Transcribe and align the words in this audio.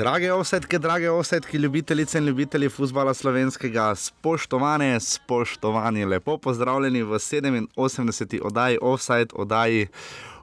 Drage 0.00 0.32
osetke, 0.32 0.78
drage 0.78 1.10
osetke, 1.10 1.58
ljubitelice 1.58 2.18
in 2.18 2.24
ljubitelji 2.24 2.68
futbola 2.68 3.14
slovenskega, 3.14 3.94
spoštovane, 3.94 5.00
spoštovani, 5.00 6.04
lepo 6.04 6.38
pozdravljeni 6.38 7.02
v 7.02 7.18
87. 7.18 8.40
oddaji 8.42 8.78
Offside, 8.80 9.34
oddaji 9.34 9.88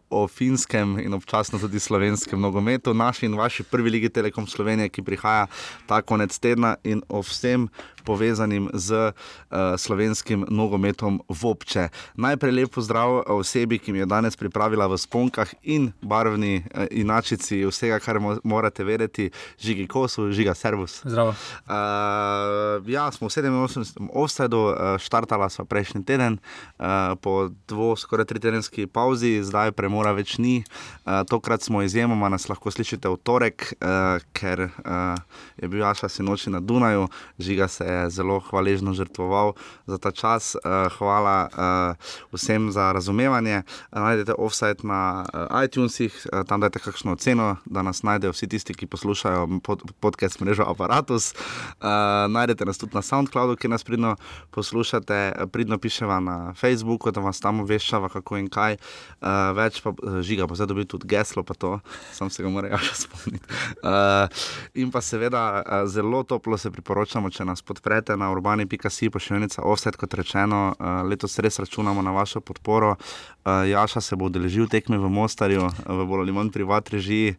o 0.09 0.27
finskem 0.27 0.99
in 0.99 1.13
občasno 1.13 1.59
tudi 1.59 1.79
slovenskem 1.79 2.41
nogometu, 2.41 2.93
naši 2.93 3.25
in 3.25 3.35
vaši 3.35 3.63
prvi 3.63 3.89
lige 3.89 4.09
Telekom 4.09 4.47
Slovenije, 4.47 4.89
ki 4.89 5.01
prihaja 5.01 5.47
ta 5.87 6.01
konec 6.01 6.37
tedna 6.39 6.75
in 6.83 7.01
o 7.09 7.21
vsem 7.21 7.67
povezanim 8.07 8.69
z 8.73 9.11
uh, 9.11 9.75
slovenskim 9.75 10.45
nogometom 10.47 11.19
v 11.27 11.41
obče. 11.51 11.89
Najprej 12.15 12.55
lepo 12.55 12.81
zdrav 12.81 13.27
osebi, 13.35 13.79
ki 13.79 13.91
mi 13.91 13.99
je 13.99 14.07
danes 14.07 14.39
pripravila 14.39 14.87
v 14.87 14.95
sponkah 14.95 15.51
in 15.67 15.91
barvni 15.99 16.63
uh, 16.63 16.87
inačici 16.91 17.65
vsega, 17.67 17.99
kar 17.99 18.21
mo 18.23 18.37
morate 18.47 18.87
vedeti, 18.87 19.27
žigi 19.59 19.87
kosu, 19.91 20.31
žiga 20.31 20.55
servus. 20.55 21.01
Zdravo. 21.03 21.35
Uh, 21.67 22.79
ja, 22.87 23.11
smo 23.11 23.27
v 23.27 23.35
87. 23.35 24.07
offsetu, 24.13 24.61
uh, 24.71 24.95
štartala 25.01 25.49
smo 25.51 25.67
prejšnji 25.67 26.05
teden, 26.07 26.39
uh, 26.79 27.19
po 27.19 27.49
dvo, 27.67 27.95
skoraj 27.99 28.29
tri 28.31 28.39
tedenski 28.39 28.87
pauzi, 28.87 29.41
zdaj 29.43 29.75
premora 29.75 30.15
več 30.15 30.37
ni. 30.39 30.61
Uh, 31.03 31.25
tokrat 31.27 31.65
smo 31.65 31.83
izjemoma, 31.83 32.29
nas 32.31 32.47
lahko 32.47 32.71
slišite 32.71 33.09
v 33.11 33.19
torek, 33.19 33.73
uh, 33.81 34.23
ker 34.31 34.69
uh, 34.69 35.17
je 35.59 35.67
bil 35.67 35.83
Aša 35.83 36.09
sinoči 36.09 36.53
na 36.53 36.63
Dunaju, 36.63 37.07
žiga 37.39 37.67
se 37.67 37.85
je 37.85 37.96
zelo 38.09 38.39
hvaležno 38.39 38.93
žrtvoval 38.93 39.53
za 39.87 39.97
ta 39.97 40.11
čas. 40.11 40.55
Uh, 40.55 40.91
hvala 40.97 41.49
uh, 41.49 42.13
vsem 42.31 42.71
za 42.71 42.91
razumevanje. 42.91 43.63
Najdete 43.91 44.33
offside 44.37 44.83
na 44.83 45.25
uh, 45.33 45.63
iTunesih, 45.63 46.13
uh, 46.13 46.43
tam 46.47 46.61
dajte 46.61 46.79
kakšno 46.79 47.17
oceno, 47.17 47.55
da 47.65 47.81
nas 47.81 48.03
najdejo 48.03 48.31
vsi 48.31 48.47
tisti, 48.47 48.75
ki 48.77 48.87
poslušajo 48.87 49.59
pod, 49.63 49.81
podcast 49.99 50.39
mrežo 50.39 50.63
Apparatus. 50.67 51.33
Uh, 51.33 52.29
najdete 52.29 52.65
nas 52.65 52.77
tudi 52.77 52.95
na 52.95 53.01
SoundCloudu, 53.01 53.57
ki 53.57 53.67
nas 53.67 53.83
pridno 53.83 54.15
poslušate, 54.51 55.49
pridno 55.51 55.77
piševa 55.77 56.19
na 56.19 56.53
Facebooku, 56.53 57.11
da 57.11 57.21
vas 57.25 57.41
tam 57.41 57.65
obveščava, 57.65 58.09
kako 58.13 58.37
in 58.37 58.51
kaj. 58.53 58.77
Uh, 59.21 59.51
več 59.57 59.81
pa 59.81 59.95
žiga, 60.21 60.47
pa 60.47 60.55
zdaj 60.55 60.69
dobi 60.69 60.85
tudi 60.85 61.09
geslo, 61.09 61.43
pa 61.43 61.57
to, 61.57 61.79
sam 62.13 62.29
se 62.29 62.45
ga 62.45 62.53
moram 62.53 62.71
ja 62.71 62.77
še 62.77 62.95
spomniti. 63.07 63.47
Uh, 63.81 64.45
in 64.77 64.93
pa 64.93 65.01
seveda 65.01 65.63
zelo 65.89 66.23
toplo 66.23 66.57
se 66.57 66.71
priporočamo, 66.71 67.29
če 67.33 67.45
nas 67.47 67.63
podprete 67.65 67.86
podprete 67.87 68.17
na 68.17 68.31
urbani.si, 68.31 69.09
pošiljnica 69.09 69.61
offset, 69.63 69.95
kot 69.95 70.13
rečeno, 70.13 70.75
uh, 70.75 71.07
letos 71.07 71.39
res 71.39 71.59
računamo 71.59 72.01
na 72.01 72.11
vašo 72.11 72.41
podporo. 72.41 72.97
Uh, 72.99 73.63
Jaša 73.69 74.01
se 74.01 74.15
bo 74.15 74.25
udeležil 74.27 74.67
tekme 74.67 74.97
v 74.97 75.07
Mostarju, 75.07 75.69
v 75.87 76.05
bolj 76.05 76.25
ali 76.25 76.35
manj 76.35 76.51
privat 76.51 76.89
režiji. 76.91 77.37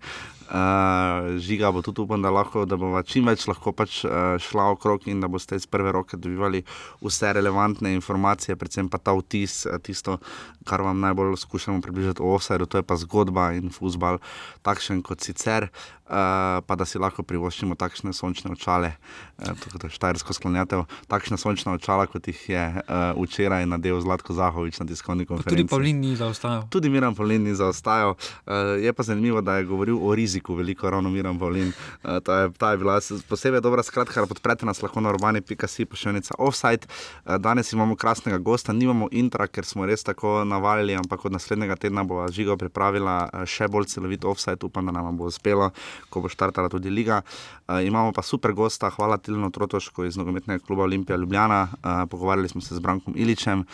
Uh, 0.48 1.36
žiga 1.44 1.68
bo 1.70 1.82
tudi 1.84 2.00
upam, 2.00 2.22
da, 2.24 2.30
lahko, 2.32 2.64
da 2.64 2.78
bo 2.80 2.94
čim 3.04 3.26
več 3.28 3.44
lahko 3.50 3.72
pač, 3.76 4.00
uh, 4.08 4.38
šla 4.40 4.70
okrog 4.72 5.04
in 5.04 5.20
da 5.20 5.28
boste 5.28 5.58
iz 5.60 5.66
prve 5.68 5.92
roke 5.92 6.16
dobivali 6.16 6.62
vse 7.04 7.34
relevantne 7.36 7.92
informacije, 7.92 8.56
predvsem 8.56 8.88
pa 8.88 8.96
ta 8.96 9.12
vtis, 9.12 9.66
tisto, 9.84 10.16
kar 10.64 10.80
vam 10.86 11.00
najbolj 11.04 11.36
skušamo 11.44 11.82
približati 11.84 12.24
v 12.24 12.32
offsetu, 12.32 12.64
to 12.64 12.80
je 12.80 12.86
pa 12.88 12.96
zgodba 12.96 13.52
in 13.60 13.68
futbal, 13.68 14.22
takšen 14.64 15.04
kot 15.04 15.20
sicer. 15.20 15.68
Uh, 16.08 16.64
pa 16.64 16.72
da 16.72 16.86
si 16.88 16.96
lahko 16.96 17.20
privoščimo 17.20 17.76
takšne 17.76 18.14
sončne 18.16 18.48
očale, 18.54 18.94
uh, 18.96 19.52
tako 19.60 19.76
da 19.82 19.90
štajersko 19.92 20.32
sklonjatev, 20.32 20.86
takšne 21.04 21.36
sončne 21.36 21.74
očala, 21.76 22.06
kot 22.08 22.24
jih 22.32 22.38
je 22.48 22.62
uh, 22.80 23.12
včeraj 23.12 23.66
nadel 23.68 24.00
Zlatko 24.00 24.32
Zahovič 24.32 24.80
na 24.80 24.86
tiskovni 24.88 25.26
konferenci. 25.28 25.52
Tudi 25.52 25.68
Pavlin 25.68 26.00
ni 26.00 26.16
zaostajal. 26.16 26.64
Tudi 26.72 26.88
Miran 26.88 27.12
Pavlin 27.12 27.44
ni 27.44 27.52
zaostajal. 27.52 28.16
Uh, 28.16 28.80
je 28.80 28.88
pa 28.96 29.04
zanimivo, 29.04 29.44
da 29.44 29.58
je 29.60 29.68
govoril 29.68 30.00
o 30.00 30.14
riziku, 30.16 30.37
veliko 30.46 30.90
ravno 30.90 31.10
Miran 31.10 31.38
Pavlin. 31.38 31.72
Uh, 32.02 32.18
ta, 32.24 32.40
je, 32.40 32.50
ta 32.58 32.70
je 32.70 32.78
bila 32.78 33.00
posebej 33.28 33.60
dobra 33.60 33.82
skratka, 33.82 34.26
podprete 34.26 34.66
nas 34.66 34.82
lahko 34.82 35.00
na 35.00 35.10
urbani.si, 35.10 35.84
pošiljnica 35.84 36.34
offside. 36.38 36.86
Uh, 37.24 37.36
danes 37.36 37.72
imamo 37.72 37.96
krasnega 37.96 38.38
gosta, 38.38 38.72
nimamo 38.72 39.08
intra, 39.10 39.46
ker 39.46 39.64
smo 39.64 39.86
res 39.86 40.04
tako 40.04 40.44
navalili, 40.44 40.94
ampak 40.94 41.24
od 41.24 41.32
naslednjega 41.32 41.76
tedna 41.76 42.04
bo 42.04 42.26
žigo 42.28 42.56
pripravila 42.56 43.44
še 43.46 43.68
bolj 43.68 43.90
celovit 43.94 44.24
offside, 44.24 44.62
upam, 44.62 44.86
da 44.86 44.92
nam 44.92 45.16
bo 45.16 45.28
uspelo 45.28 45.72
ko 46.08 46.20
bo 46.20 46.28
štartala 46.28 46.68
tudi 46.68 46.90
liga. 46.90 47.22
Uh, 47.68 47.84
imamo 47.84 48.12
pa 48.12 48.22
super 48.22 48.52
gosta, 48.52 48.90
hvala 48.90 49.18
Tilno 49.18 49.50
Trotoško 49.50 50.04
iz 50.04 50.16
nogometnega 50.16 50.64
kluba 50.64 50.82
Olimpija 50.82 51.16
Ljubljana. 51.16 51.68
Uh, 51.72 52.08
pogovarjali 52.10 52.48
smo 52.48 52.60
se 52.60 52.74
z 52.74 52.80
Brankom 52.80 53.14
Iličem. 53.16 53.64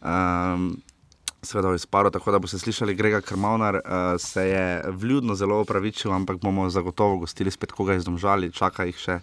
Um, 0.00 0.76
Sveda 1.42 1.72
je 1.72 1.78
sparo, 1.78 2.10
tako 2.10 2.32
da 2.32 2.38
boste 2.38 2.58
slišali, 2.58 2.94
Grega 2.94 3.20
Krmovnar 3.20 3.74
uh, 3.74 3.82
se 4.18 4.42
je 4.48 4.84
vljudno 4.88 5.34
zelo 5.34 5.60
opravičil, 5.60 6.12
ampak 6.12 6.40
bomo 6.40 6.70
zagotovo 6.70 7.16
gostili 7.16 7.50
spet 7.50 7.72
koga 7.72 7.94
iz 7.94 8.04
domžali, 8.04 8.52
čaka 8.52 8.84
jih 8.84 8.98
še, 8.98 9.18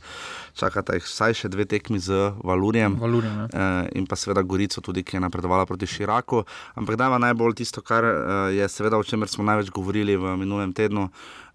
čakata 0.58 0.98
jih 0.98 1.06
vsaj 1.06 1.38
še 1.38 1.52
dve 1.54 1.66
tekmi 1.70 2.00
z 2.00 2.32
Valurjem. 2.44 2.98
Valurjem 3.02 3.44
uh, 3.46 3.86
in 3.96 4.10
pa 4.10 4.18
seveda 4.18 4.42
Gorico 4.42 4.82
tudi, 4.82 5.04
ki 5.04 5.18
je 5.18 5.26
napredovala 5.28 5.66
proti 5.66 5.88
Širaku. 5.88 6.42
Ampak 6.76 6.98
da 6.98 7.12
je 7.14 7.20
najbolj 7.28 7.60
tisto, 7.62 7.86
kar 7.86 8.04
uh, 8.04 8.16
je 8.54 8.70
seveda 8.70 8.98
o 8.98 9.04
čemer 9.04 9.30
smo 9.30 9.46
največ 9.46 9.70
govorili 9.70 10.18
v 10.18 10.38
minulem 10.42 10.74
tednu. 10.74 11.12
Uh, 11.12 11.47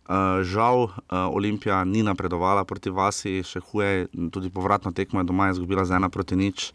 žal, 0.43 0.91
uh, 0.91 0.93
Olimpija 1.31 1.85
ni 1.85 2.03
napredovala 2.03 2.65
proti 2.65 2.91
Vasi, 2.91 3.43
še 3.47 3.63
huje, 3.71 4.09
tudi 4.35 4.51
povratno 4.51 4.93
tekmo 4.93 5.23
je 5.23 5.29
doma 5.31 5.51
izgubila 5.51 5.85
z 5.87 5.97
ena 5.97 6.11
proti 6.11 6.37
nič. 6.37 6.73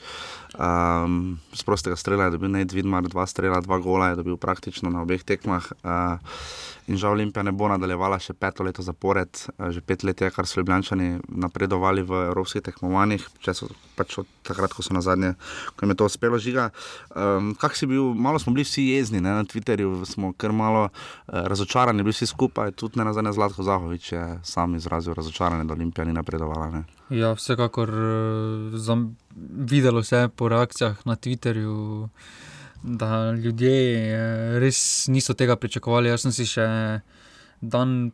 Um, 0.56 1.38
z 1.52 1.62
prostega 1.68 2.00
strela 2.00 2.28
je 2.28 2.38
dobil 2.40 2.50
Ned 2.56 2.72
Vidmar, 2.72 3.04
dva 3.12 3.28
strela, 3.28 3.60
dva 3.62 3.78
gola 3.84 4.14
je 4.14 4.24
dobil 4.24 4.40
praktično 4.40 4.90
na 4.90 5.04
obeh 5.04 5.22
tekmah. 5.28 5.68
Uh, 5.84 6.24
in 6.88 6.98
žal 6.98 7.12
Olimpija 7.18 7.44
ne 7.44 7.52
bo 7.52 7.68
nadaljevala 7.68 8.20
še 8.20 8.34
peto 8.34 8.64
leto 8.64 8.84
zapored, 8.86 9.30
uh, 9.58 9.70
že 9.76 9.82
pet 9.82 10.04
let 10.08 10.22
je, 10.22 10.32
kar 10.32 10.48
so 10.48 10.60
Ljubljani 10.60 11.18
napredovali 11.28 12.04
v 12.08 12.28
evropskih 12.32 12.64
tekmovanjih, 12.64 13.28
so, 13.52 13.70
pač 13.96 14.18
od 14.24 14.30
takrat, 14.48 14.74
ko 14.74 14.84
so 14.84 14.96
na 14.96 15.02
zadnje, 15.04 15.34
ko 15.76 15.86
jim 15.86 15.94
je 15.94 16.00
to 16.00 16.08
uspelo 16.08 16.40
žiga. 16.40 16.70
Um, 17.12 17.54
kak 17.60 17.76
si 17.76 17.90
bil, 17.90 18.14
malo 18.16 18.40
smo 18.40 18.54
bili 18.56 18.66
vsi 18.66 18.88
jezni 18.94 19.22
ne? 19.22 19.36
na 19.40 19.44
Twitterju, 19.44 20.06
smo 20.08 20.32
kar 20.34 20.56
malo 20.56 20.88
uh, 20.88 20.92
razočarani, 21.52 22.04
bili 22.04 22.16
vsi 22.16 22.30
skupaj, 22.32 22.72
tudi 22.80 23.00
ne 23.00 23.08
na 23.08 23.14
zadnje 23.14 23.36
Zlatko 23.36 23.64
Zahovič 23.68 24.12
je 24.12 24.26
sam 24.44 24.76
izrazil 24.76 25.14
razočaranje, 25.14 25.68
da 25.68 25.76
Olimpija 25.76 26.06
ni 26.06 26.16
napredovala. 26.16 26.72
Ne? 26.72 26.84
Ja, 27.10 27.34
vsekakor 27.36 27.90
uh, 27.90 29.08
videlo 29.70 30.04
se 30.04 30.18
je 30.18 30.30
po 30.30 30.50
reakcijah 30.50 31.06
na 31.06 31.16
Twitterju, 31.16 32.08
da 32.84 33.32
ljudje 33.32 33.74
uh, 33.74 34.60
res 34.60 35.08
niso 35.08 35.34
tega 35.34 35.56
pričakovali. 35.56 36.10
Jaz 36.10 36.28
sem 36.28 36.36
si 36.36 36.46
še 36.46 36.68
dan 37.62 38.12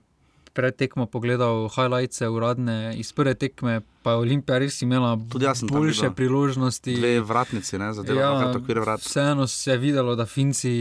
pred 0.54 0.76
tekmo 0.78 1.06
pogledal 1.10 1.68
highlights, 1.74 2.22
uradne 2.22 2.94
iz 2.98 3.12
prve 3.14 3.34
tekme. 3.34 3.82
Pa 4.04 4.14
je 4.14 4.24
Olimpija 4.26 4.60
res 4.62 4.82
imela 4.86 5.16
boljše 5.16 6.12
priložnosti. 6.16 6.96
Dve 6.96 7.20
vratnici, 7.22 7.78
ne, 7.78 7.94
za 7.94 8.04
delo, 8.04 8.22
ja, 8.22 8.52
tako 8.54 8.72
je 8.72 8.80
vrat. 8.80 9.02
Vseeno 9.02 9.48
se 9.48 9.72
je 9.72 9.78
videlo, 9.78 10.16
da 10.16 10.26
Finci 10.26 10.74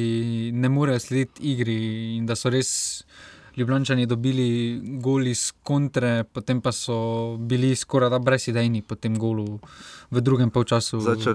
ne 0.52 0.68
morejo 0.68 1.00
slediti 1.00 1.52
igri 1.52 2.16
in 2.16 2.26
da 2.26 2.36
so 2.36 2.50
res. 2.50 3.04
Ljubljani 3.56 4.06
dobili 4.08 4.80
goli 5.04 5.30
iz 5.30 5.52
kontre, 5.62 6.24
potem 6.24 6.62
pa 6.64 6.72
so 6.72 7.36
bili 7.36 7.74
skoraj 7.76 8.08
da 8.10 8.18
brezidejni 8.18 8.80
po 8.80 8.96
tem 8.96 9.18
golu 9.18 9.58
v 10.12 10.20
drugem 10.20 10.50
polčasu. 10.52 11.00
Zdaj, 11.00 11.16
če, 11.24 11.32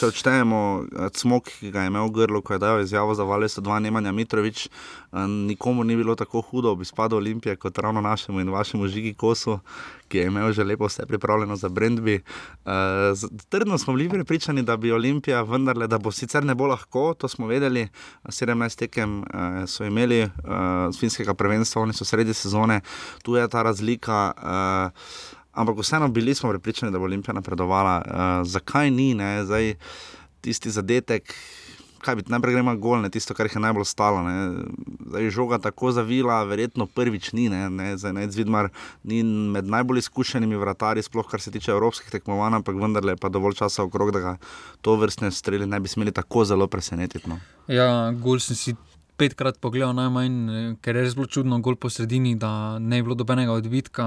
če 0.00 0.08
odštejemo 0.08 0.60
eh, 0.80 1.08
smog, 1.12 1.44
ki 1.44 1.68
ga 1.74 1.84
je 1.84 1.92
imel 1.92 2.08
v 2.08 2.14
grlu, 2.16 2.40
ko 2.40 2.56
je 2.56 2.62
dal 2.62 2.80
izjavo 2.80 3.12
za 3.12 3.26
Vale, 3.28 3.50
so 3.52 3.60
dva 3.60 3.76
Nemanja 3.84 4.14
Mitrovič, 4.16 4.64
eh, 4.66 5.26
nikomu 5.28 5.84
ni 5.84 5.96
bilo 5.96 6.16
tako 6.16 6.40
hudo, 6.40 6.72
bi 6.72 6.88
spadal 6.88 7.20
Olimpije 7.20 7.56
kot 7.60 7.78
ravno 7.78 8.00
našemu 8.00 8.40
in 8.40 8.48
vašemu 8.48 8.88
žigi 8.88 9.12
kosu, 9.12 9.60
ki 10.08 10.18
je 10.18 10.26
imel 10.32 10.52
že 10.52 10.64
lepo 10.64 10.88
vse 10.88 11.04
pripravljeno 11.06 11.56
za 11.56 11.68
Brendbi. 11.68 12.20
Uh, 12.64 12.70
trdno 13.48 13.78
smo 13.78 13.94
bili 13.94 14.08
pripričani, 14.08 14.62
da 14.62 14.76
bi 14.76 14.92
Olimpija 14.92 15.42
vendarle, 15.42 15.86
da 15.86 15.98
bo 15.98 16.12
sicer 16.12 16.44
ne 16.44 16.54
bo 16.54 16.66
lahko, 16.66 17.14
to 17.18 17.28
smo 17.28 17.46
vedeli. 17.46 17.88
17 18.24 18.78
tekem 18.78 19.18
uh, 19.20 19.64
so 19.66 19.84
imeli 19.84 20.22
uh, 20.22 20.30
finskega 21.00 21.34
prvenstva, 21.34 21.82
oni 21.82 21.92
so 21.92 22.04
sredi 22.04 22.34
sezone, 22.34 22.80
tu 23.22 23.36
je 23.36 23.48
ta 23.48 23.62
razlika. 23.62 24.34
Ampak 25.54 25.78
vseeno 25.78 26.08
bili 26.08 26.34
smo 26.34 26.50
pripričani, 26.50 26.92
da 26.92 26.98
bo 26.98 27.04
Olimpija 27.04 27.34
napredovala. 27.34 28.02
Uh, 28.04 28.48
zakaj 28.48 28.90
ni, 28.90 29.14
ne? 29.14 29.44
zdaj 29.44 29.74
tisti 30.40 30.70
zadetek 30.70 31.34
kaj 32.04 32.16
bi 32.18 32.24
najprej 32.28 32.54
gremo 32.54 32.74
gol, 32.76 33.00
ne 33.02 33.10
tisto, 33.10 33.34
kar 33.34 33.48
je 33.48 33.60
najbolj 33.60 33.86
stalo. 33.88 34.22
Ne. 34.22 34.64
Zdaj 35.08 35.30
žoga 35.30 35.58
tako 35.62 35.92
zavila, 35.92 36.42
verjetno 36.48 36.86
prvič 36.86 37.32
ni, 37.32 37.48
ne, 37.48 37.68
ne, 37.70 37.94
zdaj 37.98 38.12
ne 38.12 38.26
Zvidmar 38.30 38.68
ni 39.02 39.22
med 39.22 39.68
najbolj 39.70 40.04
izkušenimi 40.04 40.58
vratarji, 40.60 41.06
sploh 41.06 41.28
kar 41.30 41.40
se 41.40 41.52
tiče 41.54 41.72
evropskih 41.72 42.10
tekmovanj, 42.12 42.60
ampak 42.60 42.80
vendarle 42.80 43.16
pa 43.20 43.28
dovolj 43.32 43.58
časa 43.60 43.84
okrog, 43.84 44.12
da 44.14 44.20
ga 44.20 44.36
to 44.82 44.96
vrstne 45.00 45.30
streli 45.32 45.66
ne 45.66 45.80
bi 45.80 45.88
smeli 45.88 46.12
tako 46.12 46.44
zelo 46.44 46.66
presenetiti. 46.66 47.28
No. 47.30 47.40
Ja, 47.68 47.88
gol 48.12 48.42
sem 48.44 48.56
si. 48.56 48.76
Petkrat 49.24 49.56
pogledal 49.56 49.94
najmanj, 49.96 50.76
ker 50.84 50.98
je 50.98 51.04
res 51.06 51.14
bilo 51.16 51.24
čudno, 51.32 51.56
gol 51.64 51.78
po 51.80 51.88
sredini, 51.88 52.34
da 52.36 52.76
ne 52.76 52.98
je 53.00 53.06
bilo 53.06 53.16
dobenega 53.16 53.54
odbitka. 53.56 54.04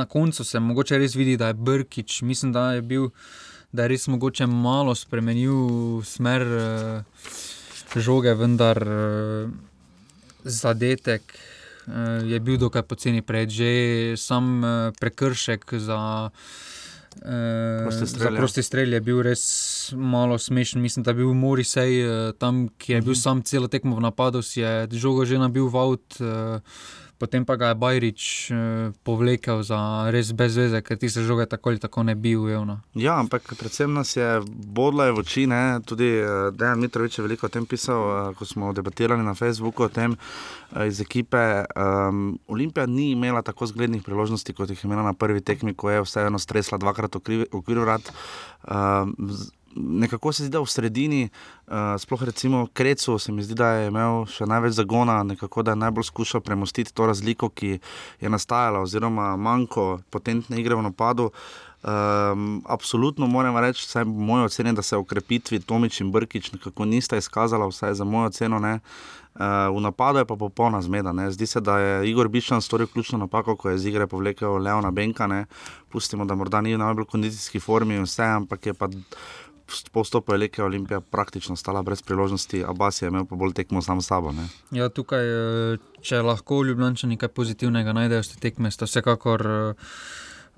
Na 0.00 0.06
koncu 0.10 0.42
se 0.44 0.58
mogoče 0.58 0.98
res 0.98 1.14
vidi, 1.14 1.36
da 1.38 1.52
je 1.52 1.54
Brkič, 1.54 2.22
mislim, 2.26 2.50
da 2.52 2.72
je 2.74 2.82
bil 2.82 3.06
da 3.72 3.86
je 3.86 3.92
res 3.94 4.08
mogoče 4.10 4.46
malo 4.50 4.94
spremenil 4.98 6.02
smer 6.02 6.42
uh, 6.42 8.02
žoge, 8.02 8.34
vendar 8.34 8.82
uh, 8.82 9.52
zadetek 10.42 11.22
uh, 11.30 12.26
je 12.26 12.40
bil 12.42 12.58
dokaj 12.58 12.82
poceni 12.82 13.22
prej, 13.22 13.46
že 13.54 13.70
sam 14.18 14.58
uh, 14.58 14.72
prekršek 14.98 15.78
za. 15.78 16.00
Ja. 18.30 18.36
prosti 18.36 18.62
strel 18.62 18.92
je 18.92 19.00
bil 19.00 19.22
res 19.22 19.42
malo 19.96 20.38
smešen. 20.38 20.80
Mislim, 20.80 21.02
da 21.02 21.10
je 21.10 21.14
bil 21.14 21.34
Morisej 21.34 21.92
uh, 22.00 22.32
tam, 22.32 22.68
ki 22.78 22.92
je 22.92 23.00
bil 23.00 23.12
Mhm. 23.12 23.20
sam 23.20 23.42
celo 23.42 23.68
tekmo 23.68 23.96
v 23.96 24.00
napadu, 24.00 24.42
si 24.42 24.60
je 24.60 24.88
žogo 24.92 25.24
že 25.24 25.38
nabil 25.38 25.66
v 25.66 25.76
avt. 25.76 26.20
Uh, 26.20 26.60
Potem 27.20 27.44
pa 27.44 27.56
ga 27.60 27.68
je 27.68 27.76
Bajrič 27.76 28.22
eh, 28.48 28.56
povlekel 29.04 29.60
za 29.60 30.08
res 30.08 30.32
brez 30.32 30.56
veze, 30.56 30.80
ker 30.80 30.96
ti 30.96 31.10
se 31.12 31.20
žoge 31.20 31.44
tako 31.44 31.68
ali 31.68 31.82
tako 31.82 32.02
ne 32.08 32.14
bi 32.16 32.32
ujel. 32.32 32.64
No. 32.64 32.78
Ja, 32.96 33.18
ampak 33.20 33.52
predvsem 33.60 33.92
nas 33.92 34.16
je 34.16 34.40
bodlo 34.48 35.04
je 35.04 35.12
v 35.12 35.20
oči, 35.20 35.44
ne? 35.44 35.84
tudi 35.84 36.08
uh, 36.16 36.48
Dejan 36.56 36.80
Mitrovič 36.80 37.18
je 37.18 37.26
veliko 37.26 37.44
o 37.46 37.52
tem 37.52 37.68
pisal, 37.68 38.00
uh, 38.00 38.32
ko 38.32 38.48
smo 38.48 38.72
debatirali 38.72 39.20
na 39.20 39.36
Facebooku 39.36 39.84
o 39.84 39.92
tem 39.92 40.16
iz 40.86 41.00
ekipe. 41.04 41.66
Um, 41.76 42.38
Olimpija 42.48 42.86
ni 42.86 43.10
imela 43.12 43.42
tako 43.44 43.68
zglednih 43.68 44.02
priložnosti, 44.06 44.56
kot 44.56 44.72
jih 44.72 44.80
je 44.80 44.88
imela 44.88 45.04
na 45.04 45.12
prvi 45.12 45.44
tekmi, 45.44 45.74
ko 45.74 45.90
je 45.90 46.04
vseeno 46.06 46.40
stresla 46.40 46.80
dvakrat 46.80 47.20
v 47.20 47.44
okviru 47.52 47.84
rad. 47.84 48.12
Um, 48.64 49.12
Nekako 49.76 50.32
se 50.32 50.44
zdi, 50.44 50.52
da 50.52 50.60
v 50.60 50.66
sredini, 50.66 51.28
uh, 51.66 51.94
sploh 51.98 52.22
recimo 52.22 52.66
Krecu, 52.72 53.18
se 53.18 53.32
mi 53.32 53.42
zdi, 53.42 53.54
da 53.54 53.68
je 53.78 53.88
imel 53.88 54.24
še 54.26 54.48
največ 54.50 54.74
zagona, 54.74 55.20
nekako 55.22 55.62
da 55.62 55.76
je 55.76 55.82
najbolj 55.84 56.08
skušal 56.10 56.42
premostiti 56.42 56.94
to 56.94 57.06
razliko, 57.06 57.48
ki 57.48 57.78
je 58.20 58.30
nastajala, 58.30 58.82
oziroma 58.82 59.36
manjko 59.36 60.00
potentne 60.10 60.58
igre 60.58 60.74
v 60.74 60.88
napadu. 60.90 61.30
Um, 61.80 62.60
absolutno 62.68 63.26
moram 63.26 63.56
reči, 63.56 63.86
vsaj 63.86 64.04
po 64.04 64.10
mojem 64.10 64.44
oceni, 64.44 64.74
da 64.76 64.82
se 64.82 64.96
v 64.96 65.04
krepitvi 65.04 65.62
Tomič 65.64 66.00
in 66.00 66.10
Brkič 66.12 66.52
nekako 66.52 66.84
nista 66.84 67.16
izkazala, 67.16 67.70
vsaj 67.70 67.94
za 67.94 68.04
mojo 68.04 68.28
oceno. 68.28 68.58
Ne. 68.58 68.80
Uh, 69.34 69.70
v 69.76 69.80
napadu 69.80 70.18
je 70.18 70.26
pa 70.26 70.36
popolna 70.36 70.82
zmeda. 70.82 71.12
Ne. 71.12 71.30
Zdi 71.30 71.46
se, 71.46 71.60
da 71.60 71.78
je 71.78 72.10
Igor 72.10 72.28
Bišan 72.28 72.60
storil 72.60 72.86
ključno 72.86 73.18
napako, 73.18 73.56
ko 73.56 73.70
je 73.70 73.78
z 73.78 73.86
igre 73.88 74.06
povlekel 74.06 74.58
Leona 74.58 74.90
Benka. 74.90 75.26
Ne. 75.26 75.46
Pustimo, 75.88 76.24
da 76.24 76.34
morda 76.34 76.60
ni 76.60 76.74
v 76.74 76.82
najbolj 76.82 77.06
kondicijski 77.06 77.60
formi 77.60 77.94
in 77.94 78.04
vse, 78.04 78.28
ampak 78.28 78.66
je 78.66 78.74
pa 78.74 78.88
po 79.92 80.02
vstopu 80.02 80.34
Eleke 80.34 80.62
Olimpija 80.62 81.00
praktično 81.00 81.56
stala 81.56 81.82
brez 81.82 82.02
priložnosti, 82.02 82.64
Abbas 82.64 83.02
je 83.02 83.08
imel 83.08 83.24
pa 83.24 83.36
bolj 83.36 83.52
tekmo 83.52 83.82
sam 83.82 84.02
s 84.02 84.06
sabo. 84.06 84.32
Ne. 84.32 84.48
Ja, 84.70 84.88
tukaj, 84.88 85.24
eh, 85.26 85.78
če 86.02 86.22
lahko 86.22 86.62
Ljubljani 86.64 87.14
nekaj 87.14 87.28
pozitivnega 87.28 87.92
najdejo, 87.92 88.22
ste 88.22 88.40
tekme, 88.40 88.70
sta 88.70 88.88
vsekakor 88.88 89.46
eh, 89.46 89.74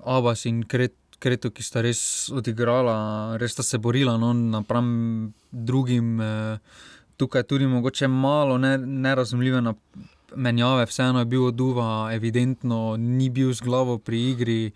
Abbas 0.05 0.45
in 0.45 0.63
Kret. 0.63 0.97
Kretu, 1.23 1.53
ki 1.55 1.63
sta 1.63 1.79
res 1.79 2.27
odigrala, 2.35 3.37
res 3.39 3.53
sta 3.55 3.63
se 3.63 3.77
borila 3.79 4.17
no, 4.19 4.33
napram 4.33 4.87
drugim. 5.51 6.17
Eh, 6.19 6.57
tukaj 7.15 7.45
tudi 7.47 7.67
mogoče 7.71 8.09
malo 8.11 8.57
ne, 8.57 8.77
nerazumljive 8.77 9.61
menjave, 10.35 10.85
vseeno 10.85 11.19
je 11.19 11.25
bil 11.25 11.45
oduva, 11.45 12.09
evidentno 12.13 12.97
ni 12.97 13.29
bil 13.29 13.53
z 13.53 13.61
glavo 13.61 13.97
pri 13.97 14.21
igri. 14.31 14.71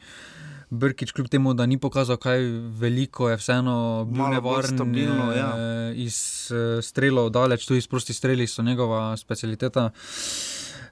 Brkič, 0.69 1.12
kljub 1.12 1.28
temu, 1.28 1.54
da 1.54 1.66
ni 1.66 1.78
pokazal 1.78 2.18
kaj 2.18 2.40
veliko, 2.75 3.30
je 3.30 3.38
vseeno 3.38 3.75
bil 4.06 4.18
Malo 4.18 4.34
nevaren. 4.34 4.68
stabilno, 4.68 5.31
ja. 5.31 5.54
eh, 5.56 5.94
Iz 5.96 6.18
eh, 6.52 6.81
strelov 6.81 7.30
daleč, 7.30 7.66
tudi 7.66 7.78
iz 7.78 7.88
prosti 7.88 8.14
streli 8.14 8.48
so 8.48 8.64
njegova 8.64 9.18
specialiteta. 9.18 9.90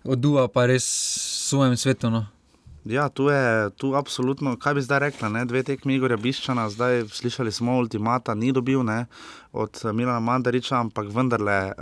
Oduva 0.05 0.47
pa 0.47 0.65
res 0.65 0.85
svojem 1.41 1.77
svetu. 1.77 2.09
No. 2.09 2.25
Ja, 2.85 3.09
tu 3.09 3.23
je 3.23 3.69
tu 3.71 3.95
absolutno, 3.95 4.55
kaj 4.57 4.73
bi 4.73 4.81
zdaj 4.81 4.99
rekla, 4.99 5.29
ne? 5.29 5.45
dve 5.45 5.63
tekmi 5.63 5.95
Igorja 5.95 6.17
Biščana, 6.17 6.69
zdaj 6.69 7.07
slišali 7.09 7.51
smo 7.51 7.77
ultimata, 7.77 8.33
ni 8.33 8.51
dobil 8.51 8.83
ne? 8.83 9.05
od 9.51 9.81
Milana 9.85 10.19
Mandariča, 10.19 10.77
ampak 10.77 11.07
vendarle. 11.09 11.73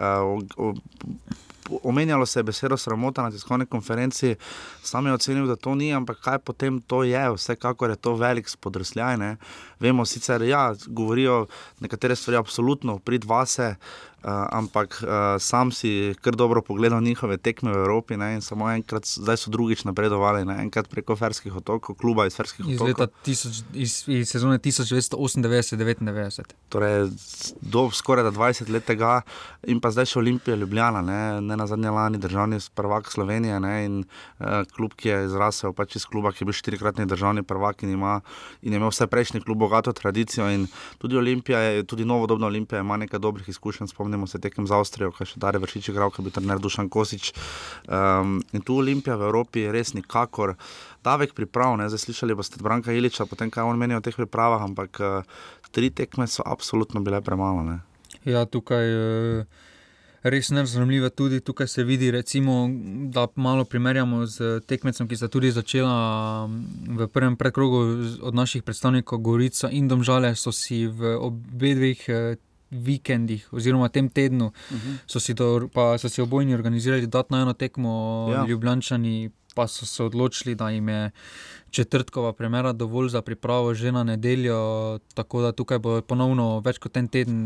Uh, 0.57 0.75
Omenjalo 1.83 2.25
se 2.25 2.39
je 2.39 2.43
besedo 2.43 2.77
sramota 2.77 3.23
na 3.23 3.31
tiskovni 3.31 3.65
konferenci, 3.65 4.35
sam 4.83 5.05
je 5.05 5.13
ocenil, 5.13 5.47
da 5.47 5.55
to 5.55 5.75
ni, 5.75 5.93
ampak 5.93 6.19
kaj 6.19 6.39
potem 6.39 6.81
to 6.81 7.03
je, 7.03 7.21
vsekakor 7.35 7.89
je 7.89 7.95
to 7.95 8.15
velik 8.15 8.49
spodrsljaj. 8.49 9.17
Ne? 9.17 9.37
Vemo 9.83 10.05
sicer, 10.07 10.39
da 10.39 10.47
ja, 10.47 10.63
govorijo 10.87 11.45
nekatere 11.83 12.15
stvari, 12.15 12.39
absolutno 12.39 12.97
prid 13.03 13.27
vase, 13.27 13.75
uh, 14.23 14.31
ampak 14.51 15.03
uh, 15.03 15.09
sam 15.39 15.71
si 15.71 16.15
kar 16.21 16.35
dobro 16.35 16.61
pogledal 16.61 17.01
njihove 17.03 17.37
tekme 17.37 17.71
v 17.71 17.75
Evropi 17.75 18.17
ne? 18.17 18.33
in 18.35 18.41
samo 18.41 18.71
enkrat, 18.71 19.05
zdaj 19.05 19.37
so 19.37 19.51
drugič 19.51 19.83
napredovali, 19.83 20.45
ne? 20.45 20.61
enkrat 20.63 20.87
preko 20.89 21.15
Ferskih 21.15 21.55
otokov, 21.55 21.95
kluba 21.99 22.25
iz 22.27 22.35
Ferskih 22.35 22.65
Iz, 22.69 22.81
otokov. 22.81 23.07
tisoč, 23.23 23.61
iz, 23.73 24.03
iz 24.07 24.29
sezone 24.29 24.57
1998-99. 24.59 26.41
Torej, 26.69 27.09
do 27.61 27.89
skoraj 27.91 28.23
20 28.31 28.69
let 28.69 28.85
tega, 28.87 29.21
in 29.67 29.79
pa 29.83 29.91
zdaj 29.91 30.05
še 30.13 30.19
Olimpija 30.19 30.55
Ljubljana, 30.55 31.01
ne, 31.01 31.41
ne 31.41 31.55
na 31.59 31.67
zadnje 31.67 31.89
lani 31.91 32.17
državni 32.17 32.59
prvak 32.75 33.11
Slovenije 33.11 33.59
ne, 33.59 33.85
in 33.85 34.03
uh, 34.03 34.07
klub, 34.75 34.93
ki 34.95 35.09
je 35.09 35.25
izrasel 35.27 35.73
pač 35.75 35.95
iz 35.99 36.05
kluba, 36.07 36.31
ki 36.31 36.43
je 36.43 36.47
bil 36.47 36.55
štirikratni 36.55 37.05
državni 37.09 37.43
prvak 37.43 37.83
in 37.83 37.89
ima, 37.97 38.21
in 38.61 38.71
je 38.73 38.77
imel 38.79 38.89
vse 38.93 39.07
prejšnji 39.11 39.41
klub 39.43 39.59
bogato 39.73 39.93
tradicijo. 39.93 40.49
In 40.51 40.67
tudi 40.97 41.17
Olimpija, 41.17 41.59
je, 41.59 41.83
tudi 41.83 42.05
novodobna 42.05 42.47
Olimpija 42.47 42.79
ima 42.79 42.97
nekaj 42.97 43.19
dobrih 43.19 43.49
izkušenj, 43.49 43.87
spomnimo 43.87 44.27
se 44.27 44.39
tekem 44.39 44.67
z 44.67 44.71
Avstrijo, 44.71 45.11
kaj 45.11 45.33
še 45.33 45.39
Dare 45.41 45.59
Vršič 45.59 45.89
igral, 45.89 46.11
ki 46.11 46.21
je 46.21 46.27
bil 46.27 46.35
trener 46.35 46.61
Dušan 46.61 46.89
Kosič. 46.89 47.33
Um, 47.87 48.41
in 48.53 48.61
tu 48.61 48.77
Olimpija 48.77 49.17
v 49.17 49.29
Evropi 49.29 49.65
je 49.65 49.73
res 49.73 49.93
nikakor. 49.93 50.55
Davek 51.03 51.33
priprav, 51.33 51.75
ne? 51.77 51.89
zdaj 51.89 52.05
slišali 52.05 52.37
boste 52.37 52.61
Branka 52.63 52.93
Iliča, 52.93 53.25
potem 53.25 53.51
kaj 53.51 53.65
on 53.67 53.79
meni 53.79 53.97
o 53.97 54.01
teh 54.03 54.15
pripravah, 54.15 54.61
ampak 54.63 55.01
uh, 55.01 55.25
tri 55.71 55.89
tekme 55.89 56.27
so 56.27 56.45
absolutno 56.45 57.01
bile 57.01 57.21
premalo. 57.21 57.65
Ne? 57.65 57.81
Ja, 58.23 58.45
tukaj 58.45 58.85
je 58.87 59.45
res 60.23 60.49
nerazumljivo. 60.49 61.09
Tudi 61.09 61.39
tukaj 61.39 61.67
se 61.67 61.83
vidi, 61.83 62.11
recimo, 62.11 62.69
da 63.11 63.27
malo 63.35 63.65
primerjamo 63.65 64.25
z 64.25 64.59
tekmecem, 64.67 65.07
ki 65.07 65.17
sta 65.19 65.27
tudi 65.27 65.51
začela 65.51 66.47
v 66.87 67.07
prvem 67.07 67.35
predkrogu 67.35 67.83
od 68.21 68.35
naših 68.35 68.63
predstavnikov, 68.63 69.19
Gorica 69.19 69.69
in 69.71 69.87
Domžale, 69.87 70.35
so 70.35 70.51
si 70.51 70.87
v 70.87 71.17
obeh 71.19 71.77
dveh. 71.77 72.01
Vikendih, 72.73 73.45
oziroma 73.53 73.85
tem 73.89 74.09
tednu, 74.09 74.45
uh 74.45 74.77
-huh. 74.77 74.97
so, 75.05 75.19
si 75.19 75.33
do, 75.33 75.69
so 75.97 76.09
si 76.09 76.21
obojni 76.21 76.53
organizirali 76.53 77.05
dodatno 77.05 77.37
eno 77.37 77.53
tekmo, 77.53 78.29
ja. 78.33 78.45
Ljubljani 78.49 79.29
pa 79.53 79.67
so 79.67 79.85
se 79.85 80.03
odločili, 80.03 80.55
da 80.55 80.69
jim 80.69 80.89
je 80.89 81.11
četrtkova 81.71 82.33
premjera 82.33 82.73
dovolj 82.73 83.09
za 83.09 83.21
pripravo 83.21 83.73
že 83.73 83.91
na 83.91 84.03
nedeljo, 84.03 84.99
tako 85.13 85.41
da 85.41 85.51
tukaj 85.51 85.79
bo 85.79 86.01
ponovno 86.01 86.59
več 86.65 86.77
kot 86.77 86.97
en 86.97 87.07
teden 87.07 87.37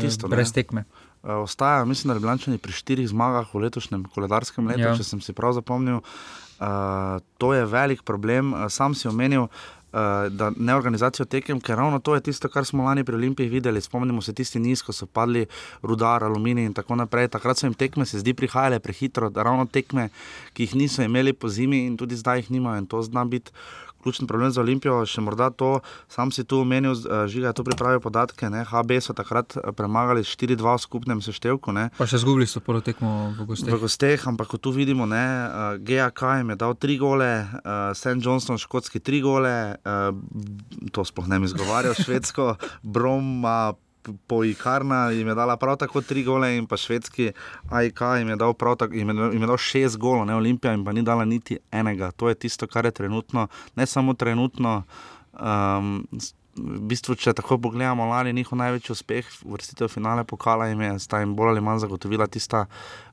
tisto, 0.00 0.28
brez 0.28 0.50
ne? 0.50 0.54
tekme. 0.54 0.84
Ostajajo, 1.22 1.84
mislim, 1.84 2.08
da 2.08 2.14
Ljubljani 2.14 2.58
pri 2.58 2.72
štirih 2.72 3.08
zmagah 3.08 3.54
v 3.54 3.66
letošnjem 3.66 4.06
koledarskem 4.14 4.66
letu, 4.66 4.86
ja. 4.88 4.94
če 4.96 5.04
sem 5.04 5.20
si 5.20 5.36
prav 5.36 5.52
zapomnil. 5.52 6.00
Uh, 6.60 7.20
to 7.40 7.54
je 7.56 7.64
velik 7.64 8.02
problem. 8.04 8.52
Sam 8.68 8.94
si 8.94 9.08
omenil, 9.08 9.46
uh, 9.48 9.79
da 9.92 10.52
ne 10.56 10.74
organizacijo 10.74 11.26
tekem, 11.26 11.60
ker 11.60 11.76
ravno 11.76 11.98
to 11.98 12.14
je 12.14 12.20
tisto, 12.20 12.48
kar 12.48 12.64
smo 12.64 12.84
lani 12.84 13.04
pri 13.04 13.14
Olimpiji 13.14 13.48
videli. 13.48 13.80
Spomnimo 13.80 14.22
se 14.22 14.32
tisti 14.32 14.58
niz, 14.58 14.82
ko 14.82 14.92
so 14.92 15.06
padli 15.06 15.46
rudar, 15.82 16.24
aluminij 16.24 16.66
in 16.70 16.74
tako 16.74 16.96
naprej. 16.96 17.28
Takrat 17.28 17.58
so 17.58 17.66
jim 17.66 17.74
tekme, 17.74 18.06
se 18.06 18.18
zdi, 18.18 18.34
prihajale 18.34 18.78
prehitro, 18.78 19.32
ravno 19.34 19.66
tekme, 19.66 20.08
ki 20.54 20.68
jih 20.68 20.74
niso 20.74 21.02
imeli 21.02 21.32
po 21.32 21.48
zimi 21.48 21.86
in 21.86 21.96
tudi 21.96 22.16
zdaj 22.16 22.44
jih 22.44 22.50
nimajo. 22.50 22.78
In 22.78 22.86
to 22.86 23.02
zna 23.02 23.24
biti 23.24 23.50
ključni 24.02 24.26
problem 24.26 24.50
za 24.50 24.60
Olimpijo. 24.60 25.02
Še 25.06 25.22
morda 25.24 25.50
to, 25.50 25.80
sam 26.08 26.32
si 26.34 26.44
tu 26.44 26.62
omenil, 26.64 26.96
uh, 26.96 27.24
žiga 27.30 27.50
je 27.50 27.58
tu 27.60 27.66
pripravil 27.66 28.00
podatke. 28.00 28.50
Ne? 28.52 28.64
HB 28.68 29.00
so 29.04 29.16
takrat 29.16 29.56
premagali 29.76 30.24
4-2 30.26 30.60
v 30.64 30.80
skupnem 30.80 31.20
seštevku. 31.24 31.74
Ne? 31.76 31.88
Pa 31.98 32.08
še 32.10 32.22
zgubili 32.22 32.48
so 32.50 32.62
prvo 32.64 32.82
tekmo 32.84 33.32
v 33.36 33.48
gosteh. 33.48 33.72
V 33.72 33.82
gosteh, 33.84 34.26
ampak 34.26 34.50
kot 34.54 34.64
tu 34.64 34.72
vidimo, 34.74 35.06
ne, 35.08 35.26
uh, 35.26 35.76
GAK 35.78 36.40
jim 36.40 36.54
je 36.54 36.58
dal 36.60 36.74
tri 36.74 36.96
gole, 37.00 37.30
uh, 37.44 37.92
St. 37.96 38.18
Johnston 38.18 38.58
škotski 38.60 39.02
tri 39.02 39.20
gole, 39.24 39.76
uh, 39.76 40.10
to 40.94 41.04
sploh 41.06 41.28
ne 41.30 41.40
mi 41.40 41.50
izgovarjal, 41.50 41.96
švedsko, 42.04 42.54
Broma. 42.82 43.72
Poikarna 44.26 45.10
jim 45.10 45.28
je 45.28 45.34
dala 45.34 45.56
prav 45.56 45.76
tako 45.76 46.00
tri 46.00 46.24
gole, 46.24 46.56
in 46.56 46.66
pa 46.66 46.76
švedski 46.76 47.32
AIK 47.70 48.00
jim 48.18 48.28
je 48.28 48.36
dal, 48.36 48.54
tako, 48.54 48.94
jim 48.94 49.08
je, 49.08 49.30
jim 49.32 49.42
je 49.42 49.46
dal 49.46 49.56
šest 49.56 49.98
golov, 49.98 50.26
ne 50.26 50.34
Olimpija 50.34 50.72
jim 50.72 50.84
pa 50.84 50.92
ni 50.92 51.02
dala 51.02 51.24
niti 51.24 51.58
enega. 51.70 52.10
To 52.10 52.28
je 52.28 52.34
tisto, 52.34 52.66
kar 52.66 52.84
je 52.84 52.90
trenutno, 52.90 53.48
ne 53.76 53.86
samo 53.86 54.14
trenutno. 54.14 54.82
Um, 55.32 56.06
v 56.58 56.80
bistvu, 56.90 57.14
če 57.14 57.32
tako 57.38 57.60
pogledamo, 57.62 58.08
lani 58.10 58.32
njihov 58.34 58.58
največji 58.58 58.92
uspeh, 58.92 59.26
vrstitev 59.46 59.90
finale 59.92 60.24
pokala 60.26 60.66
jim 60.70 60.80
je, 60.82 60.90
sta 60.98 61.20
jim 61.22 61.34
bolj 61.38 61.52
ali 61.54 61.62
manj 61.62 61.84
zagotovila 61.84 62.26
tista 62.26 62.64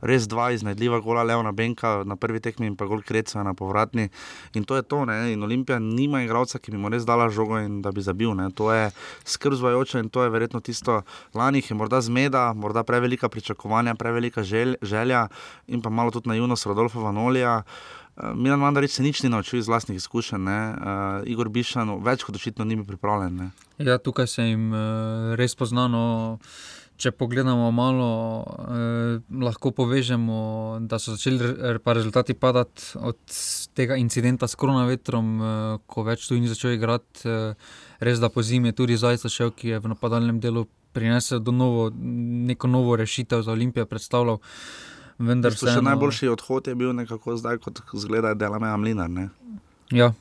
res 0.01 0.25
dva 0.27 0.50
iznajdljiva 0.56 1.00
gola, 1.06 1.24
Leona 1.27 1.51
Benka 1.53 2.01
na 2.06 2.17
prvi 2.17 2.41
tekmi 2.41 2.67
in 2.67 2.75
pa 2.75 2.88
gol 2.89 3.03
Kreca 3.06 3.44
na 3.46 3.53
povratni. 3.53 4.10
In 4.58 4.65
to 4.65 4.75
je 4.75 4.84
to, 4.84 5.03
ne? 5.06 5.34
in 5.34 5.44
Olimpija 5.44 5.77
nima 5.79 6.24
igralca, 6.25 6.60
ki 6.60 6.74
bi 6.74 6.82
mu 6.82 6.89
res 6.89 7.06
dala 7.06 7.29
žogo 7.29 7.60
in 7.62 7.82
da 7.86 7.94
bi 7.94 8.01
zabil. 8.01 8.34
Ne? 8.38 8.50
To 8.58 8.72
je 8.74 8.89
skrbzvajoče 9.25 10.01
in 10.01 10.10
to 10.10 10.25
je 10.25 10.34
verjetno 10.34 10.60
tisto, 10.60 11.01
lani 11.38 11.62
je 11.62 11.77
morda 11.77 12.01
zmeda, 12.01 12.51
morda 12.58 12.84
prevelika 12.84 13.29
pričakovanja, 13.29 13.96
prevelika 13.96 14.44
žel, 14.44 14.75
želja 14.82 15.27
in 15.67 15.82
pa 15.82 15.89
malo 15.89 16.12
tudi 16.12 16.29
naivnost 16.29 16.65
Rodolfa 16.65 17.00
Vanolija. 17.00 17.62
Uh, 17.62 17.96
Milan 18.36 18.59
Mandarič 18.59 18.97
se 18.97 19.03
nič 19.03 19.24
ni 19.24 19.29
naučil 19.29 19.59
iz 19.59 19.67
vlastnih 19.67 19.97
izkušenj, 19.97 20.47
uh, 20.47 21.27
Igor 21.29 21.50
Bišan 21.50 21.91
več 22.03 22.25
kot 22.25 22.36
očitno 22.36 22.65
ni 22.65 22.75
bil 22.75 22.86
pripravljen. 22.86 23.36
Ne? 23.38 23.51
Ja, 23.77 23.97
tukaj 23.97 24.27
se 24.27 24.50
jim 24.50 24.71
uh, 24.74 25.36
res 25.38 25.55
poznano. 25.55 26.47
če 26.97 27.12
pogledamo 27.13 27.69
malo, 27.71 28.09
eh, 28.41 29.19
lahko 29.45 29.71
povežemo, 29.71 30.39
da 30.89 30.97
so 31.00 31.13
začeli 31.13 31.79
pa 31.83 31.93
rezultati 31.93 32.33
padati 32.33 32.97
od 32.97 33.19
tega 33.77 33.95
incidenta 34.01 34.47
s 34.47 34.57
koronavirom, 34.57 35.27
eh, 35.41 35.77
ko 35.86 36.03
več 36.03 36.27
tu 36.27 36.39
ni 36.39 36.47
začel 36.47 36.74
igrati. 36.74 37.21
Eh, 37.25 37.53
res 38.01 38.19
da 38.19 38.29
po 38.29 38.41
zimi 38.41 38.69
je 38.69 38.74
tudi 38.74 38.97
Zajca 38.97 39.29
šel, 39.29 39.51
ki 39.51 39.67
je 39.67 39.79
v 39.79 39.88
napadalnem 39.93 40.39
delu 40.39 40.67
prinesel 40.93 41.39
novo, 41.53 41.91
neko 41.93 42.67
novo 42.67 42.95
rešitev 42.95 43.43
za 43.43 43.51
Olimpijo 43.51 43.86
predstavljal. 43.86 44.41
Vendar 45.19 45.55
se 45.55 45.69
je 45.69 45.81
najboljši 45.81 46.27
odhod 46.27 46.67
je 46.67 46.75
bil 46.75 46.93
nekako 46.93 47.38
zdaj, 47.38 47.57
kot 47.57 47.81
zgleda, 47.93 48.33
da 48.33 48.45
je 48.45 48.50
Lamea 48.50 48.77
Mlinar. 48.77 49.09
Ja. 49.91 50.13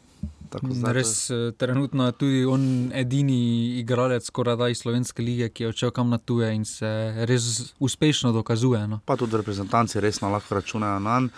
Res, 0.92 1.30
je... 1.30 1.48
Eh, 1.48 1.52
trenutno 1.52 2.06
je 2.06 2.12
tudi 2.12 2.44
on 2.44 2.90
edini 2.94 3.78
igralec, 3.80 4.24
skoraj 4.24 4.56
da 4.56 4.68
iz 4.68 4.78
Slovenske 4.78 5.22
lige, 5.22 5.48
ki 5.48 5.64
je 5.66 5.68
odšel 5.68 5.90
kam 5.90 6.10
na 6.10 6.18
tuje 6.18 6.52
in 6.54 6.64
se 6.64 6.88
res 7.28 7.74
uspešno 7.78 8.32
dokazuje. 8.32 8.86
No. 8.88 9.00
Pa 9.04 9.16
tudi 9.16 9.36
reprezentanci 9.36 10.00
resno 10.00 10.30
lahko 10.30 10.54
računajo 10.54 10.98
na 11.00 11.20
njega. 11.20 11.32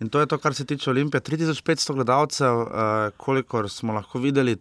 In 0.00 0.08
to 0.08 0.20
je 0.20 0.26
to, 0.26 0.38
kar 0.38 0.54
se 0.54 0.64
tiče 0.64 0.90
Olimpije. 0.90 1.20
3500 1.20 1.94
gledalcev, 1.94 2.56
uh, 2.60 2.68
kolikor 3.16 3.70
smo 3.70 3.92
lahko 3.92 4.18
videli, 4.18 4.56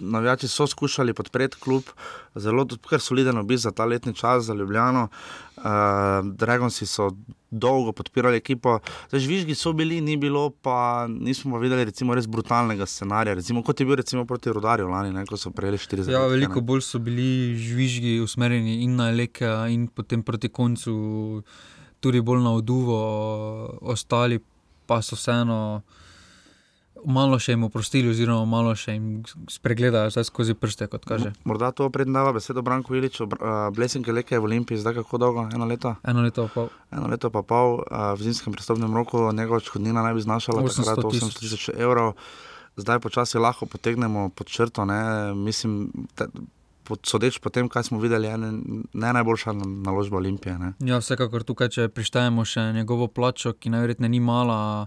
navijači 0.00 0.48
so 0.48 0.66
skušali 0.66 1.14
podpreti 1.14 1.56
klub, 1.60 1.82
zelo 2.34 2.66
soliden 2.98 3.38
obisk 3.38 3.62
za 3.62 3.70
ta 3.70 3.84
letni 3.84 4.14
čas, 4.14 4.44
za 4.44 4.54
Ljubljano. 4.54 5.08
Uh, 5.56 5.64
Dragoci 6.24 6.86
so 6.86 7.10
dolgo 7.50 7.92
podpirali 7.92 8.36
ekipo, 8.36 8.78
zdaj 9.08 9.20
žvižgi 9.20 9.54
so 9.54 9.72
bili, 9.72 10.00
ni 10.00 10.16
bilo 10.16 10.50
pa 10.50 11.06
nismo 11.08 11.56
pa 11.56 11.58
videli 11.58 11.84
recimo, 11.84 12.14
res 12.14 12.26
brutalnega 12.26 12.86
scenarija, 12.86 13.34
recimo, 13.34 13.62
kot 13.62 13.80
je 13.80 13.86
bil 13.86 13.96
recimo 13.96 14.24
proti 14.24 14.52
Rudarju 14.52 14.88
lani, 14.88 15.12
ne, 15.12 15.24
ko 15.26 15.36
so 15.36 15.50
prejeli 15.50 15.78
40 15.78 16.06
let. 16.06 16.14
Ja, 16.14 16.26
veliko 16.28 16.60
bolj 16.60 16.84
so 16.86 16.98
bili 16.98 17.56
žvižgi 17.56 18.18
usmerjeni 18.20 18.82
in 18.84 18.96
na 18.96 19.10
Leke, 19.10 19.48
in 19.72 19.88
potem 19.88 20.22
proti 20.22 20.48
koncu. 20.48 21.42
Tudi 22.00 22.20
bolj 22.22 22.44
na 22.44 22.52
oduvo, 22.54 22.98
ostali 23.82 24.38
pa 24.86 25.02
so 25.02 25.16
vseeno 25.18 25.82
malo 27.06 27.38
še 27.38 27.54
jim 27.54 27.64
oprostili, 27.66 28.10
oziroma 28.10 28.46
malo 28.48 28.74
še 28.78 28.96
jim 28.96 29.22
spregledajo 29.50 30.10
vse 30.10 30.24
skozi 30.28 30.56
prste. 30.58 30.88
Morda 31.48 31.70
to 31.76 31.88
prednava 31.94 32.32
besedo 32.36 32.62
Branko 32.62 32.96
Iliču, 32.96 33.28
Blesing 33.74 34.06
je 34.06 34.16
lekaj 34.16 34.40
v 34.40 34.50
Olimpiji, 34.50 34.80
zdaj 34.82 34.98
kako 35.00 35.20
dolgo? 35.22 35.46
Eno 35.54 35.68
leto? 35.68 35.94
Eno 36.02 36.24
leto 36.24 36.48
pa 36.48 36.54
pol. 36.54 36.68
Eno 36.92 37.08
leto 37.12 37.30
pa 37.34 37.42
pol, 37.42 37.80
v 37.88 38.20
zimskem 38.22 38.56
prestopnem 38.56 38.94
roku 38.94 39.30
njegova 39.32 39.62
odškodnina 39.62 40.02
naj 40.02 40.14
bi 40.18 40.26
znašala 40.26 40.62
800 40.62 41.40
tisoč 41.40 41.70
evrov. 41.76 42.14
Zdaj 42.78 43.02
počasi 43.02 43.42
lahko 43.42 43.66
potegnemo 43.66 44.28
pod 44.30 44.46
črto. 44.46 44.86
Ne? 44.86 45.34
Mislim, 45.34 45.90
te, 46.14 46.30
sodeč 47.02 47.38
po 47.42 47.50
tem, 47.50 47.68
kaj 47.68 47.90
smo 47.90 47.98
videli, 48.00 48.30
je 48.30 48.38
ne, 48.38 48.50
ne 48.94 49.12
najboljša 49.12 49.52
naložba 49.58 50.16
Olimpije. 50.16 50.58
Ne? 50.58 50.72
Ja, 50.86 51.00
vsekakor 51.02 51.42
tukaj, 51.42 51.72
če 51.74 51.88
prištejemo 51.92 52.44
še 52.46 52.70
njegovo 52.72 53.08
plačo, 53.10 53.52
ki 53.52 53.74
najverjetneje 53.74 54.14
ni 54.14 54.20
mala 54.22 54.86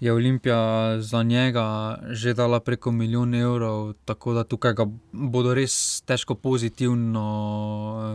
je 0.00 0.12
Olimpija 0.12 0.96
za 1.00 1.22
njega 1.22 1.98
že 2.10 2.34
dala 2.34 2.60
preko 2.60 2.92
milijon 2.92 3.34
evrov, 3.34 3.92
tako 4.04 4.32
da 4.32 4.44
tukaj 4.44 4.74
bodo 5.12 5.54
res 5.54 6.00
težko 6.00 6.34
pozitivno 6.34 7.24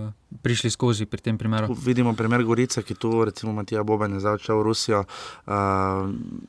eh, 0.07 0.37
prišli 0.41 0.69
skozi 0.69 1.05
pri 1.05 1.21
tem 1.21 1.37
primeru. 1.37 1.75
Vidimo 1.85 2.13
primer 2.13 2.43
Gorice, 2.43 2.83
ki 2.83 2.95
tu, 2.95 3.25
recimo 3.25 3.53
Matija 3.53 3.83
Boben, 3.83 4.13
je 4.13 4.19
začel 4.19 4.59
v 4.59 4.63
Rusijo. 4.63 5.03
Uh, 5.45 5.53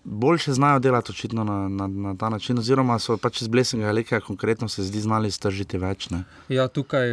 boljše 0.05 0.53
znajo 0.53 0.79
delati 0.79 1.13
očitno 1.13 1.45
na, 1.45 1.69
na, 1.69 1.87
na 1.87 2.17
ta 2.17 2.29
način, 2.29 2.59
oziroma 2.59 2.99
so 2.99 3.17
pač 3.17 3.43
iz 3.43 3.49
blesenega 3.49 3.93
leka 3.93 4.21
konkretno 4.21 4.69
se 4.69 4.83
zdi 4.83 5.01
znali 5.01 5.31
stržiti 5.31 5.79
več. 5.79 6.11
Ne? 6.11 6.25
Ja, 6.49 6.69
tukaj. 6.69 7.09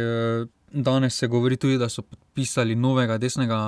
Danes 0.74 1.14
se 1.14 1.26
govori 1.26 1.56
tudi, 1.56 1.78
da 1.78 1.88
so 1.88 2.02
podpisali 2.02 2.74
novega 2.74 3.18
desnega 3.18 3.58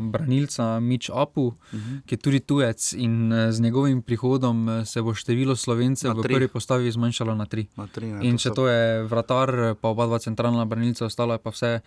branilca, 0.00 0.80
Mič 0.80 1.10
Apu, 1.12 1.46
uh. 1.46 1.54
-huh. 1.72 2.00
ki 2.06 2.14
je 2.14 2.18
tudi 2.18 2.40
tujec 2.40 2.92
in 2.92 3.32
eh, 3.32 3.52
z 3.52 3.60
njegovim 3.60 4.02
prihodom 4.02 4.68
eh, 4.68 4.84
se 4.84 5.02
bo 5.02 5.14
število 5.14 5.56
slovencev 5.56 6.16
v 6.16 6.22
prvi 6.22 6.48
postavi 6.48 6.90
zmanjšalo 6.90 7.34
na 7.34 7.46
tri. 7.46 7.66
Na 7.76 7.86
tri 7.86 8.06
ne, 8.06 8.28
in 8.28 8.38
če 8.38 8.50
to 8.50 8.68
je 8.68 9.02
vratar, 9.02 9.74
pa 9.80 9.88
oba 9.88 10.06
dva 10.06 10.18
centralna 10.18 10.64
branilca, 10.64 11.06
ostalo 11.06 11.32
je 11.32 11.38
pa 11.38 11.50
vse 11.50 11.80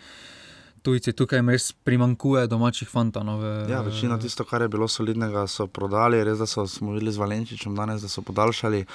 tujci, 0.83 1.13
tukaj 1.13 1.41
res 1.47 1.71
primankuje 1.71 2.47
domačih 2.47 2.89
fantov. 2.89 3.23
No, 3.25 3.37
ja, 3.69 3.81
večina 3.81 4.17
tisto, 4.19 4.45
kar 4.45 4.61
je 4.61 4.67
bilo 4.67 4.87
solidnega, 4.87 5.45
so 5.47 5.67
prodali, 5.67 6.23
res 6.23 6.39
da 6.39 6.47
so, 6.49 6.67
smo 6.67 6.93
videli 6.95 7.11
z 7.11 7.21
Valenčičem 7.21 7.75
danes, 7.75 8.01
da 8.01 8.09
so 8.09 8.21
podaljšali. 8.25 8.85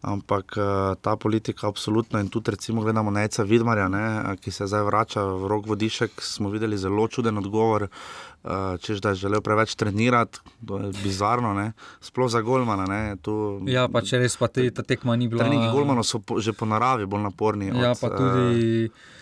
Ampak 0.00 0.56
eh, 0.56 0.94
ta 1.04 1.16
politika, 1.16 1.68
absolutno, 1.68 2.20
in 2.20 2.30
tudi, 2.32 2.50
recimo, 2.50 2.82
gledamo 2.82 3.10
Neca 3.10 3.44
Vidmarja, 3.44 3.88
ne, 3.92 4.36
ki 4.40 4.50
se 4.50 4.66
zdaj 4.66 4.86
vrača 4.86 5.24
v 5.24 5.50
rok 5.52 5.68
vodišek, 5.68 6.22
smo 6.24 6.48
videli 6.48 6.78
zelo 6.80 7.04
čuden 7.08 7.38
odgovor, 7.38 7.84
eh, 7.84 8.78
češ 8.80 9.00
da 9.04 9.12
je 9.12 9.22
želel 9.26 9.44
preveč 9.44 9.74
trenirati, 9.74 10.40
to 10.66 10.78
je 10.78 10.92
bizarno, 11.02 11.52
ne. 11.54 11.72
sploh 12.00 12.30
za 12.30 12.40
Golmana. 12.40 12.86
Ne, 12.88 13.16
tu, 13.22 13.60
ja, 13.68 13.88
pa 13.88 14.00
če 14.00 14.24
res 14.24 14.36
pa 14.40 14.48
te, 14.48 14.70
ta 14.70 14.82
tekma 14.82 15.16
ni 15.16 15.28
bila. 15.28 15.44
Treningi 15.44 15.68
Golmana 15.72 16.02
so 16.02 16.18
po, 16.18 16.40
že 16.40 16.52
po 16.52 16.64
naravi 16.66 17.06
bolj 17.06 17.28
naporni. 17.28 17.68
Ja, 17.68 17.92
od, 17.92 18.00
pa 18.00 18.08
tudi. 18.16 18.88
Uh, 18.88 19.18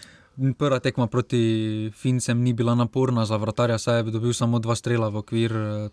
Prva 0.58 0.78
tekma 0.78 1.06
proti 1.06 1.90
Fincem 1.94 2.42
ni 2.42 2.52
bila 2.52 2.74
naporna 2.74 3.24
za 3.26 3.36
vrtarja, 3.36 3.78
saj 3.78 3.96
je 3.98 4.02
dobil 4.02 4.32
samo 4.32 4.58
dva 4.58 4.74
strela 4.78 5.08
v 5.08 5.16
okvir. 5.18 5.52
Eh, 5.52 5.88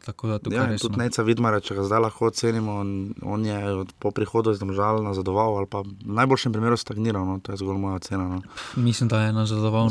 ja, 0.52 0.70
tudi 0.78 0.98
Neca 0.98 1.24
Vidmara, 1.26 1.60
če 1.60 1.74
ga 1.80 1.86
zdaj 1.88 2.04
lahko 2.04 2.30
ocenimo, 2.30 2.76
on, 2.84 2.92
on 3.26 3.46
je 3.46 3.86
po 4.00 4.12
prihodu 4.14 4.54
iz 4.54 4.62
Domžal 4.62 5.02
nazadoval 5.02 5.58
ali 5.58 5.66
pa 5.66 5.82
v 5.82 5.96
najboljšem 6.06 6.54
primeru 6.54 6.78
stagniral, 6.78 7.26
no, 7.26 7.40
to 7.42 7.56
je 7.56 7.62
zgolj 7.64 7.80
moja 7.82 7.98
ocena. 7.98 8.28
No. 8.30 8.42
Mislim, 8.78 9.10
da 9.10 9.24
je 9.24 9.34
nazadoval. 9.34 9.90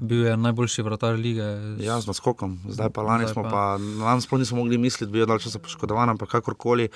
Bil 0.00 0.26
je 0.26 0.36
najboljši 0.36 0.84
vrtar 0.84 1.16
lige. 1.16 1.48
Ja, 1.80 1.96
z 2.00 2.12
naskokom. 2.12 2.58
Zdaj 2.68 2.92
pa 2.92 3.02
lani 3.02 3.24
zdaj 3.24 3.32
smo 3.32 3.46
pa, 3.48 3.64
lani 4.04 4.20
sploh 4.20 4.42
nismo 4.44 4.60
mogli 4.60 4.78
misliti, 4.78 5.12
bil 5.12 5.24
je 5.24 5.30
dalj 5.32 5.46
časa 5.48 5.62
poškodovan, 5.64 6.12
ampak 6.12 6.28
kakorkoli. 6.36 6.90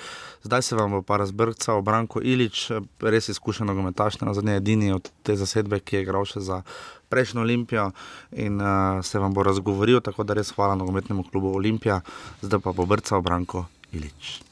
Zdaj 0.45 0.61
se 0.61 0.77
vam 0.77 1.01
pa 1.03 1.17
razbrca 1.17 1.73
o 1.73 1.81
Branko 1.81 2.21
Ilič, 2.21 2.69
res 3.01 3.33
izkušen 3.33 3.65
nogometaš, 3.65 4.21
na 4.21 4.37
zadnje 4.37 4.61
edini 4.61 4.93
od 4.93 5.09
te 5.23 5.35
zasedbe, 5.35 5.81
ki 5.81 5.97
je 5.97 6.05
igral 6.05 6.29
še 6.29 6.45
za 6.45 6.61
prejšnjo 7.09 7.41
Olimpijo 7.41 7.91
in 8.31 8.61
uh, 8.61 9.05
se 9.05 9.19
vam 9.19 9.33
bo 9.33 9.43
razgovoril. 9.43 10.01
Tako 10.01 10.23
da 10.23 10.37
res 10.37 10.53
hvala 10.55 10.75
nogometnemu 10.75 11.23
klubu 11.31 11.55
Olimpija, 11.55 12.01
zdaj 12.41 12.59
pa 12.63 12.71
bo 12.71 12.85
vrcal 12.85 13.21
Branko 13.21 13.65
Ilič. 13.91 14.48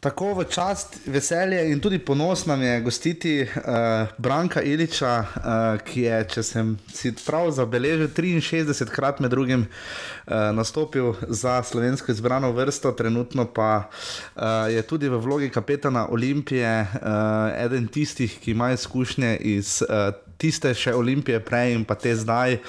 Tako 0.00 0.34
v 0.38 0.44
čast, 0.46 1.00
veselje 1.10 1.58
in 1.72 1.80
tudi 1.82 1.98
ponos 1.98 2.44
nam 2.46 2.62
je 2.62 2.80
gostiti 2.80 3.32
uh, 3.42 4.06
Branka 4.18 4.62
Iliča, 4.62 5.14
uh, 5.18 5.80
ki 5.82 6.04
je, 6.04 6.20
če 6.34 6.42
sem 6.46 6.70
si 6.94 7.10
prav 7.26 7.50
zabeležil, 7.56 8.06
63 8.14 8.94
krat 8.94 9.18
med 9.18 9.34
drugim 9.34 9.66
uh, 9.66 10.54
nastopil 10.54 11.16
za 11.26 11.56
slovensko 11.66 12.14
izbrano 12.14 12.52
vrsto, 12.54 12.92
trenutno 12.94 13.48
pa 13.50 13.88
uh, 13.90 14.70
je 14.70 14.86
tudi 14.86 15.10
v 15.10 15.18
vlogi 15.18 15.50
kapetana 15.50 16.06
Olimpije, 16.14 16.86
uh, 16.86 17.50
eden 17.58 17.90
tistih, 17.90 18.38
ki 18.38 18.54
ima 18.54 18.70
izkušnje 18.78 19.36
iz. 19.42 19.82
Uh, 19.82 20.27
tiste 20.38 20.70
še 20.74 20.94
olimpije 20.94 21.40
prej 21.42 21.74
in 21.74 21.84
pa 21.84 21.98
te 21.98 22.14
zdaj, 22.16 22.54
eh, 22.54 22.60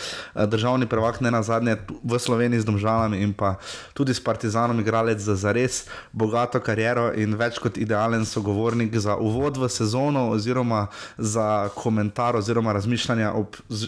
državni 0.49 0.89
prvak, 0.89 1.21
ne 1.21 1.31
na 1.31 1.43
zadnje 1.45 1.77
v 2.03 2.19
Sloveniji 2.19 2.65
z 2.65 2.65
Domžalami 2.65 3.21
in 3.21 3.33
pa 3.33 3.55
tudi 3.93 4.13
s 4.13 4.19
Partizanom, 4.19 4.79
igralec 4.79 5.21
za, 5.21 5.35
za 5.37 5.53
res 5.53 5.85
bogato 6.11 6.59
kariero 6.59 7.13
in 7.13 7.37
več 7.37 7.61
kot 7.61 7.77
idealen 7.77 8.25
sogovornik 8.25 8.91
za 8.97 9.15
uvod 9.15 9.57
v 9.57 9.69
sezono 9.69 10.29
oziroma 10.33 10.87
za 11.17 11.69
komentar 11.77 12.35
oziroma 12.35 12.73
razmišljanja 12.73 13.33
o 13.37 13.45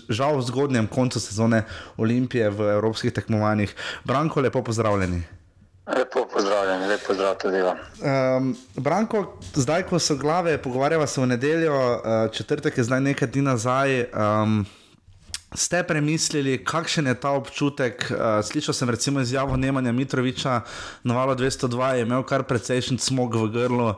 žal 0.09 0.41
zgodnjem 0.41 0.87
koncu 0.87 1.19
sezone 1.19 1.65
olimpije 1.97 2.49
v 2.49 2.77
evropskih 2.77 3.13
tekmovanjih. 3.13 3.73
Branko, 4.05 4.41
lepo 4.41 4.61
pozdravljeni. 4.61 5.40
Lepo 5.87 6.27
pozdravljen, 6.33 6.89
lepo 6.89 7.03
pozdrav 7.07 7.35
tudi 7.41 7.61
vam. 7.61 7.77
Um, 8.01 8.55
Branko, 8.75 9.39
zdaj, 9.53 9.83
ko 9.89 9.99
so 9.99 10.15
glave, 10.15 10.57
pogovarjava 10.61 11.07
se 11.07 11.21
v 11.21 11.27
nedeljo, 11.27 11.73
uh, 11.73 12.31
četrtek 12.31 12.77
je 12.77 12.83
zdaj 12.83 13.01
nekaj 13.01 13.27
dni 13.27 13.41
nazaj. 13.41 14.05
Um, 14.13 14.65
Ste 15.51 15.83
premislili, 15.83 16.63
kakšen 16.63 17.11
je 17.11 17.15
ta 17.19 17.35
občutek? 17.35 18.07
Uh, 18.07 18.39
slišal 18.39 18.71
sem 18.71 18.89
recimo 18.89 19.19
izjavo 19.19 19.57
Nemanja 19.59 19.91
Mitroviča, 19.91 20.61
Novalo 21.03 21.35
202 21.35 21.91
je 21.91 22.01
imel 22.01 22.23
kar 22.23 22.43
precejšen 22.47 22.95
smog 22.97 23.35
v 23.35 23.49
grlu 23.51 23.89
uh, 23.91 23.95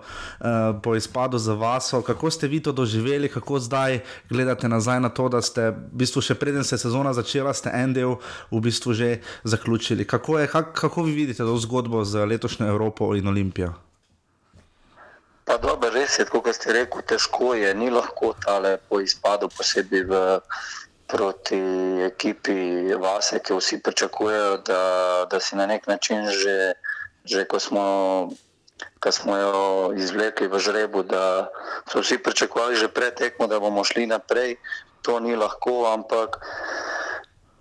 po 0.81 0.95
izpadu 0.95 1.37
za 1.37 1.53
vas. 1.53 1.93
Kako 2.05 2.31
ste 2.31 2.49
vi 2.49 2.57
to 2.59 2.71
doživeli, 2.71 3.29
kako 3.29 3.59
zdaj 3.59 3.99
gledate 4.29 4.69
nazaj 4.69 4.99
na 4.99 5.13
to, 5.13 5.29
da 5.29 5.45
ste 5.45 5.69
v 5.69 6.01
bistvu 6.01 6.25
še 6.25 6.33
preden 6.33 6.65
se 6.65 6.73
je 6.73 6.89
sezona 6.89 7.13
začela, 7.13 7.53
ste 7.53 7.69
en 7.69 7.93
del 7.93 8.17
v 8.49 8.57
bistvu 8.57 8.97
že 8.97 9.21
zaključili? 9.45 10.09
Kako, 10.09 10.39
je, 10.39 10.47
kak, 10.49 10.73
kako 10.73 11.05
vi 11.05 11.13
vidite 11.13 11.45
to 11.45 11.57
zgodbo 11.57 12.01
z 12.01 12.25
letošnjo 12.25 12.65
Evropo 12.65 13.13
in 13.13 13.29
Olimpijo? 13.29 13.77
Pa 15.45 15.57
dobro, 15.61 15.91
res 15.93 16.17
je, 16.17 16.25
kot 16.25 16.49
ste 16.55 16.73
rekli, 16.73 17.03
težko 17.05 17.53
je, 17.53 17.69
ni 17.77 17.93
lahko 17.93 18.33
tale 18.41 18.77
po 18.89 19.03
izpadu 19.03 19.51
posebej 19.53 20.07
v 20.09 20.21
proti 21.07 21.59
ekipi 22.05 22.93
Vase, 22.99 23.39
ki 23.39 23.53
vsi 23.53 23.81
pričakujejo, 23.83 24.57
da, 24.57 24.81
da 25.29 25.39
si 25.39 25.55
na 25.55 25.65
nek 25.65 25.87
način 25.87 26.27
že, 26.29 26.73
že 27.25 27.45
ko 27.45 27.59
smo. 27.59 27.85
Ko 28.99 29.11
smo 29.11 29.37
jo 29.37 29.93
izvlekli 29.95 30.47
v 30.47 30.59
žrebu, 30.59 31.03
da 31.03 31.51
so 31.87 32.01
vsi 32.01 32.17
pričakovali 32.17 32.75
že 32.75 32.87
pred 32.87 33.15
tekmo, 33.15 33.47
da 33.47 33.59
bomo 33.59 33.83
šli 33.83 34.07
naprej. 34.07 34.57
To 35.03 35.19
ni 35.19 35.35
lahko, 35.35 35.85
ampak 35.93 36.39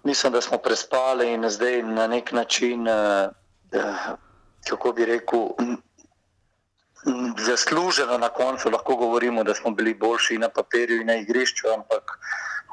mislim, 0.02 0.32
da 0.32 0.40
smo 0.40 0.58
prespali 0.58 1.32
in 1.32 1.50
zdaj 1.50 1.82
na 1.82 2.06
nek 2.06 2.32
način, 2.32 2.88
eh, 2.88 3.28
kako 4.68 4.92
bi 4.92 5.04
rekel, 5.04 5.52
zasluženo 7.38 8.18
na 8.18 8.28
koncu 8.28 8.70
lahko 8.70 8.96
govorimo, 8.96 9.44
da 9.44 9.54
smo 9.54 9.70
bili 9.70 9.94
boljši 9.94 10.38
na 10.38 10.48
papirju 10.48 11.00
in 11.00 11.06
na 11.06 11.14
igrišču, 11.14 11.68
ampak 11.74 12.18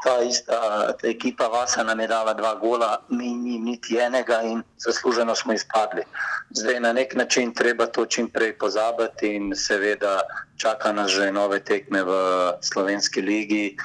ta 0.04 0.22
ista 0.22 0.94
ta 0.94 1.08
ekipa 1.08 1.48
Vasa 1.48 1.84
nam 1.84 2.00
je 2.00 2.08
dala 2.08 2.34
dva 2.34 2.56
gola, 2.56 2.98
mi 3.10 3.34
ni 3.34 3.60
niti 3.60 3.98
enega 3.98 4.42
in 4.42 4.64
zasluženo 4.78 5.36
smo 5.36 5.54
izpadli. 5.54 6.04
Zdaj 6.50 6.80
na 6.80 6.94
nek 6.94 7.16
način 7.16 7.54
treba 7.54 7.86
to 7.86 8.06
čim 8.06 8.30
prej 8.30 8.58
pozabiti 8.58 9.36
in 9.36 9.56
seveda 9.56 10.22
čaka 10.58 10.92
nas 10.92 11.12
že 11.12 11.32
nove 11.32 11.60
tekme 11.60 12.04
v 12.04 12.14
slovenski 12.62 13.22
ligi 13.22 13.78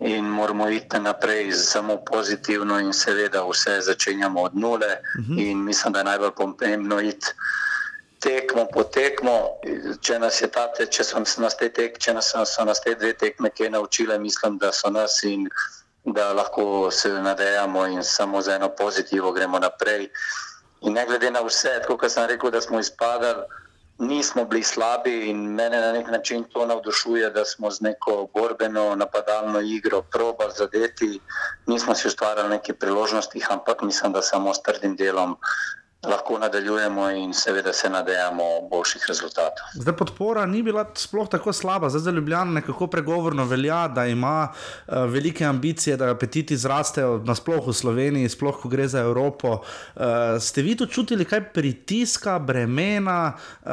in 0.00 0.24
moramo 0.24 0.68
iti 0.68 0.98
naprej 0.98 1.52
samo 1.52 1.96
pozitivno 1.96 2.80
in 2.80 2.92
seveda 2.92 3.44
vse 3.44 3.80
začenjamo 3.80 4.40
od 4.42 4.56
nule 4.56 4.86
uh 4.86 5.20
mhm. 5.20 5.32
-huh. 5.32 5.50
in 5.50 5.64
mislim, 5.64 5.92
da 5.92 5.98
je 5.98 6.04
najbolj 6.04 6.30
pomembno 6.36 7.00
iti 7.00 7.26
tekmo 8.20 8.66
po 8.72 8.84
tekmo. 8.84 9.36
Če 10.00 10.18
ta, 10.52 10.66
če 10.78 11.04
so 11.04 11.22
nas 11.42 11.56
te, 11.56 11.68
tek, 11.68 11.98
če 11.98 12.14
nas, 12.14 12.32
so 12.32 12.64
nas 12.64 12.80
te 12.84 12.94
dve 12.94 13.12
tekme 13.12 13.50
kaj 13.50 13.70
naučile, 13.70 14.18
mislim, 14.18 14.58
da 14.58 14.72
so 14.72 14.90
nas 14.90 15.22
in 15.24 15.48
da 16.04 16.32
lahko 16.32 16.90
se 16.90 17.10
nadejamo 17.10 17.86
in 17.86 18.02
samo 18.02 18.42
za 18.42 18.54
eno 18.54 18.68
pozitivo 18.68 19.32
gremo 19.32 19.58
naprej. 19.58 20.08
In 20.82 20.92
ne 20.94 21.06
glede 21.06 21.30
na 21.30 21.42
vse, 21.42 21.80
kot 21.86 22.10
sem 22.10 22.28
rekel, 22.30 22.50
da 22.50 22.60
smo 22.60 22.80
izpadali 22.80 23.46
nismo 23.98 24.44
bili 24.44 24.62
slabi 24.62 25.30
in 25.30 25.36
mene 25.54 25.80
na 25.80 25.92
nek 25.92 26.08
način 26.08 26.44
to 26.44 26.66
navdušuje, 26.66 27.30
da 27.30 27.44
smo 27.44 27.70
z 27.70 27.80
neko 27.80 28.28
borbeno, 28.34 28.94
napadalno 28.94 29.60
igro 29.60 30.02
probali 30.02 30.52
zadeti. 30.56 31.20
Nismo 31.66 31.94
si 31.94 32.08
ustvarjali 32.08 32.48
neke 32.48 32.74
priložnosti, 32.74 33.42
ampak 33.50 33.82
mislim, 33.82 34.12
da 34.12 34.22
samo 34.22 34.54
s 34.54 34.62
trdim 34.62 34.96
delom 34.96 35.36
lahko 36.08 36.38
nadaljujemo 36.38 37.10
in 37.10 37.34
seveda 37.34 37.72
se 37.72 37.90
nadejamo 37.90 38.44
boljših 38.70 39.04
rezultatov. 39.08 39.66
Zdaj 39.74 39.96
podpora 39.96 40.46
ni 40.46 40.62
bila 40.62 40.84
sploh 40.94 41.28
tako 41.28 41.52
slaba, 41.52 41.90
zdaj 41.90 42.00
za 42.00 42.10
Ljubljano 42.10 42.52
nekako 42.52 42.86
pregovorno 42.86 43.44
velja, 43.44 43.88
da 43.88 44.06
ima 44.06 44.48
uh, 44.48 44.94
velike 44.94 45.44
ambicije, 45.44 45.96
da 45.96 46.10
apetiti 46.10 46.56
zrastejo 46.56 47.18
nasploh 47.24 47.66
v 47.66 47.72
Sloveniji, 47.72 48.28
sploh 48.28 48.60
ko 48.62 48.68
gre 48.68 48.88
za 48.88 49.00
Evropo. 49.00 49.48
Uh, 49.58 50.02
ste 50.40 50.62
vi 50.62 50.76
to 50.76 50.86
čutili, 50.86 51.24
kaj 51.24 51.44
pritiska, 51.52 52.38
bremena, 52.38 53.32
uh, 53.62 53.70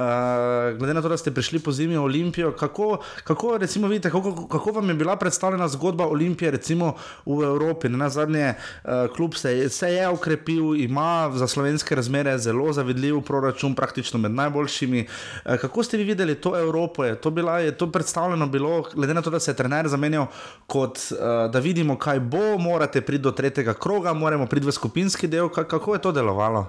glede 0.78 0.94
na 0.94 1.02
to, 1.02 1.10
da 1.10 1.18
ste 1.18 1.32
prišli 1.32 1.60
po 1.60 1.72
zimi 1.72 1.98
v 1.98 2.04
Olimpijo, 2.04 2.52
kako, 2.52 2.98
kako, 3.24 3.58
recimo, 3.58 3.88
vidite, 3.88 4.12
kako, 4.12 4.48
kako 4.48 4.72
vam 4.72 4.90
je 4.90 4.96
bila 4.96 5.16
predstavljena 5.16 5.68
zgodba 5.68 6.08
Olimpije 6.08 6.52
recimo 6.52 6.96
v 7.26 7.44
Evropi? 7.44 7.90
Na 7.90 8.10
zadnje, 8.10 8.54
uh, 8.84 8.92
klub 9.16 9.36
se, 9.36 9.70
se 9.70 9.94
je 9.94 10.10
ukrepil, 10.10 10.76
ima 10.76 11.32
za 11.34 11.48
slovenske 11.48 11.96
razmere 11.96 12.23
razmere 12.24 12.38
zelo 12.38 12.74
zavidljiv 12.74 13.22
proračun, 13.22 13.76
praktično 13.76 14.20
med 14.20 14.32
najboljšimi. 14.32 15.08
Eh, 15.46 15.58
kako 15.58 15.84
ste 15.84 15.98
vi 15.98 16.04
videli 16.04 16.36
to 16.36 16.60
Evropo? 16.60 17.04
Je 17.04 17.16
to, 17.16 17.30
bila, 17.30 17.60
je 17.60 17.78
to 17.78 17.92
predstavljeno 17.92 18.48
bilo, 18.48 18.84
glede 18.94 19.14
na 19.14 19.22
to, 19.22 19.30
da 19.30 19.40
se 19.40 19.52
je 19.52 19.56
trener 19.56 19.88
zamenjal, 19.88 20.28
kot 20.68 20.98
eh, 20.98 21.50
da 21.52 21.60
vidimo, 21.60 21.98
kaj 21.98 22.20
bo, 22.20 22.58
morate 22.58 23.02
priti 23.02 23.22
do 23.22 23.32
tretjega 23.32 23.74
kroga, 23.74 24.14
moramo 24.14 24.48
priti 24.48 24.68
v 24.68 24.72
skupinski 24.72 25.28
del. 25.28 25.50
Kako 25.50 25.94
je 25.94 26.02
to 26.02 26.12
delovalo? 26.12 26.66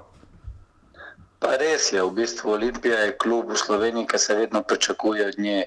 Pa 1.38 1.56
res 1.56 1.92
je, 1.92 2.02
v 2.02 2.10
bistvu 2.10 2.52
Olimpija 2.52 2.98
je 2.98 3.16
klub 3.18 3.50
v 3.52 3.56
Sloveniji, 3.56 4.06
ki 4.06 4.18
se 4.18 4.34
vedno 4.34 4.62
pričakuje 4.62 5.26
od 5.26 5.38
nje 5.38 5.64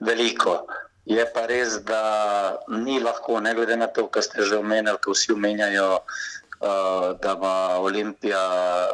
veliko. 0.00 0.66
Je 1.04 1.24
pa 1.34 1.46
res, 1.46 1.82
da 1.82 2.58
ni 2.68 3.00
lahko, 3.00 3.40
ne 3.40 3.54
glede 3.54 3.76
na 3.76 3.86
to, 3.86 4.06
kar 4.06 4.22
ste 4.22 4.42
že 4.42 4.56
omenili, 4.56 4.96
ko 5.02 5.12
vsi 5.12 5.32
omenjajo 5.34 5.98
da 7.22 7.32
ima 7.36 7.78
Olimpija 7.78 8.42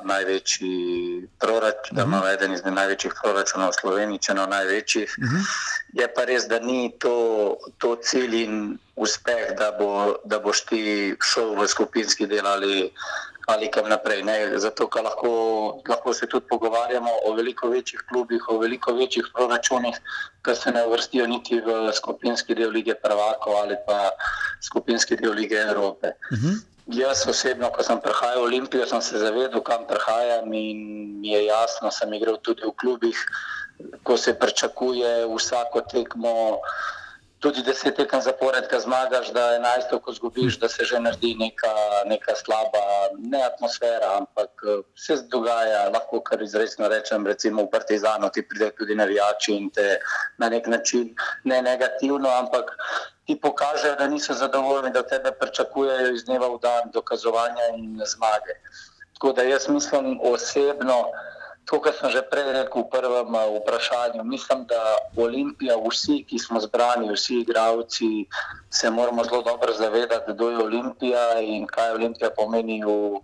največji 0.04 1.28
proračun, 1.38 1.96
da 1.96 2.02
ima 2.02 2.22
eden 2.32 2.52
izmed 2.54 2.74
največjih 2.74 3.14
proračunov 3.22 3.70
v 3.70 3.80
Sloveniji, 3.80 4.18
če 4.18 4.34
ne 4.34 4.46
največjih. 4.46 5.14
Uh 5.18 5.24
mhm. 5.24 5.36
-huh. 5.36 5.56
Je 5.92 6.08
pa 6.14 6.24
res, 6.24 6.48
da 6.48 6.58
ni 6.58 6.92
to, 6.98 7.56
to 7.78 7.96
cilj 7.96 8.34
in 8.34 8.78
uspeh, 8.96 9.52
da, 9.58 9.72
bo, 9.78 10.16
da 10.24 10.38
boš 10.38 10.64
ti 10.70 11.14
šel 11.32 11.54
v 11.60 11.66
skupinski 11.68 12.26
del 12.26 12.46
ali, 12.46 12.92
ali 13.48 13.70
kam 13.70 13.88
naprej. 13.88 14.22
Ne? 14.22 14.58
Zato, 14.58 14.88
ker 14.88 15.04
lahko, 15.04 15.30
lahko 15.88 16.14
se 16.14 16.26
tudi 16.26 16.46
pogovarjamo 16.48 17.10
o 17.26 17.34
veliko 17.34 17.68
večjih 17.68 18.02
klubih, 18.08 18.48
o 18.48 18.58
veliko 18.58 18.92
večjih 18.92 19.28
proračunih, 19.34 19.96
ki 20.44 20.54
se 20.54 20.70
ne 20.70 20.86
vrstijo 20.86 21.26
niti 21.26 21.60
v 21.60 21.92
skupinski 21.92 22.54
del 22.54 22.70
lige 22.70 22.94
Prvako 22.94 23.50
ali 23.62 23.76
pa 23.86 24.10
skupinski 24.60 25.16
del 25.16 25.32
lige 25.32 25.56
Evrope. 25.56 26.12
Uh 26.32 26.38
mhm. 26.38 26.48
-huh. 26.48 26.67
Jaz 26.88 27.26
osebno, 27.28 27.68
ko 27.68 27.84
sem 27.84 28.00
prihajal 28.00 28.40
v 28.40 28.48
Olimpijo, 28.48 28.86
sem 28.88 29.02
se 29.04 29.20
zavedal, 29.20 29.60
kam 29.60 29.84
prihajam 29.84 30.52
in 30.56 30.78
mi 31.20 31.34
je 31.34 31.44
jasno, 31.44 31.90
sem 31.92 32.12
igral 32.16 32.40
tudi 32.40 32.64
v 32.64 32.72
klubih, 32.80 33.18
ko 34.02 34.16
se 34.16 34.32
pričakuje 34.32 35.28
vsako 35.28 35.84
tekmo 35.84 36.60
tudi 37.38 37.62
deset 37.62 37.94
tekem 37.96 38.20
zapored, 38.20 38.66
ki 38.70 38.80
zmagaš, 38.82 39.30
da 39.36 39.50
je 39.50 39.58
enajsto, 39.60 39.98
ko 40.02 40.12
zgubiš, 40.12 40.58
da 40.58 40.68
se 40.68 40.84
že 40.84 41.00
naredi 41.00 41.34
neka, 41.38 41.74
neka 42.08 42.34
slaba, 42.34 42.82
ne 43.18 43.42
atmosfera, 43.46 44.16
ampak 44.18 44.64
se 44.96 45.20
dogaja, 45.30 45.90
lahko 45.94 46.20
kar 46.24 46.42
izrecno 46.42 46.88
rečem, 46.88 47.26
recimo 47.26 47.62
v 47.62 47.70
Partizanu, 47.70 48.30
ti 48.34 48.42
pride 48.42 48.72
tudi 48.78 48.94
navijači 48.94 49.54
in 49.54 49.70
te 49.70 50.00
na 50.38 50.48
nek 50.48 50.66
način 50.66 51.14
ne 51.44 51.62
negativno, 51.62 52.28
ampak 52.28 52.74
ti 53.28 53.36
pokažejo, 53.36 53.96
da 54.00 54.06
niso 54.08 54.34
zadovoljni, 54.34 54.90
da 54.90 55.02
tebe 55.04 55.34
pričakujejo 55.40 56.14
iz 56.14 56.24
dneva 56.24 56.48
v 56.48 56.60
dan 56.64 56.88
dokazovanja 56.92 57.66
in 57.76 58.00
zmage. 58.00 58.54
Tako 59.12 59.32
da 59.36 59.44
jaz 59.44 59.68
mislim 59.68 60.16
osebno, 60.22 61.02
To, 61.68 61.76
kar 61.84 61.92
sem 61.92 62.08
že 62.08 62.24
prej 62.24 62.48
rekel 62.56 62.80
v 62.80 62.88
prvem 62.88 63.28
eh, 63.28 63.60
vprašanju, 63.60 64.24
mislim, 64.24 64.64
da 64.64 64.80
Olimpija, 65.20 65.76
vsi, 65.76 66.24
ki 66.24 66.40
smo 66.40 66.64
zbrani, 66.64 67.12
vsi 67.12 67.44
igravci, 67.44 68.24
se 68.72 68.88
moramo 68.88 69.20
zelo 69.28 69.44
dobro 69.44 69.76
zavedati, 69.76 70.32
kdo 70.32 70.48
je 70.48 70.64
Olimpija 70.64 71.44
in 71.44 71.68
kaj 71.68 72.00
Olimpija 72.00 72.32
pomeni 72.32 72.80
v, 72.80 73.20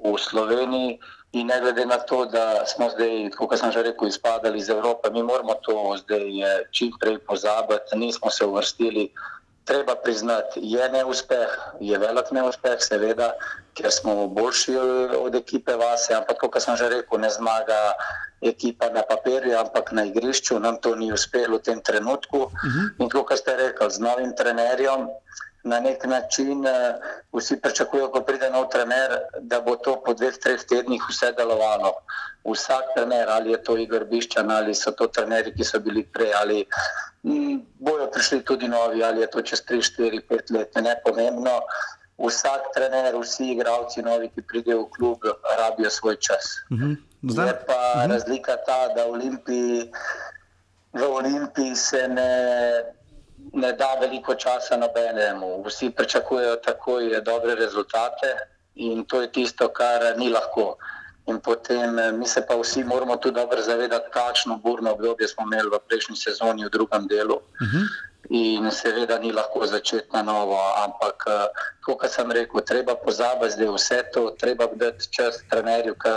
v 0.00 0.16
Sloveniji. 0.16 0.96
In 1.34 1.46
ne 1.50 1.60
glede 1.60 1.84
na 1.86 1.98
to, 1.98 2.24
da 2.30 2.62
smo 2.66 2.88
zdaj, 2.94 3.30
kot 3.34 3.58
sem 3.58 3.72
že 3.74 3.82
rekel, 3.82 4.08
izpadali 4.08 4.58
iz 4.58 4.68
Evrope, 4.70 5.10
mi 5.10 5.22
moramo 5.22 5.54
to 5.66 5.96
zdaj 5.98 6.26
eh, 6.42 6.66
čim 6.70 6.92
prej 7.00 7.18
pozabiti, 7.26 7.98
nismo 7.98 8.30
se 8.30 8.46
uvrstili 8.46 9.10
treba 9.64 9.94
priznati, 9.96 10.60
je 10.62 10.88
neuspeh, 10.88 11.50
je 11.80 11.98
velik 11.98 12.30
neuspeh, 12.30 12.76
seveda, 12.80 13.32
ker 13.74 13.90
smo 13.92 14.26
boljši 14.28 14.76
od 15.18 15.34
ekipe 15.34 15.76
Vase, 15.80 16.14
ampak 16.14 16.38
kot 16.40 16.60
sem 16.62 16.76
že 16.76 16.90
rekel, 16.92 17.20
ne 17.20 17.30
zmaga 17.32 17.96
ekipa 18.44 18.90
na 18.92 19.02
papirju, 19.08 19.56
ampak 19.58 19.92
na 19.96 20.04
igrišču 20.04 20.60
nam 20.60 20.76
to 20.76 20.94
ni 20.94 21.08
uspelo 21.12 21.58
v 21.58 21.64
tem 21.64 21.80
trenutku. 21.80 22.38
Uh 22.38 22.64
mhm. 22.64 22.84
-huh. 22.84 23.02
In 23.02 23.08
kot 23.08 23.38
ste 23.38 23.56
rekli, 23.56 23.90
z 23.90 23.98
novim 23.98 24.36
trenerjem. 24.36 25.08
Na 25.64 25.80
nek 25.80 26.04
način 26.04 26.66
uh, 26.66 27.00
vsi 27.32 27.56
pričakujejo, 27.60 28.10
ko 28.12 28.20
pride 28.20 28.50
nov 28.52 28.68
trener, 28.72 29.14
da 29.40 29.60
bo 29.64 29.76
to 29.76 29.96
po 30.04 30.12
dveh, 30.14 30.36
treh 30.42 30.60
tednih 30.68 31.02
vse 31.08 31.32
delovalo. 31.38 31.94
Vsak 32.44 32.92
trener, 32.96 33.30
ali 33.32 33.54
je 33.54 33.62
to 33.64 33.76
Igor 33.80 34.04
Biščan, 34.04 34.50
ali 34.52 34.74
so 34.76 34.92
to 34.92 35.08
trenerji, 35.08 35.54
ki 35.56 35.64
so 35.64 35.80
bili 35.80 36.04
prej, 36.04 36.34
ali 36.36 36.58
bojo 37.78 38.10
prišli 38.12 38.42
tudi 38.44 38.68
novi, 38.68 39.04
ali 39.04 39.20
je 39.20 39.30
to 39.30 39.42
čez 39.42 39.62
3, 39.70 39.80
4, 39.80 40.20
5 40.28 40.52
let, 40.56 40.76
ne 40.76 40.96
pomembno. 41.04 41.60
Vsak 42.18 42.68
trener, 42.74 43.16
vsi 43.16 43.48
igravci, 43.56 44.02
novi, 44.02 44.28
ki 44.34 44.44
pridejo 44.46 44.84
v 44.84 44.90
klub, 44.90 45.24
rabijo 45.58 45.90
svoj 45.90 46.16
čas. 46.16 46.60
Uh 46.70 46.78
mhm. 46.78 46.92
-huh. 47.22 47.46
Je 47.46 47.54
pa 47.66 47.72
uh 47.72 47.96
mhm. 47.96 48.04
-huh. 48.04 48.12
razlika 48.12 48.56
ta, 48.66 48.88
da 48.94 49.04
v 49.04 49.10
Olimpiji, 49.10 49.90
v 50.92 51.02
Olimpiji 51.02 51.76
se 51.76 52.08
ne, 52.08 52.30
ne 53.54 53.72
da 53.72 53.94
veliko 54.00 54.34
časa 54.34 54.76
nobenemu. 54.76 55.62
Vsi 55.66 55.90
pričakujejo 55.90 56.56
takoj 56.56 57.20
dobre 57.20 57.54
rezultate 57.54 58.36
in 58.74 59.04
to 59.04 59.22
je 59.22 59.32
tisto, 59.32 59.68
kar 59.68 60.18
ni 60.18 60.28
lahko. 60.28 60.76
In 61.26 61.40
potem 61.40 61.98
eh, 61.98 62.12
mi 62.12 62.26
se 62.26 62.42
pa 62.46 62.56
vsi 62.56 62.84
moramo 62.84 63.16
tudi 63.16 63.40
dobro 63.40 63.62
zavedati, 63.62 64.10
kakšno 64.12 64.56
burno 64.56 64.92
obdobje 64.92 65.28
smo 65.28 65.46
imeli 65.46 65.70
v 65.72 65.78
prejšnji 65.88 66.16
sezoni, 66.16 66.64
v 66.64 66.70
drugem 66.70 67.06
delu. 67.06 67.34
Uh 67.34 67.66
mhm. 67.66 67.76
-huh. 67.76 67.88
In 68.30 68.70
seveda 68.70 69.18
ni 69.18 69.32
lahko 69.32 69.66
začeti 69.66 70.08
na 70.12 70.22
novo, 70.22 70.56
ampak 70.84 71.24
eh, 71.26 71.46
kot 71.80 72.10
sem 72.10 72.32
rekel, 72.32 72.60
treba 72.60 72.94
pozabiti, 72.94 73.56
da 73.56 73.62
je 73.64 73.70
vse 73.70 74.02
to, 74.12 74.30
treba 74.30 74.66
dati 74.66 75.08
čas 75.10 75.44
trenerju, 75.50 75.94
ki 75.94 76.08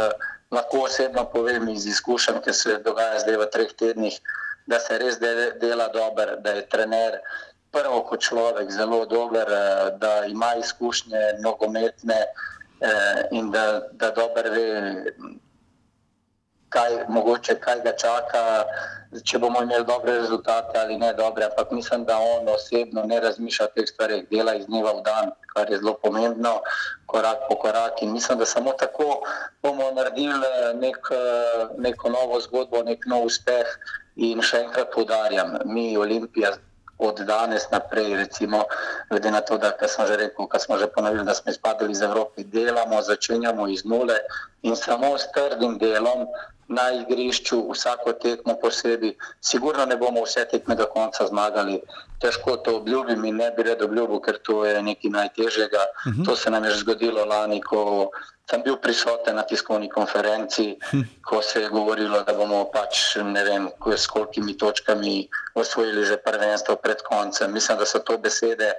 lahko 0.51 0.77
osebno 0.87 1.25
povem 1.25 1.69
iz 1.69 1.85
izkušenj, 1.85 2.41
ki 2.43 2.53
se 2.53 2.77
dogaja 2.85 3.19
zdaj 3.19 3.37
v 3.37 3.49
treh 3.51 3.73
tednih, 3.79 4.21
da 4.67 4.79
se 4.79 4.97
res 4.97 5.19
dela 5.61 5.87
dobro, 5.93 6.35
da 6.43 6.51
je 6.51 6.69
trener 6.69 7.19
prvo 7.71 8.01
kot 8.09 8.21
človek 8.21 8.71
zelo 8.71 9.05
dober, 9.05 9.47
eh, 9.51 9.91
da 9.97 10.25
ima 10.25 10.55
izkušnje 10.59 11.39
nogometne 11.43 12.19
eh, 12.79 13.27
in 13.31 13.51
da, 13.51 13.81
da 13.91 14.11
dobro 14.11 14.51
ve, 14.51 14.67
kaj, 16.77 16.97
mogoče, 17.09 17.55
kaj 17.63 17.81
ga 17.85 17.93
čaka, 17.97 18.41
če 19.29 19.39
bomo 19.41 19.63
imeli 19.65 19.85
dobre 19.87 20.17
rezultate 20.19 20.77
ali 20.79 20.97
ne 21.01 21.13
dobre. 21.17 21.47
Ampak 21.47 21.71
mislim, 21.71 22.05
da 22.05 22.17
on 22.19 22.49
osebno 22.53 23.03
ne 23.09 23.19
razmišlja 23.23 23.65
o 23.65 23.73
teh 23.75 23.87
stvarih, 23.89 24.25
dela 24.31 24.53
iz 24.59 24.67
dneva 24.69 24.93
v 24.99 25.03
dan, 25.07 25.31
kar 25.53 25.71
je 25.71 25.79
zelo 25.81 25.95
pomembno, 26.03 26.57
korak 27.09 27.47
po 27.49 27.57
korak. 27.63 28.03
In 28.05 28.13
mislim, 28.13 28.37
da 28.39 28.45
samo 28.45 28.75
tako 28.77 29.23
bomo 29.63 29.89
naredili 29.95 30.51
nek, 30.81 31.09
neko 31.77 32.13
novo 32.13 32.41
zgodbo, 32.45 32.83
nek 32.83 33.09
nov 33.09 33.31
uspeh. 33.31 33.73
In 34.27 34.41
še 34.41 34.63
enkrat 34.65 34.89
poudarjam, 34.93 35.59
mi, 35.69 35.91
Olimpija, 35.97 36.55
od 36.97 37.19
danes 37.19 37.69
naprej, 37.71 38.15
recimo, 38.15 38.63
glede 39.09 39.31
na 39.31 39.41
to, 39.41 39.57
da 39.57 39.87
smo 39.87 40.07
že 40.07 40.17
rekli, 40.17 40.45
da 40.53 40.59
smo 40.59 40.77
že 40.77 40.87
ponovili, 40.87 41.25
da 41.25 41.33
smo 41.33 41.51
izpadli 41.51 41.91
iz 41.91 42.01
Evrope, 42.01 42.43
delamo, 42.43 43.01
začenjamo 43.01 43.67
iz 43.67 43.85
nule 43.85 44.17
in 44.61 44.75
samo 44.75 45.17
s 45.17 45.31
trdim 45.31 45.77
delom 45.77 46.27
na 46.67 46.91
igrišču, 46.91 47.71
vsako 47.71 48.13
tekmo 48.13 48.57
posebej. 48.61 49.15
Sigurno 49.41 49.85
ne 49.85 49.97
bomo 49.97 50.23
vse 50.23 50.45
tekme 50.51 50.75
do 50.75 50.85
konca 50.85 51.27
zmagali. 51.27 51.79
Težko 52.19 52.57
to 52.57 52.77
obljubim 52.77 53.25
in 53.25 53.35
ne 53.35 53.51
bi 53.51 53.63
rad 53.63 53.81
obljubil, 53.81 54.19
ker 54.19 54.39
to 54.43 54.65
je 54.65 54.81
nekaj 54.83 55.11
najtežjega. 55.11 55.85
Uh 56.05 56.11
mhm. 56.11 56.21
-huh. 56.21 56.25
To 56.25 56.35
se 56.35 56.51
nam 56.51 56.63
je 56.63 56.75
zgodilo 56.75 57.25
lani, 57.25 57.61
ko 57.61 58.09
sem 58.49 58.63
bil 58.63 58.77
prisoten 58.77 59.35
na 59.35 59.43
tiskovni 59.43 59.89
konferenci, 59.89 60.77
uh 60.81 60.89
hm. 60.89 60.97
-huh. 60.97 61.05
ko 61.25 61.41
se 61.41 61.61
je 61.61 61.69
govorilo, 61.69 62.23
da 62.23 62.33
bomo 62.33 62.65
pač 62.73 63.15
ne 63.15 63.43
vem, 63.43 63.69
s 63.95 64.07
kolikimi 64.07 64.57
točkami 64.57 65.27
osvojili 65.59 66.05
že 66.05 66.17
prvenstvo 66.17 66.75
pred 66.75 67.01
koncem. 67.01 67.53
Mislim, 67.53 67.77
da 67.77 67.85
so 67.85 67.99
to 67.99 68.17
besede. 68.17 68.73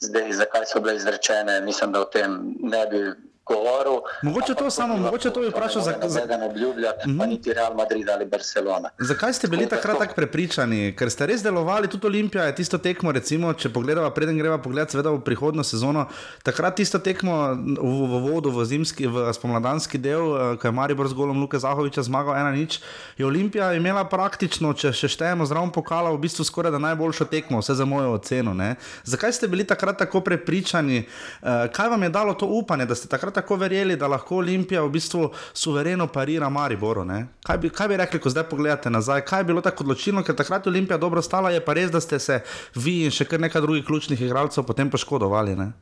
Zdaj, 0.00 0.32
zakaj 0.32 0.66
so 0.66 0.80
bile 0.80 0.96
izrečene, 0.96 1.60
mislim, 1.60 1.92
da 1.92 2.00
o 2.00 2.04
tem 2.04 2.54
ne 2.60 2.86
bi 2.86 3.00
govoril. 3.48 4.00
Mogoče 4.22 4.54
to 4.54 4.70
samo, 4.70 4.96
mogoče 4.96 5.30
to 5.30 5.40
bi 5.40 5.48
vprašal 5.48 5.82
za 5.82 5.92
kaj. 5.92 6.08
Ne 6.38 6.46
obljubljati, 6.46 7.08
mm 7.08 7.12
-hmm. 7.12 7.18
pa 7.18 7.26
niti 7.26 7.52
Real 7.52 7.74
Madrid 7.74 8.08
ali 8.08 8.26
Barcelona. 8.26 8.90
Zakaj 8.98 9.32
ste 9.32 9.48
bili 9.48 9.68
takrat 9.68 9.98
tako 9.98 10.14
prepričani? 10.14 10.96
Ker 10.96 11.10
ste 11.10 11.26
res 11.26 11.42
delovali, 11.42 11.88
tudi 11.88 12.06
Olimpija 12.06 12.44
je 12.44 12.54
tisto 12.54 12.78
tekmo, 12.78 13.12
recimo, 13.12 13.52
če 13.52 13.68
pogledamo, 13.68 14.10
preden 14.10 14.38
greva 14.38 14.58
pogled, 14.58 14.90
seveda 14.90 15.10
v 15.10 15.20
prihodno 15.20 15.64
sezono, 15.64 16.06
takrat 16.42 16.76
tisto 16.76 16.98
tekmo 16.98 17.54
v, 17.82 18.06
v 18.06 18.20
vodu, 18.30 18.50
v 18.50 18.64
zimski, 18.64 19.06
v 19.06 19.32
spomladanski 19.32 19.98
del, 19.98 20.20
eh, 20.20 20.56
ko 20.56 20.68
je 20.68 20.72
Maribor 20.72 21.08
z 21.08 21.12
golom 21.14 21.40
Luka 21.40 21.58
Zahoviča 21.58 22.02
zmagal 22.02 22.36
ena 22.36 22.50
nič, 22.50 22.80
je 23.16 23.26
Olimpija 23.26 23.72
imela 23.74 24.04
praktično, 24.04 24.72
če 24.72 24.92
še 24.92 25.08
štejemo 25.08 25.46
zraven 25.46 25.70
pokala, 25.70 26.10
v 26.10 26.18
bistvu 26.18 26.44
skoraj 26.44 26.72
da 26.72 26.78
najboljšo 26.78 27.24
tekmo, 27.24 27.58
vse 27.58 27.74
za 27.74 27.84
mojo 27.84 28.12
oceno. 28.12 28.54
Ne? 28.54 28.76
Zakaj 29.04 29.32
ste 29.32 29.48
bili 29.48 29.64
takrat 29.64 29.98
tako 29.98 30.20
prepričani? 30.20 31.06
Uh, 31.42 31.66
kaj 31.72 31.88
vam 31.88 32.02
je 32.02 32.08
dalo 32.08 32.34
to 32.34 32.46
upanje, 32.46 32.86
da 32.86 32.94
ste 32.94 33.08
takrat 33.08 33.34
tako 33.38 33.56
verjeli, 33.56 33.96
da 33.96 34.10
lahko 34.10 34.42
Olimpija 34.42 34.82
v 34.82 34.92
bistvu 34.98 35.30
suvereno 35.54 36.06
parira 36.12 36.48
Mariboru. 36.52 37.06
Kaj 37.46 37.58
bi, 37.58 37.70
kaj 37.70 37.88
bi 37.88 37.96
rekli, 38.02 38.20
ko 38.20 38.30
zdaj 38.30 38.48
pogledate 38.50 38.90
nazaj? 38.90 39.24
Kaj 39.24 39.40
je 39.40 39.50
bilo 39.50 39.62
tako 39.64 39.86
odločilno, 39.86 40.22
ker 40.26 40.36
takrat 40.36 40.66
je 40.66 40.74
Olimpija 40.74 40.98
dobro 40.98 41.22
stala, 41.22 41.50
je 41.54 41.64
pa 41.64 41.76
res, 41.78 41.90
da 41.90 42.00
ste 42.00 42.18
se 42.18 42.40
vi 42.74 43.04
in 43.06 43.14
še 43.14 43.24
kar 43.24 43.40
nekaj 43.40 43.62
drugih 43.62 43.86
ključnih 43.86 44.26
igralcev 44.28 44.66
potem 44.66 44.90
poškodovali. 44.90 45.56
Ne? 45.56 45.72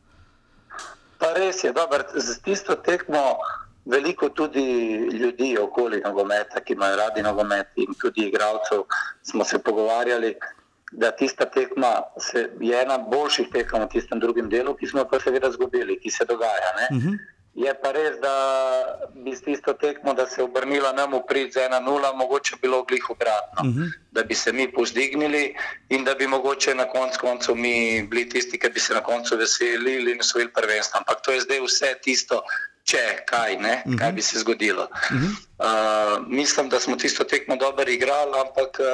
Pa 1.18 1.32
res 1.36 1.64
je, 1.64 1.72
da 1.72 1.88
z 2.14 2.40
tisto 2.44 2.76
tekmo 2.76 3.36
veliko 3.86 4.28
tudi 4.28 4.66
ljudi 5.12 5.56
okoli 5.60 6.02
nogometa, 6.04 6.60
ki 6.60 6.72
imajo 6.72 6.96
radi 6.96 7.22
nogomet 7.22 7.66
in 7.76 7.94
tudi 8.00 8.26
igralcev, 8.28 8.84
smo 9.22 9.44
se 9.44 9.58
pogovarjali. 9.58 10.34
Da 10.92 11.10
tista 11.10 11.44
tekma 11.50 11.88
je 12.60 12.82
ena 12.82 12.98
boljših 12.98 13.48
tekem 13.52 13.82
v 13.82 13.88
tistem 13.90 14.20
drugem 14.22 14.48
delu, 14.48 14.74
ki 14.78 14.86
smo 14.86 15.02
pa 15.10 15.18
seveda 15.20 15.48
izgubili, 15.50 15.98
ki 16.00 16.10
se 16.10 16.24
dogaja. 16.24 16.70
Uh 16.90 16.96
mhm. 16.96 17.08
-huh. 17.08 17.18
Je 17.56 17.72
pa 17.80 17.88
res, 17.96 18.18
da 18.20 18.34
bi 19.16 19.32
s 19.32 19.40
tisto 19.40 19.72
tekmo, 19.80 20.12
da 20.14 20.26
se 20.28 20.42
je 20.42 20.44
obrnila 20.44 20.92
nam 20.92 21.14
v 21.16 21.22
prid 21.28 21.54
za 21.56 21.64
1-0, 21.64 22.12
mogoče 22.16 22.58
bilo 22.62 22.82
glih 22.84 23.10
obratno. 23.10 23.64
Uh 23.64 23.66
mhm. 23.66 23.82
-huh. 23.82 23.92
Da 24.12 24.22
bi 24.22 24.34
se 24.34 24.52
mi 24.52 24.72
pozdignili 24.72 25.54
in 25.88 26.04
da 26.04 26.14
bi 26.14 26.26
mogoče 26.26 26.74
na 26.74 26.84
koncu 26.84 27.20
koncev 27.20 27.54
mi 27.54 28.02
bili 28.02 28.28
tisti, 28.28 28.58
ki 28.58 28.68
bi 28.68 28.80
se 28.80 28.94
na 28.94 29.00
koncu 29.00 29.36
veselili 29.36 30.12
in 30.12 30.20
osvojili 30.20 30.52
prvenstvo. 30.52 30.98
Ampak 30.98 31.20
to 31.24 31.32
je 31.32 31.40
zdaj 31.40 31.60
vse 31.60 31.94
tisto, 32.02 32.42
če 32.84 33.24
kaj, 33.26 33.56
ne, 33.56 33.82
uh 33.86 33.92
-huh. 33.92 33.98
kaj 33.98 34.12
bi 34.12 34.22
se 34.22 34.38
zgodilo. 34.38 34.82
Uh 34.82 35.16
-huh. 35.16 35.30
uh, 35.58 36.26
mislim, 36.28 36.68
da 36.68 36.80
smo 36.80 36.96
tisto 36.96 37.24
tekmo 37.24 37.56
dobro 37.56 37.90
igrali, 37.90 38.32
ampak. 38.40 38.78
Uh, 38.78 38.86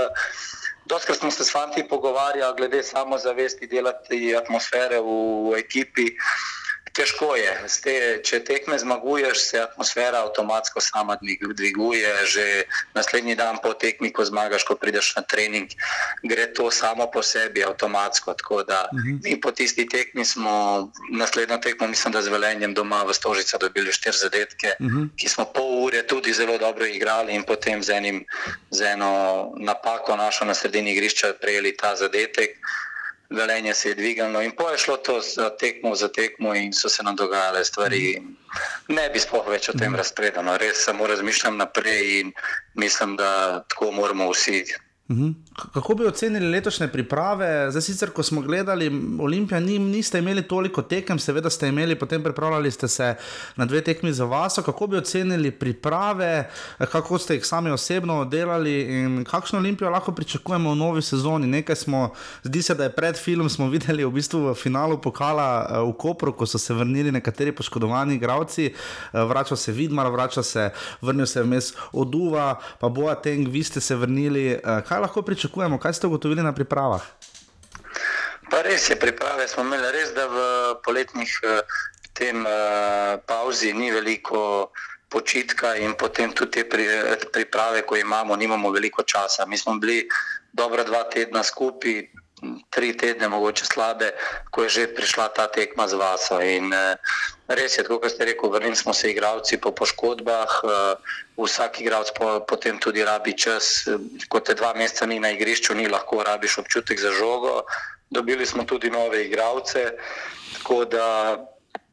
Doskrat 0.85 1.19
smo 1.19 1.31
se 1.31 1.45
s 1.45 1.53
fanti 1.53 1.89
pogovarjali 1.89 2.55
glede 2.57 2.83
samozavesti, 2.83 3.67
delati 3.67 4.37
atmosfere 4.37 5.01
v 5.01 5.59
ekipi. 5.59 6.03
Uh, 6.03 6.63
Težko 6.93 7.33
je. 7.37 7.53
Ste, 7.73 7.93
če 8.21 8.43
tekme 8.45 8.77
zmaguješ, 8.79 9.41
se 9.41 9.61
atmosfera 9.61 10.21
avtomatsko 10.27 10.81
sama 10.81 11.17
dviguje. 11.17 12.13
Že 12.29 12.45
naslednji 12.93 13.37
dan 13.37 13.57
po 13.65 13.73
tekmi, 13.73 14.13
ko 14.13 14.25
zmagaš, 14.29 14.67
ko 14.69 14.77
prideš 14.77 15.15
na 15.17 15.23
trening, 15.25 15.73
gre 16.21 16.47
to 16.53 16.69
samo 16.71 17.09
po 17.09 17.25
sebi 17.25 17.65
avtomatsko. 17.65 18.35
Tako 18.37 18.63
da 18.69 18.89
uh 18.93 18.99
mhm. 18.99 19.09
-huh. 19.09 19.25
mi 19.25 19.41
po 19.41 19.53
tisti 19.53 19.89
tekmi 19.89 20.25
smo, 20.25 20.89
naslednjo 21.11 21.59
tekmo, 21.59 21.89
mislim, 21.89 22.13
da 22.13 22.23
z 22.23 22.29
velenjem 22.29 22.75
doma 22.75 23.03
v 23.03 23.15
Stožica 23.15 23.59
dobili 23.59 23.93
štiri 23.93 24.17
zadetke, 24.17 24.77
uh 24.81 24.87
mhm. 24.87 24.99
-huh. 24.99 25.09
ki 25.17 25.29
smo 25.29 25.45
pol 25.45 25.85
ure 25.85 26.07
tudi 26.07 26.33
zelo 26.33 26.59
dobro 26.59 26.87
igrali 26.87 27.35
in 27.35 27.43
potem 27.43 27.83
z, 27.83 27.91
enim, 27.91 28.25
z 28.71 28.81
eno 28.81 29.53
napako 29.57 30.17
našo 30.17 30.45
na 30.45 30.55
sredini 30.55 30.93
igrišča 30.93 31.33
prejeli 31.41 31.77
ta 31.77 31.97
zadetek 31.97 32.59
velenje 33.33 33.75
se 33.75 33.89
je 33.89 33.95
dvigalo 33.95 34.43
in 34.43 34.53
po 34.57 34.69
je 34.71 34.79
šlo 34.79 34.97
to 34.97 35.21
za 35.21 35.51
tekmo, 35.57 35.95
za 35.95 36.09
tekmo 36.09 36.55
in 36.55 36.73
so 36.73 36.89
se 36.89 37.03
nam 37.03 37.17
dogajale 37.17 37.65
stvari. 37.65 38.23
Ne 38.89 39.09
bi 39.11 39.21
spoh 39.21 39.49
več 39.49 39.69
o 39.69 39.73
tem 39.73 39.91
mhm. 39.91 39.97
razpredano, 39.97 40.57
res 40.57 40.85
samo 40.85 41.07
razmišljam 41.07 41.57
naprej 41.57 42.21
in 42.21 42.33
mislim, 42.75 43.17
da 43.17 43.65
tako 43.69 43.91
moramo 43.93 44.31
vsi. 44.31 44.65
Mhm. 45.13 45.31
Kako 45.73 45.95
bi 45.95 46.07
ocenili 46.07 46.51
letošnje 46.51 46.89
priprave? 46.89 47.71
Zdaj, 47.71 47.83
sicer, 47.83 48.11
ko 48.11 48.23
smo 48.23 48.41
gledali 48.41 48.87
Olimpijo, 49.21 49.61
ni, 49.61 49.79
niste 49.79 50.19
imeli 50.19 50.43
toliko 50.43 50.83
tekem, 50.83 51.19
seveda 51.19 51.51
ste 51.51 51.69
imeli, 51.69 51.99
potem 51.99 52.23
pripravljali 52.23 52.71
ste 52.71 52.89
se 52.89 53.15
na 53.57 53.65
dve 53.65 53.81
tekmi 53.81 54.13
za 54.13 54.25
vas. 54.25 54.59
Kako 54.65 54.87
bi 54.87 54.97
ocenili 54.97 55.51
priprave, 55.51 56.51
kako 56.79 57.19
ste 57.19 57.35
jih 57.35 57.47
sami 57.47 57.71
osebno 57.71 58.25
delali 58.25 58.81
in 58.81 59.25
kakšno 59.25 59.59
Olimpijo 59.59 59.91
lahko 59.91 60.13
pričakujemo 60.13 60.71
v 60.71 60.77
novi 60.77 61.03
sezoni? 61.03 61.47
Nekaj 61.47 61.77
smo, 61.77 62.13
zdi 62.43 62.63
se, 62.63 62.75
da 62.75 62.85
je 62.85 62.93
pred 62.93 63.17
filmom 63.17 63.51
smo 63.51 63.69
videli 63.69 64.05
v 64.05 64.11
bistvu 64.11 64.41
v 64.41 64.55
finalu 64.55 65.01
pokala 65.01 65.69
eh, 65.71 65.79
v 65.79 65.93
Kopru, 65.93 66.33
ko 66.33 66.47
so 66.47 66.59
se 66.59 66.75
vrnili 66.75 67.13
nekateri 67.13 67.53
poškodovani 67.53 68.15
igravci, 68.15 68.67
eh, 68.67 69.25
vrača 69.25 69.57
se 69.57 69.73
Vidmar, 69.73 70.07
vrača 70.07 70.43
se, 70.43 70.71
vrnil 71.01 71.27
se 71.27 71.43
vmes 71.43 71.75
Oduva, 71.93 72.57
pa 72.81 72.89
Boateng, 72.89 73.49
vi 73.49 73.63
ste 73.63 73.81
se 73.81 73.97
vrnili. 73.97 74.49
Eh, 74.53 74.83
kaj 74.89 75.02
lahko 75.03 75.23
pričakujemo, 75.23 75.79
kaj 75.79 75.99
ste 75.99 76.07
ugotovili 76.07 76.43
na 76.43 76.55
pripravah? 76.55 77.03
Pa 78.51 78.63
res 78.63 78.91
je, 78.91 78.97
priprave 79.01 79.49
smo 79.49 79.65
imeli 79.65 79.91
res, 79.93 80.13
da 80.15 80.27
v 80.29 80.39
poletnih 80.85 81.31
eh, 81.43 81.61
tem 82.13 82.45
uh, 82.45 83.17
pauzi 83.25 83.73
ni 83.73 83.89
veliko 83.91 84.71
počitka 85.09 85.75
in 85.77 85.95
potem 85.97 86.33
tudi 86.33 86.61
te 86.61 86.65
pri, 86.69 86.85
priprave, 87.33 87.83
ko 87.89 87.97
imamo, 87.97 88.37
nimamo 88.37 88.71
veliko 88.71 89.03
časa. 89.03 89.47
Mi 89.47 89.57
smo 89.59 89.77
bili 89.81 90.05
dobra 90.53 90.85
dva 90.85 91.05
tedna 91.09 91.43
skupaj, 91.43 92.09
tri 92.71 92.97
tedne, 92.97 93.29
mogoče 93.29 93.65
slabe, 93.65 94.13
ko 94.51 94.67
je 94.67 94.69
že 94.69 94.95
prišla 94.95 95.29
ta 95.31 95.47
tekma 95.47 95.87
z 95.89 95.95
vaso. 95.95 96.41
In, 96.43 96.73
uh, 96.75 96.99
res 97.49 97.79
je, 97.79 97.85
kot 97.87 98.11
ste 98.11 98.25
rekli, 98.25 98.51
vrnili 98.51 98.77
smo 98.77 98.95
se 98.95 99.11
igravci 99.11 99.61
po 99.61 99.71
poškodbah, 99.71 100.51
uh, 100.65 100.73
vsak 101.39 101.81
igralec 101.81 102.11
po, 102.19 102.41
potem 102.43 102.79
tudi 102.79 103.05
rabi 103.05 103.37
čas, 103.39 103.87
ko 104.29 104.41
te 104.41 104.55
dva 104.55 104.75
meseca 104.75 105.07
ni 105.07 105.21
na 105.21 105.31
igrišču, 105.31 105.75
ni 105.75 105.87
lahko 105.89 106.23
rabiš 106.23 106.59
občutek 106.59 106.99
za 107.01 107.13
žogo. 107.15 107.63
Dobili 108.11 108.47
smo 108.47 108.65
tudi 108.65 108.91
nove 108.91 109.25
igralce, 109.25 109.97
tako 110.59 110.85
da 110.85 111.39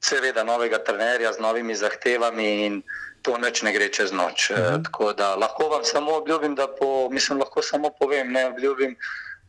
seveda 0.02 0.44
novega 0.44 0.80
trenerja 0.84 1.34
z 1.34 1.40
novimi 1.40 1.76
zahtevami 1.76 2.66
in 2.66 2.84
to 3.22 3.38
neč 3.38 3.62
ne 3.62 3.72
gre 3.76 3.90
čez 3.92 4.12
noč. 4.12 4.50
Uh 4.50 4.58
mhm. 4.58 4.66
-huh. 4.66 4.84
Tako 4.84 5.14
da 5.14 5.36
lahko 5.36 5.70
vam 5.70 5.84
samo 5.84 6.16
obljubim, 6.16 6.56
da 6.56 6.68
po, 6.68 7.10
mislim, 7.12 7.40
lahko 7.40 7.62
samo 7.62 7.90
povem, 8.00 8.32
ne 8.32 8.48
obljubim 8.48 8.96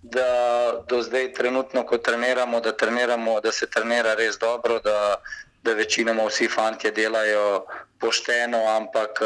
da 0.03 0.73
do 0.89 1.03
zdaj, 1.03 1.33
trenutno, 1.33 1.85
ko 1.87 1.99
treniramo, 1.99 2.61
da, 2.61 2.73
treniramo, 2.77 3.41
da 3.41 3.53
se 3.53 3.71
trenira 3.71 4.15
res 4.15 4.39
dobro, 4.39 4.79
da, 4.81 5.21
da 5.63 5.73
večinoma 5.73 6.25
vsi 6.25 6.49
fanti 6.49 6.91
delajo 6.91 7.65
pošteno, 8.01 8.65
ampak 8.77 9.21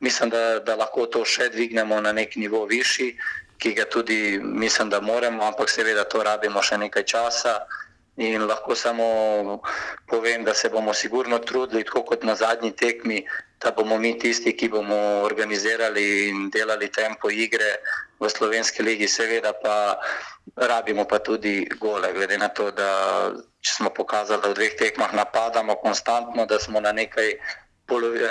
mislim, 0.00 0.30
da, 0.30 0.58
da 0.58 0.76
lahko 0.76 1.06
to 1.06 1.24
še 1.24 1.48
dvignemo 1.50 2.00
na 2.00 2.12
nek 2.12 2.36
nivo 2.36 2.64
višji, 2.66 3.16
ki 3.58 3.74
ga 3.74 3.84
tudi 3.84 4.38
mislim, 4.42 4.90
da 4.90 5.00
moramo, 5.00 5.44
ampak 5.44 5.70
seveda 5.70 6.04
to 6.04 6.22
rabimo 6.22 6.62
še 6.62 6.78
nekaj 6.78 7.04
časa. 7.04 7.60
In 8.20 8.44
lahko 8.46 8.74
samo 8.74 9.60
povem, 10.06 10.44
da 10.44 10.54
se 10.54 10.68
bomo 10.68 10.94
sigurno 10.94 11.38
trudili, 11.38 11.84
tako 11.84 12.02
kot 12.04 12.24
na 12.24 12.34
zadnji 12.36 12.72
tekmi, 12.76 13.24
da 13.60 13.70
bomo 13.70 13.98
mi 13.98 14.18
tisti, 14.18 14.56
ki 14.56 14.68
bomo 14.68 15.22
organizirali 15.22 16.28
in 16.28 16.48
delali 16.48 16.88
tempo 16.88 17.30
igre 17.30 17.80
v 18.18 18.28
slovenski 18.28 18.82
legi, 18.82 19.08
seveda 19.08 19.52
pa 19.52 20.00
rabimo 20.56 21.04
pa 21.04 21.18
tudi 21.20 21.68
gole, 21.78 22.12
glede 22.12 22.38
na 22.38 22.48
to, 22.48 22.70
da 22.70 23.32
smo 23.60 23.90
pokazali, 23.90 24.42
da 24.42 24.48
v 24.48 24.54
dveh 24.54 24.74
tekmah 24.80 25.12
napadamo 25.12 25.76
konstantno, 25.76 26.46
da 26.46 26.58
smo 26.58 26.80
na 26.80 26.92
nekaj 26.92 27.36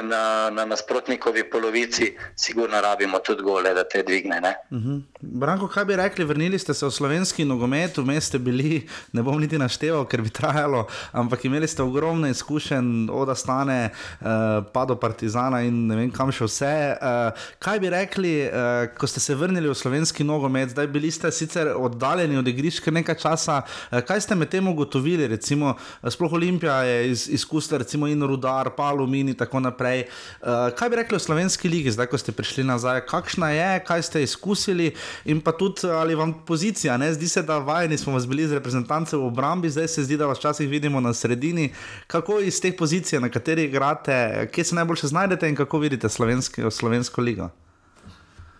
na, 0.03 0.49
na 0.49 0.65
nasprotnikovi 0.65 1.43
polovici, 1.49 2.15
sigurno 2.35 2.81
rabimo 2.81 3.19
tudi 3.19 3.41
gole, 3.41 3.73
da 3.73 3.83
te 3.83 4.03
dvigne. 4.03 4.41
Uh 4.69 4.77
mhm. 4.77 4.89
-huh. 4.89 5.01
Branko, 5.21 5.67
kaj 5.67 5.85
bi 5.85 5.95
rekli, 5.95 6.25
vrnili 6.25 6.59
ste 6.59 6.73
se 6.73 6.85
v 6.85 6.91
slovenski 6.91 7.45
nogomet, 7.45 7.97
vmes 7.97 8.25
ste 8.25 8.39
bili, 8.39 8.87
ne 9.11 9.23
bom 9.23 9.39
niti 9.39 9.57
našteval, 9.57 10.05
ker 10.05 10.21
bi 10.21 10.29
trajalo, 10.29 10.87
ampak 11.11 11.45
imeli 11.45 11.67
ste 11.67 11.83
ogromno 11.83 12.27
izkušenj, 12.27 13.09
od 13.11 13.29
Astane 13.29 13.89
uh, 13.89 14.27
pa 14.73 14.85
do 14.85 14.95
Partizana 14.95 15.61
in 15.61 15.87
ne 15.87 15.95
vem 15.95 16.11
kam 16.11 16.31
še 16.31 16.45
vse. 16.45 16.97
Uh, 17.01 17.47
kaj 17.59 17.79
bi 17.79 17.89
rekli, 17.89 18.33
uh, 18.47 18.87
ko 18.97 19.07
ste 19.07 19.19
se 19.19 19.35
vrnili 19.35 19.69
v 19.69 19.75
slovenski 19.75 20.23
nogomet, 20.23 20.69
zdaj 20.69 20.87
bili 20.87 21.11
ste 21.11 21.31
sicer 21.31 21.73
oddaljeni 21.75 22.37
od 22.37 22.47
igrišča 22.47 22.91
nekaj 22.91 23.15
časa, 23.15 23.61
uh, 23.91 23.99
kaj 24.01 24.21
ste 24.21 24.35
med 24.35 24.49
tem 24.49 24.67
ugotovili, 24.67 25.27
recimo, 25.27 25.75
sploh 26.07 26.33
Olimpija 26.33 26.83
je 26.83 27.11
iz, 27.11 27.27
izkusila, 27.29 27.77
recimo 27.83 28.07
in 28.07 28.23
Rudar, 28.23 28.71
pa 28.77 28.83
Alumini 28.83 29.33
tako 29.49 29.59
naprej. 29.65 30.05
Uh, 30.41 30.69
kaj 30.77 30.89
bi 30.89 30.95
rekli 30.95 31.15
o 31.15 31.19
slovenski 31.19 31.69
ligi, 31.69 31.91
zdaj, 31.91 32.05
ko 32.13 32.17
ste 32.21 32.31
prišli 32.31 32.63
nazaj, 32.63 33.01
kakšna 33.09 33.49
je, 33.49 33.69
kaj 33.87 34.01
ste 34.05 34.21
izkusili 34.23 34.93
in 35.25 35.41
pa 35.41 35.51
tudi 35.57 35.89
ali 35.89 36.15
vam 36.15 36.33
pozicija, 36.45 36.97
ne? 36.97 37.13
zdi 37.13 37.27
se, 37.27 37.41
da 37.41 37.57
vajeni 37.57 37.97
smo 37.97 38.13
vas 38.13 38.27
bili 38.27 38.45
z 38.47 38.59
reprezentanci 38.61 39.15
v 39.15 39.25
obrambi, 39.25 39.69
zdaj 39.69 39.87
se 39.87 40.03
zdi, 40.05 40.17
da 40.17 40.29
vas 40.29 40.37
včasih 40.37 40.69
vidimo 40.69 41.01
na 41.01 41.13
sredini. 41.13 41.73
Kako 42.07 42.39
iz 42.39 42.61
teh 42.61 42.77
pozicij, 42.77 43.19
na 43.19 43.29
kateri 43.29 43.65
igrate, 43.65 44.47
kje 44.53 44.63
se 44.63 44.75
najboljše 44.75 45.07
znajdete 45.07 45.49
in 45.49 45.55
kako 45.55 45.79
vidite 45.79 46.09
slovenski, 46.09 46.61
slovensko 46.71 47.21
ligo? 47.21 47.49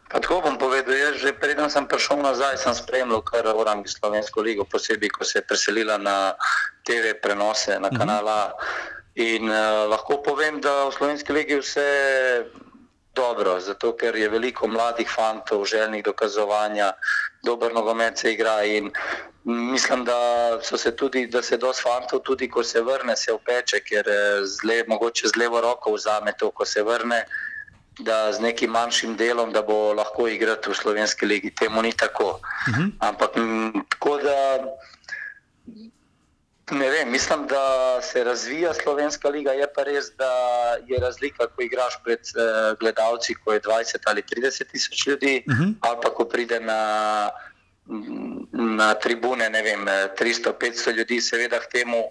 Tako 0.10 0.42
bom 0.42 0.58
povedal, 0.58 0.98
jaz 0.98 1.22
že 1.22 1.38
preden 1.38 1.70
sem 1.70 1.86
prišel 1.86 2.18
nazaj, 2.18 2.58
sem 2.58 2.74
spremljal 2.74 3.22
kar 3.22 3.46
Orangi 3.46 3.94
Slovensko 3.94 4.42
ligo, 4.42 4.66
posebej, 4.66 5.14
ko 5.14 5.22
se 5.22 5.38
je 5.38 5.46
preselila 5.46 6.02
na 6.02 6.34
TV 6.82 7.14
prenose 7.22 7.78
na 7.78 7.94
mhm. 7.94 7.98
kanala. 7.98 8.40
Uh 8.46 8.58
-huh. 8.58 8.99
In 9.16 9.50
uh, 9.50 9.88
lahko 9.90 10.22
povem, 10.24 10.62
da 10.62 10.86
v 10.90 10.94
slovenski 10.94 11.34
legi 11.34 11.56
vse 11.60 11.88
dobro, 13.16 13.60
zato 13.60 13.96
ker 13.98 14.16
je 14.16 14.30
veliko 14.30 14.68
mladih 14.68 15.10
fantov, 15.16 15.66
željnih 15.66 16.04
dokazovanja, 16.04 16.94
dober 17.44 17.74
nogomet 17.74 18.18
se 18.18 18.34
igra. 18.34 18.64
In 18.64 18.92
mislim, 19.44 20.06
da 20.06 20.60
se 20.62 20.96
tudi, 20.96 21.28
da 21.28 21.42
se 21.42 21.58
dosti 21.58 21.84
fantov, 21.84 22.20
tudi 22.20 22.50
ko 22.50 22.64
se 22.64 22.82
vrne, 22.82 23.16
se 23.16 23.34
opeče, 23.34 23.80
ker 23.80 24.08
eh, 24.08 24.46
zle, 24.46 24.84
mogoče 24.88 25.28
z 25.28 25.36
levo 25.38 25.62
roko 25.62 25.94
vzame 25.94 26.34
to, 26.40 26.52
ko 26.52 26.66
se 26.66 26.84
vrne. 26.84 27.24
Da 28.00 28.32
z 28.32 28.40
nekim 28.40 28.72
manjšim 28.72 29.18
delom, 29.20 29.52
da 29.52 29.62
bo 29.62 29.94
lahko 29.94 30.28
igrati 30.32 30.70
v 30.70 30.76
slovenski 30.76 31.26
legi, 31.26 31.50
temu 31.52 31.82
ni 31.82 31.92
tako. 31.92 32.40
Uh 32.40 32.70
mhm. 32.70 32.82
-huh. 32.82 32.92
Ampak 33.00 33.32
tako 33.90 34.18
da 34.18 34.36
Ne 36.72 36.90
vem, 36.90 37.12
mislim, 37.12 37.48
da 37.48 38.00
se 38.02 38.24
razvija 38.24 38.74
slovenska 38.74 39.30
liga. 39.30 39.52
Je 39.52 39.68
pa 39.76 39.84
res, 39.84 40.12
da 40.18 40.32
je 40.88 41.00
razlika, 41.00 41.48
ko 41.48 41.62
igraš 41.62 42.00
pred 42.04 42.20
uh, 42.20 42.78
gledalci, 42.80 43.36
ko 43.44 43.54
je 43.54 43.62
20 43.62 43.96
ali 44.06 44.22
30 44.22 44.72
tisoč 44.72 45.08
ljudi, 45.08 45.44
uh 45.48 45.54
mhm. 45.54 45.64
-huh. 45.64 45.74
ali 45.82 45.98
pa 46.04 46.10
ko 46.10 46.26
pride 46.26 46.60
na, 46.60 47.30
na 48.52 48.94
tribune, 48.94 49.50
ne 49.50 49.62
vem, 49.62 49.86
300-500 50.20 50.98
ljudi, 50.98 51.22
seveda 51.22 51.60
k 51.60 51.72
temu 51.72 52.04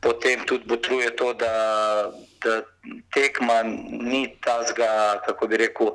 potem 0.00 0.46
tudi 0.46 0.68
potruje 0.68 1.16
to, 1.16 1.32
da, 1.32 2.12
da 2.44 2.62
tekma 3.14 3.62
ni 3.90 4.36
ta 4.44 4.62
zga, 4.68 5.20
kako 5.26 5.46
bi 5.46 5.56
rekel, 5.56 5.90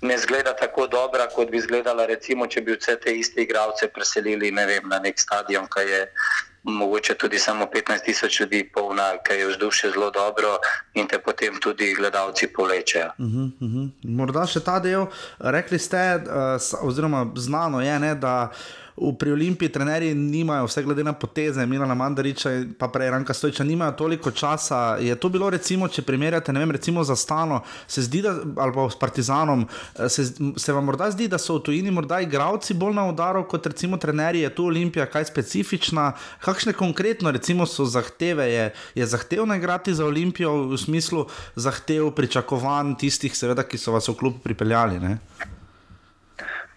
ne 0.00 0.18
zgleda 0.18 0.56
tako 0.56 0.86
dobra, 0.86 1.26
kot 1.26 1.50
bi 1.50 1.56
izgledala, 1.56 2.06
recimo, 2.06 2.46
če 2.46 2.60
bi 2.60 2.76
vse 2.76 2.96
te 3.00 3.16
iste 3.18 3.42
igralce 3.42 3.88
preselili 3.88 4.50
ne 4.50 4.66
vem, 4.66 4.88
na 4.88 4.98
nek 4.98 5.20
stadion, 5.20 5.66
kaj 5.66 5.90
je 5.92 6.06
mogoče 6.62 7.14
tudi 7.14 7.38
samo 7.38 7.64
15 7.64 8.04
tisoč 8.04 8.40
ljudi, 8.40 8.70
polna, 8.74 9.12
ker 9.24 9.38
je 9.38 9.48
vzdušje 9.48 9.90
zelo 9.90 10.10
dobro 10.10 10.58
in 10.94 11.08
te 11.08 11.18
potem 11.18 11.60
tudi 11.60 11.94
gledalci 11.94 12.46
povlečejo. 12.46 13.10
Uh 13.18 13.26
-huh, 13.26 13.50
uh 13.60 13.70
-huh. 13.70 13.90
Morda 14.04 14.46
še 14.46 14.60
ta 14.60 14.78
del, 14.78 15.06
rekli 15.38 15.78
ste, 15.78 16.16
uh, 16.16 16.88
oziroma 16.88 17.26
znano 17.36 17.80
je, 17.80 17.98
ne, 17.98 18.14
da 18.14 18.50
pri 19.18 19.32
Olimpiji 19.32 19.72
trenerji 19.72 20.14
nimajo, 20.14 20.66
vse 20.66 20.82
glede 20.82 21.04
na 21.04 21.12
poteze, 21.12 21.66
Milana 21.66 21.94
Mandariča 21.94 22.52
in 22.52 22.74
pa 22.78 22.88
prej 22.88 23.10
Ranka 23.10 23.34
Stojča, 23.34 23.64
nimajo 23.64 23.92
toliko 23.92 24.30
časa. 24.30 24.96
Je 25.00 25.14
to 25.14 25.28
bilo, 25.28 25.50
recimo, 25.50 25.88
če 25.88 26.04
primerjate, 26.06 26.52
ne 26.52 26.62
vem, 26.62 26.70
recimo 26.70 27.04
za 27.04 27.16
Stano, 27.16 27.62
se 27.88 28.02
zdi, 28.02 28.22
da, 28.22 28.34
ali 28.62 28.74
pa 28.74 28.86
s 28.90 28.98
Partizanom, 28.98 29.66
se, 30.08 30.26
se 30.56 30.72
vam 30.72 30.84
morda 30.84 31.10
zdi, 31.10 31.28
da 31.28 31.38
so 31.38 31.58
v 31.58 31.64
tujini 31.68 31.90
morda 31.90 32.20
igravci 32.22 32.74
bolj 32.74 32.94
na 32.96 33.06
udaru 33.10 33.44
kot 33.48 33.66
recimo 33.66 33.96
trenerji, 33.96 34.46
je 34.46 34.54
tu 34.54 34.66
Olimpija 34.70 35.06
kaj 35.06 35.28
specifična, 35.32 36.12
kakšne 36.44 36.72
konkretno 36.72 37.30
recimo 37.30 37.66
so 37.66 37.84
zahteve, 37.84 38.48
je, 38.52 38.70
je 38.94 39.06
zahtevno 39.06 39.56
igrati 39.56 39.94
za 39.94 40.06
Olimpijo 40.06 40.54
v 40.72 40.78
smislu 40.78 41.26
zahtev, 41.56 42.10
pričakovanj 42.16 42.96
tistih, 43.00 43.36
seveda, 43.36 43.66
ki 43.66 43.78
so 43.78 43.92
vas 43.92 44.08
v 44.08 44.16
klub 44.18 44.40
pripeljali. 44.44 45.00
Ne? 45.00 45.18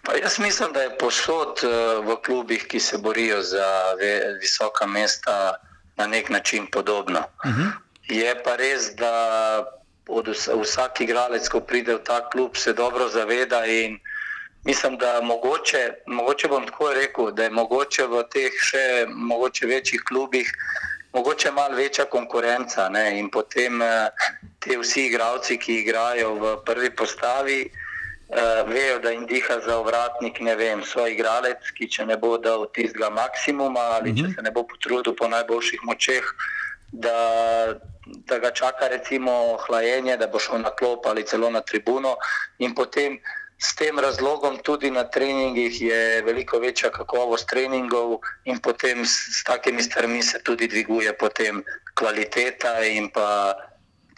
Pa 0.06 0.14
jaz 0.14 0.38
mislim, 0.38 0.72
da 0.72 0.82
je 0.82 0.98
posod 0.98 1.58
eh, 1.64 1.68
v 2.06 2.16
klubih, 2.24 2.66
ki 2.68 2.80
se 2.80 2.98
borijo 2.98 3.42
za 3.42 3.66
visoka 4.40 4.86
mesta, 4.86 5.56
na 5.96 6.06
nek 6.06 6.28
način 6.30 6.66
podobno. 6.66 7.18
Uh 7.44 7.50
mhm. 7.50 7.60
-huh. 7.60 7.72
Je 8.08 8.42
pa 8.44 8.56
res, 8.56 8.94
da 8.94 9.66
vsak 10.62 11.00
igralec, 11.00 11.48
ko 11.48 11.60
pride 11.60 11.94
v 11.94 12.04
ta 12.04 12.30
klub, 12.30 12.56
se 12.56 12.72
dobro 12.72 13.08
zaveda 13.08 13.66
in 13.66 13.98
mislim, 14.64 14.98
da 14.98 15.20
mogoče, 15.22 15.92
mogoče 16.06 16.48
bom 16.48 16.66
tako 16.66 16.92
rekel, 16.92 17.30
da 17.30 17.42
je 17.42 17.50
mogoče 17.50 18.06
v 18.06 18.22
teh 18.30 18.52
še 18.60 19.06
mogoče 19.08 19.66
večjih 19.66 20.02
klubih. 20.08 20.52
Mogoče 21.12 21.50
malo 21.50 21.76
večja 21.76 22.04
konkurenca 22.04 22.88
ne? 22.88 23.18
in 23.18 23.30
potem 23.30 23.82
eh, 23.82 24.08
ti 24.58 24.76
vsi 24.76 25.06
igralci, 25.06 25.58
ki 25.58 25.80
igrajo 25.80 26.34
v 26.34 26.56
prvi 26.64 26.90
postavi, 26.90 27.70
uh, 28.28 28.68
vejo, 28.68 28.98
da 28.98 29.10
jim 29.10 29.26
diha 29.26 29.60
za 29.66 29.78
ovratnik, 29.78 30.40
ne 30.40 30.56
vem, 30.56 30.84
svoj 30.84 31.12
igralec, 31.12 31.70
ki 31.78 31.88
če 31.88 32.06
ne 32.06 32.16
bo 32.16 32.36
dal 32.38 32.66
tistega 32.74 33.10
maksimuma 33.10 33.80
ali 33.98 34.10
uh 34.10 34.16
-huh. 34.16 34.20
če 34.20 34.26
mhm. 34.28 34.34
se 34.34 34.42
ne 34.42 34.50
bo 34.50 34.62
potrudil 34.62 35.14
po 35.14 35.28
najboljših 35.28 35.80
močeh, 35.82 36.24
da, 36.92 37.18
da 38.06 38.38
ga 38.38 38.50
čaka 38.50 38.88
recimo 38.88 39.56
hlajenje, 39.66 40.16
da 40.16 40.26
bo 40.26 40.38
šel 40.38 40.60
na 40.60 40.70
klop 40.70 41.06
ali 41.06 41.26
celo 41.26 41.50
na 41.50 41.60
tribuno 41.60 42.16
in 42.58 42.74
potem. 42.74 43.20
S 43.58 43.74
tem 43.74 43.98
razlogom 43.98 44.58
tudi 44.62 44.90
na 44.90 45.04
treningih 45.04 45.82
je 45.82 46.22
veliko 46.22 46.58
večja 46.58 46.90
kakovost 46.90 47.48
treningov, 47.48 48.18
in 48.44 48.58
potem 48.58 49.04
s, 49.04 49.40
s 49.40 49.44
takimi 49.44 49.82
stvarmi 49.82 50.22
se 50.22 50.42
tudi 50.42 50.68
dviguje 50.68 51.16
kvaliteta 51.94 52.84
in 52.84 53.08
pa 53.08 53.56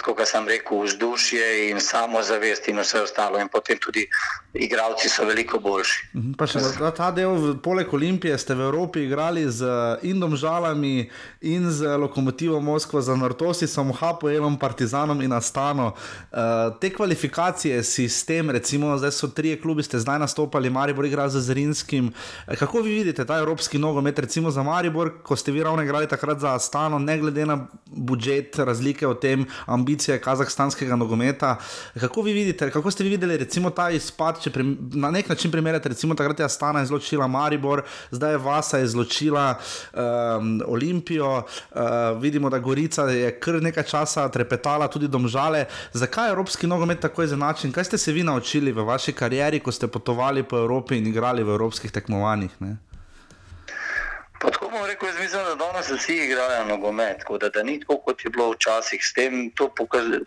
kot 0.03 0.21
sem 0.29 0.47
rekel, 0.49 0.83
vzdušje 0.85 1.71
in 1.71 1.81
samozavest 1.81 2.69
in 2.69 2.79
vse 2.79 3.03
ostalo. 3.03 3.39
In 3.39 3.49
potem 3.49 3.79
tudi 3.79 4.07
igravci 4.55 5.09
so 5.09 5.25
veliko 5.25 5.59
boljši. 5.59 6.09
Mhm, 6.15 6.33
pa 6.39 6.47
še 6.47 6.61
za 6.61 6.91
ta 6.95 7.11
del, 7.15 7.59
poleg 7.63 7.93
Olimpije, 7.95 8.39
ste 8.39 8.55
v 8.55 8.69
Evropi 8.69 9.05
igrali 9.07 9.45
z 9.51 9.67
Indom 10.03 10.37
Žalami 10.37 11.11
in 11.41 11.71
z 11.71 11.99
Lokomotivom 11.99 12.65
Moskvo, 12.65 13.01
za 13.03 13.17
Nortosi, 13.17 13.67
samo 13.67 13.93
Hapoelom, 13.93 14.59
Partizanom 14.59 15.21
in 15.23 15.33
Astano. 15.33 15.93
Uh, 15.93 16.73
te 16.81 16.91
kvalifikacije, 16.95 17.83
sistem, 17.83 18.51
recimo, 18.51 18.97
zdaj 18.99 19.13
so 19.13 19.29
tri 19.29 19.57
klubi, 19.61 19.83
ste 19.83 19.99
zdaj 19.99 20.19
nastopali, 20.19 20.71
Maribor 20.71 21.07
igra 21.07 21.29
z 21.29 21.41
Zrinskim. 21.41 22.13
Eh, 22.47 22.57
kako 22.57 22.83
vi 22.83 22.95
vidite 23.03 23.25
ta 23.25 23.39
evropski 23.39 23.79
nogomet, 23.79 24.19
recimo 24.19 24.51
za 24.51 24.63
Maribor, 24.63 25.23
ko 25.23 25.37
ste 25.37 25.53
vi 25.53 25.63
ravno 25.63 25.83
igrali 25.83 26.09
takrat 26.09 26.39
za 26.39 26.55
Astano, 26.55 26.99
ne 26.99 27.19
glede 27.19 27.47
na 27.47 27.67
budžet, 27.87 28.59
razlike 28.59 29.07
v 29.07 29.15
tem, 29.21 29.47
ambicije 29.89 30.19
kazahstanskega 30.21 30.97
nogometa. 30.97 31.57
Kako 32.01 32.23
vi 32.23 32.33
vidite, 32.33 32.71
kako 32.71 32.91
ste 32.91 33.05
vi 33.05 33.11
videli 33.11 33.37
recimo 33.37 33.71
ta 33.71 33.91
izpad, 33.91 34.41
če 34.43 34.51
prim, 34.51 34.77
na 34.93 35.11
nek 35.11 35.29
način 35.29 35.51
primerjate, 35.51 35.89
recimo 35.89 36.15
takrat 36.15 36.41
je 36.41 36.45
Astana 36.45 36.83
izločila 36.83 37.27
Maribor, 37.27 37.83
zdaj 38.11 38.33
je 38.33 38.39
Vasa 38.39 38.81
izločila 38.85 39.55
um, 39.55 40.61
Olimpijo, 40.67 41.31
uh, 41.39 41.81
vidimo, 42.21 42.51
da 42.51 42.59
Gorica 42.59 43.09
je 43.09 43.31
kar 43.41 43.63
nekaj 43.63 43.87
časa 43.89 44.29
trepetala 44.29 44.89
tudi 44.89 45.09
domžale. 45.09 45.65
Zakaj 45.93 46.29
je 46.29 46.37
evropski 46.37 46.67
nogomet 46.67 47.01
tako 47.01 47.25
izenačen? 47.25 47.73
Kaj 47.73 47.85
ste 47.85 47.99
se 47.99 48.13
vi 48.13 48.25
naučili 48.25 48.73
v 48.73 48.85
vaši 48.85 49.13
karieri, 49.13 49.61
ko 49.61 49.73
ste 49.73 49.89
potovali 49.89 50.43
po 50.43 50.59
Evropi 50.59 50.99
in 50.99 51.07
igrali 51.07 51.45
v 51.45 51.57
evropskih 51.57 51.93
tekmovanjih? 51.93 52.61
Ne? 52.61 52.77
Pa 54.41 54.51
tako 54.51 54.69
bom 54.71 54.87
rekel, 54.87 55.09
jaz 55.09 55.19
mislim, 55.19 55.45
da 55.45 55.55
danes 55.55 55.91
vsi 55.91 56.17
igrajo 56.17 56.65
nogomet, 56.65 57.23
da, 57.41 57.49
da 57.49 57.63
ni 57.63 57.81
tako, 57.81 57.97
kot 57.97 58.25
je 58.25 58.31
bilo 58.31 58.51
včasih. 58.51 59.01
S 59.03 59.13
tem 59.13 59.51
to, 59.51 59.71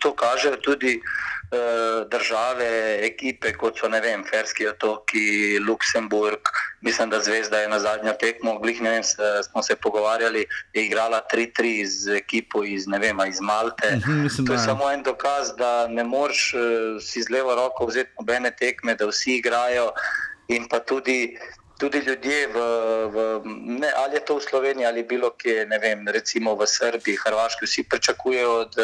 to 0.00 0.14
kažejo 0.14 0.56
tudi 0.56 1.00
uh, 1.00 2.08
države, 2.08 2.98
ekipe, 3.06 3.52
kot 3.52 3.78
so 3.80 3.88
vem, 3.88 4.24
Ferski 4.30 4.68
otoki, 4.68 5.58
Luksemburg. 5.68 6.52
Mislim, 6.80 7.10
da 7.10 7.20
Zvezda 7.20 7.58
je 7.58 7.68
na 7.68 7.78
zadnjo 7.78 8.12
tekmo, 8.20 8.58
glih, 8.58 8.82
vem, 8.82 9.02
smo 9.50 9.62
se 9.62 9.76
pogovarjali, 9.76 10.46
je 10.72 10.86
igrala 10.86 11.22
3-3 11.34 11.86
z 11.86 12.16
ekipo 12.16 12.64
iz, 12.64 12.84
vem, 12.86 13.20
iz 13.28 13.40
Malte. 13.40 13.96
Mhm, 13.96 14.22
mislim, 14.22 14.46
to 14.46 14.52
je 14.52 14.58
samo 14.58 14.90
en 14.90 15.02
dokaz, 15.02 15.56
da 15.56 15.88
ne 15.88 16.04
moreš 16.04 16.54
uh, 16.54 16.60
si 17.02 17.22
z 17.22 17.30
levo 17.30 17.54
roko 17.54 17.86
vzeti 17.86 18.10
nobene 18.20 18.50
tekme, 18.50 18.94
da 18.94 19.06
vsi 19.06 19.36
igrajo 19.36 19.92
in 20.48 20.68
pa 20.68 20.78
tudi 20.78 21.38
tudi 21.82 21.98
ljudje, 21.98 22.46
v, 22.46 22.58
v, 23.10 23.16
ne, 23.82 23.90
ali 23.96 24.14
je 24.14 24.24
to 24.24 24.38
v 24.38 24.46
Sloveniji 24.46 24.86
ali 24.86 25.02
bilo 25.02 25.32
kje, 25.34 25.66
ne 25.66 25.78
vem, 25.82 26.06
recimo 26.06 26.54
v 26.54 26.66
Srbiji, 26.66 27.18
Hrvaški, 27.24 27.66
vsi 27.66 27.82
pričakujejo 27.90 28.52
od, 28.60 28.78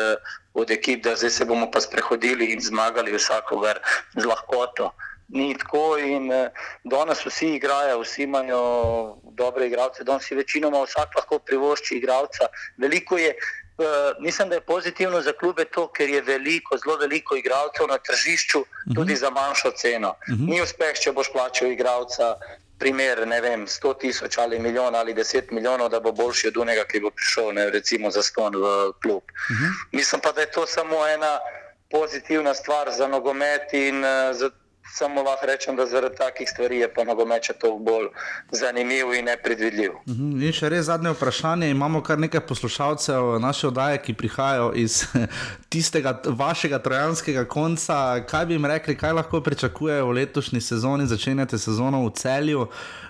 od 0.55 0.71
ekip, 0.75 1.05
da 1.07 1.15
zdaj 1.15 1.31
se 1.31 1.47
bomo 1.47 1.71
pa 1.71 1.79
sprehodili 1.81 2.51
in 2.51 2.61
zmagali 2.61 3.15
vsakogar 3.15 3.79
z 4.19 4.27
lahkoto. 4.27 4.91
Ni 5.29 5.55
tako 5.55 5.95
in 6.01 6.27
danes 6.83 7.23
vsi 7.23 7.55
igrajo, 7.61 8.01
vsi 8.03 8.27
imajo 8.27 8.63
dobre 9.39 9.69
igralce, 9.71 10.03
danes 10.03 10.27
si 10.27 10.35
večinoma 10.35 10.83
vsak 10.83 11.15
lahko 11.21 11.39
privošči 11.39 12.03
igralca. 12.03 12.51
Veliko 12.83 13.19
je, 13.19 13.35
Uh, 13.79 13.85
mislim, 14.19 14.49
da 14.49 14.55
je 14.55 14.61
pozitivno 14.61 15.21
za 15.23 15.33
klube 15.33 15.65
to, 15.65 15.85
ker 15.95 16.11
je 16.11 16.21
veliko, 16.23 16.75
zelo 16.83 16.97
veliko 16.99 17.37
igralcev 17.39 17.87
na 17.87 17.99
tržišču, 17.99 18.65
tudi 18.95 19.13
uh 19.13 19.19
-huh. 19.19 19.21
za 19.21 19.31
manjšo 19.31 19.71
ceno. 19.71 20.09
Uh 20.09 20.35
-huh. 20.35 20.49
Ni 20.51 20.63
uspeh, 20.63 20.99
če 20.99 21.13
boš 21.13 21.31
plačal 21.33 21.71
igralca, 21.71 22.35
primer, 22.79 23.27
ne 23.27 23.41
vem, 23.41 23.67
100 23.67 23.99
tisoč 24.01 24.39
ali 24.39 24.59
milijon 24.59 24.95
ali 24.95 25.15
10 25.15 25.53
milijonov, 25.53 25.89
da 25.89 26.01
bo 26.01 26.13
boljši 26.13 26.49
od 26.49 26.57
unega, 26.57 26.85
ki 26.85 27.01
bo 27.01 27.11
prišel, 27.11 27.53
ne, 27.53 27.71
recimo, 27.71 28.11
za 28.11 28.23
ston 28.23 28.57
v 28.57 28.93
klub. 29.03 29.23
Uh 29.23 29.57
-huh. 29.57 29.73
Mislim 29.93 30.21
pa, 30.21 30.33
da 30.33 30.41
je 30.41 30.51
to 30.51 30.67
samo 30.67 31.07
ena 31.09 31.39
pozitivna 31.91 32.55
stvar 32.55 32.91
za 32.93 33.09
nogomet 33.09 33.73
in 33.73 34.05
uh, 34.05 34.37
za. 34.37 34.51
Samo 34.95 35.23
lahko 35.23 35.47
rečem, 35.47 35.77
da 35.77 35.87
zaradi 35.87 36.17
takih 36.17 36.49
stvari 36.49 36.79
je 36.79 36.95
pa 36.95 37.05
nogomet 37.05 37.51
toliko 37.61 37.79
bolj 37.79 38.09
zanimiv 38.51 39.15
in 39.15 39.25
nepredvidljiv. 39.25 39.93
Mhm, 40.09 40.43
in 40.43 40.53
še 40.53 40.69
res 40.69 40.87
zadnje 40.89 41.13
vprašanje. 41.13 41.71
Imamo 41.71 42.03
kar 42.03 42.19
nekaj 42.19 42.41
poslušalcev 42.49 43.39
naše 43.41 43.69
oddaje, 43.69 43.99
ki 44.03 44.15
prihajajo 44.15 44.73
iz 44.75 45.03
tistega 45.73 46.17
vašega 46.25 46.79
trojanskega 46.79 47.45
konca. 47.45 48.25
Kaj 48.29 48.47
bi 48.47 48.57
jim 48.57 48.67
rekli, 48.67 48.97
kaj 48.97 49.13
lahko 49.13 49.41
pričakujejo 49.41 50.07
v 50.07 50.17
letošnji 50.23 50.61
sezoni, 50.61 51.07
začenjate 51.07 51.59
sezono 51.59 52.07
v 52.07 52.15
celju? 52.17 52.69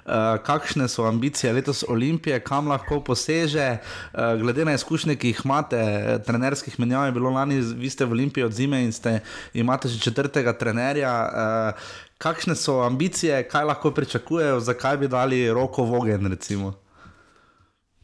Uh, 0.09 0.39
kakšne 0.41 0.89
so 0.89 1.05
ambicije 1.05 1.53
letos 1.53 1.85
Olimpije, 1.89 2.41
kam 2.41 2.69
lahko 2.69 3.03
poseže, 3.05 3.77
uh, 3.77 4.41
glede 4.41 4.65
na 4.65 4.73
izkušnje, 4.73 5.19
ki 5.21 5.35
jih 5.35 5.43
imate, 5.45 5.81
trenerskih 6.27 6.81
menjav 6.81 7.05
je 7.07 7.13
bilo 7.13 7.31
lani, 7.31 7.61
vi 7.61 7.91
ste 7.91 8.09
v 8.09 8.17
Olimpiji 8.17 8.45
od 8.45 8.53
zime 8.53 8.81
in 8.85 8.93
ste, 8.93 9.21
imate 9.53 9.89
že 9.89 10.01
četrtega 10.01 10.57
trenerja. 10.57 11.13
Uh, 11.29 11.91
kakšne 12.19 12.57
so 12.57 12.81
ambicije, 12.81 13.43
kaj 13.49 13.65
lahko 13.65 13.91
pričakujejo, 13.91 14.61
zakaj 14.61 14.97
bi 14.97 15.09
dali 15.09 15.53
roko 15.53 15.85
v 15.85 15.95
ogen? 16.01 16.39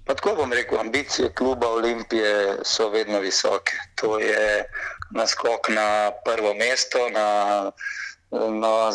Pa 0.05 0.15
tako 0.15 0.35
bom 0.37 0.53
rekel, 0.53 0.81
ambicije 0.81 1.33
kluba 1.33 1.69
Olimpije 1.69 2.59
so 2.65 2.89
vedno 2.89 3.21
visoke. 3.21 3.73
To 3.95 4.19
je 4.19 4.69
naskok 5.11 5.69
na 5.69 6.11
prvo 6.25 6.55
mesto. 6.55 7.09
Na, 7.09 7.71
na, 8.35 8.91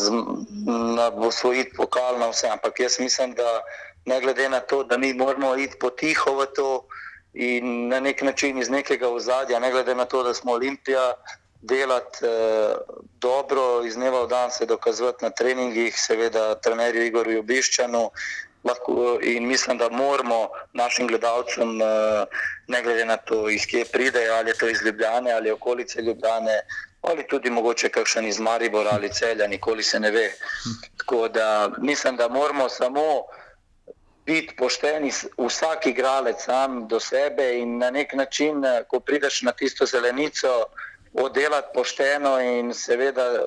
na 0.96 1.08
osvojiti 1.08 1.76
pokal, 1.76 2.20
na 2.20 2.30
vse. 2.30 2.50
Ampak 2.50 2.80
jaz 2.80 3.00
mislim, 3.00 3.34
da 3.34 3.62
ne 4.06 4.22
glede 4.22 4.50
na 4.50 4.60
to, 4.60 4.84
da 4.84 4.98
mi 4.98 5.14
moramo 5.14 5.56
iti 5.56 5.80
potiho 5.80 6.36
v 6.36 6.46
to 6.56 6.86
in 7.34 7.88
na 7.88 8.00
nek 8.00 8.22
način 8.22 8.58
iz 8.58 8.70
nekega 8.70 9.10
ozadja, 9.10 9.60
ne 9.60 9.72
glede 9.72 9.96
na 9.96 10.06
to, 10.06 10.24
da 10.24 10.34
smo 10.34 10.52
Olimpija, 10.52 11.14
delati 11.62 12.26
eh, 12.26 12.76
dobro, 13.22 13.86
iz 13.86 13.96
dneva 13.96 14.24
v 14.24 14.28
dan 14.28 14.52
se 14.52 14.66
dokazovati 14.66 15.26
na 15.26 15.30
treningih, 15.30 15.96
seveda 16.00 16.56
trenerju 16.56 17.06
Igorju 17.06 17.44
Biščanu. 17.44 18.10
Lahko, 18.64 19.20
in 19.24 19.48
mislim, 19.48 19.78
da 19.78 19.90
moramo 19.90 20.50
našim 20.74 21.08
gledalcem, 21.08 21.82
eh, 21.82 22.26
ne 22.68 22.82
glede 22.84 23.06
na 23.06 23.18
to, 23.18 23.50
iz 23.50 23.66
kje 23.68 23.86
pridejo, 23.86 24.34
ali 24.34 24.50
je 24.50 24.58
to 24.58 24.70
iz 24.70 24.82
Ljubljane 24.86 25.32
ali 25.32 25.52
okolice 25.52 26.02
Ljubljane, 26.02 26.62
ali 27.02 27.28
tudi 27.28 27.50
mogoče 27.50 27.90
kakšen 27.90 28.28
iz 28.28 28.40
Maribora 28.40 28.90
ali 28.94 29.10
celja, 29.14 29.48
nikoli 29.48 29.84
se 29.84 30.00
ne 30.00 30.12
ve. 30.12 30.32
Tako 30.98 31.28
da 31.28 31.72
mislim, 31.78 32.16
da 32.16 32.28
moramo 32.28 32.70
samo 32.70 33.02
biti 34.26 34.56
pošteni, 34.56 35.12
vsak 35.38 35.86
igralec 35.86 36.44
sam 36.46 36.88
do 36.88 37.00
sebe 37.00 37.58
in 37.58 37.78
na 37.78 37.90
nek 37.90 38.14
način, 38.14 38.64
ko 38.88 39.00
prideš 39.00 39.42
na 39.42 39.52
tisto 39.52 39.86
zelenico, 39.86 40.66
oddelati 41.14 41.68
pošteno 41.74 42.40
in 42.42 42.74
seveda 42.74 43.46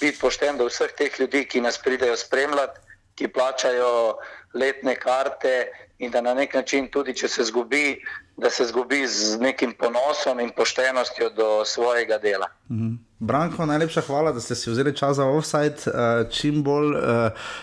biti 0.00 0.18
pošten 0.18 0.58
do 0.58 0.66
vseh 0.66 0.90
teh 0.98 1.20
ljudi, 1.20 1.44
ki 1.44 1.60
nas 1.60 1.78
pridejo 1.78 2.16
spremljati, 2.16 2.80
ki 3.14 3.28
plačajo 3.28 4.18
letne 4.54 4.96
karte 4.96 5.54
in 6.02 6.10
da 6.10 6.20
na 6.20 6.34
nek 6.34 6.54
način 6.54 6.88
tudi, 6.90 7.14
če 7.14 7.28
se 7.28 7.44
zgubi, 7.44 8.00
da 8.36 8.50
se 8.50 8.64
zgubi 8.66 9.06
z 9.06 9.38
nekim 9.40 9.72
ponosom 9.78 10.40
in 10.40 10.50
poštenostjo 10.56 11.30
do 11.30 11.64
svojega 11.64 12.18
dela. 12.18 12.50
Mhm. 12.70 12.94
Branko, 13.22 13.66
najlepša 13.66 14.00
hvala, 14.00 14.32
da 14.32 14.40
ste 14.40 14.54
si 14.58 14.70
vzeli 14.70 14.96
čas 14.96 15.16
za 15.16 15.24
offside. 15.24 15.86
Uh, 15.86 16.26
čim 16.30 16.62
bolj 16.62 16.96
uh, 16.96 17.02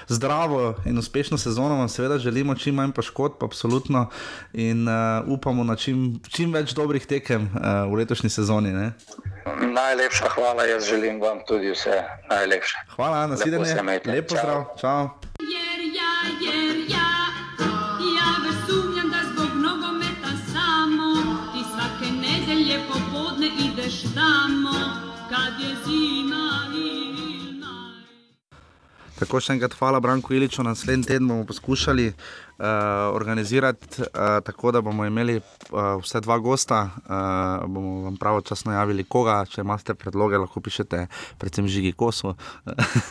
zdravo 0.08 0.76
in 0.86 0.98
uspešno 0.98 1.38
sezono 1.38 1.76
vam 1.76 1.90
seveda 1.90 2.18
želimo, 2.18 2.56
čim 2.56 2.76
manj 2.76 2.92
poškodb, 2.96 3.44
absolutno. 3.44 4.08
In 4.54 4.88
uh, 4.88 5.28
upamo 5.28 5.64
na 5.64 5.76
čim, 5.76 6.22
čim 6.32 6.54
več 6.54 6.72
dobrih 6.72 7.06
tekem 7.06 7.50
uh, 7.52 7.92
v 7.92 8.00
letošnji 8.00 8.30
sezoni. 8.30 8.72
Ne? 8.72 8.94
Najlepša 9.74 10.30
hvala, 10.36 10.64
jaz 10.64 10.88
želim 10.88 11.20
vam 11.22 11.44
tudi 11.48 11.76
vse 11.76 12.04
najlepše. 12.30 12.78
Hvala, 12.96 13.28
naslednje. 13.28 14.00
Lepo 14.06 14.36
zdrav. 14.36 14.64
Čau. 14.80 15.10
Jer 15.20 15.29
Tako 29.20 29.42
še 29.44 29.58
enkrat 29.58 29.74
hvala 29.76 30.00
Branku 30.00 30.32
Iliču, 30.34 30.64
naslednji 30.64 31.10
teden 31.10 31.28
bomo 31.28 31.44
poskušali 31.46 32.14
uh, 32.60 33.16
organizirati 33.16 34.02
uh, 34.02 34.08
tako, 34.46 34.72
da 34.72 34.82
bomo 34.82 35.06
imeli 35.06 35.36
uh, 35.38 35.80
vse 36.04 36.20
dva 36.22 36.38
gosta. 36.38 36.90
Uh, 36.96 37.70
bomo 37.70 38.02
vam 38.04 38.18
pravočasno 38.18 38.74
javili, 38.74 39.04
koga, 39.04 39.46
če 39.46 39.62
imate 39.62 39.94
predloge, 39.94 40.38
lahko 40.38 40.62
pišete, 40.62 41.06
predvsem 41.38 41.68
žigi 41.68 41.92
kosu, 41.92 42.36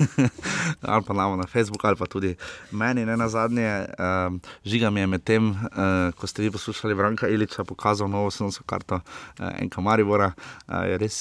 ali 0.92 1.04
pa 1.06 1.14
nam 1.14 1.38
na 1.38 1.46
Facebook, 1.46 1.84
ali 1.84 1.96
pa 1.96 2.06
tudi 2.06 2.34
meni. 2.70 3.06
Ne 3.06 3.16
na 3.16 3.28
zadnje, 3.28 3.86
uh, 3.98 4.52
žiga 4.64 4.90
mi 4.90 5.00
je 5.00 5.06
med 5.06 5.24
tem, 5.24 5.50
uh, 5.50 6.12
ko 6.16 6.26
ste 6.26 6.42
vi 6.42 6.50
poslušali 6.50 6.94
Branka 6.94 7.28
Iliča, 7.28 7.64
pokazal 7.64 8.10
novo 8.10 8.30
sezonsko 8.30 8.64
karto 8.66 9.00
uh, 9.00 9.48
Enka 9.58 9.80
Maribora. 9.80 10.32
Uh, 10.68 10.84
je 10.88 10.98
res 10.98 11.18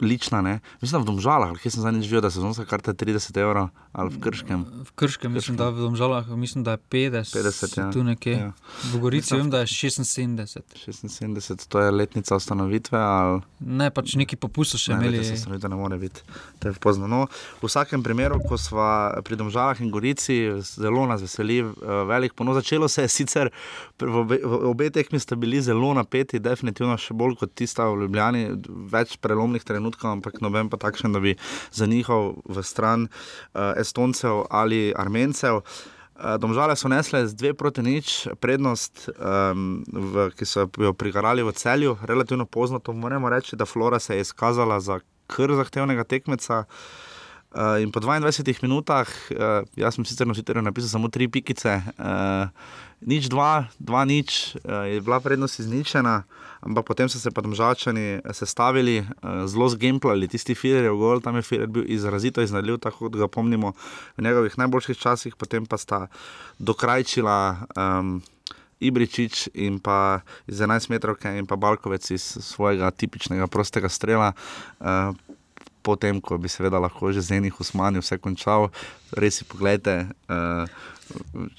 lična, 0.00 0.42
ne? 0.42 0.58
mislim, 0.80 1.02
v 1.02 1.12
Domžalah, 1.12 1.54
kjer 1.62 1.72
sem 1.72 1.82
zadnjič 1.82 2.08
videl, 2.10 2.24
da 2.24 2.30
je 2.30 2.38
sezonska 2.38 2.64
karta 2.66 2.94
30 2.94 3.36
evrov 3.40 3.70
ali 3.92 4.14
v 4.14 4.20
Krškem. 4.22 4.64
V 4.86 4.92
Krškem, 4.94 5.32
mislim, 5.32 5.56
da 5.58 5.70
v 5.70 5.82
Domžalah, 5.82 6.28
mislim, 6.38 6.64
da 6.64 6.78
je 6.78 6.82
50. 6.90 7.34
50 7.34 7.59
70, 7.60 7.80
ja. 7.80 7.90
tu 7.92 8.04
nekje. 8.04 8.32
Ja. 8.32 8.52
V 8.92 9.00
Gorici 9.02 9.36
vem, 9.36 9.50
da 9.50 9.62
je 9.64 9.66
76. 9.66 10.60
76, 10.86 11.66
to 11.68 11.80
je 11.80 11.90
letnica 11.90 12.36
ustanovitve. 12.36 12.98
Ali... 12.98 13.40
Ne, 13.60 13.90
pač 13.94 14.14
neki 14.20 14.38
popust 14.40 14.78
še 14.80 14.94
imeli. 14.96 15.20
Ne, 15.20 15.58
ne, 15.58 15.60
ne 15.68 15.78
more 15.78 15.98
biti, 16.00 16.24
to 16.62 16.70
je 16.70 16.78
pozno. 16.80 17.08
No, 17.10 17.26
v 17.60 17.68
vsakem 17.68 18.02
primeru, 18.06 18.40
ko 18.44 18.58
smo 18.58 18.86
pri 19.26 19.38
Domžalah 19.40 19.80
in 19.84 19.90
Gorici, 19.92 20.38
zelo 20.64 21.06
nas 21.06 21.22
veseli, 21.24 21.60
eh, 21.60 22.02
velik 22.08 22.34
ponos. 22.38 22.58
Začelo 22.60 22.88
se 22.88 23.04
je 23.06 23.12
sicer, 23.12 23.52
v 24.00 24.16
obe, 24.24 24.40
v 24.42 24.60
obe 24.70 24.90
tekmi 24.90 25.20
sta 25.20 25.36
bili 25.36 25.62
zelo 25.62 25.92
napeti, 25.94 26.40
definitivno 26.42 26.96
še 26.98 27.14
bolj 27.16 27.38
kot 27.40 27.54
tista 27.58 27.86
v 27.90 28.04
Ljubljani, 28.04 28.44
več 28.90 29.16
prelomnih 29.22 29.64
trenutkov, 29.64 30.16
ampak 30.16 30.40
noben 30.44 30.70
pa 30.72 30.80
takšen, 30.80 31.12
da 31.12 31.22
bi 31.22 31.36
za 31.72 31.86
njihov 31.86 32.42
v 32.48 32.64
stran 32.66 33.08
uh, 33.08 33.72
Estoncev 33.80 34.44
ali 34.50 34.90
Armencev. 34.96 35.62
Eh, 36.20 36.38
Domžale 36.38 36.76
so 36.76 36.88
nesle 36.88 37.24
z 37.26 37.34
dve 37.34 37.54
proti 37.56 37.80
nič, 37.80 38.28
prednost, 38.44 39.08
um, 39.16 39.80
v, 39.88 40.28
ki 40.36 40.44
so 40.44 40.68
jo 40.68 40.92
prigarali 40.92 41.40
v 41.40 41.52
celju, 41.56 41.96
relativno 42.04 42.44
pozno. 42.44 42.76
To 42.78 42.92
moramo 42.92 43.32
reči, 43.32 43.56
da 43.56 43.64
Flora 43.64 43.98
se 43.98 44.14
je 44.14 44.28
izkazala 44.28 44.80
za 44.80 45.00
kar 45.26 45.54
zahtevnega 45.56 46.04
tekmeca. 46.04 46.68
Uh, 46.68 47.09
in 47.82 47.90
po 47.90 48.00
22 48.00 48.62
minutah, 48.62 49.08
uh, 49.34 49.66
jaz 49.76 49.96
sem 49.96 50.04
sicer 50.04 50.26
nositelj 50.26 50.62
napisal 50.62 50.92
samo 50.92 51.08
tri 51.10 51.26
pikice, 51.28 51.80
uh, 51.98 52.46
nič 53.00 53.26
dva, 53.32 53.66
dva 53.78 54.04
nič, 54.04 54.54
uh, 54.62 54.86
je 54.86 55.00
bila 55.00 55.20
prednost 55.20 55.60
izničena 55.60 56.22
ampak 56.60 56.84
potem 56.84 57.08
so 57.08 57.18
se 57.18 57.30
pa 57.30 57.40
državljani 57.40 58.20
sestavili, 58.32 59.00
uh, 59.00 59.46
zelo 59.46 59.68
zgemplali, 59.68 60.28
tisti 60.28 60.54
filer 60.54 60.84
je 60.84 60.92
v 60.92 60.98
gol, 60.98 61.20
tam 61.20 61.36
je 61.36 61.42
filer 61.42 61.68
bil 61.68 61.84
izrazito 61.88 62.42
iznadljiv, 62.42 62.78
tako 62.78 63.08
da 63.08 63.24
ga 63.24 63.28
pomnimo 63.28 63.72
v 64.16 64.24
njegovih 64.24 64.58
najboljših 64.58 64.98
časih, 64.98 65.36
potem 65.36 65.66
pa 65.66 65.78
sta 65.78 66.06
dokrajčila. 66.58 67.66
Um, 67.76 68.20
Ibričič 68.80 69.50
in 69.60 69.76
pa 69.76 70.24
iz 70.48 70.56
11 70.56 70.88
metrov, 70.88 71.20
in 71.36 71.44
pa 71.44 71.56
Balkovec 71.60 72.10
iz 72.10 72.24
svojega 72.40 72.88
tipičnega 72.90 73.44
prostega 73.46 73.92
strela. 73.92 74.32
Uh, 74.80 75.12
potem, 75.82 76.20
ko 76.20 76.38
bi 76.38 76.48
seveda 76.48 76.80
lahko 76.80 77.12
že 77.12 77.24
z 77.24 77.40
enih 77.40 77.60
usmanj 77.60 78.00
vse 78.00 78.20
končal, 78.20 78.70
res 79.16 79.40
si 79.40 79.44
pogledajte. 79.48 80.08
Uh, 80.28 80.68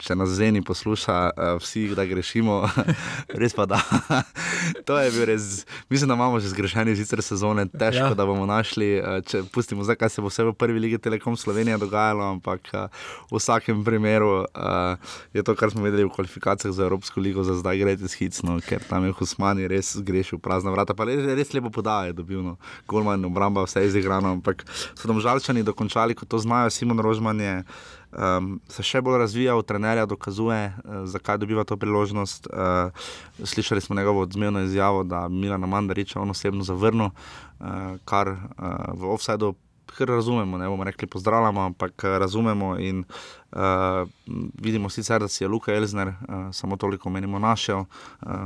če 0.01 0.15
nas 0.15 0.29
zeni 0.35 0.61
posluša, 0.65 1.17
uh, 1.31 1.55
vsi, 1.61 1.87
da 1.95 2.05
grešimo, 2.05 2.61
res 3.41 3.55
pa 3.57 3.65
da. 3.69 3.79
to 4.87 4.97
je 4.99 5.11
bil 5.11 5.25
res, 5.29 5.65
mislim, 5.89 6.11
da 6.11 6.17
imamo 6.17 6.39
že 6.39 6.51
zgrešeni 6.53 6.95
zicer 6.95 7.21
sezone, 7.25 7.67
težko, 7.67 8.11
ja. 8.11 8.17
da 8.17 8.25
bomo 8.25 8.45
našli, 8.49 8.89
eh, 8.99 9.21
če 9.27 9.43
pustimo 9.53 9.85
zdaj, 9.85 9.99
kaj 10.01 10.13
se 10.15 10.23
bo 10.23 10.31
vse 10.31 10.45
v 10.47 10.55
prvi 10.57 10.79
ligi 10.79 11.01
Telekom 11.01 11.37
Slovenije 11.37 11.79
dogajalo, 11.81 12.25
ampak 12.37 12.71
uh, 12.73 12.87
v 13.31 13.39
vsakem 13.39 13.83
primeru 13.85 14.43
uh, 14.43 15.15
je 15.33 15.43
to, 15.43 15.55
kar 15.55 15.73
smo 15.73 15.85
videli 15.85 16.07
v 16.07 16.13
kvalifikacijah 16.13 16.73
za 16.73 16.85
Evropsko 16.87 17.21
ligo, 17.21 17.45
za 17.47 17.57
zdaj 17.59 17.81
gre 17.81 17.95
res 17.95 18.17
hitno, 18.17 18.59
ker 18.65 18.83
tam 18.87 19.07
je 19.07 19.15
Husmani 19.17 19.69
res 19.71 19.93
grešil 19.99 20.41
prazna 20.43 20.73
vrata, 20.73 20.95
pa 20.97 21.07
res, 21.09 21.23
res 21.37 21.53
lepo 21.55 21.73
podaje, 21.73 22.15
dobil 22.17 22.43
no, 22.43 22.57
Golman, 22.89 23.25
obramba, 23.27 23.65
vse 23.67 23.85
je 23.85 23.93
izigrano, 23.93 24.35
ampak 24.37 24.65
so 24.67 25.07
tam 25.07 25.21
žalčani 25.21 25.65
dokončali, 25.67 26.17
kot 26.17 26.29
to 26.29 26.39
znajo, 26.41 26.71
Simon 26.73 26.99
Rožman 26.99 27.39
je 27.41 27.55
um, 28.11 28.59
se 28.69 28.83
še 28.83 29.01
bolj 29.01 29.17
razvijal, 29.23 29.63
trenerja 29.63 30.05
dokazuje, 30.05 30.61
uh, 30.71 31.01
zakaj 31.09 31.41
dobiva 31.41 31.63
to 31.63 31.77
priložnost. 31.77 32.47
Uh, 32.47 32.91
slišali 33.43 33.81
smo 33.81 33.95
njegovo 33.95 34.21
odzmevno 34.21 34.61
izjavo, 34.67 35.03
da 35.03 35.27
Milan 35.29 35.67
Mandarič 35.69 36.15
on 36.15 36.29
osebno 36.29 36.63
zavrnil, 36.63 37.09
uh, 37.11 37.97
kar 38.05 38.35
uh, 38.35 38.39
v 38.93 39.13
offsetu. 39.13 39.55
Ker 39.91 40.07
razumemo, 40.07 40.55
ne 40.57 40.69
bomo 40.71 40.85
rekli 40.87 41.07
pozdravljamo, 41.07 41.61
ampak 41.61 42.03
razumemo 42.03 42.77
in 42.79 43.03
uh, 43.51 44.07
vidimo 44.61 44.89
sicer, 44.89 45.19
da 45.21 45.27
si 45.27 45.43
je 45.43 45.47
Luka 45.47 45.73
Elzner, 45.73 46.07
uh, 46.07 46.15
samo 46.51 46.77
toliko 46.77 47.09
menimo, 47.09 47.39
našel 47.39 47.79
uh, 47.79 47.87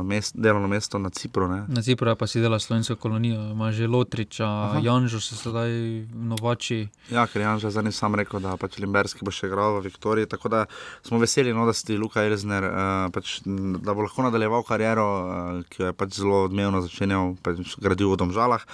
mest, 0.03 0.35
delovno 0.37 0.67
mesto 0.67 0.99
na 0.99 1.09
Cipru. 1.09 1.47
Ne? 1.47 1.65
Na 1.67 1.81
Cipru 1.81 2.09
je 2.09 2.15
pa 2.15 2.27
si 2.27 2.41
delal 2.41 2.59
slovensko 2.59 2.95
kolonijo, 2.95 3.51
ima 3.51 3.71
že 3.71 3.87
Lotriča, 3.87 4.79
Janžo 4.83 5.19
se 5.19 5.35
sedaj 5.35 5.69
novači. 6.13 6.87
Ja, 7.11 7.27
ker 7.27 7.41
Janžo 7.41 7.67
je 7.67 7.71
zadnji 7.71 7.91
sam 7.91 8.15
rekel, 8.15 8.39
da 8.39 8.57
pač 8.57 8.79
Limberski 8.79 9.25
bo 9.25 9.31
še 9.31 9.49
igral 9.49 9.79
v 9.79 9.85
Viktoriji. 9.89 10.29
Tako 10.31 10.49
da 10.49 10.65
smo 11.05 11.19
veseli, 11.21 11.53
no, 11.53 11.65
da 11.65 11.73
si 11.73 11.97
Luka 11.97 12.23
Elzner, 12.25 12.65
uh, 12.65 13.09
pač, 13.13 13.39
da 13.45 13.93
bo 13.93 14.05
lahko 14.05 14.25
nadaljeval 14.25 14.65
kariero, 14.67 15.05
uh, 15.05 15.61
ki 15.69 15.83
jo 15.83 15.91
je 15.91 15.97
pač 15.97 16.17
zelo 16.19 16.45
odmevno 16.49 16.81
začenjal, 16.85 17.35
pač 17.45 17.77
gradil 17.81 18.13
v 18.13 18.19
Domžalah. 18.23 18.65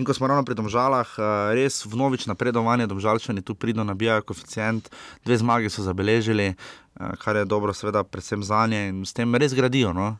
In 0.00 0.06
ko 0.06 0.16
smo 0.16 0.30
ravno 0.30 0.46
pri 0.46 0.56
Domžalah, 0.58 1.14
uh, 1.18 1.52
res 1.56 1.82
v 1.84 1.98
novič 1.98 2.28
napredovanje, 2.30 2.88
Domžalčani 2.90 3.44
tu 3.44 3.54
prido, 3.54 3.84
nabijajo 3.84 4.24
koeficient, 4.30 4.88
dve 5.26 5.38
zmage 5.40 5.73
so 5.74 5.82
zabeležili, 5.82 6.54
eh, 6.54 7.16
kar 7.18 7.36
je 7.36 7.44
dobro, 7.44 7.74
seveda, 7.74 8.04
predvsem 8.04 8.42
za 8.42 8.66
nje 8.66 8.88
in 8.88 9.02
s 9.04 9.12
tem 9.12 9.34
res 9.34 9.54
gradijo. 9.54 9.92
No? 9.92 10.16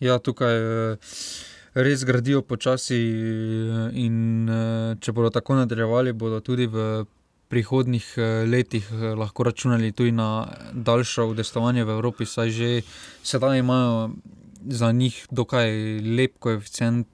Ja, 0.00 0.18
tukaj 0.18 0.56
eh, 0.58 0.96
res 1.74 2.04
gradijo 2.04 2.42
počasi, 2.42 2.98
eh, 2.98 3.90
in 3.94 4.48
če 5.00 5.14
bodo 5.14 5.30
tako 5.30 5.60
nadaljevali, 5.62 6.12
bodo 6.12 6.40
tudi 6.40 6.66
v 6.66 7.04
prihodnih 7.48 8.04
letih 8.44 8.90
lahko 9.16 9.46
računali 9.48 9.92
tudi 9.96 10.12
na 10.12 10.44
daljše 10.72 11.22
udestovanje 11.32 11.84
v 11.84 11.94
Evropi, 11.96 12.26
saj 12.28 12.50
že 12.50 12.68
sedaj 13.24 13.58
imajo 13.58 14.10
za 14.68 14.92
njih 14.92 15.16
dokaj 15.32 15.72
lep 16.04 16.36
koeficient 16.38 17.08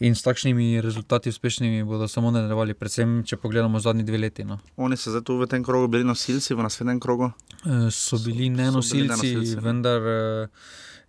in 0.00 0.14
s 0.14 0.22
takšnimi 0.22 0.80
rezultati 0.80 1.28
uspešnimi 1.28 1.84
bodo 1.84 2.08
samo 2.08 2.30
nadaljevali, 2.30 2.74
predvsem 2.74 3.20
če 3.26 3.36
pogledamo 3.36 3.80
zadnji 3.80 4.04
dve 4.08 4.18
leti. 4.18 4.44
No. 4.44 4.58
Oni 4.76 4.96
so 4.96 5.12
zdaj 5.12 5.26
tu 5.28 5.36
v 5.40 5.48
tem 5.50 5.64
krogu 5.64 5.88
bili 5.92 6.04
nosilci, 6.08 6.54
v 6.54 6.64
naslednjem 6.64 7.00
krogu? 7.00 7.32
E, 7.64 7.90
so 7.92 8.18
bili 8.24 8.48
ne 8.48 8.70
nosilci, 8.72 9.34
vendar. 9.60 10.00
E, 10.00 10.48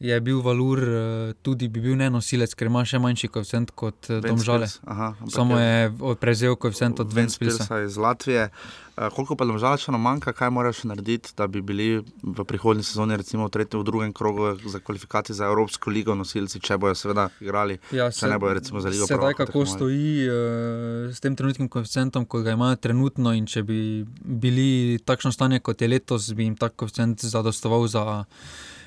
je 0.02 0.20
bil 0.26 0.42
Valur 0.42 0.82
tudi 1.46 1.70
bi 1.70 1.82
bil 1.84 1.96
nenosilec, 2.00 2.56
ker 2.58 2.72
ima 2.72 2.82
še 2.86 3.00
manjši 3.02 3.30
koeficient 3.32 3.74
kot 3.78 4.10
Domžale. 4.26 4.70
Samo 5.30 5.60
je 5.62 5.92
prevzel 6.20 6.58
koeficient 6.58 7.00
od 7.00 7.14
Ventspilsa 7.14 7.84
iz 7.86 7.98
Latvije. 8.02 8.50
Eh, 8.98 9.10
koliko 9.16 9.36
pa 9.36 9.46
domžalčano 9.46 9.98
manjka, 9.98 10.34
kaj 10.34 10.50
moraš 10.50 10.84
narediti, 10.84 11.32
da 11.38 11.48
bi 11.48 11.62
bili 11.62 12.04
v 12.24 12.44
prihodnji 12.44 12.84
sezoni, 12.84 13.18
recimo 13.18 13.48
v 13.48 13.50
tretjem, 13.50 13.82
v 13.82 13.86
drugem 13.88 14.14
krogu 14.14 14.52
za 14.66 14.80
kvalifikacije 14.80 15.36
za 15.36 15.46
Evropsko 15.46 15.90
ligo, 15.90 16.16
nosilci, 16.16 16.60
če 16.60 16.78
bojo 16.78 16.96
seveda 16.96 17.30
igrali. 17.40 17.80
Ja, 17.92 18.12
se, 18.12 18.28
ne 18.28 18.38
bojo 18.40 18.54
recimo 18.54 18.82
za 18.82 18.90
ligo. 18.90 19.08
Sedaj, 19.08 19.34
kako 19.40 19.66
stoji 19.66 20.28
uh, 20.28 20.36
s 21.16 21.24
tem 21.24 21.36
trenutnim 21.36 21.70
koeficientom, 21.70 22.26
ko 22.26 22.44
ga 22.44 22.54
imajo 22.54 22.76
trenutno, 22.76 23.34
in 23.34 23.48
če 23.48 23.64
bi 23.64 23.80
bili 24.22 25.00
takšno 25.06 25.32
stanje 25.32 25.64
kot 25.64 25.82
je 25.82 25.88
letos, 25.88 26.30
bi 26.36 26.50
jim 26.50 26.60
tak 26.60 26.76
koeficient 26.76 27.26
zadostoval 27.26 27.88
za. 27.88 28.24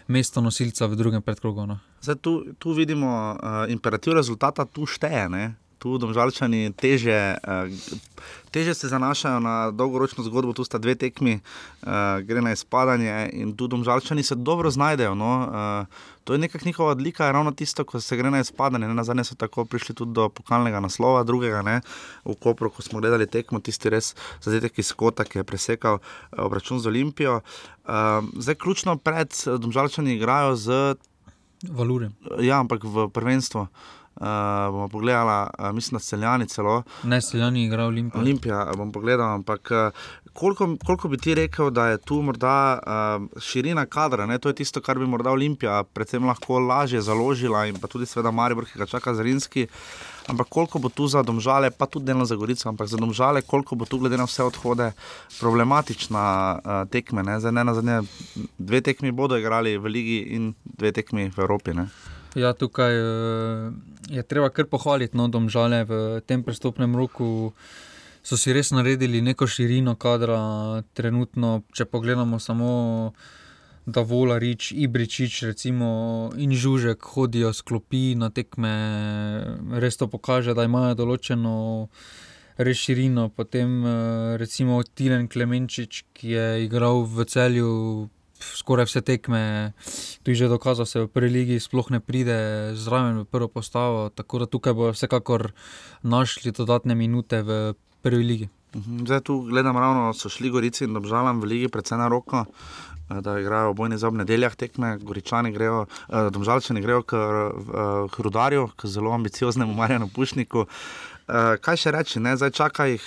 Mesto 0.07 0.41
nosilca 0.45 0.87
v 0.87 0.97
drugem 1.01 1.23
predkrogu. 1.25 1.65
No. 1.67 1.79
Zdaj, 2.05 2.17
tu, 2.21 2.33
tu 2.61 2.77
vidimo 2.77 3.09
uh, 3.09 3.65
imperativ 3.73 4.13
rezultata, 4.13 4.69
tu 4.69 4.85
šteje. 4.85 5.29
Ne? 5.33 5.45
Tu 5.85 6.01
domžalčani 6.01 6.73
teže, 6.73 7.37
uh, 7.45 7.69
teže 8.49 8.73
se 8.73 8.89
zanašajo 8.89 9.37
na 9.45 9.69
dolgoročno 9.69 10.25
zgodbo, 10.25 10.57
tu 10.57 10.65
sta 10.65 10.81
dve 10.81 10.95
tekmi, 10.97 11.37
uh, 11.37 12.25
gre 12.25 12.41
na 12.41 12.55
izpadanje 12.57 13.29
in 13.37 13.53
tu 13.53 13.69
domžalčani 13.69 14.25
se 14.25 14.33
dobro 14.33 14.73
znajdejo. 14.73 15.13
No? 15.13 15.33
Uh, 15.45 16.09
to 16.25 16.33
je 16.33 16.41
nekakšna 16.41 16.73
njihova 16.73 16.97
odlika, 16.97 17.29
ravno 17.29 17.53
tisto, 17.53 17.85
ko 17.85 18.01
se 18.01 18.17
gre 18.17 18.33
na 18.33 18.41
izpadanje. 18.41 18.89
Na 18.89 19.05
zadnje 19.05 19.27
so 19.29 19.37
tako 19.37 19.67
prišli 19.69 19.93
tudi 19.95 20.17
do 20.17 20.31
pokalnega 20.33 20.81
naslova, 20.81 21.21
drugega 21.21 21.61
ne? 21.63 21.83
v 22.25 22.33
Kopru, 22.41 22.73
ko 22.73 22.81
smo 22.81 23.05
gledali 23.05 23.29
tekmo, 23.29 23.61
tisti 23.61 23.93
res 23.93 24.15
zadetek 24.41 24.81
iz 24.81 24.95
Kota, 24.97 25.29
ki 25.29 25.43
je 25.43 25.45
presekal 25.45 26.01
obračun 26.33 26.81
z 26.81 26.89
Olimpijo. 26.89 27.43
Uh, 27.85 28.25
zdaj, 28.41 28.57
ključno 28.57 28.97
pred 28.97 29.37
domžalčani 29.45 30.17
igrajo 30.17 30.57
z. 30.57 30.81
Valure. 31.69 32.09
Ja, 32.41 32.63
ampak 32.65 32.89
v 32.89 33.11
prvenstvu. 33.13 33.69
Uh, 33.69 34.01
bomo 34.71 34.89
pogledali, 34.89 35.49
uh, 35.59 35.73
mislim, 35.73 35.99
da 35.99 36.03
celjani 36.03 36.49
celo. 36.49 36.83
Ne, 37.05 37.21
celjani 37.21 37.65
igrajo 37.65 37.89
Olimpija. 37.89 38.21
Olimpija, 38.21 38.73
bom 38.77 38.93
pogledal, 38.93 39.35
ampak 39.35 39.71
uh, 39.71 39.93
koliko, 40.35 40.77
koliko 40.87 41.09
bi 41.09 41.19
ti 41.19 41.35
rekel, 41.35 41.71
da 41.71 41.87
je 41.87 41.99
tu 41.99 42.23
morda 42.23 42.79
uh, 42.79 43.41
širina 43.41 43.87
kadra, 43.87 44.27
ne? 44.27 44.39
to 44.39 44.49
je 44.49 44.55
tisto, 44.55 44.81
kar 44.81 44.99
bi 44.99 45.07
morda 45.07 45.31
Olimpija 45.31 45.83
predvsem 45.85 46.27
lahko 46.27 46.59
lažje 46.59 47.01
založila 47.01 47.67
in 47.67 47.79
pa 47.81 47.89
tudi, 47.89 48.07
seveda, 48.07 48.31
Maribor, 48.31 48.67
ki 48.67 48.79
ga 48.79 48.87
čaka 48.87 49.15
Zrinski. 49.15 49.67
Ampak 50.27 50.49
koliko 50.49 50.79
bo 50.79 50.89
tu 50.89 51.07
za 51.07 51.23
domžale, 51.23 51.71
pa 51.71 51.87
tudi 51.87 52.07
delno 52.07 52.25
za 52.25 52.37
Gorico, 52.37 52.69
ampak 52.69 52.89
za 52.89 52.97
domžale, 52.97 53.43
koliko 53.43 53.77
bo 53.77 53.85
tu, 53.85 53.99
glede 53.99 54.17
na 54.17 54.25
vse 54.25 54.43
odhode, 54.43 54.93
problematična 55.41 56.25
uh, 56.59 56.89
tekme. 56.91 57.23
Ne? 57.23 57.41
Zdaj, 57.41 57.53
ne 57.53 57.65
na 57.65 57.75
zadnje, 57.75 58.01
dve 58.59 58.81
tekmi 58.81 59.13
bodo 59.13 59.37
igrali 59.37 59.77
v 59.79 59.93
Ligi 59.93 60.19
in 60.33 60.55
dve 60.65 60.93
tekmi 60.93 61.29
v 61.29 61.39
Evropi. 61.39 61.77
Ne? 61.77 61.89
Ja, 62.35 62.53
tukaj 62.53 62.95
eh, 62.95 63.71
je 64.11 64.23
treba 64.23 64.51
kar 64.51 64.67
pohvaliti, 64.67 65.17
no, 65.17 65.29
domžale 65.29 65.85
v 65.87 66.21
tem 66.27 66.43
prestopnem 66.43 66.97
roku. 66.97 67.55
So 68.25 68.37
si 68.41 68.53
res 68.57 68.73
naredili 68.73 69.21
neko 69.21 69.47
širino 69.47 69.95
kadra, 70.01 70.83
trenutno, 70.97 71.63
če 71.77 71.85
pogledamo 71.85 72.41
samo, 72.41 73.13
da 73.87 74.01
vola 74.01 74.39
rič, 74.41 74.73
ibričič, 74.73 75.43
recimo, 75.45 76.33
in 76.41 76.57
žužek 76.57 77.05
hodijo 77.05 77.53
sklopi 77.53 78.15
na 78.17 78.31
tekme, 78.33 78.73
res 79.77 80.01
to 80.01 80.09
pokaže, 80.09 80.57
da 80.57 80.65
imajo 80.65 80.97
določeno 81.05 81.55
res 82.57 82.81
širino. 82.81 83.29
Potem 83.29 83.85
eh, 83.85 83.95
recimo 84.41 84.83
Tiren 84.83 85.29
Klemenčič, 85.29 86.05
ki 86.17 86.35
je 86.35 86.49
igral 86.65 87.05
v 87.05 87.29
celju 87.29 87.71
skoraj 88.59 88.89
vse 88.89 89.01
tekme, 89.01 89.73
tu 90.23 90.31
je 90.31 90.45
že 90.45 90.49
dokazal, 90.49 90.85
da 90.85 90.91
se 90.91 91.01
v 91.01 91.09
prvi 91.09 91.31
legi 91.31 91.61
sploh 91.61 91.91
ne 91.91 92.01
pride 92.01 92.73
zraven 92.75 93.23
v 93.23 93.25
prvo 93.25 93.49
postavo. 93.49 94.09
Tako 94.09 94.45
da 94.45 94.47
tukaj 94.47 94.73
bodo 94.73 94.93
vsekakor 94.93 95.53
našli 96.03 96.53
dodatne 96.53 96.95
minute 96.95 97.43
v 97.43 97.75
prvi 98.03 98.25
legi. 98.25 98.49
Mhm, 98.75 99.07
zdaj 99.07 99.21
tu 99.21 99.41
gledam, 99.47 99.77
ravno 99.77 100.13
so 100.15 100.29
šli 100.29 100.51
Gorici 100.51 100.85
in 100.85 100.97
obžalam 100.97 101.41
v 101.41 101.47
ligi, 101.47 101.69
predvsem 101.69 101.99
na 101.99 102.09
roko. 102.09 102.45
Eh, 103.11 103.21
da 103.21 103.39
igrajo 103.39 103.73
bojne 103.73 103.99
za 103.99 104.09
ob 104.09 104.15
nedeljah 104.15 104.55
tekme, 104.55 104.99
goričani 104.99 105.53
grejo, 105.53 105.87
eh, 106.09 106.31
domžalčani 106.31 106.81
grejo 106.81 107.03
k, 107.03 107.13
eh, 107.15 108.09
k 108.11 108.19
rudarju, 108.19 108.69
k 108.77 108.87
zelo 108.87 109.13
ambicioznemu 109.13 109.75
Marjanu 109.75 110.09
Pušniku. 110.09 110.67
Kaj 111.61 111.77
še 111.81 111.91
reči, 111.91 112.21
ne? 112.21 112.35
zdaj 112.37 112.51
čaka 112.51 112.85
jih 112.85 113.01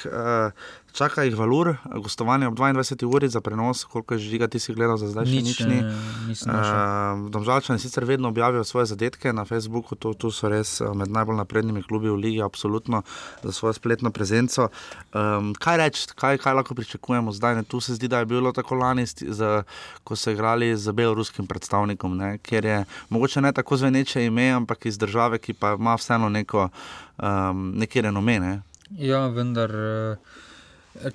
čaka 0.98 1.24
jih 1.24 1.36
valur, 1.38 1.76
gostovanje 2.02 2.48
ob 2.48 2.56
22 2.58 3.06
uri 3.06 3.30
za 3.30 3.42
prenos, 3.42 3.84
koliko 3.86 4.14
je 4.14 4.20
žiga 4.20 4.48
ti 4.48 4.60
si 4.60 4.74
gledal 4.74 4.98
za 4.98 5.08
zdaj, 5.08 5.26
nič, 5.26 5.46
nič 5.46 5.60
ni. 5.70 5.80
Uh, 5.86 7.30
Domžalčani 7.30 7.80
sicer 7.80 8.06
vedno 8.06 8.30
objavijo 8.34 8.64
svoje 8.64 8.86
zadetke 8.86 9.34
na 9.34 9.46
Facebooku, 9.46 9.96
to, 9.96 10.14
to 10.14 10.32
so 10.32 10.50
res 10.50 10.82
eh, 10.82 10.90
med 10.96 11.12
najbolj 11.14 11.38
naprednimi 11.38 11.84
klubi 11.84 12.10
v 12.10 12.16
Ligi, 12.16 12.42
absolutno 12.42 13.04
za 13.44 13.52
svojo 13.52 13.74
spletno 13.78 14.12
prezenco. 14.12 14.70
Um, 15.14 15.54
kaj 15.54 15.78
reči, 15.78 16.08
kaj, 16.16 16.38
kaj 16.42 16.58
lahko 16.58 16.76
pričakujemo 16.76 17.32
zdaj? 17.32 17.56
Ne? 17.56 17.64
Tu 17.64 17.80
se 17.80 17.94
zdi, 17.94 18.08
da 18.08 18.20
je 18.20 18.26
bilo 18.26 18.52
tako 18.52 18.76
lani, 18.82 19.06
z, 19.06 19.62
ko 20.04 20.16
so 20.16 20.34
igrali 20.34 20.74
z 20.78 20.92
beloruskim 20.92 21.48
predstavnikom, 21.48 22.18
ne? 22.18 22.38
ker 22.42 22.66
je 22.66 22.82
mogoče 23.10 23.42
ne 23.42 23.54
tako 23.54 23.78
zveneče 23.78 24.26
ime, 24.26 24.50
ampak 24.50 24.86
iz 24.86 24.98
države, 24.98 25.38
ki 25.38 25.54
pa 25.54 25.76
ima 25.78 25.96
vseeno 25.96 26.30
neko, 26.30 26.70
um, 27.22 27.72
neki 27.78 28.02
renome. 28.02 28.40
Ne? 28.40 28.54
Ja, 28.98 29.28
vendar. 29.28 29.70
Uh... 29.70 30.46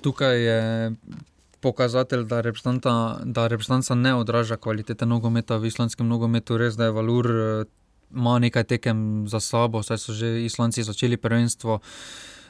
Tukaj 0.02 0.44
je 0.44 0.92
pokazatelj, 1.60 2.24
da 2.24 2.40
reprezentanca 3.48 3.94
ne 3.94 4.14
odraža 4.14 4.56
kvalitete 4.56 5.06
nogometa 5.06 5.56
v 5.56 5.70
islamskem 5.70 6.08
nogometu. 6.08 6.58
Res 6.58 6.76
da 6.76 6.90
je 6.90 6.96
Valur 6.96 7.30
eh, 7.30 7.64
ima 8.14 8.38
nekaj 8.38 8.64
tekem 8.64 9.28
za 9.28 9.40
sabo, 9.40 9.82
saj 9.82 9.98
so 9.98 10.12
že 10.12 10.44
islamci 10.44 10.82
začeli 10.82 11.16
prvenstvo. 11.16 11.80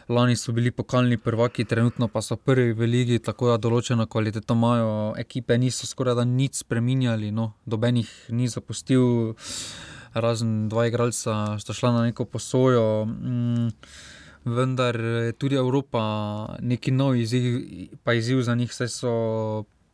Lani 0.09 0.37
so 0.37 0.53
bili 0.53 0.71
pokalni 0.71 1.17
prvaki, 1.17 1.65
trenutno 1.65 2.09
pa 2.09 2.23
so 2.23 2.37
prvi 2.37 2.73
v 2.73 2.89
ligi, 2.91 3.19
tako 3.19 3.53
da 3.53 3.57
določeno 3.57 4.07
kvaliteto 4.11 4.55
imajo. 4.59 5.15
Ekipe 5.17 5.59
niso 5.59 5.87
skoraj 5.87 6.19
da 6.19 6.25
nič 6.25 6.65
spremenjali, 6.65 7.31
no, 7.31 7.53
dobenih 7.67 8.11
ni 8.29 8.49
zapustil. 8.49 9.37
razen 10.15 10.69
dva 10.69 10.87
igralca, 10.87 11.57
sta 11.59 11.73
šla 11.73 11.93
na 11.93 12.03
neko 12.05 12.25
posojo. 12.25 13.05
Mm, 13.07 13.71
vendar 14.45 14.97
je 15.01 15.33
tudi 15.33 15.57
Evropa 15.57 16.03
neki 16.61 16.91
nov 16.91 17.17
izziv, 17.17 17.61
pa 18.05 18.15
izziv 18.15 18.43
za 18.43 18.55
njih, 18.55 18.75
saj 18.75 18.89
so 18.89 19.13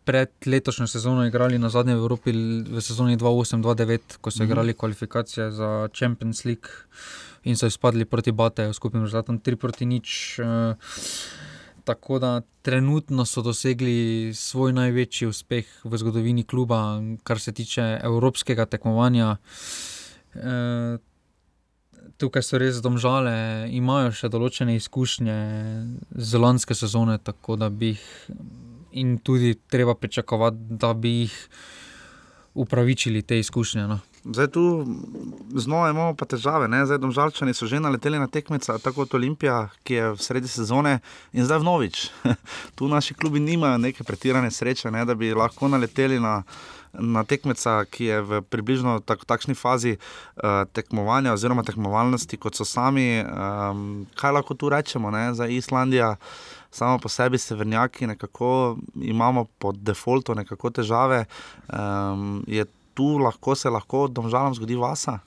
pred 0.09 0.31
letošnjo 0.47 0.87
sezono 0.87 1.27
igrali 1.27 1.59
na 1.59 1.69
zadnje 1.69 1.95
v 1.95 1.99
Evropi 1.99 2.33
v 2.65 2.81
sezoni 2.81 3.19
2008-2009, 3.21 4.17
ko 4.21 4.31
so 4.31 4.43
mhm. 4.43 4.51
igrali 4.51 4.75
kvalifikacije 4.75 5.51
za 5.51 5.89
Champions 5.93 6.45
League 6.45 6.71
in 7.45 7.57
so 7.57 7.67
izpadli 7.67 8.05
proti 8.05 8.33
Bateju, 8.33 8.73
skupnim 8.73 9.03
rezultatom 9.03 9.41
3 9.41 9.57
proti 9.57 9.87
nič. 9.87 10.39
Uh, 10.41 10.77
tako 11.89 12.19
da 12.19 12.41
trenutno 12.63 13.25
so 13.25 13.43
dosegli 13.43 14.31
svoj 14.35 14.73
največji 14.77 15.29
uspeh 15.29 15.69
v 15.85 15.97
zgodovini 15.97 16.45
kluba, 16.45 17.01
kar 17.25 17.41
se 17.41 17.53
tiče 17.53 18.01
evropskega 18.05 18.67
tekmovanja. 18.69 19.37
E, 20.35 20.99
tukaj 22.19 22.43
so 22.43 22.59
res 22.59 22.83
domžale, 22.83 23.33
imajo 23.75 24.13
še 24.13 24.31
določene 24.33 24.75
izkušnje 24.77 25.39
z 26.11 26.41
lanske 26.43 26.75
sezone, 26.75 27.19
tako 27.23 27.57
da 27.57 27.71
bi 27.71 27.95
jih 27.95 28.07
in 28.99 29.19
tudi 29.23 29.55
treba 29.71 29.95
pričakovati, 29.95 30.79
da 30.81 30.95
bi 30.95 31.21
jih 31.21 31.35
upravičili 32.59 33.23
te 33.23 33.39
izkušnje. 33.39 33.87
No. 33.87 34.01
Zdaj 34.25 34.47
tu 34.51 34.87
znova 35.55 35.91
imamo 35.91 36.15
pa 36.15 36.27
težave. 36.27 36.69
Ne? 36.69 36.83
Zdaj 36.87 36.99
domžalčani 36.99 37.55
so 37.55 37.67
že 37.67 37.81
naleteli 37.81 38.19
na 38.19 38.27
tekmeca, 38.27 38.79
tako 38.79 39.05
kot 39.05 39.15
Olimpija, 39.15 39.69
ki 39.87 39.95
je 39.95 40.11
v 40.11 40.23
sredi 40.23 40.49
sezone 40.49 40.99
in 41.33 41.47
zdaj 41.47 41.63
vnovič. 41.63 42.09
tu 42.77 42.89
naši 42.89 43.15
klubi 43.15 43.41
nimajo 43.41 43.79
neke 43.79 44.05
pretirane 44.05 44.51
sreče, 44.51 44.91
ne? 44.91 45.05
da 45.05 45.15
bi 45.15 45.35
lahko 45.35 45.69
naleteli 45.69 46.21
na. 46.21 46.43
Na 46.99 47.25
tekmeca, 47.25 47.85
ki 47.91 48.05
je 48.05 48.21
v 48.23 48.41
približno 48.43 48.99
tak, 49.07 49.25
takšni 49.29 49.55
fazi 49.55 49.97
uh, 49.97 50.65
tekmovanja, 50.73 51.33
oziroma 51.37 51.63
tekmovalnosti, 51.63 52.39
kot 52.43 52.59
so 52.59 52.67
sami, 52.67 53.23
um, 53.23 54.07
kaj 54.19 54.35
lahko 54.35 54.55
tu 54.59 54.71
rečemo, 54.73 55.11
ne? 55.15 55.31
za 55.35 55.47
Islandijo, 55.47 56.17
samo 56.71 56.99
po 56.99 57.09
sebi, 57.09 57.39
severnjaki, 57.39 58.07
nekako 58.07 58.79
imamo 58.95 59.47
po 59.59 59.73
defaultu 59.73 60.35
nekako 60.35 60.71
težave. 60.71 61.25
Um, 61.69 62.43
je 62.47 62.67
tu 62.99 63.19
lahko 63.23 63.55
se 63.55 63.71
lahko 63.71 64.09
domžalam 64.09 64.55
zgodi 64.55 64.75
vasa. 64.75 65.21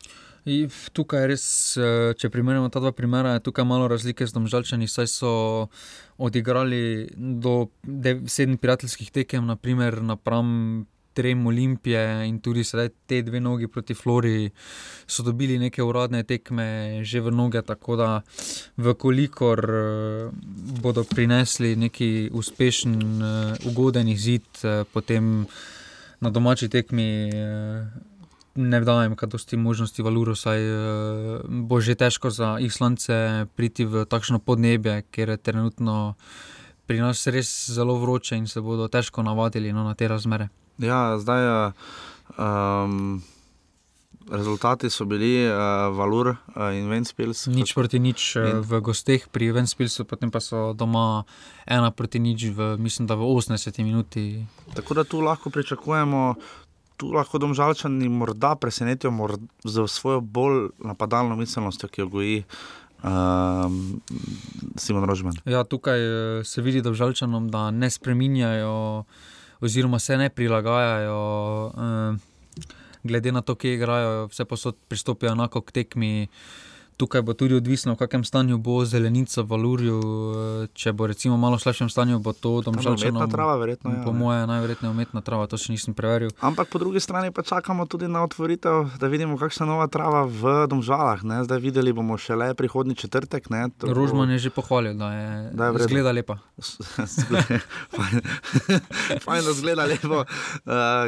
I 0.45 0.65
tukaj 0.93 1.21
je 1.21 1.27
res, 1.29 1.43
eh, 1.77 2.13
če 2.17 2.29
primerjamo 2.33 2.69
ta 2.73 2.81
dva 2.81 2.91
primera, 2.91 3.35
je 3.37 3.43
tukaj 3.45 3.65
malo 3.65 3.87
razlike 3.87 4.25
z 4.27 4.33
domžalčani, 4.33 4.89
saj 4.89 5.07
so 5.07 5.33
odigrali 6.17 7.11
do 7.15 7.69
sedem 8.25 8.57
prijateljskih 8.57 9.11
tekem, 9.11 9.45
naprimer 9.45 10.01
napram 10.01 10.87
trem 11.13 11.47
Olimpije 11.47 12.27
in 12.27 12.39
tudi 12.39 12.63
sedaj 12.63 12.89
te 13.07 13.21
dve 13.21 13.39
nogi 13.39 13.67
proti 13.67 13.93
Flori 13.93 14.49
so 15.07 15.23
dobili 15.23 15.59
neke 15.59 15.83
uradne 15.83 16.23
tekme 16.23 17.01
že 17.03 17.21
v 17.21 17.31
noge, 17.31 17.61
tako 17.61 17.95
da 17.95 18.09
vkolikor 18.77 19.59
eh, 19.59 20.29
bodo 20.81 21.03
prinesli 21.03 21.75
neki 21.75 22.29
uspešen, 22.33 22.95
eh, 23.21 23.67
ugoden 23.67 24.07
izid, 24.07 24.47
potem 24.93 25.45
na 26.21 26.29
domači 26.29 26.69
tekmi 26.69 27.29
eh, 27.33 27.85
ne 28.55 28.79
dajem, 28.81 29.15
kaj 29.15 29.29
dosti 29.29 29.57
možnosti 29.57 30.01
valuro, 30.01 30.35
saj 30.35 30.59
eh, 30.61 31.41
bo 31.47 31.81
že 31.81 31.95
težko 31.95 32.29
za 32.29 32.57
Islance 32.59 33.47
priti 33.55 33.85
v 33.85 34.05
takšno 34.05 34.39
podnebje, 34.39 35.03
ker 35.11 35.29
je 35.29 35.37
trenutno 35.37 36.15
pri 36.85 36.99
nas 37.01 37.25
res 37.27 37.49
zelo 37.71 37.97
vroče 37.97 38.37
in 38.37 38.47
se 38.47 38.61
bodo 38.61 38.87
težko 38.87 39.23
navadili 39.23 39.73
no, 39.73 39.83
na 39.83 39.95
te 39.95 40.07
razmere. 40.07 40.49
Ja, 40.81 41.17
zdaj. 41.21 41.71
Um... 42.37 43.21
Rezultati 44.31 44.89
so 44.89 45.05
bili 45.05 45.49
uh, 45.49 45.53
Valur 45.97 46.27
uh, 46.27 46.35
in 46.77 46.87
Ventspils. 46.89 47.47
Nič 47.51 47.73
proti 47.73 47.99
nič 47.99 48.37
in... 48.39 48.61
v 48.63 48.79
gosteh 48.79 49.25
pri 49.27 49.51
Ventspilsu, 49.51 50.05
potem 50.07 50.31
pa 50.31 50.39
so 50.39 50.71
doma 50.71 51.25
ena 51.67 51.91
proti 51.91 52.21
nič, 52.21 52.53
v, 52.55 52.77
mislim, 52.79 53.09
da 53.11 53.17
v 53.19 53.27
80 53.27 53.83
minuti. 53.83 54.45
Tako 54.77 54.93
da 54.93 55.03
tu 55.03 55.19
lahko 55.19 55.49
pričakujemo, 55.49 56.37
tu 56.95 57.11
lahko 57.11 57.41
domžalčani 57.43 58.07
morda 58.07 58.55
presenetijo 58.55 59.11
morda 59.11 59.43
z 59.65 59.87
svojo 59.89 60.21
bolj 60.21 60.69
napadalno 60.79 61.35
miselnostjo, 61.35 61.89
ki 61.89 62.01
jo 62.01 62.07
goji. 62.07 62.37
Um, 63.01 63.99
Simon 64.77 65.09
Rožman. 65.09 65.33
Ja, 65.49 65.65
tukaj 65.65 65.97
se 66.45 66.61
vidi, 66.61 66.85
da 66.85 66.93
žalčanom 66.93 67.49
da 67.49 67.71
ne 67.73 67.89
spreminjajo, 67.89 69.03
oziroma 69.61 69.99
se 69.99 70.17
ne 70.17 70.29
prilagajajo. 70.29 71.71
Um, 71.77 72.19
glede 73.03 73.31
na 73.31 73.41
to, 73.41 73.55
kje 73.55 73.73
igrajo, 73.73 74.27
vse 74.27 74.45
posod 74.45 74.75
pristopijo 74.87 75.31
enako 75.31 75.61
k 75.61 75.71
tekmi. 75.71 76.27
Tukaj 76.97 77.21
bo 77.21 77.33
tudi 77.33 77.55
odvisno, 77.55 77.93
v 77.93 77.97
kakšnem 77.97 78.23
stanju 78.23 78.57
bo 78.61 78.85
zelenica 78.85 79.41
v 79.41 79.53
Alurju. 79.57 79.99
Če 80.73 80.93
bo 80.93 81.07
recimo 81.09 81.37
malo 81.37 81.57
slabšem 81.57 81.89
stanju, 81.89 82.19
bo 82.21 82.33
to 82.33 82.61
domžalčano. 82.61 83.17
Umetna 83.17 83.27
trava, 83.31 83.55
verjetno. 83.57 83.91
Ja, 83.91 84.03
po 84.05 84.13
mojem, 84.13 84.45
najverjetneje 84.49 84.91
umetna 84.91 85.21
trava, 85.25 85.47
to 85.49 85.57
še 85.57 85.73
nisem 85.73 85.93
preveril. 85.97 86.29
Ampak 86.45 86.69
po 86.69 86.77
drugi 86.81 86.99
strani 87.01 87.31
pa 87.33 87.41
čakamo 87.41 87.85
tudi 87.89 88.07
na 88.11 88.23
otvoritev, 88.27 88.89
da 89.01 89.07
vidimo, 89.09 89.37
kakšna 89.41 89.65
nova 89.65 89.87
trava 89.89 90.29
v 90.29 90.67
domžalah. 90.69 91.25
Ne? 91.25 91.41
Zdaj 91.47 91.59
videli 91.63 91.93
bomo 91.93 92.17
šele 92.21 92.53
prihodni 92.53 92.95
četrtek. 92.95 93.49
To... 93.49 93.93
Rožman 93.93 94.29
je 94.37 94.47
že 94.47 94.51
pohvalil, 94.53 94.93
da 94.93 95.13
je, 95.13 95.49
da 95.53 95.65
je 95.73 95.87
zgleda 95.89 96.11
lepa. 96.13 96.37
Fajn, 99.25 99.41
da 99.45 99.53
zgleda 99.53 99.85
lepo, 99.89 100.23
uh, 100.23 100.25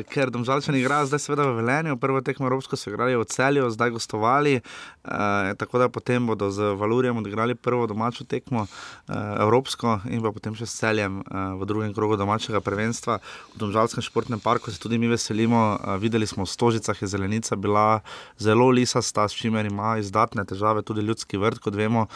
ker 0.09 0.31
domžalčani 0.33 0.79
igrajo 0.81 1.05
zdaj 1.11 1.21
seveda 1.21 1.45
v 1.47 1.55
Velenju, 1.61 1.97
prvo 2.01 2.21
tekmo 2.25 2.49
Evropsko 2.49 2.75
so 2.75 2.89
igrali 2.89 3.15
v 3.15 3.25
celju, 3.29 3.69
zdaj 3.69 3.89
gostovali. 3.93 4.61
Uh, 5.05 5.53
da 5.83 5.91
potem 5.91 6.23
bodo 6.23 6.47
z 6.51 6.73
Valurijem 6.79 7.19
odigrali 7.19 7.55
prvo 7.55 7.87
domačo 7.87 8.23
tekmo, 8.23 8.63
uh, 8.63 9.15
Evropsko, 9.43 9.99
in 10.07 10.23
pa 10.23 10.31
potem 10.31 10.55
še 10.55 10.63
s 10.63 10.79
celjem 10.79 11.19
uh, 11.19 11.59
v 11.59 11.67
drugem 11.67 11.91
krogu 11.91 12.15
domačega 12.15 12.63
prvenstva. 12.63 13.19
V 13.53 13.59
Domžalskem 13.59 13.99
športnem 13.99 14.39
parku 14.39 14.71
se 14.71 14.79
tudi 14.79 14.97
mi 14.97 15.11
veselimo. 15.11 15.75
Uh, 15.75 15.99
videli 15.99 16.27
smo 16.29 16.47
v 16.47 16.53
Stožicah 16.53 16.95
je 16.95 17.11
zelenica 17.11 17.59
bila 17.59 17.99
zelo 18.39 18.71
lisasta, 18.71 19.27
s 19.27 19.35
čimer 19.35 19.67
ima 19.67 19.97
izdatne 19.99 20.47
težave 20.47 20.85
tudi 20.87 21.03
ljudski 21.03 21.37
vrt, 21.37 21.59
kot 21.59 21.75
vemo. 21.75 22.07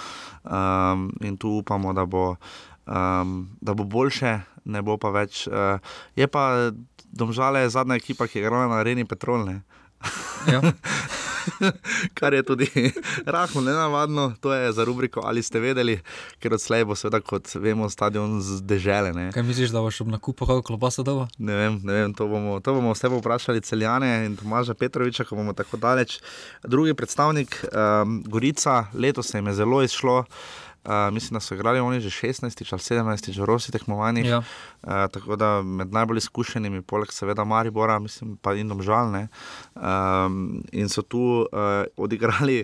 Um, 0.48 1.12
in 1.20 1.36
tu 1.36 1.60
upamo, 1.60 1.92
da 1.94 2.08
bo, 2.08 2.38
um, 2.88 3.50
da 3.60 3.76
bo 3.76 3.84
boljše, 3.84 4.40
ne 4.64 4.82
bo 4.82 4.96
pa 4.96 5.12
več. 5.12 5.48
Uh, 5.52 5.84
je 6.16 6.28
pa 6.28 6.72
Domžale 7.08 7.64
zadnja 7.72 7.96
ekipa, 7.98 8.28
ki 8.28 8.40
je 8.40 8.42
igrala 8.44 8.68
na 8.68 8.80
areni 8.84 9.08
Petrolne. 9.08 9.64
Ja. 10.52 10.62
kar 12.14 12.34
je 12.34 12.44
tudi 12.44 12.92
rahlo 13.26 13.62
nenavadno, 13.62 14.34
to 14.42 14.54
je 14.54 14.72
za 14.72 14.84
rubriko 14.84 15.22
ali 15.24 15.44
ste 15.44 15.60
vedeli, 15.60 16.00
ker 16.40 16.54
odslej 16.54 16.86
bo 16.86 16.96
seveda, 16.96 17.22
kot 17.22 17.56
vemo, 17.56 17.90
stadion 17.90 18.40
z 18.42 18.62
dežele. 18.68 19.14
Ne. 19.14 19.30
Kaj 19.36 19.44
misliš, 19.44 19.74
da 19.76 19.82
boš 19.82 20.02
ob 20.02 20.12
nakupu 20.14 20.46
kako 20.46 20.62
klobasa 20.62 21.04
doma? 21.04 21.28
Ne 21.38 21.56
vem, 21.56 21.80
ne 21.84 21.94
vem 21.94 22.14
to, 22.14 22.28
bomo, 22.28 22.60
to 22.60 22.74
bomo 22.74 22.94
vse 22.96 23.12
vprašali 23.12 23.62
celjane 23.62 24.12
in 24.26 24.38
Tomaža 24.38 24.74
Petroviča, 24.74 25.26
ko 25.28 25.40
bomo 25.40 25.54
tako 25.54 25.78
daleč. 25.78 26.20
Drugi 26.64 26.94
predstavnik, 26.94 27.64
um, 27.72 28.22
Gorica, 28.28 28.86
letos 28.94 29.32
se 29.32 29.38
jim 29.38 29.48
je 29.48 29.54
zelo 29.54 29.84
izšlo. 29.84 30.24
Uh, 30.88 31.14
mislim, 31.14 31.36
da 31.36 31.40
so 31.44 31.56
igrali 31.56 31.80
oni 31.80 32.00
že 32.00 32.10
16 32.10 32.64
ali 32.72 33.04
17 33.04 33.32
že 33.32 33.42
v 33.42 33.46
Rosi 33.46 33.72
tekmovanjih. 33.72 34.26
Ja. 34.26 34.38
Uh, 34.38 34.90
tako 35.12 35.36
da 35.36 35.62
med 35.62 35.92
najbolj 35.92 36.18
izkušenimi, 36.18 36.82
poleg 36.82 37.12
seveda 37.12 37.44
Maribora, 37.44 38.00
mislim 38.00 38.38
pa 38.42 38.54
in 38.56 38.70
domžalne. 38.72 39.28
Um, 39.76 40.64
in 40.72 40.88
so 40.90 41.02
tu 41.02 41.44
uh, 41.44 41.84
odigrali 41.98 42.64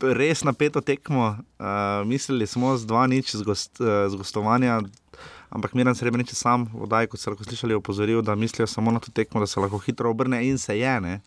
res 0.00 0.44
napeto 0.44 0.80
tekmo. 0.80 1.36
Uh, 1.58 2.06
mislili 2.06 2.46
smo 2.46 2.76
z 2.76 2.86
2-0 2.86 3.36
z, 3.36 3.42
gost, 3.42 3.80
uh, 3.80 4.06
z 4.06 4.14
gostovanja. 4.14 4.80
Ampak 5.50 5.74
Miren 5.74 5.94
Srebrenic 5.94 6.30
je 6.30 6.38
sam, 6.38 6.70
vodaj, 6.70 7.10
kot 7.10 7.18
ste 7.18 7.32
lahko 7.32 7.44
slišali, 7.44 7.74
opozoril, 7.74 8.22
da 8.22 8.38
mislijo 8.38 8.70
samo 8.70 8.94
na 8.94 9.02
to 9.02 9.10
tekmo, 9.10 9.40
da 9.42 9.46
se 9.50 9.60
lahko 9.60 9.82
hitro 9.82 10.10
obrne 10.10 10.46
in 10.46 10.58
se 10.58 10.78
je. 10.78 11.20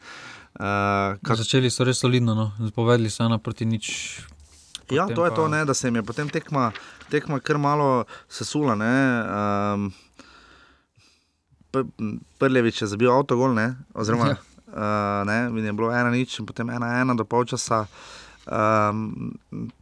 Uh, 0.53 1.19
kak... 1.19 1.35
Začeli 1.37 1.69
so 1.69 1.83
res 1.83 1.99
solidno, 1.99 2.35
no. 2.35 2.71
povedali 2.75 3.09
so 3.09 3.25
ena 3.25 3.37
proti 3.41 3.65
nič, 3.65 4.21
Ja, 4.91 5.07
to 5.07 5.25
je 5.25 5.29
pa... 5.31 5.35
to, 5.35 5.47
ne, 5.47 5.65
da 5.65 5.73
se 5.73 5.87
jim 5.87 5.95
je 5.95 6.03
potem 6.03 6.29
tekma, 6.29 6.71
tekma 7.09 7.39
kar 7.39 7.57
malo 7.57 8.05
sesula. 8.29 8.75
Um, 8.75 9.93
Prljevič 12.37 12.81
je 12.81 12.87
zabil 12.87 13.11
avtogol, 13.11 13.53
ne, 13.53 13.75
oziroma 13.93 14.27
ja. 14.27 14.35
uh, 14.73 15.27
ne, 15.27 15.65
je 15.65 15.73
bilo 15.73 15.91
ena 15.91 16.11
nič, 16.11 16.39
in 16.39 16.45
potem 16.45 16.69
ena 16.69 16.99
ena 17.01 17.15
do 17.15 17.25
polčasa. 17.25 17.85
Um, 18.43 19.31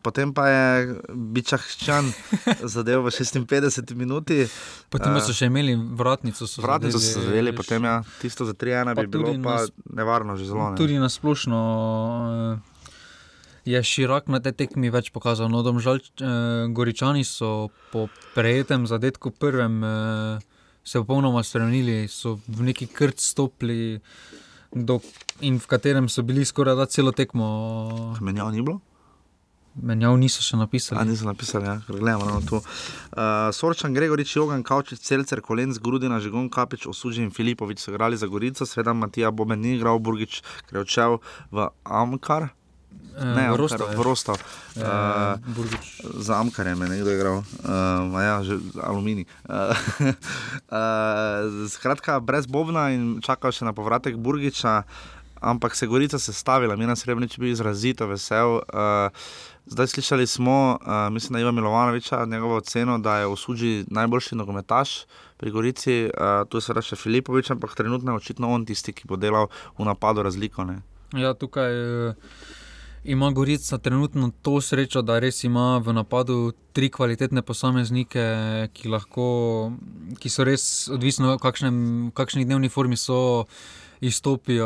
potem 0.06 0.30
pa 0.34 0.46
je 0.48 0.96
Bičahčan 1.10 2.06
zadeval 2.78 3.10
v 3.10 3.14
56 3.18 3.98
minuti. 3.98 4.46
Potem 4.94 5.18
so 5.18 5.34
še 5.34 5.50
imeli 5.50 5.74
vratnico. 5.74 6.46
So 6.46 6.62
vratnico 6.62 7.02
so 7.02 7.26
zadeli, 7.26 7.56
potem 7.58 7.82
ja, 7.90 8.04
tisto 8.22 8.46
za 8.46 8.54
3-1 8.54 8.94
bi 9.02 9.08
bilo 9.10 9.34
pa 9.42 9.66
nas, 9.66 9.74
nevarno 9.90 10.38
že 10.38 10.46
zelo. 10.46 10.70
Ne. 10.70 10.78
Tudi 10.78 11.02
na 11.02 11.10
splošno. 11.10 11.58
Uh, 12.54 12.71
je 13.72 13.84
širok 13.84 14.28
na 14.28 14.40
tej 14.44 14.54
tekmi 14.64 14.92
več 14.92 15.12
pokazal. 15.16 15.50
No, 15.52 15.64
domžal, 15.64 16.00
eh, 16.00 16.68
Goričani 16.70 17.24
so 17.24 17.72
po 17.92 18.08
prejetem 18.36 18.88
zadetku 18.88 19.32
prvem 19.32 19.84
eh, 19.84 20.40
se 20.84 21.00
popolnoma 21.00 21.44
spremenili, 21.44 22.08
so 22.08 22.40
v 22.48 22.72
neki 22.72 22.88
krt 22.92 23.20
stopili. 23.20 24.02
do, 24.72 25.02
in 25.42 25.60
v 25.60 25.68
katerem 25.68 26.08
so 26.10 26.24
bili 26.24 26.46
skoraj 26.46 26.76
da 26.76 26.86
celo 26.86 27.12
tekmo. 27.12 28.16
Menjav 28.22 28.52
ni 28.52 28.62
bilo? 28.62 28.80
Menjav 29.76 30.18
niso 30.20 30.44
še 30.44 30.58
napisali. 30.60 31.00
A 31.00 31.04
niso 31.08 31.28
napisali, 31.28 31.68
ja, 31.68 31.76
gledamo 31.88 32.28
na 32.28 32.40
to. 32.44 32.60
Uh, 32.60 33.52
Sorčan, 33.56 33.96
Gregorič, 33.96 34.36
Jogan, 34.36 34.64
Kavčič, 34.68 35.00
Celcer, 35.00 35.40
Kolenc, 35.44 35.80
Grudina, 35.80 36.20
Žigon, 36.20 36.50
Kapič, 36.52 36.88
Osuđen 36.92 37.30
in 37.30 37.32
Filipovič 37.32 37.80
so 37.80 37.92
igrali 37.92 38.20
za 38.20 38.28
Gorico, 38.28 38.68
sveda 38.68 38.94
Matija 38.94 39.32
Boben 39.32 39.64
ni 39.64 39.76
igral, 39.78 40.00
Burgič, 40.00 40.42
odšel 40.72 41.20
v 41.52 41.70
Amkar. 41.84 42.52
Ne, 43.20 43.52
v 43.52 43.60
Amkar, 43.60 43.60
Rostov. 43.60 43.88
v 43.92 44.02
Rostov. 44.02 44.38
Uh, 44.76 44.82
Uh, 44.82 45.56
Burgič. 45.56 46.02
Za 46.16 46.40
Amkarjem 46.40 46.82
je 46.82 46.90
nekdo 46.90 47.12
igral, 47.12 47.38
uh, 47.44 48.22
ja, 48.24 48.40
že 48.44 48.56
aluminij. 48.80 49.28
Uh, 49.44 49.76
uh, 50.72 51.68
skratka, 51.76 52.20
brez 52.20 52.48
Bobna 52.48 52.90
in 52.96 53.20
čakal 53.20 53.52
še 53.52 53.68
na 53.68 53.76
povratek 53.76 54.16
Burgiča, 54.16 54.88
ampak 55.42 55.76
se 55.76 55.86
je 55.86 55.90
Gorica 55.90 56.20
sestavila, 56.20 56.76
mi 56.80 56.88
na 56.88 56.96
Srebrenici 56.96 57.42
bil 57.42 57.52
izrazito 57.52 58.08
vesel. 58.08 58.64
Uh, 58.72 59.12
zdaj 59.68 59.88
slišali 59.92 60.28
smo, 60.28 60.80
uh, 60.80 61.12
mislim, 61.12 61.36
da 61.36 61.40
Iva 61.44 61.52
Milovanoviča, 61.52 62.26
njegovo 62.26 62.64
oceno, 62.64 63.00
da 63.00 63.18
je 63.18 63.28
v 63.28 63.36
Suđi 63.36 63.86
najboljši 63.88 64.36
nogometaš. 64.36 65.04
Pri 65.38 65.52
Gorici, 65.52 66.06
uh, 66.06 66.48
tu 66.48 66.58
je 66.58 66.62
seveda 66.62 66.86
še 66.86 66.96
Filipovič, 66.96 67.52
ampak 67.52 67.76
trenutno 67.76 68.14
je 68.14 68.22
očitno 68.24 68.54
on 68.54 68.66
tisti, 68.66 68.94
ki 68.94 69.10
bo 69.10 69.18
delal 69.18 69.50
v 69.78 69.86
napadu 69.90 70.24
razliko. 70.24 70.64
Ne? 70.64 70.80
Ja, 71.18 71.34
tukaj 71.34 71.74
uh, 71.74 72.16
ima 73.04 73.32
Gorica 73.32 73.78
trenutno 73.78 74.32
to 74.42 74.62
srečo, 74.62 75.02
da 75.02 75.20
res 75.20 75.44
ima 75.44 75.78
v 75.78 75.94
napadu 75.94 76.54
tri 76.74 76.90
kvalitetne 76.90 77.42
posameznike, 77.42 78.26
ki, 78.74 78.90
lahko, 78.90 79.26
ki 80.20 80.30
so 80.30 80.46
res 80.46 80.66
odvisni, 80.92 81.26
v 81.26 81.40
kakšnem, 81.42 81.78
v 82.10 82.14
kakšni 82.18 82.46
dnevni 82.46 82.70
formi 82.70 82.98
so. 82.98 83.48
Izstopijo 84.02 84.66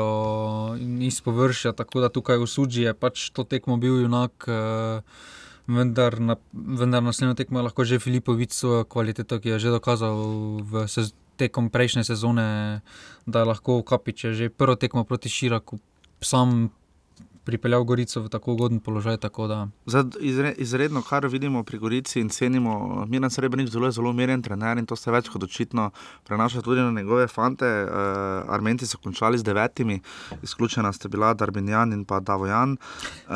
iz 1.03 1.17
površja, 1.19 1.73
tako 1.75 1.99
da 1.99 2.07
tukaj 2.07 2.37
v 2.39 2.45
Suđi 2.47 2.85
je 2.85 2.93
pač 2.95 3.25
to 3.35 3.43
tekmo 3.43 3.75
bil 3.75 3.97
junak, 3.99 4.31
uh, 4.47 5.03
vendar, 5.67 6.15
na, 6.23 6.37
vendar 6.53 7.03
naslednjo 7.03 7.35
tekmo 7.35 7.59
lahko 7.59 7.83
že 7.83 7.99
Filipovic 7.99 8.55
svojo 8.55 8.85
kvaliteto, 8.87 9.35
ki 9.43 9.49
je 9.49 9.59
že 9.59 9.75
dokazal 9.75 10.15
v 10.63 10.87
sez, 10.87 11.11
tekom 11.35 11.67
prejšnje 11.67 12.07
sezone, 12.07 12.79
da 13.27 13.43
je 13.43 13.49
lahko 13.51 13.83
Kapič 13.83 14.23
je 14.23 14.31
že 14.33 14.47
prvo 14.47 14.79
tekmo 14.79 15.03
proti 15.03 15.27
Širaku 15.27 15.83
sam 16.23 16.71
pripeljal 17.45 17.83
Gorico 17.83 18.21
v 18.21 18.29
tako 18.29 18.53
ugoden 18.53 18.79
položaj. 18.79 19.17
Tako 19.17 19.47
da, 19.47 19.67
Zdaj, 19.85 20.03
izre, 20.19 20.53
izredno, 20.57 21.01
kar 21.01 21.27
vidimo 21.27 21.63
pri 21.63 21.77
Gorici 21.77 22.19
in 22.19 22.29
cenimo, 22.29 23.05
Miren 23.07 23.29
Srebrenic 23.29 23.69
zelo, 23.71 23.91
zelo 23.91 24.09
umirjen 24.09 24.41
trener 24.41 24.77
in 24.77 24.85
to 24.85 24.95
se 24.95 25.11
več 25.11 25.29
kot 25.29 25.43
očitno 25.43 25.89
prenaša 26.27 26.61
tudi 26.65 26.81
na 26.81 26.91
njegove 26.91 27.27
fante. 27.27 27.65
Uh, 27.85 28.53
Armenci 28.53 28.87
so 28.87 28.97
končali 28.97 29.37
z 29.37 29.43
devetimi, 29.43 29.99
izključena 30.43 30.93
sta 30.93 31.07
bila 31.07 31.33
Darbinjan 31.33 31.93
in 31.93 32.05
pa 32.05 32.19
Davojan 32.19 32.77
uh, 32.77 33.35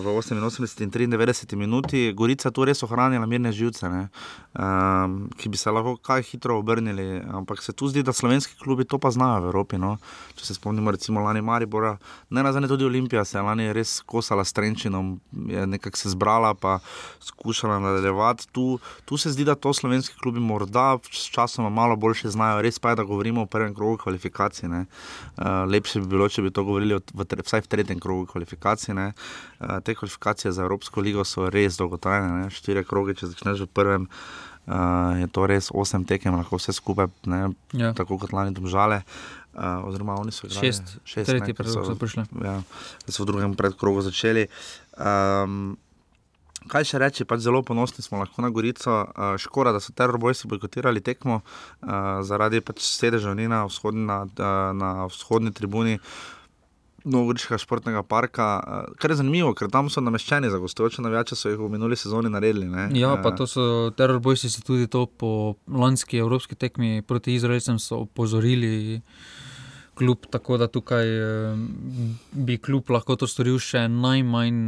v 0.00 0.16
88 0.16 0.82
in 0.82 0.90
93 0.90 1.56
minuti. 1.56 2.12
Gorica 2.16 2.50
tu 2.50 2.64
res 2.64 2.82
ohranila 2.82 3.26
mirne 3.26 3.52
živce, 3.52 3.88
ne, 3.88 4.08
um, 4.56 5.28
ki 5.36 5.48
bi 5.48 5.60
se 5.60 5.70
lahko 5.70 5.96
kaj 5.96 6.22
hitro 6.32 6.58
obrnili, 6.58 7.20
ampak 7.28 7.62
se 7.62 7.72
tu 7.72 7.88
zdi, 7.88 8.02
da 8.02 8.12
slovenski 8.12 8.56
klubi 8.62 8.84
to 8.84 8.98
pa 8.98 9.10
znajo 9.10 9.44
v 9.44 9.52
Evropi. 9.52 9.78
No. 9.78 9.96
Če 10.34 10.46
se 10.46 10.54
spomnimo, 10.54 10.90
recimo 10.90 11.20
lani 11.20 11.42
Maribora, 11.42 11.96
ne 12.30 12.42
nazadnje 12.42 12.68
tudi 12.68 12.84
Olimpija 12.84 13.24
se 13.24 13.38
je 13.38 13.42
lani 13.50 13.68
res 13.74 13.98
kosala 14.06 14.44
s 14.46 14.54
Trenčinom, 14.56 15.18
je 15.50 15.66
nekako 15.66 15.98
se 15.98 16.12
zbrala, 16.14 16.54
pa 16.54 16.78
skušala 17.20 17.78
nadaljevati. 17.82 18.48
Tu, 18.52 18.78
tu 19.04 19.18
se 19.18 19.32
zdi, 19.34 19.44
da 19.44 19.54
to 19.54 19.72
slovenski 19.74 20.16
klubi 20.22 20.40
morda 20.40 20.98
s 21.10 21.26
časom 21.30 21.68
malo 21.72 21.96
boljše 21.96 22.30
znajo. 22.30 22.62
Res 22.62 22.78
pa 22.78 22.94
je, 22.94 23.00
da 23.02 23.08
govorimo 23.08 23.42
o 23.42 23.50
prvem 23.50 23.74
krogu 23.74 23.96
kvalifikacij. 23.96 24.68
Uh, 24.70 24.84
lepše 25.68 26.00
bi 26.00 26.06
bilo, 26.06 26.28
če 26.28 26.42
bi 26.42 26.54
to 26.54 26.64
govorili 26.64 26.98
v, 26.98 27.02
v, 27.14 27.26
vsaj 27.44 27.66
v 27.66 27.72
tretjem 27.74 28.00
krogu 28.00 28.26
kvalifikacij. 28.30 28.94
Uh, 28.94 29.80
te 29.84 29.94
kvalifikacije 29.94 30.52
za 30.52 30.62
Evropsko 30.62 31.00
ligo 31.00 31.24
so 31.24 31.50
res 31.50 31.78
dolgotrajne, 31.80 32.44
ne? 32.44 32.54
štiri 32.54 32.84
kroge, 32.86 33.18
če 33.18 33.34
začneš 33.34 33.66
v 33.66 33.74
prvem. 33.74 34.08
Uh, 34.70 35.16
je 35.18 35.26
to 35.32 35.46
res 35.50 35.70
osem 35.74 36.04
tekem, 36.06 36.36
lahko 36.36 36.60
vse 36.60 36.70
skupaj, 36.76 37.08
ne, 37.26 37.48
ja. 37.74 37.90
tako 37.96 38.20
kot 38.20 38.34
lani 38.36 38.54
domžale. 38.54 39.00
Uh, 39.00 39.39
oziroma, 39.58 40.14
oni 40.20 40.32
so 40.32 40.46
igrali 40.46 40.66
šest, 40.66 40.96
šest 41.04 41.30
tretji 41.30 41.54
predlog 41.54 41.86
so 41.86 41.94
prišli. 41.98 42.24
Ja, 42.44 42.60
so 43.08 43.24
v 43.24 43.30
drugem 43.32 43.54
predkrogu 43.58 44.02
začeli. 44.06 44.46
Um, 44.96 45.76
kaj 46.68 46.86
še 46.92 47.00
reči, 47.00 47.26
pač 47.28 47.44
zelo 47.44 47.62
ponosni 47.66 48.04
smo 48.04 48.20
lahko 48.20 48.44
na 48.44 48.50
Gorico. 48.52 49.04
Uh, 49.06 49.36
škoda, 49.40 49.72
da 49.76 49.80
so 49.82 49.94
terorbojci 49.96 50.50
bojkotirali 50.50 51.02
tekmo 51.04 51.40
uh, 51.40 52.20
zaradi 52.26 52.60
pač 52.60 52.84
sedeža 52.84 53.34
na 53.34 53.64
vzhodni, 53.68 54.04
na, 54.06 54.24
uh, 54.26 54.70
na 54.76 54.90
vzhodni 55.10 55.54
tribuni. 55.56 55.98
Novogoriškega 57.00 57.56
športnega 57.56 58.02
parka, 58.04 58.46
uh, 58.60 58.96
kar 59.00 59.14
je 59.14 59.22
zanimivo, 59.22 59.54
ker 59.56 59.70
tam 59.72 59.88
so 59.88 60.02
nameščeni 60.04 60.50
za 60.52 60.60
gostujoče 60.60 61.00
navijače, 61.00 61.38
so 61.38 61.48
jih 61.48 61.56
v 61.56 61.70
minuli 61.72 61.96
sezoni 61.96 62.28
naredili. 62.28 62.68
Ne? 62.68 62.90
Ja, 62.92 63.14
pa 63.24 63.32
to 63.32 63.48
so 63.48 63.88
terorbojci 63.96 64.52
si 64.52 64.60
tudi 64.60 64.84
to 64.84 65.06
po 65.08 65.56
lanski 65.64 66.20
evropski 66.20 66.60
tekmi 66.60 67.00
proti 67.00 67.38
Izraelcem 67.40 67.80
opozorili. 67.96 69.00
Klub, 70.00 70.24
tako 70.32 70.56
da 70.60 70.66
tukaj 70.72 71.06
eh, 71.06 71.62
bi 72.32 72.56
klub 72.58 72.88
lahko 72.90 73.18
to 73.20 73.28
storil 73.28 73.60
še 73.60 73.84
najmanj 73.92 74.60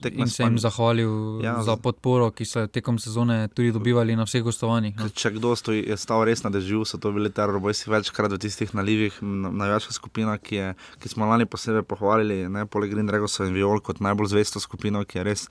tekme 0.00 0.24
in 0.24 0.32
se 0.32 0.46
jim 0.46 0.58
zahvalil 0.58 1.42
Ja, 1.44 1.58
za 1.62 1.76
podporo, 1.76 2.30
ki 2.32 2.46
so 2.48 2.64
jo 2.64 2.70
tekom 2.72 2.98
sezone 3.02 3.48
tudi 3.54 3.72
dobivali 3.74 4.16
na 4.16 4.24
vseh 4.28 4.42
gostovanjih. 4.46 4.96
No. 4.98 5.10
Če 5.12 5.34
kdo 5.36 5.52
stoji, 5.58 5.84
je 5.90 5.98
stal 6.00 6.24
res 6.28 6.44
na 6.46 6.52
dežju, 6.54 6.84
so 6.88 7.00
to 7.02 7.12
bili 7.14 7.30
terorbojci 7.34 7.92
večkrat 7.92 8.34
v 8.34 8.40
tistih 8.42 8.72
nalivih. 8.78 9.20
Največja 9.22 9.94
skupina, 9.96 10.38
ki, 10.40 10.60
je, 10.60 10.72
ki 11.02 11.12
smo 11.12 11.28
lani 11.28 11.48
posebej 11.50 11.84
pohvalili, 11.88 12.40
ne 12.52 12.64
poleg 12.70 12.94
Green 12.94 13.08
Dragosov 13.10 13.48
in 13.48 13.56
Viol, 13.56 13.82
kot 13.84 14.02
najbolj 14.04 14.32
zvesto 14.34 14.62
skupino, 14.62 15.04
ki 15.04 15.20
je 15.20 15.26
res 15.28 15.46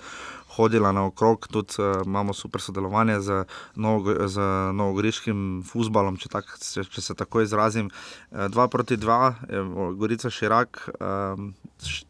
hodila 0.57 0.91
naokrog. 0.91 1.47
Tudi 1.47 1.79
uh, 1.79 2.01
imamo 2.05 2.33
super 2.33 2.61
sodelovanje 2.61 3.19
z, 3.21 3.43
Novo, 3.75 4.15
z 4.27 4.49
novogoriškim 4.73 5.63
futbalom, 5.67 6.17
če, 6.17 6.31
tak, 6.33 6.49
če, 6.61 6.83
če 6.89 7.05
se 7.05 7.15
tako 7.17 7.45
izrazim. 7.45 7.91
Uh, 8.31 8.49
2 8.51 8.67
proti 8.73 8.97
2, 8.97 9.21
je 9.53 9.63
o, 9.63 9.89
Gorica 9.97 10.33
Širak, 10.33 10.83
um, 10.97 11.53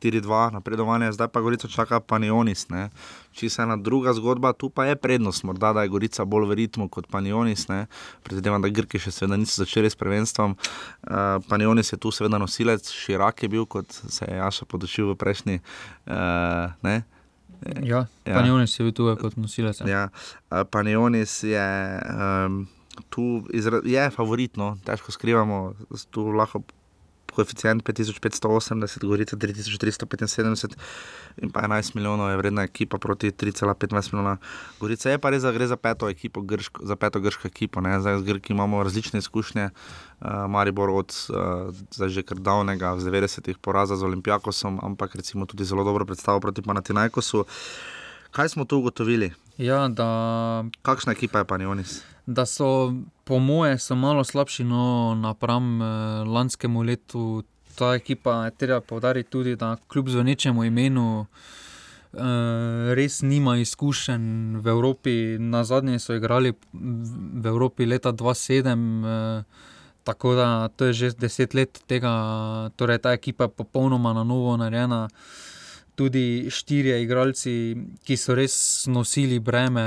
4-2 0.01 0.43
napredovanje, 0.55 1.11
zdaj 1.17 1.31
pa 1.33 1.43
Gorica 1.43 1.67
čaka 1.67 1.99
Panionis. 1.99 2.69
Ne 2.73 2.89
čisto 3.37 3.61
ena 3.61 3.77
druga 3.77 4.13
zgodba, 4.13 4.53
tu 4.53 4.69
pa 4.69 4.85
je 4.85 4.95
prednost, 4.95 5.43
morda 5.43 5.73
da 5.73 5.81
je 5.81 5.93
Gorica 5.93 6.25
bolj 6.25 6.47
v 6.49 6.57
ritmu 6.61 6.89
kot 6.89 7.07
Panionis. 7.11 7.67
Predvidevam, 8.23 8.61
da 8.61 8.71
Grki 8.73 8.99
še 8.99 9.13
seveda 9.13 9.37
niso 9.37 9.61
začeli 9.61 9.89
s 9.89 9.99
prvenstvom. 9.99 10.57
Uh, 10.57 11.37
Panionis 11.49 11.93
je 11.93 12.01
tu 12.01 12.11
seveda 12.11 12.41
nosilec, 12.41 12.89
širak 12.89 13.43
je 13.43 13.51
bil, 13.53 13.67
kot 13.69 13.93
se 13.93 14.25
je 14.25 14.39
Jaša 14.41 14.65
podočil 14.65 15.13
v 15.13 15.19
prejšnji. 15.21 15.61
Uh, 16.09 16.73
ne? 16.81 17.03
Ja, 17.83 18.05
Ja. 18.25 18.33
Panjonis 18.35 18.79
je 18.79 18.83
bil 18.85 18.93
tu 18.93 19.15
kot 19.21 19.35
nosilec. 19.37 19.79
Ja. 19.81 19.87
Ja, 19.87 20.09
uh, 20.51 20.63
Panionis 20.71 21.43
je. 21.43 21.67
Um, 22.45 22.67
Tu 23.13 23.43
izra, 23.53 23.77
je 23.85 24.09
favoritno, 24.09 24.71
težko 24.81 25.11
skrivamo, 25.13 25.75
tu 26.09 26.23
lahko 26.33 26.63
koeficient 27.38 27.83
5580, 27.85 29.05
Gorica 29.05 29.38
3375 29.38 30.73
in 31.45 31.53
pa 31.53 31.61
11 31.67 31.95
milijonov 31.95 32.31
je 32.31 32.39
vredna 32.41 32.65
ekipa 32.65 32.97
proti 32.97 33.31
3,15 33.31 34.13
milijona. 34.13 34.38
Gorica 34.79 35.13
je 35.13 35.21
pa 35.21 35.29
res, 35.29 35.45
da 35.45 35.53
gre 35.53 35.67
za 35.69 35.77
peto, 35.77 36.09
ekipo, 36.09 36.41
grško, 36.41 36.85
za 36.85 36.97
peto 36.97 37.21
grško 37.21 37.47
ekipo. 37.47 37.81
Ne? 37.81 37.99
Zdaj 38.01 38.19
z 38.19 38.27
Grki 38.31 38.53
imamo 38.53 38.81
različne 38.83 39.21
izkušnje, 39.21 39.69
uh, 39.69 40.27
Maribor 40.49 40.89
od 40.89 41.13
uh, 41.29 42.09
že 42.09 42.25
kar 42.25 42.41
davnega, 42.41 42.97
z 42.97 43.11
90-ih 43.11 43.61
poraza 43.61 43.95
z 43.95 44.09
Olimpijakosom, 44.09 44.79
ampak 44.83 45.15
recimo 45.15 45.45
tudi 45.45 45.65
zelo 45.65 45.83
dobro 45.83 46.05
predstavo 46.05 46.39
proti 46.39 46.61
Panatinajkosu. 46.61 47.45
Kaj 48.31 48.49
smo 48.49 48.65
tu 48.65 48.81
ugotovili? 48.81 49.33
Ja, 49.57 49.88
da, 49.88 50.65
Kakšna 50.81 51.13
ekipa 51.13 51.39
je 51.39 51.45
Panionis? 51.45 52.01
da 52.27 52.45
so, 52.45 52.93
po 53.28 53.39
moje, 53.39 53.78
so 53.78 53.95
malo 53.95 54.23
slabši 54.23 54.63
no, 54.63 55.15
napram 55.15 55.82
eh, 55.82 55.86
lanskemu 56.23 56.84
letu. 56.84 57.43
Ta 57.75 57.93
ekipa 57.93 58.45
je 58.45 58.51
treba 58.51 58.82
povdariti 58.82 59.30
tudi, 59.30 59.55
da 59.55 59.75
kljub 59.88 60.09
zvonečemu 60.09 60.63
imenu 60.63 61.25
eh, 61.25 62.17
res 62.95 63.21
nima 63.21 63.57
izkušenj 63.57 64.57
v 64.63 64.67
Evropi. 64.67 65.15
Na 65.39 65.63
zadnje 65.63 65.99
so 65.99 66.15
igrali 66.15 66.53
v 66.73 67.45
Evropi 67.45 67.86
leta 67.86 68.13
2007. 68.13 69.05
Eh, 69.05 69.43
Tako 70.07 70.36
da 70.39 70.67
to 70.67 70.86
je 70.86 70.93
že 70.93 71.07
deset 71.19 71.53
let 71.53 71.84
tega, 71.88 72.11
torej 72.80 73.03
ta 73.03 73.11
ekipa 73.11 73.43
je 73.43 73.49
popolnoma 73.59 74.13
na 74.13 74.23
novo 74.23 74.55
narejena. 74.57 75.09
Tudi 75.97 76.45
štirje 76.53 76.99
igralci, 77.01 77.51
ki 78.05 78.17
so 78.21 78.35
res 78.37 78.85
nosili 78.85 79.39
breme, 79.41 79.85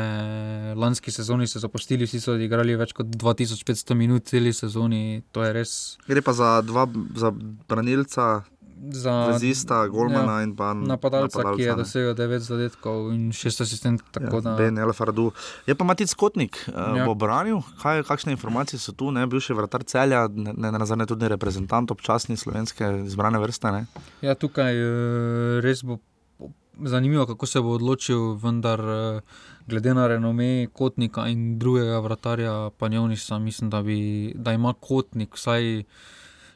lanski 0.74 1.14
sezoni 1.14 1.46
so 1.46 1.62
zapustili, 1.62 2.08
vsi 2.08 2.18
so 2.18 2.34
odigrali 2.34 2.74
več 2.80 2.94
kot 2.98 3.12
2500 3.14 3.94
minut 3.94 4.26
celi 4.26 4.50
sezoni. 4.50 5.20
Res. 5.54 5.74
Gre 6.11 6.24
pa 6.26 6.34
za 6.34 6.56
dva 6.66 6.88
za 7.14 7.30
branilca, 7.70 8.42
za 8.83 9.26
vezista, 9.28 9.87
golmana 9.87 10.33
ja, 10.35 10.43
in 10.43 10.57
pa 10.57 10.72
napadalca, 10.74 11.43
ki 11.53 11.62
je 11.62 11.74
dosegel 11.74 12.14
9 12.14 12.39
zadetkov 12.41 13.12
in 13.12 13.31
6 13.31 13.61
asistentov. 13.61 14.22
Ja, 14.24 14.41
da- 14.41 14.57
Ben 14.57 14.78
El 14.78 14.93
Faradu. 14.93 15.33
Je 15.66 15.74
pa 15.74 15.85
Matic 15.85 16.14
Kotnik, 16.14 16.57
uh, 16.66 16.97
Ja. 16.97 17.05
bo 17.05 17.14
branil, 17.14 17.61
kaj, 17.76 18.03
kakšne 18.03 18.33
informacije 18.33 18.78
so 18.78 18.93
tu, 18.93 19.11
ne, 19.11 19.26
bivši 19.26 19.53
vratar 19.53 19.83
celja, 19.83 20.28
ne, 20.28 20.53
ne 20.53 20.72
nazadnje 20.72 21.07
tudi 21.07 21.28
reprezentant 21.28 21.91
občasni 21.91 22.37
slovenske 22.37 23.05
izbrane 23.05 23.39
vrste. 23.39 23.70
Ne. 23.70 23.87
Ja, 24.20 24.35
tukaj 24.35 24.72
eh, 24.72 24.89
res 25.61 25.83
bo 25.83 25.99
zanimivo, 26.78 27.26
kako 27.26 27.47
se 27.47 27.61
bo 27.61 27.68
odločil, 27.70 28.35
vendar 28.35 28.81
eh, 28.81 29.20
glede 29.66 29.95
na 29.95 30.07
renome 30.07 30.66
Kotnika 30.68 31.28
in 31.28 31.59
drugega 31.59 31.99
vratarja 31.99 32.70
Panjovniša, 32.70 33.39
mislim, 33.39 33.70
da, 33.70 33.83
bi, 33.83 33.99
da 34.35 34.53
ima 34.53 34.72
Kotnik 34.74 35.35
vsaj. 35.35 35.85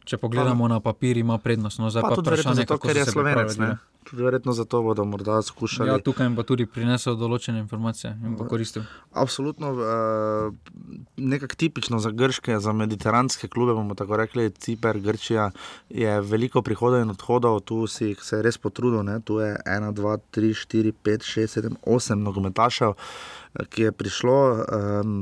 Če 0.04 0.18
pogledamo 0.20 0.68
na 0.68 0.80
papir, 0.84 1.16
ima 1.16 1.38
prednost. 1.40 1.78
No, 1.80 1.88
zdaj 1.88 2.02
Pa 2.04 2.08
pa 2.12 2.16
tudi 2.20 2.28
vprašanje, 2.28 2.62
zato, 2.62 2.76
kako 2.76 2.88
ker 2.88 2.98
je 3.00 3.04
slovenec. 3.08 3.54
Ne. 3.56 3.68
Tudi 4.04 4.20
verjetno 4.20 4.52
zato 4.52 4.82
bodo 4.84 5.06
morda 5.08 5.38
skušali. 5.42 5.88
Ja, 5.88 5.96
tukaj 5.98 6.26
jim 6.26 6.34
bo 6.36 6.44
tudi 6.44 6.66
prinesel 6.68 7.16
določene 7.16 7.62
informacije 7.62 8.10
in 8.20 8.34
bo 8.36 8.44
koristil. 8.44 8.84
Absolutno 9.16 9.70
uh, 9.72 10.82
nekako 11.16 11.56
tipično 11.56 12.02
za 12.04 12.12
grške, 12.12 12.58
za 12.60 12.74
mediteranske 12.76 13.48
klube, 13.48 13.72
bomo 13.72 13.96
tako 13.96 14.18
rekli, 14.20 14.50
Ciper, 14.52 15.00
Grčija, 15.00 15.48
je 15.88 16.18
veliko 16.20 16.60
prihodov 16.60 17.00
in 17.00 17.14
odhodov, 17.14 17.62
tu 17.64 17.86
si 17.88 18.10
jih 18.12 18.20
se 18.20 18.42
je 18.42 18.44
res 18.44 18.60
potrudil. 18.60 19.00
Ne? 19.08 19.22
Tu 19.24 19.40
je 19.40 19.54
1, 19.56 19.88
2, 19.96 20.18
3, 20.36 20.52
4, 20.66 20.92
5, 21.00 21.26
6, 21.30 21.56
7, 21.64 21.80
8 21.96 22.20
nogometašev, 22.28 22.92
eh, 22.92 23.64
ki 23.72 23.88
je 23.88 23.96
prišlo. 24.04 24.36
Um, 24.68 25.16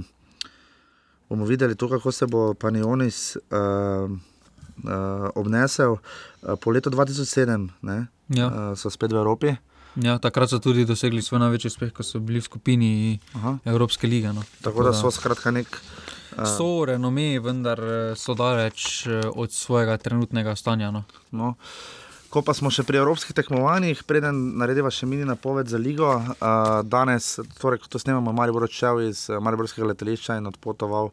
bomo 1.30 1.46
videli 1.46 1.78
to, 1.78 1.86
kako 1.88 2.10
se 2.12 2.26
bo 2.26 2.50
Panionis 2.58 3.36
uh, 3.46 4.10
uh, 4.10 4.31
obnesel. 5.34 5.98
Uh, 6.42 6.56
po 6.60 6.70
letu 6.70 6.90
2007 6.90 7.68
ne? 7.82 8.06
Ja. 8.28 8.46
uh, 8.46 8.78
so 8.78 8.90
spet 8.90 9.12
v 9.12 9.16
Evropi. 9.16 9.56
Ja, 9.96 10.16
takrat 10.18 10.48
so 10.48 10.56
tudi 10.58 10.86
dosegli 10.88 11.20
svoj 11.22 11.42
največji 11.44 11.68
uspeh, 11.68 11.90
ko 11.92 12.00
so 12.00 12.16
bili 12.20 12.40
v 12.40 12.48
skupini 12.48 12.92
Aha. 13.36 13.58
Evropske 13.68 14.08
lige. 14.08 14.32
No. 14.32 14.40
Tako 14.64 14.88
da 14.88 14.92
so 14.96 15.10
skratka 15.12 15.52
nek. 15.52 15.68
Uh, 15.68 16.46
So 16.48 16.84
renome, 16.88 17.36
vendar 17.44 17.80
so 18.16 18.32
daleč 18.34 19.04
od 19.36 19.52
svojega 19.52 19.98
trenutnega 20.00 20.56
stanja. 20.56 20.90
No. 20.90 21.04
No. 21.30 21.54
Ko 22.32 22.40
pa 22.40 22.54
smo 22.56 22.70
še 22.72 22.80
pri 22.88 22.96
evropskih 22.96 23.36
tekmovanjih, 23.36 23.98
preden 24.08 24.38
narediva 24.56 24.88
še 24.88 25.04
mini 25.04 25.26
napoved 25.28 25.68
za 25.68 25.76
ligo, 25.76 26.14
uh, 26.16 26.78
danes, 26.80 27.34
torej, 27.60 27.82
ko 27.82 27.90
to 27.92 28.00
snemamo, 28.00 28.32
Maribor 28.32 28.64
odšel 28.64 29.02
iz 29.04 29.26
eh, 29.28 29.36
Mariborskega 29.36 29.90
letališča 29.90 30.38
in 30.40 30.48
odpotoval 30.48 31.10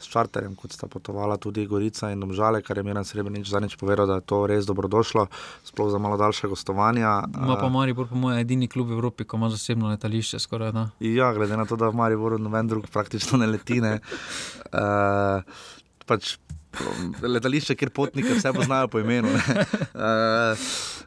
s 0.00 0.08
čarterjem, 0.08 0.54
kot 0.56 0.72
sta 0.72 0.88
potovala 0.88 1.36
tudi 1.36 1.66
Gorica 1.68 2.08
in 2.08 2.24
Domžale, 2.24 2.62
kar 2.64 2.80
je 2.80 2.86
Miren 2.86 3.04
Srebrenic 3.04 3.50
zadnjič 3.52 3.76
povedal, 3.76 4.08
da 4.08 4.16
je 4.22 4.24
to 4.32 4.38
res 4.48 4.64
dobrodošlo, 4.64 5.26
sploh 5.68 5.90
za 5.92 6.00
malo 6.00 6.16
daljše 6.16 6.48
gostovanja. 6.48 7.18
Ima 7.28 7.58
pa 7.60 7.68
Maribor, 7.68 8.08
po 8.08 8.16
mojem, 8.16 8.40
edini 8.40 8.70
klub 8.72 8.88
v 8.88 8.96
Evropi, 8.96 9.28
ki 9.28 9.36
ima 9.36 9.52
zasebno 9.52 9.92
letališče. 9.92 10.40
Skoraj, 10.40 10.72
da. 10.72 10.86
Ja, 11.04 11.34
glede 11.36 11.60
na 11.60 11.68
to, 11.68 11.76
da 11.76 11.92
v 11.92 12.00
Mariboru 12.00 12.40
noben 12.40 12.72
drug 12.72 12.88
praktično 12.88 13.42
ne 13.44 13.52
leti. 13.52 13.82
Ne. 13.84 13.98
Uh, 14.72 15.44
pač, 16.08 16.38
letališče, 17.22 17.74
kjer 17.74 17.90
potniki 17.90 18.34
vse 18.34 18.52
poznajo 18.52 18.88
po 18.88 19.00
imenu. 19.00 19.28
ne. 19.28 19.66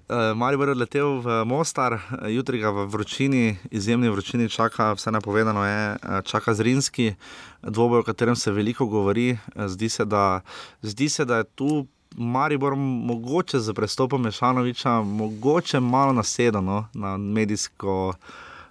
Uh, 0.05 0.37
Maribor 0.37 0.69
je 0.69 0.75
letel 0.75 1.19
v 1.21 1.39
Mostar, 1.45 1.97
jutri 2.29 2.59
ga 2.61 2.69
v 2.69 2.85
vročini, 2.85 3.57
izjemni 3.71 4.09
vročini, 4.09 4.49
čaka, 4.49 4.93
vse 4.93 5.11
napovedano 5.11 5.65
je, 5.65 5.95
uh, 5.95 6.21
čaka 6.21 6.53
Zrinski, 6.53 7.15
dvoboj, 7.61 7.99
o 7.99 8.03
katerem 8.03 8.35
se 8.35 8.51
veliko 8.51 8.85
govori. 8.85 9.37
Zdi 9.55 9.89
se, 9.89 10.05
da, 10.05 10.41
zdi 10.81 11.09
se, 11.09 11.25
da 11.25 11.37
je 11.37 11.43
tu. 11.55 11.87
Maribor 12.17 12.75
mogoče 12.77 13.59
z 13.59 13.73
prestopom 13.73 14.21
Mešanoviča, 14.21 15.01
mogoče 15.01 15.79
malo 15.79 16.13
nasedeno 16.13 16.87
na 16.93 17.17
medijsko, 17.17 18.13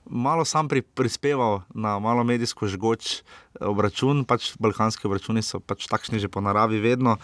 malo 0.07 0.45
sam 0.45 0.69
pri, 0.69 0.83
prispeval 0.83 1.63
na 1.75 1.99
malo 1.99 2.25
medijsko 2.25 2.67
žgoč 2.67 3.23
obračun, 3.61 4.25
pač 4.25 4.53
balkanski 4.59 5.07
obračuni 5.07 5.43
so 5.43 5.61
pač 5.61 5.87
takšni 5.87 6.19
že 6.19 6.29
po 6.29 6.41
naravi 6.41 6.81
vedno. 6.81 7.17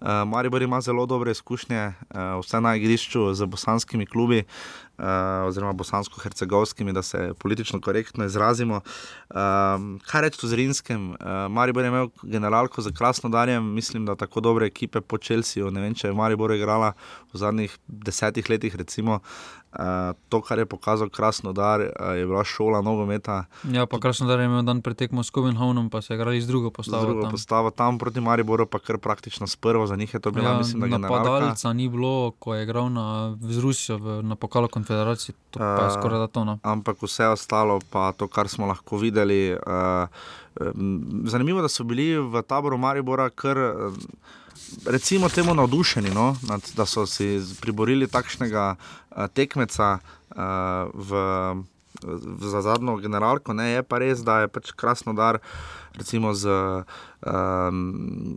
Uh, 0.00 0.24
Maribor 0.28 0.62
ima 0.62 0.80
zelo 0.80 1.06
dobre 1.06 1.32
izkušnje, 1.32 1.82
uh, 1.86 2.38
vse 2.42 2.60
na 2.60 2.76
igrišču 2.76 3.34
z 3.34 3.46
bosanskimi 3.46 4.06
klubi. 4.06 4.44
Uh, 4.98 5.04
oziroma, 5.46 5.72
bosansko-hercegovskimi, 5.72 6.92
da 6.92 7.02
se 7.02 7.32
politično 7.38 7.80
korektno 7.80 8.24
izrazimo. 8.24 8.80
Um, 9.30 10.00
kaj 10.06 10.20
reči 10.20 10.38
o 10.42 10.48
Zrinskem? 10.48 11.10
Uh, 11.10 11.16
Maribor 11.50 11.84
je 11.84 11.88
imel 11.88 12.08
generalko 12.22 12.82
za 12.82 12.90
Krasnodarjem, 12.90 13.74
mislim, 13.74 14.06
da 14.06 14.16
tako 14.16 14.40
dobre 14.40 14.66
ekipe 14.66 15.00
po 15.00 15.18
Čelsiju. 15.18 15.70
Ne 15.70 15.80
vem, 15.80 15.94
če 15.94 16.08
je 16.08 16.14
Maribor 16.14 16.50
igrala 16.50 16.92
v 17.32 17.38
zadnjih 17.38 17.78
desetih 17.86 18.50
letih. 18.50 18.76
Recimo, 18.76 19.20
uh, 19.72 19.78
to, 20.28 20.40
kar 20.40 20.58
je 20.58 20.66
pokazal 20.66 21.08
Krasnodar, 21.08 21.80
uh, 21.80 22.16
je 22.16 22.26
bila 22.26 22.44
šola 22.44 22.82
nogometa. 22.82 23.44
Ja, 23.64 23.86
pa 23.86 24.00
krasno, 24.00 24.26
da 24.26 24.34
je 24.34 24.44
imel 24.44 24.62
dan 24.62 24.82
pretekmo 24.82 25.22
s 25.22 25.30
Kopenhavnom, 25.30 25.90
pa 25.90 26.02
so 26.02 26.14
igrali 26.14 26.40
z 26.40 26.46
drugo 26.46 26.68
Z 26.68 26.72
postavo. 26.72 27.02
drugo 27.02 27.22
tam. 27.22 27.30
postavo 27.30 27.70
tam 27.70 27.98
proti 27.98 28.20
Mariboru, 28.20 28.66
pa 28.66 28.78
kar 28.78 28.98
praktično 28.98 29.46
s 29.46 29.56
prvo, 29.56 29.86
za 29.86 29.96
njih 29.96 30.14
je 30.14 30.20
to 30.20 30.30
bila, 30.30 30.50
Ja, 30.50 30.58
mislim, 30.58 30.80
da 30.80 30.86
generalka. 30.88 31.24
napadalca 31.24 31.72
ni 31.72 31.88
bilo, 31.88 32.30
ko 32.30 32.54
je 32.54 32.62
igral 32.62 32.90
na, 32.90 33.36
z 33.40 33.58
Rusijo 33.58 33.98
v, 33.98 34.22
na 34.22 34.36
pokalu 34.36 34.68
konfederaciji. 34.88 35.34
To 35.50 35.58
pa 35.58 35.64
je 35.64 35.86
Uh, 35.86 35.94
skoraj 35.94 36.18
da 36.18 36.26
to. 36.26 36.44
No. 36.44 36.58
ampak 36.62 37.02
vse 37.02 37.26
ostalo, 37.26 37.80
pa 37.90 38.12
to, 38.12 38.28
kar 38.28 38.48
smo 38.48 38.66
lahko 38.66 38.96
videli. 38.96 39.52
Uh, 39.52 40.08
zanimivo, 41.24 41.62
da 41.62 41.68
so 41.68 41.84
bili 41.84 42.16
v 42.16 42.42
taboru 42.42 42.78
Maribora 42.78 43.30
kar. 43.30 43.58
Uh, 43.58 43.94
Recimo 44.86 45.28
temu 45.28 45.54
navdušeni, 45.54 46.10
no, 46.10 46.36
nad, 46.42 46.60
da 46.76 46.84
so 46.86 47.06
si 47.06 47.40
priborili 47.60 48.04
takšnega 48.06 48.76
uh, 48.76 49.26
tekmeca 49.32 49.98
uh, 49.98 50.36
v, 50.92 51.20
za 52.40 52.62
zadnjo 52.62 52.96
generalko. 52.96 53.52
Ne, 53.52 53.70
je 53.70 53.82
pa 53.82 53.98
res, 53.98 54.22
da 54.24 54.40
je 54.44 54.50
pač 54.52 54.70
krasno 54.76 55.12
dar, 55.16 55.38
recimo 55.98 56.34
z 56.34 56.50
um, 57.26 58.36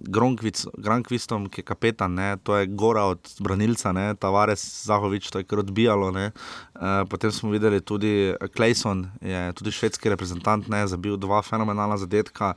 Grankvistom, 0.78 1.46
ki 1.52 1.62
je 1.62 1.68
kapetan, 1.68 2.16
ne, 2.18 2.30
to 2.44 2.58
je 2.58 2.68
gora 2.68 3.06
od 3.14 3.34
branilca, 3.40 3.94
ne, 3.94 4.12
Tavares 4.16 4.64
Zahovič, 4.86 5.30
to 5.30 5.42
je 5.42 5.48
kar 5.48 5.62
odbijalo. 5.62 6.12
Ne, 6.16 6.32
uh, 6.32 7.04
potem 7.10 7.32
smo 7.32 7.52
videli 7.54 7.82
tudi 7.82 8.34
Klejson, 8.56 9.06
je 9.22 9.54
tudi 9.58 9.72
švedski 9.72 10.10
reprezentant, 10.10 10.70
ne, 10.70 10.88
zabil 10.88 11.18
dva 11.22 11.42
fenomenalna 11.46 12.00
zadetka. 12.02 12.56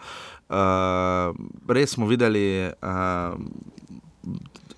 Uh, 0.48 1.36
res 1.68 1.96
smo 1.96 2.08
videli 2.08 2.70
uh, 2.80 3.36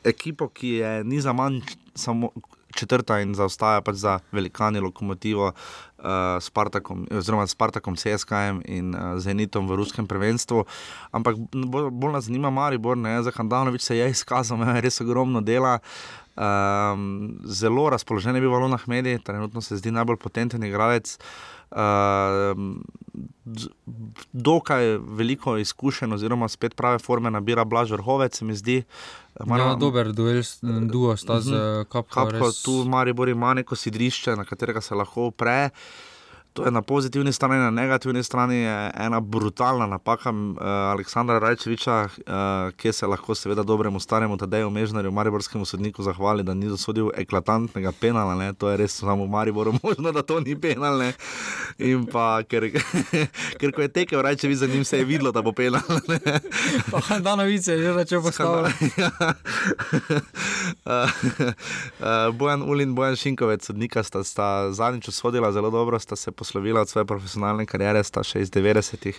ekipo, 0.06 0.48
ki 0.48 0.78
je 0.82 0.92
ni 1.04 1.20
za 1.20 1.32
manj 1.32 1.62
samo 1.94 2.30
četrta 2.76 3.20
in 3.24 3.34
zaostaja 3.34 3.80
pač 3.80 3.96
za 4.04 4.18
velikani 4.32 4.80
lokomotivo. 4.84 5.52
Uh, 6.06 6.36
Spartakom, 6.38 7.00
oziroma 7.10 7.46
Spartakom, 7.50 7.96
CSKM 7.98 8.60
in 8.70 8.94
uh, 8.94 9.16
Zenitom 9.18 9.66
v 9.66 9.74
ruskem 9.80 10.06
prvenstvu. 10.06 10.62
Ampak 11.10 11.34
bolj, 11.50 11.90
bolj 11.90 12.12
nas 12.14 12.28
zanima 12.28 12.52
Maribor, 12.54 12.94
ne, 12.94 13.16
za 13.26 13.34
Handanovič 13.34 13.82
se 13.82 13.96
je 13.98 14.06
izkazal, 14.14 14.60
ima 14.60 14.78
res 14.78 15.00
ogromno 15.02 15.42
dela. 15.42 15.80
Um, 16.36 17.40
zelo 17.48 17.88
razpoložen 17.90 18.38
je 18.38 18.44
bil 18.44 18.52
Valon 18.54 18.76
Ahmedi, 18.76 19.18
trenutno 19.18 19.58
se 19.64 19.80
zdi 19.80 19.90
najbolj 19.90 20.20
potenten 20.22 20.62
igralec. 20.62 21.16
Uh, 21.18 21.55
dokaj 24.32 24.84
veliko 24.98 25.56
izkušenj, 25.56 26.12
oziroma 26.14 26.48
spet 26.48 26.74
prave 26.74 26.98
forme 26.98 27.30
nabira 27.30 27.64
Blaž 27.64 27.90
Vrhovec, 27.90 28.36
se 28.38 28.44
mi 28.44 28.56
zdi. 28.56 28.82
Ja, 29.46 29.74
dober 29.74 30.12
duel, 30.12 30.42
duo 30.82 31.16
sta 31.16 31.40
z 31.40 31.50
Kapko. 31.88 32.14
Kapko, 32.14 32.38
res- 32.38 32.62
tu 32.62 32.84
Maribor 32.84 33.28
ima 33.28 33.54
neko 33.54 33.76
sidrišče, 33.76 34.36
na 34.36 34.44
katerega 34.44 34.80
se 34.80 34.94
lahko 34.94 35.26
upre. 35.26 35.70
To 36.56 36.64
je 36.64 36.70
na 36.70 36.82
pozitivni 36.82 37.32
strani, 37.32 37.60
na 37.60 37.70
negativni 37.70 38.22
strani 38.22 38.56
je 38.56 38.90
ena 38.94 39.20
brutalna 39.20 39.86
napaka 39.86 40.30
uh, 40.30 40.56
Aleksandra 40.66 41.38
Rajčeviča, 41.38 41.96
uh, 42.04 42.72
ki 42.76 42.92
se 42.92 43.06
lahko 43.06 43.34
seveda 43.34 43.62
dobremu 43.62 44.00
staremu 44.00 44.36
Tadeju 44.36 44.70
Mežnarju, 44.70 45.12
mariborskemu 45.12 45.64
sodniku, 45.64 46.02
zahvali, 46.02 46.42
da 46.42 46.54
ni 46.54 46.68
dosodil 46.68 47.10
eklatantnega 47.14 47.92
penala. 48.00 48.34
Ne? 48.34 48.52
To 48.52 48.70
je 48.70 48.76
res 48.76 48.96
samo 48.96 49.24
v 49.24 49.28
Mariboru 49.28 49.74
možno, 49.82 50.12
da 50.12 50.22
to 50.22 50.40
ni 50.40 50.56
penal. 50.56 50.96
Ne? 50.98 51.12
In 51.78 52.06
pa, 52.06 52.40
ker, 52.48 52.70
ker 53.60 53.72
ko 53.76 53.84
je 53.84 53.88
tekel 53.92 54.22
Rajčevič 54.22 54.58
za 54.58 54.66
njim, 54.66 54.84
se 54.84 54.98
je 54.98 55.04
videlo, 55.04 55.32
da 55.32 55.42
bo 55.42 55.52
penal. 55.52 55.84
Ne? 56.08 56.40
Pa 56.90 57.00
Handanovič 57.00 57.66
je 57.68 57.78
že 57.82 57.92
začel 57.92 58.22
postavljati. 58.22 58.90
Ja. 58.96 59.10
Uh, 60.86 61.10
uh, 62.00 62.34
Bojan 62.34 62.62
Ulin 62.62 62.86
in 62.86 62.94
Bojan 62.94 63.16
Šinkovec, 63.16 63.66
sodnika, 63.66 64.02
sta, 64.02 64.24
sta 64.24 64.72
zadnjič 64.72 65.08
usodila 65.08 65.52
zelo 65.52 65.70
dobro, 65.70 65.98
sta 65.98 66.16
se 66.16 66.30
poslovila 66.46 66.80
od 66.80 66.88
svoje 66.88 67.04
profesionalne 67.10 67.66
kariere, 67.66 67.98
sta 68.06 68.22
še 68.22 68.46
iz 68.46 68.50
90-ih. 68.54 69.18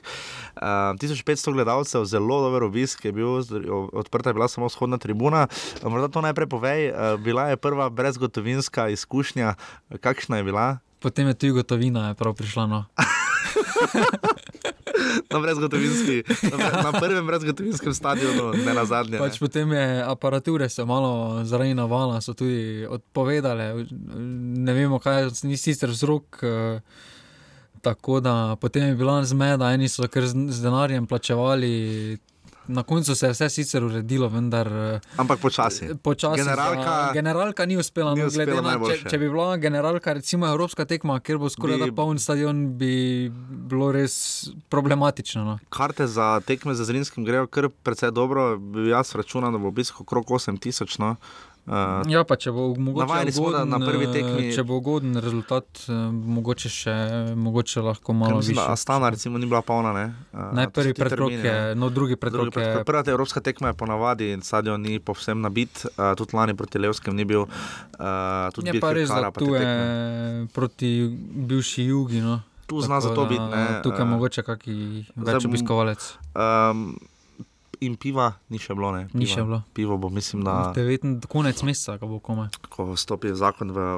Uh, 0.56 0.96
1500 0.96 1.52
gledalcev, 1.52 2.08
zelo 2.08 2.40
dober 2.48 2.64
obisk 2.64 3.04
je 3.04 3.12
bil, 3.12 3.44
odprta 3.92 4.32
je 4.32 4.40
bila 4.40 4.48
samo 4.48 4.72
vzhodna 4.72 4.96
tribuna. 4.96 5.52
Uh, 5.84 5.92
Morda 5.92 6.08
to 6.08 6.24
najprej 6.24 6.48
povej, 6.48 6.80
uh, 6.96 7.20
bila 7.20 7.52
je 7.52 7.60
prva 7.60 7.92
brezgotovinska 7.92 8.88
izkušnja, 8.96 9.60
kakšna 10.00 10.40
je 10.40 10.48
bila? 10.48 10.80
Potem 11.04 11.28
je 11.28 11.36
tu 11.36 11.52
gotovina, 11.54 12.16
je 12.16 12.16
prav 12.16 12.34
prišla. 12.40 12.64
No. 12.66 12.86
na, 15.32 15.40
brezgotovinski, 15.40 16.24
na, 16.52 16.72
na 16.84 16.92
prvem 17.00 17.28
brezgotovinskem 17.28 17.94
stadionu, 17.94 18.52
ne 18.66 18.74
na 18.74 18.86
zadnjem. 18.86 19.22
Pač 19.22 19.40
potem 19.40 19.72
je 19.72 19.86
aparature 20.06 20.70
se 20.70 20.86
malo 20.86 21.44
zaradi 21.44 21.74
navala, 21.78 22.22
so 22.22 22.34
tudi 22.34 22.86
odpovedale. 22.90 23.74
Ne 24.58 24.74
vemo, 24.74 25.00
kaj 25.00 25.32
ni 25.44 25.58
sicer 25.58 25.90
vzrok. 25.90 26.44
Uh, 26.44 27.14
Tako 27.82 28.20
da 28.20 28.58
potem 28.60 28.88
je 28.90 28.96
bila 28.96 29.22
zmeda, 29.24 29.70
eni 29.72 29.88
so 29.88 30.08
kar 30.12 30.26
z, 30.28 30.34
z 30.50 30.64
denarjem 30.64 31.06
plačevali. 31.08 32.18
Na 32.68 32.84
koncu 32.84 33.16
se 33.16 33.26
je 33.26 33.32
vse 33.32 33.50
sicer 33.50 33.84
uredilo, 33.84 34.30
vendar. 34.30 34.68
eh, 34.68 35.00
Ampak 35.18 35.40
počasi. 35.40 35.88
Počasi. 35.98 36.42
Generalka- 36.42 36.84
za- 37.06 37.14
generalka 37.14 37.66
ni 37.66 37.78
uspela. 37.78 38.14
Ni 38.14 38.22
no, 38.22 38.28
uspela 38.28 38.46
glede 38.46 38.56
na- 38.58 38.62
če, 38.64 38.68
najboljše. 38.70 39.10
če 39.10 39.18
bi 39.18 39.30
bila 39.30 39.58
generalka, 39.58 40.14
recimo 40.14 40.48
Evropska 40.48 40.86
tekma, 40.86 41.20
kjer 41.20 41.38
bo 41.38 41.50
skoraj 41.50 41.78
Bi- 41.80 41.92
poln 41.94 42.18
stadion, 42.18 42.78
bi 42.78 43.30
bilo 43.50 43.92
res 43.92 44.16
problematično. 44.70 45.44
No. 45.44 45.60
Karte 45.70 46.08
za 46.08 46.40
tekme 46.42 46.74
za 46.74 46.84
Zrinskim 46.84 47.24
grejo 47.24 47.48
kar 47.48 47.70
precej 47.84 48.12
dobro. 48.12 48.60
Jaz 48.86 49.16
računam, 49.16 49.52
da 49.52 49.60
bo 49.60 49.68
obisk 49.68 50.02
okrog 50.02 50.26
8000. 50.28 51.00
No. 51.00 51.16
Uh, 51.68 51.74
Ja, 52.08 52.24
pa 52.24 52.36
če 52.36 52.48
bo 52.50 52.70
mogoče 52.72 53.28
ugoden, 53.34 53.68
na 53.68 53.78
prvi 53.78 54.06
eh, 54.06 54.08
tekmi- 54.10 54.56
Če 54.56 54.64
bo 54.64 54.76
ugoden 54.76 55.18
rezultat, 55.18 55.68
eh, 55.84 55.92
mogoče, 56.14 56.70
še, 56.70 56.94
mogoče 57.36 57.82
lahko 57.82 58.14
malo 58.14 58.40
više. 58.40 58.56
Astana 58.62 59.10
recimo, 59.10 59.38
ni 59.38 59.46
bila 59.46 59.62
polna. 59.62 59.92
Ne, 59.94 60.06
Uh, 60.34 60.54
Ne, 60.54 60.70
predrok 60.70 60.96
termini, 61.28 61.34
je, 61.38 61.54
ne. 61.66 61.76
no 61.76 61.90
drugi 61.90 62.16
predrok 62.16 62.48
pred- 62.50 62.78
je. 62.78 62.84
Prva 62.86 63.04
evropska 63.06 63.40
tekma 63.42 63.68
je 63.68 63.74
ponavadi 63.76 64.30
in 64.30 64.42
stadion 64.42 64.82
ni 64.82 65.00
povsem 65.00 65.42
nabit, 65.42 65.86
uh, 65.88 66.16
tudi 66.16 66.32
lani 66.34 66.56
proti 66.56 66.80
Levskem 66.80 67.14
ni 67.14 67.26
bil. 67.26 67.42
Uh, 67.42 67.50
tudi 68.54 68.70
Je 68.70 68.80
pa 68.80 68.94
res, 68.94 69.10
da 69.10 69.28
pa 69.28 69.32
tu 69.34 69.46
je 69.48 69.60
tekme. 69.60 70.48
proti 70.48 70.92
bivši 71.38 71.84
jugi. 71.84 72.22
No. 72.22 72.42
Tu 72.66 72.82
zna 72.82 72.96
Tako 72.96 73.02
za 73.02 73.16
to 73.16 73.26
biti. 73.26 73.42
ne, 73.42 73.82
Tukaj 73.84 74.02
eh, 74.02 74.06
mogoče 74.06 74.42
kakšen 74.44 75.04
več 75.18 75.46
obiskovalec. 75.46 76.02
Um, 76.34 76.96
in 77.82 77.96
piva 77.96 78.34
ni 78.50 78.60
še 78.60 78.76
bilo. 78.76 78.92
Ne, 78.96 79.08
piva, 79.08 79.20
Ni 79.20 79.26
še 79.30 79.44
bilo. 79.44 79.62
Pivo 79.74 79.98
bo, 79.98 80.10
mislim, 80.10 80.44
da 80.44 80.74
Devetn, 80.76 81.20
konec 81.30 81.64
meseca, 81.64 81.98
ko 82.02 82.08
bo 82.08 82.20
komaj. 82.20 82.50
ko 82.70 82.96
stopi 82.96 83.34
zakon 83.36 83.72
v. 83.72 83.90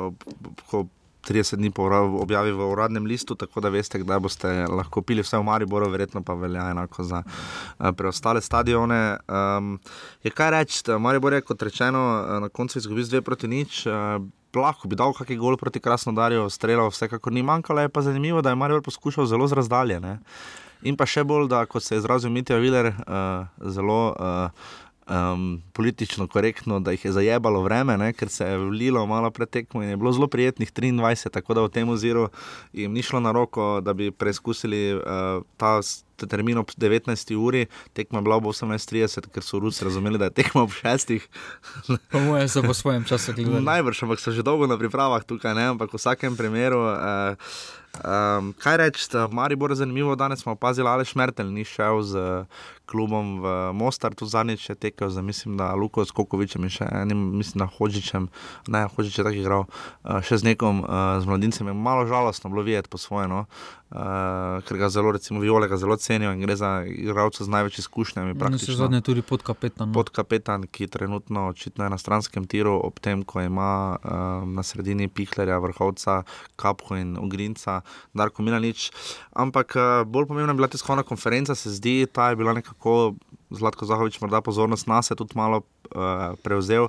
Ko 0.70 0.88
30 1.20 1.60
dni 1.60 1.70
po 1.76 1.84
objavi 2.24 2.52
v 2.56 2.64
uradnem 2.64 3.04
listu, 3.06 3.36
tako 3.36 3.60
da 3.62 3.70
veste, 3.70 4.00
kdaj 4.00 4.20
boste 4.24 4.48
lahko 4.72 5.02
pili 5.04 5.22
vse 5.22 5.38
v 5.38 5.44
Mariboru, 5.44 5.90
verjetno 5.92 6.24
pa 6.24 6.34
velja 6.34 6.70
enako 6.72 7.04
za 7.04 7.20
uh, 7.28 7.92
preostale 7.92 8.42
stadione. 8.42 9.20
Um, 9.28 9.80
je 10.24 10.32
kaj 10.32 10.52
reči, 10.56 10.80
Maribor 11.00 11.36
je 11.36 11.42
kot 11.42 11.62
rečeno 11.62 12.00
eh, 12.24 12.40
na 12.40 12.50
koncu 12.50 12.80
izgubil 12.80 13.04
z 13.04 13.20
2 13.20 13.22
proti 13.22 13.48
nič. 13.48 13.86
Uh, 13.86 14.24
Lahko 14.56 14.88
bi 14.90 14.98
dal 14.98 15.14
kakšen 15.14 15.38
gol 15.38 15.60
proti 15.62 15.78
Krasnodarju, 15.78 16.48
streljal, 16.50 16.90
vsekakor 16.90 17.30
ni 17.30 17.44
manjkalo, 17.46 17.84
je 17.86 17.90
pa 17.94 18.02
zanimivo, 18.02 18.42
da 18.42 18.50
je 18.50 18.58
Marijo 18.58 18.82
poskušal 18.82 19.28
zelo 19.30 19.46
z 19.46 19.54
razdalje. 19.54 20.00
Ne? 20.00 20.18
In 20.88 20.96
pa 20.96 21.08
še 21.10 21.26
bolj, 21.28 21.50
da 21.52 21.66
kot 21.68 21.84
se 21.84 21.96
je 21.96 22.04
izrazil 22.04 22.32
Mitja 22.32 22.60
Viler, 22.62 22.94
uh, 23.04 23.50
zelo 23.68 24.00
uh, 24.16 24.70
um, 25.10 25.62
politično 25.74 26.28
korektno, 26.28 26.80
da 26.80 26.92
jih 26.92 27.06
je 27.06 27.12
zajebalo 27.12 27.62
vreme, 27.62 27.98
ne? 27.98 28.14
ker 28.14 28.30
se 28.30 28.46
je 28.46 28.58
vlilo 28.58 29.06
malo 29.06 29.32
pred 29.32 29.50
tekmo 29.50 29.84
in 29.84 29.90
je 29.90 29.98
bilo 29.98 30.12
zelo 30.12 30.28
prijetnih 30.28 30.72
23, 30.72 31.30
tako 31.30 31.54
da 31.54 31.62
v 31.62 31.70
tem 31.70 31.90
oziru 31.90 32.30
jim 32.74 32.94
ni 32.94 33.04
šlo 33.04 33.20
na 33.20 33.32
roko, 33.32 33.82
da 33.82 33.94
bi 33.94 34.12
preizkusili 34.12 34.94
uh, 34.96 35.44
ta. 35.58 35.80
Termin 36.20 36.58
ob 36.60 36.68
19. 36.76 37.30
uri, 37.40 37.70
tekma 37.96 38.20
bila 38.22 38.36
ob 38.36 38.50
18:30, 38.52 39.30
ker 39.32 39.44
so 39.44 39.60
Rusi 39.60 39.86
razumeli, 39.86 40.20
da 40.20 40.28
je 40.28 40.34
tekma 40.42 40.66
ob 40.66 40.74
6. 40.76 41.16
Po 42.12 42.20
mojem 42.20 42.50
so 42.52 42.60
po 42.60 42.74
svojem 42.74 43.06
času 43.08 43.32
gledali. 43.34 43.64
Najbrž, 43.64 44.04
ampak 44.04 44.20
so 44.20 44.36
že 44.36 44.44
dolgo 44.44 44.68
na 44.68 44.76
pripravah 44.76 45.24
tukaj, 45.24 45.56
ne? 45.56 45.72
ampak 45.72 45.94
v 45.94 45.96
vsakem 45.96 46.36
primeru. 46.36 46.84
Uh, 46.92 47.40
um, 47.98 48.54
kaj 48.60 48.78
reči, 48.78 49.08
Maribor 49.32 49.72
je 49.72 49.76
zanimivo, 49.76 50.16
danes 50.16 50.40
smo 50.40 50.52
opazili, 50.52 50.88
ali 50.90 51.06
Šmertel 51.06 51.52
ni 51.54 51.64
šel 51.64 52.02
z 52.02 52.46
klubom 52.90 53.38
v 53.44 53.54
Mostar, 53.78 54.18
tu 54.18 54.26
zadnjič 54.26 54.70
je 54.70 54.76
tekel 54.76 55.10
za, 55.14 55.22
mislim, 55.22 55.58
da 55.58 55.76
Luko 55.78 56.06
Skokovičem 56.06 56.66
in 56.66 56.74
še 56.74 56.88
enim, 57.04 57.22
mislim, 57.38 57.62
da 57.62 57.70
Hočičem, 57.70 58.30
ne, 58.68 58.88
Hočič 58.96 59.22
je 59.22 59.28
tako 59.28 59.38
igral, 59.38 59.68
uh, 59.70 60.18
še 60.26 60.42
z 60.42 60.50
nekom, 60.50 60.82
uh, 60.82 61.20
z 61.22 61.30
mladincem, 61.30 61.70
je 61.70 61.78
malo 61.78 62.08
žalostno 62.10 62.50
bilo 62.50 62.66
videti 62.66 62.90
po 62.90 62.98
svoje. 62.98 63.30
No? 63.30 63.46
Uh, 63.90 64.62
ker 64.70 64.78
ga 64.78 64.86
zelo, 64.94 65.10
recimo, 65.16 65.42
Viole 65.42 65.66
ga 65.66 65.78
zelo 65.82 65.98
cenijo 65.98 66.30
in 66.36 66.44
gre 66.46 66.54
za 66.54 66.86
igralca 66.86 67.42
z 67.42 67.50
največ 67.50 67.80
izkušnjami. 67.82 68.36
No, 68.38 68.58
se 68.62 68.76
zadnje 68.78 69.02
tudi 69.02 69.24
podkapetan. 69.26 69.90
No. 69.90 69.94
podkapetan, 69.98 70.68
ki 70.70 70.88
trenutno 70.88 71.48
očitno 71.50 71.88
je 71.88 71.90
na 71.90 71.98
stranskem 71.98 72.46
tiru, 72.46 72.76
ob 72.86 73.02
tem, 73.02 73.24
ko 73.26 73.42
ima 73.42 73.98
um, 73.98 74.54
na 74.54 74.62
sredini 74.62 75.10
Pihlerja, 75.10 75.58
vrhovca, 75.58 76.22
Kapko 76.54 77.00
in 77.02 77.18
Ugrinca, 77.18 77.82
Darko 78.14 78.46
Milanič. 78.46 78.92
Ampak 79.34 79.74
bolj 80.06 80.30
pomembna 80.30 80.54
je 80.54 80.62
bila 80.62 80.70
tiskovna 80.70 81.04
konferenca, 81.04 81.58
se 81.58 81.74
zdi, 81.74 82.06
ta 82.14 82.30
je 82.30 82.38
bila 82.38 82.54
nekako 82.54 82.79
Zlatko 83.50 83.86
Zahovič 83.86 84.22
morda 84.22 84.42
pozornost 84.42 84.88
nas 84.88 85.10
je 85.10 85.16
tudi 85.18 85.34
malo 85.36 85.62
uh, 85.62 86.38
prevzel. 86.44 86.88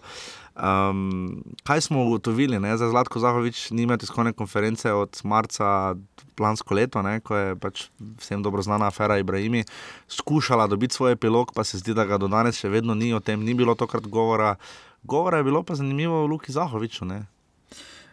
Um, 0.60 1.42
kaj 1.64 1.80
smo 1.80 2.04
ugotovili? 2.04 2.60
ne? 2.60 2.76
Zdaj 2.76 2.90
Zlatko 2.90 3.18
Zahovič 3.18 3.70
ni 3.70 3.82
imel 3.82 3.96
tiskovne 3.98 4.32
konference 4.32 4.92
od 4.92 5.20
marca 5.24 5.94
lansko 6.38 6.74
leto, 6.74 7.02
ne? 7.02 7.20
ko 7.20 7.36
je 7.36 7.56
pač 7.56 7.88
vsem 8.20 8.42
dobro 8.42 8.62
znana 8.62 8.86
afera 8.92 9.18
Ibrahimi 9.18 9.64
skušala 10.08 10.66
dobiti 10.66 10.94
svoj 10.94 11.12
epilog, 11.12 11.52
pa 11.54 11.64
se 11.64 11.78
zdi, 11.78 11.94
da 11.94 12.04
ga 12.04 12.18
do 12.18 12.28
danes 12.28 12.60
še 12.60 12.68
vedno 12.68 12.94
ni 12.94 13.14
o 13.14 13.20
tem, 13.20 13.40
ni 13.44 13.54
bilo 13.54 13.74
tokrat 13.74 14.06
govora. 14.06 14.56
Govora 15.02 15.40
je 15.40 15.48
bilo 15.48 15.62
pa 15.62 15.74
zanimivo 15.74 16.24
o 16.24 16.26
Luki 16.26 16.52
Zahoviču, 16.52 17.04
ne? 17.04 17.24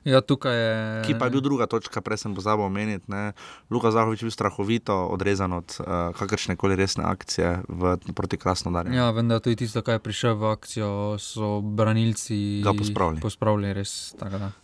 Ja, 0.08 0.22
je. 0.24 1.04
ki 1.04 1.20
pa 1.20 1.28
je 1.28 1.32
bil 1.36 1.42
druga 1.44 1.68
točka, 1.68 2.00
prej 2.02 2.24
sem 2.24 2.32
pozabil 2.32 2.64
omeniti. 2.66 3.04
ne. 3.12 3.36
Luka 3.68 3.92
Zahovič 3.92 4.24
je 4.24 4.26
bil 4.26 4.32
strahovito 4.32 4.96
odrezan 5.12 5.52
od 5.54 5.68
uh, 5.80 6.16
kakršne 6.16 6.56
koli 6.56 6.80
resne 6.80 7.04
akcije 7.04 7.68
v, 7.68 7.98
proti 8.16 8.38
Krasnodarju. 8.40 8.96
Ja, 8.96 9.12
vendar 9.12 9.44
tudi 9.44 9.68
tisto, 9.68 9.84
kar 9.84 10.00
je 10.00 10.08
prišel 10.08 10.40
v 10.40 10.44
akcijo, 10.48 11.20
so 11.20 11.60
branilci 11.62 12.64
Ga 12.64 12.72
pospravili. 12.72 13.20
pospravili 13.20 13.74
res. 13.76 14.16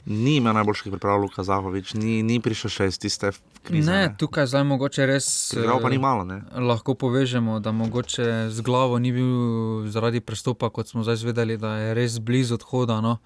Ni 0.05 0.39
imel 0.39 0.53
najboljših 0.53 0.95
priprav 0.95 1.19
Luka 1.19 1.43
Zahovič, 1.43 1.93
ni, 1.99 2.23
ni 2.23 2.39
prišel 2.39 2.71
še 2.71 2.87
iz 2.87 2.95
tiste 2.95 3.35
krize. 3.67 3.91
Ne, 3.91 4.15
tukaj 4.15 4.47
zdaj 4.47 4.63
mogoče 4.63 5.07
res. 5.11 5.51
Igral 5.51 5.83
pa 5.83 5.91
ni 5.91 5.99
eh, 5.99 6.03
malo, 6.03 6.23
ne. 6.23 6.39
Lahko 6.55 6.95
povežemo, 6.95 7.59
da 7.59 7.75
mogoče 7.75 8.47
z 8.47 8.61
glavo 8.63 8.95
ni 8.95 9.11
bil 9.11 9.91
zaradi 9.91 10.23
prestopa, 10.23 10.71
kot 10.71 10.87
smo 10.87 11.03
zdaj 11.03 11.19
zvedeli, 11.19 11.59
da 11.59 11.75
je 11.83 11.93
res 11.99 12.15
blizu 12.23 12.55
odhoda. 12.55 13.01
No. 13.03 13.19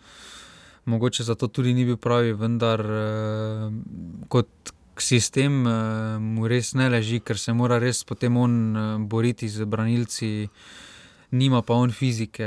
Mogoče 0.88 1.24
zato 1.28 1.48
tudi 1.52 1.74
ni 1.76 1.84
bil 1.86 1.98
pravi, 2.00 2.32
vendar 2.34 2.80
eh, 2.80 3.70
kot 4.32 4.72
sistem 4.98 5.66
eh, 5.68 5.72
mu 6.20 6.48
res 6.48 6.74
ne 6.80 6.88
leži, 6.90 7.20
ker 7.20 7.38
se 7.38 7.54
mora 7.54 7.78
res 7.80 8.04
potem 8.08 8.38
on 8.40 8.54
eh, 8.72 8.86
boriti 9.04 9.50
z 9.52 9.68
branilci. 9.68 10.50
Nima 11.28 11.60
pa 11.60 11.76
on 11.76 11.92
fizike 11.92 12.46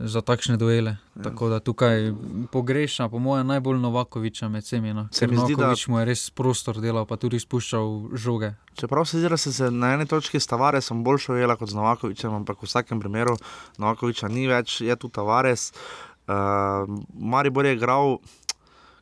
za 0.00 0.20
takšne 0.24 0.56
duele. 0.56 0.94
Ja. 1.16 1.22
Tako 1.26 1.50
da 1.52 1.58
tukaj 1.60 2.06
pogreša, 2.48 3.10
po 3.12 3.18
mojem, 3.20 3.46
najbolj 3.46 3.76
Novakoviča 3.82 4.48
med 4.48 4.64
vsemi. 4.64 4.94
No. 4.96 5.08
Se 5.12 5.26
mi 5.28 5.36
zdi, 5.36 5.52
da- 5.52 5.68
Novakovič 5.68 5.82
mu 5.92 5.98
je 6.00 6.04
res 6.08 6.22
prostor 6.32 6.80
delal, 6.80 7.04
pa 7.04 7.20
tudi 7.20 7.36
spuščal 7.36 8.16
žoge. 8.16 8.54
Čeprav 8.80 9.04
se 9.04 9.20
zdi, 9.20 9.28
da 9.28 9.36
se, 9.36 9.52
se 9.52 9.68
na 9.70 9.92
eni 9.92 10.06
točki 10.08 10.40
s 10.40 10.48
Tavaresom 10.48 11.04
bolj 11.04 11.18
šojela 11.26 11.58
kot 11.60 11.68
z 11.68 11.76
Novakovičem, 11.76 12.32
ampak 12.32 12.62
v 12.64 12.70
vsakem 12.70 12.96
primeru 13.00 13.36
Novakoviča 13.76 14.32
ni 14.32 14.48
več, 14.48 14.80
je 14.80 14.96
tu 14.96 15.12
Tavares. 15.12 15.74
Uh, 16.28 16.34
Maribor 17.14 17.66
je 17.66 17.72
igral, 17.72 18.18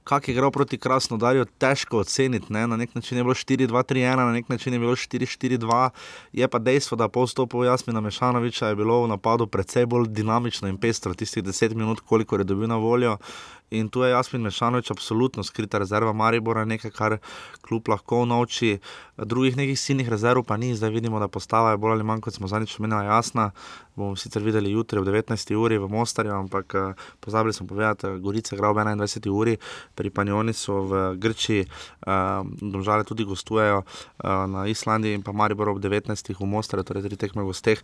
kak 0.05 0.29
je 0.29 0.33
igral 0.33 0.51
proti 0.51 0.79
Krasnodarju, 0.79 1.45
težko 1.59 1.99
oceniti. 1.99 2.53
Ne? 2.53 2.67
Na 2.67 2.77
nek 2.77 2.95
način 2.95 3.19
je 3.19 3.25
bilo 3.25 3.35
4-2-3-1, 3.35 4.17
na 4.17 4.33
nek 4.33 4.49
način 4.49 4.73
je 4.73 4.79
bilo 4.79 4.93
4-4-2. 4.93 5.91
Je 6.33 6.49
pa 6.49 6.59
dejstvo, 6.59 6.97
da 6.97 7.09
po 7.09 7.25
vstopu 7.27 7.65
Jasmina 7.65 8.01
Mešanoviča 8.01 8.69
je 8.69 8.77
bilo 8.77 9.03
v 9.03 9.09
napadu 9.09 9.47
precej 9.47 9.87
bolj 9.87 10.07
dinamično 10.09 10.69
in 10.69 10.79
pestro, 10.79 11.15
tistih 11.15 11.45
10 11.45 11.75
minut, 11.75 12.01
koliko 12.01 12.39
je 12.39 12.45
dobil 12.45 12.69
na 12.69 12.77
voljo. 12.77 13.17
In 13.71 13.89
tu 13.89 14.03
je 14.03 14.11
Jasmin 14.11 14.43
Mešanovič 14.43 14.91
absolutno 14.91 15.43
skrita 15.43 15.79
rezerva 15.79 16.13
Maribora, 16.13 16.65
nekaj, 16.65 16.91
kar 16.91 17.19
kljub 17.67 17.89
lahko 17.89 18.25
nauči. 18.25 18.79
Drugih 19.17 19.57
nekih 19.57 19.81
silnih 19.81 20.09
rezerv 20.09 20.45
pa 20.47 20.57
ni, 20.57 20.75
zdaj 20.75 20.91
vidimo, 20.91 21.19
da 21.19 21.29
postava 21.29 21.71
je 21.71 21.81
bolj 21.83 21.97
ali 21.97 22.05
manj, 22.05 22.21
kot 22.21 22.35
smo 22.35 22.47
zadnjič 22.47 22.79
omenili, 22.79 23.11
jasna. 23.11 23.51
Bomo 23.97 24.17
sicer 24.17 24.43
videli 24.45 24.71
jutri 24.71 25.01
ob 25.01 25.07
19. 25.09 25.55
uri 25.57 25.79
v 25.79 25.89
Mostarju, 25.89 26.33
ampak 26.33 26.75
pozabili 27.21 27.53
smo 27.53 27.67
povedati, 27.67 28.07
da 28.07 28.19
Gorica 28.19 28.55
igra 28.55 28.71
ob 28.71 28.77
21. 28.77 29.31
uri, 29.31 29.57
pri 29.95 30.11
Panjoni 30.11 30.53
so 30.53 30.83
v 30.85 31.17
Grčiji, 31.17 31.65
domžale 32.61 33.05
tudi 33.05 33.25
gostujejo 33.25 33.83
na 34.23 34.67
Islandiji 34.67 35.15
in 35.15 35.23
pa 35.23 35.33
Maribor 35.33 35.69
ob 35.69 35.81
19. 35.81 36.35
v 36.41 36.47
Mostarju, 36.47 36.85
torej 36.85 37.09
tri 37.09 37.17
tekme 37.17 37.43
v 37.43 37.51
gosteh. 37.51 37.81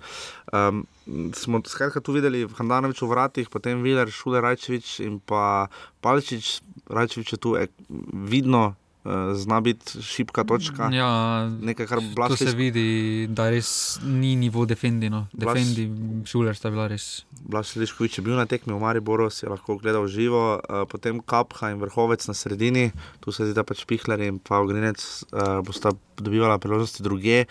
Um, 0.53 0.85
smo 1.33 1.65
skratka 1.65 2.05
tu 2.05 2.13
videli 2.13 2.45
Handanovič 2.45 3.03
v 3.03 3.09
vratih, 3.09 3.49
potem 3.49 3.83
Viler, 3.83 4.11
Šuler, 4.13 4.45
Rajčevič 4.45 5.01
in 5.01 5.17
pa 5.19 5.72
Palčič. 6.01 6.61
Rajčevič 6.93 7.37
je 7.37 7.39
tu 7.41 7.57
ek, 7.57 7.73
vidno. 8.13 8.75
Uh, 9.03 9.35
zna 9.35 9.59
biti 9.59 9.99
šipka 9.99 10.45
točka. 10.47 10.87
Ja, 10.95 11.51
Nekaj, 11.51 11.87
kar 11.91 11.99
To 12.15 12.37
se 12.39 12.53
vidi, 12.55 13.27
da 13.27 13.49
res 13.51 13.99
ni 14.07 14.37
nivo 14.39 14.63
defendi. 14.63 15.11
No. 15.11 15.25
Defendi, 15.35 15.89
šuler 16.23 16.55
sta 16.55 16.71
bila 16.71 16.87
res. 16.87 17.25
Liškovič 17.51 18.21
je 18.21 18.23
bil 18.23 18.39
na 18.39 18.47
tekmi 18.47 18.71
v 18.71 18.79
Mariboru, 18.79 19.27
si 19.27 19.43
je 19.43 19.51
lahko 19.51 19.75
gledal 19.83 20.07
živo, 20.07 20.63
uh, 20.63 20.85
potem 20.87 21.19
Kapha 21.19 21.73
in 21.75 21.83
vrhovec 21.83 22.23
na 22.31 22.35
sredini, 22.39 22.93
tu 23.19 23.35
se 23.35 23.43
zdi, 23.43 23.59
da 23.59 23.67
pač 23.67 23.83
Pihler 23.91 24.23
in 24.23 24.39
pa 24.39 24.63
Ogrinec 24.63 25.03
uh, 25.03 25.59
bosta 25.67 25.91
dobivala 26.23 26.63
priložnosti 26.63 27.03
druge. 27.03 27.51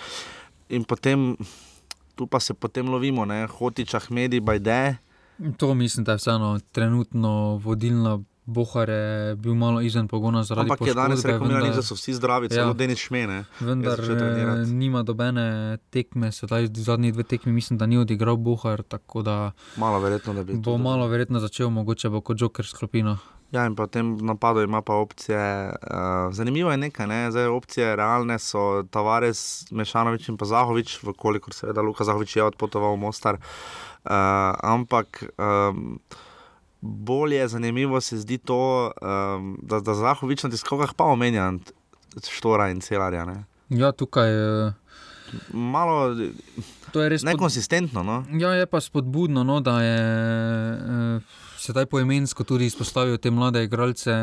in 0.71 0.87
potem, 0.87 1.35
tu 2.15 2.27
pa 2.31 2.39
se 2.39 2.55
potem 2.55 2.87
lovimo, 2.87 3.27
ne? 3.27 3.43
hotičah, 3.43 4.07
mediji, 4.07 4.39
bajde. 4.39 5.10
To 5.57 5.73
mislim, 5.73 6.03
da 6.03 6.11
je 6.11 6.17
vseeno 6.17 6.59
trenutno 6.71 7.31
vodilna. 7.57 8.19
Bohar 8.45 8.89
je 8.89 9.35
bil 9.35 9.53
malo 9.55 9.81
izven 9.81 10.07
pogona 10.07 10.43
zaradi 10.43 10.65
Ampak 10.65 10.87
je 10.87 10.93
danes 10.95 11.25
rekel, 11.25 11.47
vendar, 11.47 11.75
da 11.75 11.81
so 11.81 11.95
vsi 11.95 12.13
zdravi, 12.13 12.49
celo 12.49 12.67
Ja. 12.67 12.73
Denis 12.73 12.99
Šmene. 12.99 13.45
Vendar 13.59 13.91
Jaz 13.91 13.99
začel 13.99 14.17
trenirati. 14.17 14.61
eh, 14.61 14.73
nima 14.73 15.03
dobene 15.03 15.45
tekme, 15.89 16.31
sedaj 16.31 16.67
zadnji 16.67 17.11
dve 17.11 17.23
tekmi 17.23 17.51
mislim, 17.51 17.77
da 17.77 17.85
ni 17.85 17.97
odigral 17.97 18.35
Bohar, 18.37 18.81
da 19.15 19.51
Malo 19.77 19.99
verjetno, 19.99 20.33
da 20.33 20.43
bi 20.43 20.53
bo 20.53 20.61
tudi- 20.63 20.83
malo 20.83 21.07
verjetno 21.07 21.39
začel, 21.39 21.69
mogoče 21.69 22.09
bo 22.09 22.21
kot 22.21 22.41
Joker 22.41 22.65
sklopino. 22.65 23.17
Ja, 23.51 23.65
in 23.67 23.75
potem 23.75 24.15
v 24.15 24.23
napadu 24.23 24.63
ima 24.63 24.79
pa 24.81 24.95
opcije. 24.95 25.39
Uh, 25.75 26.31
zanimivo 26.31 26.71
je 26.71 26.77
nekaj, 26.77 27.07
ne? 27.07 27.21
Zdaj, 27.31 27.51
opcije 27.51 27.95
realne 27.99 28.39
so 28.39 28.83
Tavares, 28.87 29.67
Mešanovič 29.71 30.29
in 30.31 30.37
pa 30.39 30.47
Zahovič, 30.47 31.01
vkolikor 31.03 31.53
seveda 31.53 31.83
Luka 31.83 32.07
Zahovič 32.07 32.35
je 32.35 32.47
odpotoval 32.47 32.95
v 32.95 33.03
Mostar. 33.03 33.35
Uh, 34.07 34.55
ampak 34.63 35.23
um, 35.35 35.99
bolje 36.81 37.47
zanimivo 37.47 38.01
se 38.01 38.17
zdi 38.17 38.37
to, 38.37 38.91
um, 39.01 39.57
da, 39.61 39.79
da 39.79 39.93
Zahovič 39.93 40.43
na 40.43 40.49
tiskovkah 40.49 40.95
pa 40.95 41.11
omenja 41.11 41.51
Štora 42.29 42.69
in 42.71 42.81
Celarja. 42.81 43.25
Ne? 43.25 43.43
Ja, 43.69 43.91
tukaj 43.91 44.31
eh, 44.31 44.73
Malo 45.53 46.15
to 46.91 47.01
je 47.01 47.09
res. 47.09 47.23
nekonsistentno. 47.23 48.03
No? 48.03 48.25
Ja, 48.39 48.53
je 48.53 48.65
pa 48.65 48.81
spodbudno, 48.81 49.43
no, 49.43 49.59
da 49.61 49.81
je 49.81 49.99
eh, 50.75 51.19
sedaj 51.57 51.85
poimensko 51.85 52.43
tudi 52.43 52.65
izpostavil 52.65 53.17
te 53.17 53.31
mlade 53.31 53.63
igralce, 53.63 54.13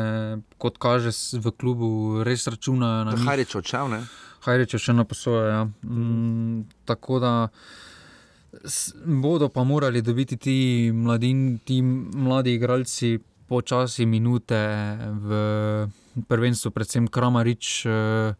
kot 0.57 0.77
kaže 0.77 1.13
v 1.33 1.51
klubu, 1.51 1.89
res 2.23 2.47
računajo 2.47 3.03
na 3.03 3.15
njih. 3.17 3.27
Hajrič 3.27 3.55
odšel, 3.55 3.89
ne? 3.89 4.01
Hajrič 4.45 4.75
je 4.75 4.79
še 4.79 4.95
na 4.95 5.03
posojo. 5.03 5.45
Ja. 5.47 5.63
Mm, 5.83 6.67
tako 6.85 7.19
da 7.19 7.33
bodo 9.05 9.49
pa 9.49 9.63
morali 9.63 10.01
dobiti 10.01 10.37
ti, 10.37 10.57
mladin, 10.93 11.59
ti 11.65 11.81
mladi 11.81 12.53
igralci 12.57 13.19
počasi 13.49 14.05
minute 14.05 14.59
v 15.09 15.29
prvenstvu, 16.27 16.71
predvsem 16.71 17.07
Kramarič. 17.07 17.85
Eh, 17.85 18.33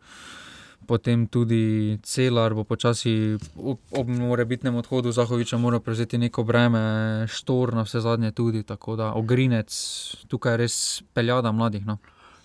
Potem 0.89 1.27
tudi 1.29 1.99
Celar 2.01 2.55
bo 2.57 2.63
počasi 2.65 3.37
ob, 3.61 3.77
ob 3.93 4.07
morebitnem 4.09 4.73
odhodu 4.75 5.11
Zahoviča 5.13 5.57
moral 5.61 5.83
prevzeti 5.85 6.17
neko 6.17 6.41
breme, 6.43 7.27
štor 7.29 7.75
na 7.77 7.85
vse 7.85 8.01
zadnje 8.01 8.31
tudi, 8.33 8.63
tako 8.65 8.95
da 8.97 9.11
ogrinec, 9.13 9.69
tukaj 10.27 10.57
res 10.57 11.03
peljada 11.13 11.51
mladih. 11.53 11.85
No. 11.85 11.99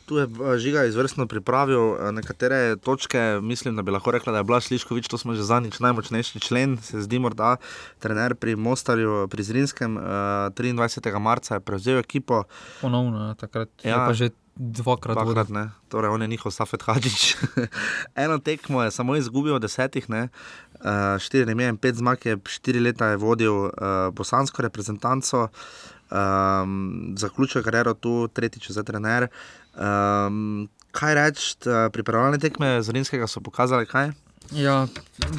Tu 0.07 0.17
je 0.17 0.25
eh, 0.25 0.59
Žiga 0.59 0.85
izvrstno 0.85 1.27
pripravil 1.27 1.95
eh, 1.95 2.13
nekatere 2.13 2.77
točke, 2.77 3.41
mislim, 3.43 3.77
da 3.77 3.83
bi 3.83 3.91
lahko 3.91 4.11
rekla, 4.11 4.33
da 4.33 4.39
je 4.39 4.45
Blaž 4.45 4.71
Liškovič, 4.71 5.09
to 5.09 5.19
smo 5.19 5.35
že 5.35 5.43
zadnjič 5.43 5.81
najmočnejši 5.81 6.41
člen, 6.41 6.77
se 6.83 7.03
zdi 7.03 7.19
morda 7.19 7.57
trener 7.99 8.35
pri 8.35 8.57
Mostarju, 8.57 9.29
pri 9.29 9.43
Zrinskem, 9.43 9.99
eh, 9.99 10.01
23. 10.53 11.19
marca 11.19 11.55
je 11.55 11.61
prevzel 11.61 11.99
ekipo, 11.99 12.45
Ponovno, 12.81 13.29
ja, 13.29 13.35
takrat 13.35 13.69
ja. 13.83 13.91
je 13.91 13.91
Ja. 13.91 14.07
pa 14.07 14.13
že 14.13 14.31
dvakrat 14.57 15.19
dvakrat 15.19 15.49
ne, 15.49 15.71
torej 15.89 16.11
on 16.11 16.23
je 16.23 16.29
njihov 16.29 16.53
Safet 16.53 16.83
Hadžič. 16.83 17.37
Eno 18.25 18.39
tekmo 18.39 18.83
je 18.83 18.91
samo 18.91 19.17
izgubil 19.17 19.55
od 19.55 19.63
desetih, 19.63 20.11
ne. 20.11 20.29
Uh, 20.85 21.19
štiri 21.19 21.45
remi 21.45 21.65
in 21.65 21.77
pet 21.77 21.97
zmag 21.97 22.23
je 22.23 22.37
štiri 22.47 22.81
leta 22.81 23.15
je 23.15 23.17
vodil 23.17 23.55
uh, 23.55 23.71
bosansko 24.13 24.63
reprezentanco, 24.63 25.49
um, 26.11 27.15
zaključil 27.19 27.63
kariero 27.63 27.95
tu, 27.95 28.29
tretjič 28.29 28.71
za 28.71 28.83
trener. 28.83 29.29
Um, 29.75 30.69
kaj 30.95 31.15
reči, 31.15 31.57
pripravljalne 31.93 32.39
tekme 32.39 32.79
Zrinskega 32.83 33.27
so 33.27 33.41
pokazale 33.41 33.87
kaj? 33.87 34.13
Ja, 34.53 34.87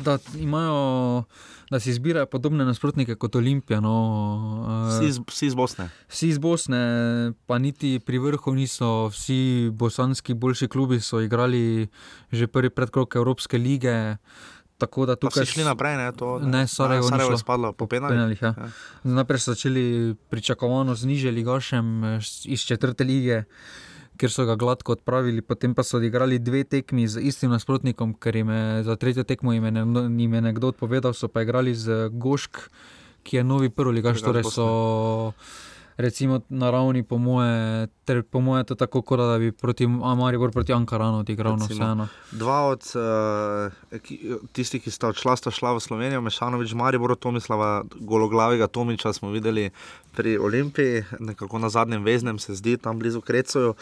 da 0.04 0.18
imajo, 0.40 1.24
da 1.70 1.80
si 1.80 1.90
izbirajo 1.90 2.26
podobne 2.26 2.66
nasprotnike 2.66 3.16
kot 3.16 3.36
Olimpija. 3.36 3.80
No, 3.80 3.96
eh, 4.68 4.98
Vsi 4.98 5.10
iz, 5.10 5.20
vsi 5.28 5.46
iz 5.46 5.56
Bosne. 5.56 5.90
Vsi 6.08 6.30
iz 6.30 6.38
Bosne, 6.38 6.82
pa 7.46 7.58
niti 7.58 8.00
pri 8.00 8.20
vrhu 8.20 8.56
niso, 8.56 9.08
vsi 9.08 9.70
bosanski 9.74 10.34
boljši 10.34 10.68
klubi 10.68 11.00
so 11.00 11.22
igrali 11.22 11.88
že 12.32 12.48
prvi 12.48 12.70
predkrok 12.70 13.16
Evropske 13.16 13.58
lige. 13.58 14.18
Tako 14.78 15.06
da 15.06 15.16
Pa 15.16 15.20
tukaj 15.20 15.46
so 15.46 15.52
šli 15.54 15.64
naprej, 15.64 15.96
ne, 15.98 16.12
to, 16.12 16.40
Ne, 16.40 16.68
Sarajevo 16.68 17.06
ni 17.06 17.10
Sarajevo 17.10 17.32
je 17.32 17.38
spadlo 17.38 17.74
po 17.74 17.88
penalih. 17.88 18.42
Ja. 18.42 18.54
Ja. 18.58 18.68
Najprej 19.04 19.40
so 19.40 19.54
začeli 19.54 20.16
pričakovano 20.30 20.96
z 20.96 21.06
nižje 21.06 21.32
ligašem 21.32 22.04
eh, 22.04 22.20
iz 22.46 22.62
četrte 22.62 23.04
lige. 23.04 23.44
Ker 24.16 24.32
so 24.32 24.46
ga 24.48 24.56
gladko 24.56 24.96
odpravili, 24.96 25.44
potem 25.44 25.76
pa 25.76 25.84
so 25.84 25.98
odigrali 26.00 26.40
dve 26.40 26.64
tekmi 26.64 27.08
z 27.08 27.20
istim 27.20 27.52
nasprotnikom, 27.52 28.14
ker 28.16 28.36
jim 28.36 28.50
je 28.50 28.84
za 28.88 28.96
tretjo 28.96 29.26
tekmo 29.28 29.54
jim 29.54 29.66
je, 29.68 29.72
nekdo, 29.72 30.04
jim 30.08 30.34
je 30.34 30.42
nekdo 30.42 30.72
odpovedal, 30.72 31.14
so 31.14 31.28
pa 31.28 31.44
igrali 31.44 31.76
z 31.76 32.10
Gošk, 32.12 32.70
ki 33.28 33.42
je 33.42 33.44
novi 33.44 33.70
prvi 33.70 34.00
ligaš, 34.00 34.22
Ligaš 34.22 34.28
torej 34.28 34.44
Bosne. 34.48 35.75
Recimo 35.98 36.42
na 36.50 36.72
ravni, 36.72 37.04
po 37.04 37.18
moje, 37.18 37.88
ter 38.06 38.24
po 38.24 38.40
moje 38.40 38.64
to 38.64 38.76
tako, 38.76 39.02
kot 39.02 39.20
da 39.20 39.38
bi 39.40 39.52
proti 39.52 39.88
Maribor 39.88 40.52
proti 40.52 40.74
Ankaranu 40.74 41.20
odigral, 41.20 41.58
no 41.58 41.66
Recimo. 41.68 41.86
vseeno. 41.86 42.08
Dva 42.32 42.62
od 42.68 42.84
uh, 42.96 44.02
tistih, 44.52 44.84
ki 44.84 44.92
sta 44.92 45.08
odšla, 45.08 45.36
sta 45.36 45.52
šla 45.52 45.76
v 45.76 45.80
Slovenijo, 45.80 46.22
Mešanovič, 46.22 46.74
Maribor, 46.74 47.16
Tomislava, 47.16 47.84
gologlavega 47.96 48.68
Tomiča 48.68 49.14
smo 49.14 49.32
videli 49.32 49.70
pri 50.16 50.38
Olimpiji, 50.38 51.04
nekako 51.20 51.60
na 51.60 51.70
zadnjem 51.70 52.04
veznem 52.04 52.40
se 52.40 52.56
zdi, 52.56 52.78
tam 52.78 53.00
blizu 53.00 53.22
Krecoju. 53.22 53.76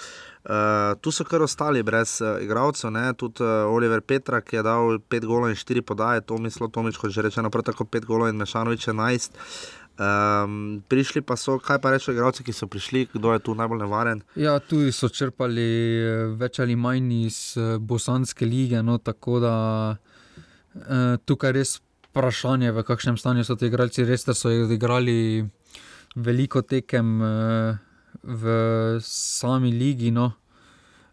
Uh, 0.43 0.99
tu 1.01 1.11
so 1.11 1.23
kar 1.23 1.41
ostali 1.41 1.83
brez 1.83 2.21
uh, 2.21 2.41
igralcev, 2.43 2.91
tudi 3.17 3.43
uh, 3.43 3.69
Oliver 3.73 4.01
Petra, 4.01 4.41
ki 4.41 4.55
je 4.55 4.63
dal 4.63 4.99
5 5.09 5.25
golov 5.25 5.49
in 5.49 5.55
4 5.55 5.81
podaje, 5.81 6.21
Tomislav 6.21 6.69
Tomič, 6.69 6.97
kot 6.97 7.11
že 7.11 7.21
rečeno, 7.21 7.49
prav 7.49 7.63
tako 7.63 7.85
5 7.85 8.05
golov 8.05 8.29
in 8.29 8.35
Mešanovič 8.35 8.87
11. 8.87 9.39
Um, 9.93 10.81
prišli 10.89 11.21
pa 11.21 11.35
so, 11.37 11.59
kaj 11.61 11.77
pa 11.77 11.91
rečejo 11.93 12.15
igralci, 12.15 12.41
ki 12.43 12.53
so 12.53 12.65
prišli, 12.65 13.05
kdo 13.13 13.33
je 13.35 13.43
tu 13.45 13.53
najbolj 13.53 13.83
nevaren. 13.83 14.23
Ja, 14.35 14.57
tudi 14.57 14.91
so 14.91 15.05
črpali 15.05 15.67
eh, 16.01 16.23
več 16.33 16.57
ali 16.63 16.73
manj 16.75 17.11
iz 17.19 17.37
eh, 17.61 17.75
Bosanske 17.77 18.47
lige, 18.49 18.81
no, 18.81 18.97
tako 18.97 19.37
da 19.43 19.55
eh, 19.93 21.21
tukaj 21.21 21.53
res 21.53 21.75
vprašanje, 22.09 22.73
v 22.73 22.85
kakšnem 22.87 23.21
stanju 23.21 23.45
so 23.45 23.57
ti 23.57 23.69
igralci. 23.69 24.05
Res, 24.09 24.25
so 24.25 24.49
odigrali 24.49 25.45
veliko 26.15 26.61
tekem 26.65 27.21
eh, 27.21 27.77
v 28.23 28.57
sami 29.01 29.71
ligi. 29.77 30.09
No. 30.09 30.31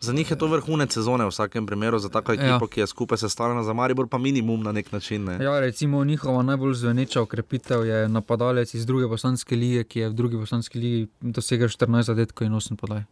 Za 0.02 0.12
njih 0.12 0.30
je 0.30 0.38
to 0.38 0.46
vrhunec 0.46 0.92
sezone, 0.92 1.24
v 1.24 1.28
vsakem 1.28 1.66
primeru, 1.66 1.98
za 1.98 2.08
tako 2.08 2.32
ekipo, 2.32 2.46
Ja. 2.46 2.52
ja. 2.62 2.66
ki 2.70 2.80
je 2.80 2.86
skupaj 2.86 3.18
sestavljena 3.18 3.62
za 3.62 3.72
Maribor, 3.72 4.08
pa 4.08 4.18
minimum 4.18 4.62
na 4.62 4.72
nek 4.72 4.92
način. 4.92 5.24
Ne? 5.24 5.44
Ja, 5.44 5.60
recimo 5.60 6.04
njihova 6.04 6.42
najbolj 6.42 6.74
zveneča 6.74 7.20
okrepitev 7.22 7.86
je 7.86 8.08
napadalec 8.08 8.74
iz 8.74 8.86
druge 8.86 9.06
bosanske 9.06 9.56
lige, 9.56 9.84
ki 9.84 10.00
je 10.00 10.08
v 10.08 10.12
drugi 10.12 10.36
bosanski 10.36 10.78
ligi 10.78 11.06
dosegel 11.20 11.68
14 11.68 12.02
zadetkov 12.02 12.46
in 12.46 12.52
8 12.52 12.76
podaj. 12.76 13.02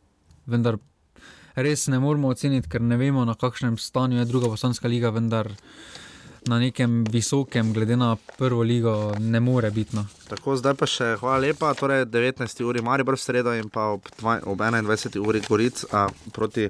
Vendar 0.46 0.78
res 1.54 1.86
ne 1.86 1.98
moramo 1.98 2.28
oceniti, 2.28 2.68
ker 2.68 2.80
ne 2.80 2.96
vemo, 2.96 3.24
na 3.24 3.34
kakšnem 3.34 3.76
stanju 3.78 4.18
je 4.18 4.24
druga 4.24 4.48
bosanska 4.48 4.88
liga, 4.88 5.10
vendar 5.10 5.52
na 6.46 6.58
nekem 6.58 7.04
visokem, 7.04 7.72
glede 7.72 7.96
na 7.96 8.16
prvo 8.38 8.62
ligo, 8.62 9.14
ne 9.18 9.40
more 9.40 9.70
biti. 9.70 9.96
No. 9.96 10.04
Tako, 10.28 10.56
zdaj 10.60 10.74
pa 10.76 10.86
še 10.86 11.14
hvala 11.20 11.40
lepa. 11.48 11.72
Torej, 11.74 12.04
19. 12.06 12.62
uri 12.64 12.82
Maribor 12.84 13.16
v 13.16 13.22
sredo 13.22 13.54
in 13.56 13.70
pa 13.72 13.94
ob, 13.96 14.04
dva, 14.20 14.38
ob 14.44 14.60
21. 14.60 15.18
uri 15.24 15.40
Goric 15.46 15.84
a, 15.90 16.06
proti 16.32 16.68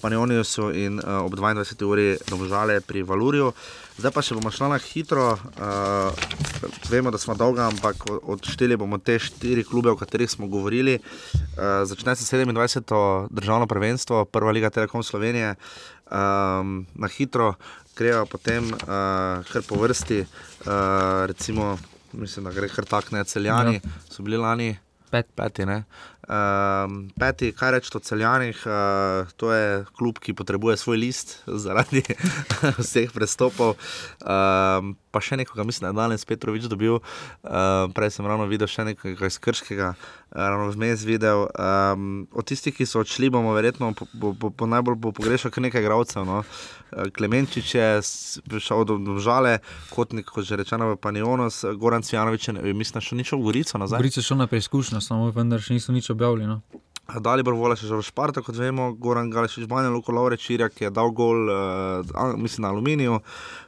Panioniusu 0.00 0.70
in 0.72 1.00
a, 1.02 1.20
ob 1.26 1.34
22. 1.34 1.90
uri 1.90 2.08
Domžale 2.30 2.80
pri 2.80 3.02
Valurju. 3.02 3.52
Zdaj 4.00 4.14
pa 4.14 4.22
še 4.24 4.38
bomo 4.38 4.54
šli 4.54 4.70
na 4.70 4.78
hitro. 4.78 5.26
A, 5.58 6.10
vemo, 6.88 7.10
da 7.10 7.18
smo 7.18 7.34
dolga, 7.34 7.68
ampak 7.68 8.06
odšteli 8.22 8.78
bomo 8.80 9.02
te 9.02 9.18
štiri 9.18 9.66
klube, 9.66 9.90
o 9.90 9.98
katerih 9.98 10.30
smo 10.30 10.48
govorili. 10.48 11.00
A, 11.58 11.82
začne 11.84 12.16
se 12.16 12.24
27. 12.24 13.28
državno 13.28 13.66
prvenstvo, 13.66 14.24
prva 14.30 14.54
liga 14.54 14.70
Telekom 14.70 15.02
Slovenije. 15.02 15.56
Um, 16.10 16.86
na 16.98 17.06
hitro 17.06 17.54
grejo 17.96 18.26
potem 18.26 18.72
uh, 18.72 18.80
kar 19.52 19.62
po 19.68 19.80
vrsti, 19.80 20.20
uh, 20.20 21.26
recimo, 21.26 21.78
mislim, 22.12 22.44
da 22.44 22.52
gre 22.52 22.68
kar 22.68 22.84
tako, 22.84 23.16
ne 23.16 23.24
celjani, 23.24 23.74
ja. 23.74 23.98
so 24.10 24.22
bili 24.22 24.36
lani. 24.36 24.78
Pet. 25.10 25.26
Peti, 25.34 25.66
ne. 25.66 25.82
Um, 26.30 27.08
peti, 27.18 27.50
kaj 27.56 27.74
reči 27.74 27.90
o 27.94 28.00
celjanih, 28.00 28.62
uh, 28.66 29.30
to 29.36 29.52
je 29.52 29.84
klub, 29.98 30.18
ki 30.22 30.34
potrebuje 30.38 30.76
svoj 30.76 31.00
list 31.02 31.42
zaradi 31.64 32.04
vseh 32.82 33.10
prestopov. 33.12 33.76
Um, 34.22 34.94
pa 35.10 35.18
še 35.18 35.40
nekoga, 35.40 35.66
mislim, 35.66 35.88
da 35.88 35.90
je 35.90 35.98
danes 35.98 36.24
Petrovič 36.24 36.70
dobil, 36.70 37.00
uh, 37.00 37.90
prej 37.94 38.14
sem 38.14 38.26
ravno 38.26 38.46
videl 38.50 38.70
še 38.70 38.86
nekoga 38.92 39.26
iz 39.26 39.40
Krškega, 39.42 39.94
uh, 39.98 40.30
ravno 40.38 40.70
vmes 40.70 41.02
videl. 41.06 41.48
Um, 41.58 42.28
od 42.30 42.46
tistih, 42.46 42.74
ki 42.76 42.86
so 42.86 43.02
odšli, 43.02 43.32
bomo 43.34 43.56
verjetno 43.56 43.90
po, 43.98 44.06
po, 44.14 44.50
po, 44.54 44.70
najbolj 44.70 45.00
bo 45.02 45.14
pogrešal 45.16 45.50
kar 45.50 45.66
nekaj 45.66 45.82
igralcev. 45.82 46.26
No. 46.28 46.44
Uh, 46.94 47.10
Klemenčič 47.10 47.74
je 47.74 47.88
prišel 48.46 48.86
do, 48.86 49.18
žale, 49.18 49.58
kotnik, 49.90 50.30
kot 50.30 50.46
že 50.46 50.58
rečeno, 50.62 50.94
v 50.94 51.00
Panionos, 51.00 51.64
Goran 51.78 52.06
Cvjanovič, 52.06 52.50
je, 52.54 52.74
mislim, 52.74 52.98
da 52.98 53.02
še 53.02 53.18
ni 53.18 53.26
šel 53.26 53.42
v 53.42 53.50
Gorico 53.50 53.82
nazaj. 53.82 53.98
Gorice 53.98 54.22
šlo 54.22 54.38
na 54.42 54.46
preizkušnjo, 54.50 55.02
samo 55.02 55.30
vendar 55.34 55.62
še 55.62 55.74
niso 55.74 55.94
nič 55.94 56.10
objavili. 56.10 56.19
No. 56.46 56.60
Dalibor 57.18 57.56
Vola 57.58 57.74
še 57.74 57.88
že 57.88 57.96
v 57.98 58.06
Špartu, 58.06 58.44
kot 58.44 58.54
vemo, 58.54 58.92
Goran 58.94 59.32
Galešič, 59.32 59.66
Banja 59.66 59.90
Luko 59.90 60.14
Lovreč, 60.14 60.46
ki 60.46 60.86
je 60.86 60.90
dal 60.94 61.10
gol, 61.10 61.50
uh, 61.50 62.36
mislim, 62.38 62.68
na 62.68 62.70
aluminiju. 62.70 63.18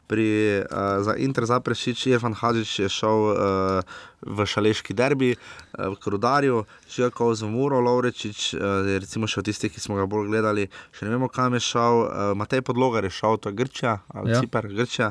Pri, 0.06 0.60
uh, 0.60 1.00
za 1.00 1.16
Inter 1.16 1.48
za 1.48 1.58
Prešič, 1.58 2.12
Irfan 2.12 2.36
Hadžič 2.36 2.84
je 2.84 2.88
šel 2.92 3.18
uh, 3.32 4.00
v 4.20 4.44
šaleški 4.44 4.92
derbi, 4.94 5.32
uh, 5.34 5.88
v 5.90 5.96
Krudarju, 5.96 6.62
Žirko 6.86 7.32
z 7.34 7.48
Muro, 7.48 7.80
Lovrečič, 7.80 8.52
uh, 8.54 8.84
recimo 9.00 9.26
še 9.26 9.42
tisti, 9.42 9.72
ki 9.72 9.80
smo 9.80 9.96
ga 9.96 10.04
bolj 10.06 10.28
gledali, 10.28 10.68
še 10.92 11.08
ne 11.08 11.16
vemo, 11.16 11.32
kam 11.32 11.56
je 11.56 11.64
šel, 11.64 12.04
uh, 12.04 12.36
Matej 12.36 12.62
Podlogar 12.62 13.08
je 13.08 13.14
šel, 13.14 13.40
to 13.40 13.50
je 13.50 13.58
Grčija, 13.58 14.02
ali 14.12 14.36
ja. 14.36 14.44
Cipr, 14.44 14.68
Grčija. 14.68 15.10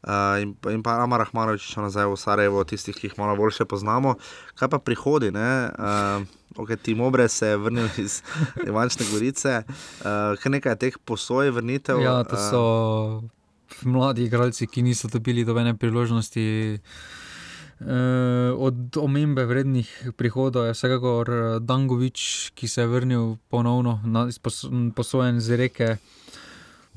Uh, 0.00 0.40
in, 0.40 0.56
in 0.72 0.80
pa 0.86 0.96
Amar 1.04 1.26
Rahmanovič, 1.26 1.68
še 1.68 1.84
nazaj 1.84 2.08
v 2.08 2.16
Sarajevo, 2.16 2.64
tistih, 2.64 2.96
ki 2.96 3.10
jih 3.10 3.20
malo 3.20 3.36
bolj 3.36 3.60
poznamo. 3.68 4.16
Kaj 4.56 4.72
pa 4.72 4.80
prihodi? 4.80 5.28
Uh, 5.34 6.24
okay, 6.58 6.76
Tim 6.76 7.00
Obre 7.00 7.28
se 7.28 7.46
je 7.46 7.56
vrnil 7.56 7.88
iz 8.04 8.22
Ivančne 8.66 9.06
Gorice, 9.12 9.62
uh, 9.66 10.04
kar 10.42 10.52
nekaj 10.52 10.76
teh 10.76 10.98
posoj 11.04 11.50
vrnitev. 11.50 12.02
Ja, 12.02 12.22
to 12.24 12.36
so 12.36 12.62
uh, 12.62 13.22
mladi 13.82 14.26
igralci, 14.26 14.66
ki 14.66 14.82
niso 14.82 15.08
dobili 15.08 15.44
dobene 15.44 15.76
priložnosti. 15.76 16.78
Uh, 17.78 17.86
od 18.58 18.96
omembe 18.98 19.44
vrednih 19.46 20.10
prihodov 20.18 20.66
je 20.66 20.74
vsekakor 20.74 21.30
Dangovič, 21.62 22.50
ki 22.54 22.68
se 22.68 22.80
je 22.80 22.86
vrnil 22.90 23.36
ponovno 23.48 24.00
na 24.04 24.26
posojen 24.96 25.40
z 25.40 25.56
reke, 25.56 25.96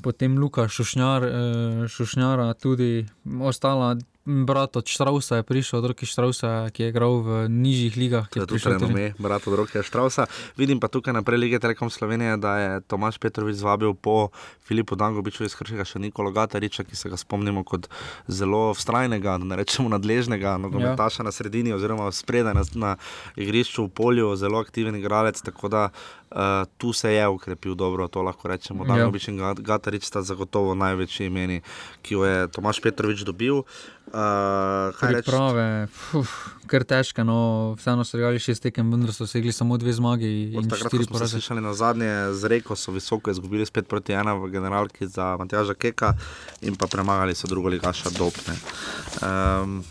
potem 0.02 0.38
Luka 0.38 0.66
Šušnjar, 0.68 1.22
uh, 1.22 1.86
Šušnjara, 1.86 2.54
tudi 2.54 3.06
ostala 3.40 3.94
brat 4.24 4.76
od 4.76 4.86
Štrausa 4.86 5.36
je 5.36 5.42
prišel, 5.42 5.78
od 5.78 5.86
roke 5.90 6.06
Štrausa, 6.06 6.70
ki 6.70 6.82
je 6.82 6.88
igral 6.94 7.22
v 7.26 7.48
nižjih 7.50 7.96
ligah. 7.96 8.28
To 8.30 8.40
je 8.40 8.46
tudi 8.46 8.62
ime, 8.86 9.14
brat 9.18 9.46
od 9.46 9.54
roke 9.58 9.82
Štrausa. 9.82 10.26
Vidim 10.56 10.80
pa 10.80 10.86
tukaj 10.88 11.14
naprej 11.14 11.38
lige 11.38 11.58
Telekom 11.58 11.90
Slovenije, 11.90 12.36
da 12.36 12.58
je 12.58 12.80
Tomaš 12.86 13.18
Petrovič 13.18 13.56
zvabil 13.58 13.94
po 13.94 14.30
Filipu 14.62 14.94
Dangobiču 14.94 15.42
iz 15.44 15.54
Hršega 15.58 15.84
še 15.84 15.98
Nikola 15.98 16.30
Gatariča, 16.30 16.86
ki 16.86 16.96
se 16.96 17.10
ga 17.10 17.18
spomnimo 17.18 17.64
kot 17.66 17.90
zelo 18.30 18.70
vztrajnega, 18.78 19.38
da 19.42 19.44
ne 19.44 19.58
rečemo 19.58 19.90
nadležnega, 19.90 20.54
nogometaša 20.62 21.22
ja. 21.22 21.26
na 21.26 21.32
sredini 21.34 21.74
oziroma 21.74 22.06
spredaj 22.14 22.54
na, 22.54 22.64
na 22.74 22.90
igrišču 23.34 23.88
v 23.88 23.90
polju, 23.90 24.36
zelo 24.38 24.62
aktiven 24.62 24.94
igralec. 24.96 25.42
Tako 25.42 25.68
da 25.68 25.82
uh, 25.90 26.62
tu 26.78 26.92
se 26.94 27.10
je 27.10 27.26
ukrepil 27.28 27.74
dobro, 27.74 28.06
to 28.06 28.22
lahko 28.22 28.48
rečemo. 28.48 28.86
Ja. 28.86 28.94
Dangobič 28.94 29.28
in 29.34 29.42
Gatarič 29.58 30.06
sta 30.06 30.22
zagotovo 30.22 30.78
največji 30.78 31.26
imeni, 31.26 31.58
ki 32.06 32.14
jo 32.14 32.22
je 32.22 32.46
Tomaš 32.54 32.78
Petrovič 32.78 33.26
dobil. 33.26 33.66
Uh, 33.66 34.01
Priprave, 34.12 35.88
kar 36.68 36.84
težko, 36.84 37.24
no, 37.24 37.36
vseeno 37.80 38.04
so 38.04 38.18
igrali 38.18 38.40
šest 38.42 38.66
tekem, 38.66 38.90
vendar 38.92 39.14
so 39.16 39.24
segli 39.26 39.52
samo 39.56 39.78
dve 39.80 39.94
zmagi. 39.96 40.52
Takrat 40.68 40.92
smo 41.06 41.18
se 41.18 41.28
slišali 41.28 41.64
na 41.64 41.72
zadnje 41.74 42.10
z 42.36 42.50
reko, 42.52 42.76
so 42.76 42.92
visoko 42.92 43.32
izgubili 43.32 43.66
spet 43.66 43.88
proti 43.88 44.12
ena 44.12 44.34
v 44.36 44.50
generalki 44.52 45.08
za 45.08 45.36
Matjaža 45.40 45.74
Keka 45.74 46.12
in 46.60 46.76
pa 46.76 46.86
premagali 46.92 47.34
so 47.34 47.48
drugo 47.48 47.72
ligaša 47.72 48.12
Dopne. 48.18 48.56
Um, 49.24 49.82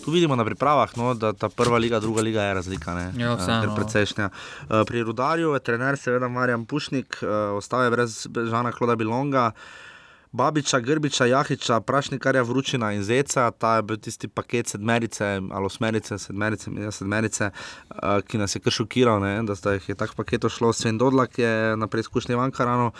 Tu 0.00 0.10
vidimo 0.10 0.32
na 0.36 0.46
pripravah, 0.48 0.96
no, 0.96 1.10
da 1.14 1.34
ta 1.36 1.50
prva 1.52 1.76
liga, 1.78 1.98
druga 2.00 2.22
liga 2.24 2.42
je 2.42 2.54
razlika. 2.54 2.94
Ja, 3.20 3.34
uh, 3.36 3.74
precejšnja. 3.76 4.30
Uh, 4.32 4.80
pri 4.88 5.02
Rudarju 5.04 5.52
je 5.52 5.60
trener, 5.60 5.98
seveda 6.00 6.28
Marjan 6.28 6.64
Pušnik, 6.64 7.20
uh, 7.20 7.28
ostaje 7.60 7.92
brez 7.92 8.24
Žana 8.32 8.72
Kloda 8.72 8.96
Bilonga. 8.96 9.50
Uh, 9.52 9.89
Babiča, 10.32 10.78
Grbiča, 10.80 11.26
Jahiča, 11.26 11.80
Prašnikarja, 11.80 12.42
Vručina 12.42 12.92
in 12.92 13.02
Zeca, 13.02 13.50
ta 13.50 13.74
je 13.76 13.82
bil 13.82 13.96
tisti 13.96 14.28
paket 14.28 14.68
sedmerice 14.68 15.24
ali 15.50 15.66
osmerice, 15.66 16.18
sedmerice, 16.18 16.70
ja, 16.78 16.90
sedmerice 16.90 17.50
uh, 17.50 18.20
ki 18.26 18.38
nas 18.38 18.54
je 18.54 18.60
kar 18.62 18.72
šokiral, 18.72 19.18
ne, 19.20 19.42
da 19.42 19.56
sta 19.58 19.74
jih 19.74 19.88
je 19.88 19.98
tako 19.98 20.22
paket 20.22 20.46
šlo. 20.48 20.72
Sven 20.72 20.98
Dodlak 20.98 21.38
je 21.38 21.76
na 21.76 21.86
preizkušnji 21.86 22.34
v 22.34 22.46
Ankaranu, 22.46 22.92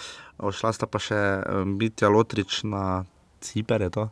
šla 0.42 0.72
sta 0.74 0.90
pa 0.90 0.98
še 0.98 1.20
um, 1.46 1.78
Bitja 1.78 2.10
Lotrič 2.10 2.64
na 2.66 3.04
Ciper, 3.40 3.86
je 3.86 3.90
to? 3.90 4.08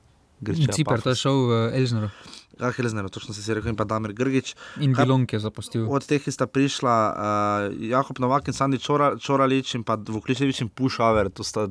Ciper, 0.71 1.03
to 1.03 1.11
je 1.11 1.19
šel 1.19 1.47
v 1.51 1.62
Elžneru. 1.75 2.14
Ah, 2.61 2.73
Helzner, 2.73 3.09
točno 3.09 3.35
se 3.35 3.51
je 3.51 3.55
rekel, 3.55 3.71
in 3.71 3.77
pa 3.77 3.85
Damir 3.85 4.13
Grgič. 4.13 4.55
In 4.81 4.95
Bilonk 4.95 5.33
je 5.33 5.39
zapustil. 5.39 5.87
Od 5.87 6.07
teh, 6.07 6.23
sta 6.27 6.47
prišla, 6.47 6.95
uh, 7.15 7.89
Jakob 7.91 8.19
Novak 8.19 8.49
in 8.49 8.55
Sandy 8.55 8.79
Čoralič 9.21 9.75
in 9.75 9.85
pa 9.85 9.95
Vukličevič 9.95 10.61
in 10.61 10.69
Pušaver, 10.69 11.31
to 11.31 11.47
sta 11.47 11.69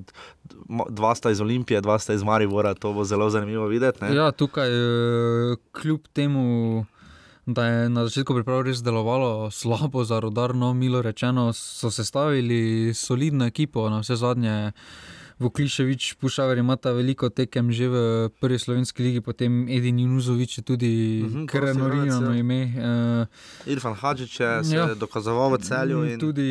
dva 0.90 1.16
sta 1.16 1.32
iz 1.32 1.42
Olimpije, 1.42 1.82
dva 1.82 2.00
sta 2.00 2.14
iz 2.14 2.24
Marivora, 2.24 2.74
to 2.74 2.94
bo 2.94 3.04
zelo 3.04 3.30
zanimivo 3.30 3.68
videti. 3.68 4.04
Ne? 4.04 4.16
Ja, 4.16 4.32
tukaj 4.32 4.70
uh, 4.72 5.58
kljub 5.72 6.08
temu. 6.14 6.86
Da 7.48 7.64
je 7.64 7.90
na 7.90 8.02
začetku 8.04 8.36
priprav 8.36 8.66
res 8.68 8.82
delovalo 8.84 9.48
slabo, 9.56 10.04
za 10.04 10.20
rodarno, 10.20 10.74
milo 10.76 11.00
rečeno, 11.02 11.54
so 11.56 11.88
sestavili 11.88 12.92
solidno 12.92 13.48
ekipo, 13.48 13.86
na 13.90 14.02
vse 14.04 14.18
zadnje. 14.20 14.72
Vukliševič, 15.40 16.14
Pušaver 16.18 16.58
ima 16.58 16.76
ta 16.76 16.92
veliko 16.92 17.30
tekem 17.30 17.70
že 17.72 17.86
v 17.88 17.98
prvi 18.42 18.58
slovenski 18.58 19.04
ligi, 19.04 19.22
potem 19.22 19.70
Edin 19.70 20.00
Junuzovič 20.00 20.58
je 20.58 20.64
tudi 20.64 21.22
uh 21.22 21.32
-huh, 21.32 21.46
kar 21.46 21.64
enorirano 21.70 22.34
ja. 22.34 22.40
ime. 22.40 22.62
Uh, 22.74 23.70
Irfan 23.70 23.94
Hadžič 23.94 24.40
je 24.40 24.62
ja. 24.74 24.96
dokazoval 24.96 25.54
v 25.54 25.58
celju. 25.62 26.06
In... 26.06 26.20
Tudi 26.20 26.50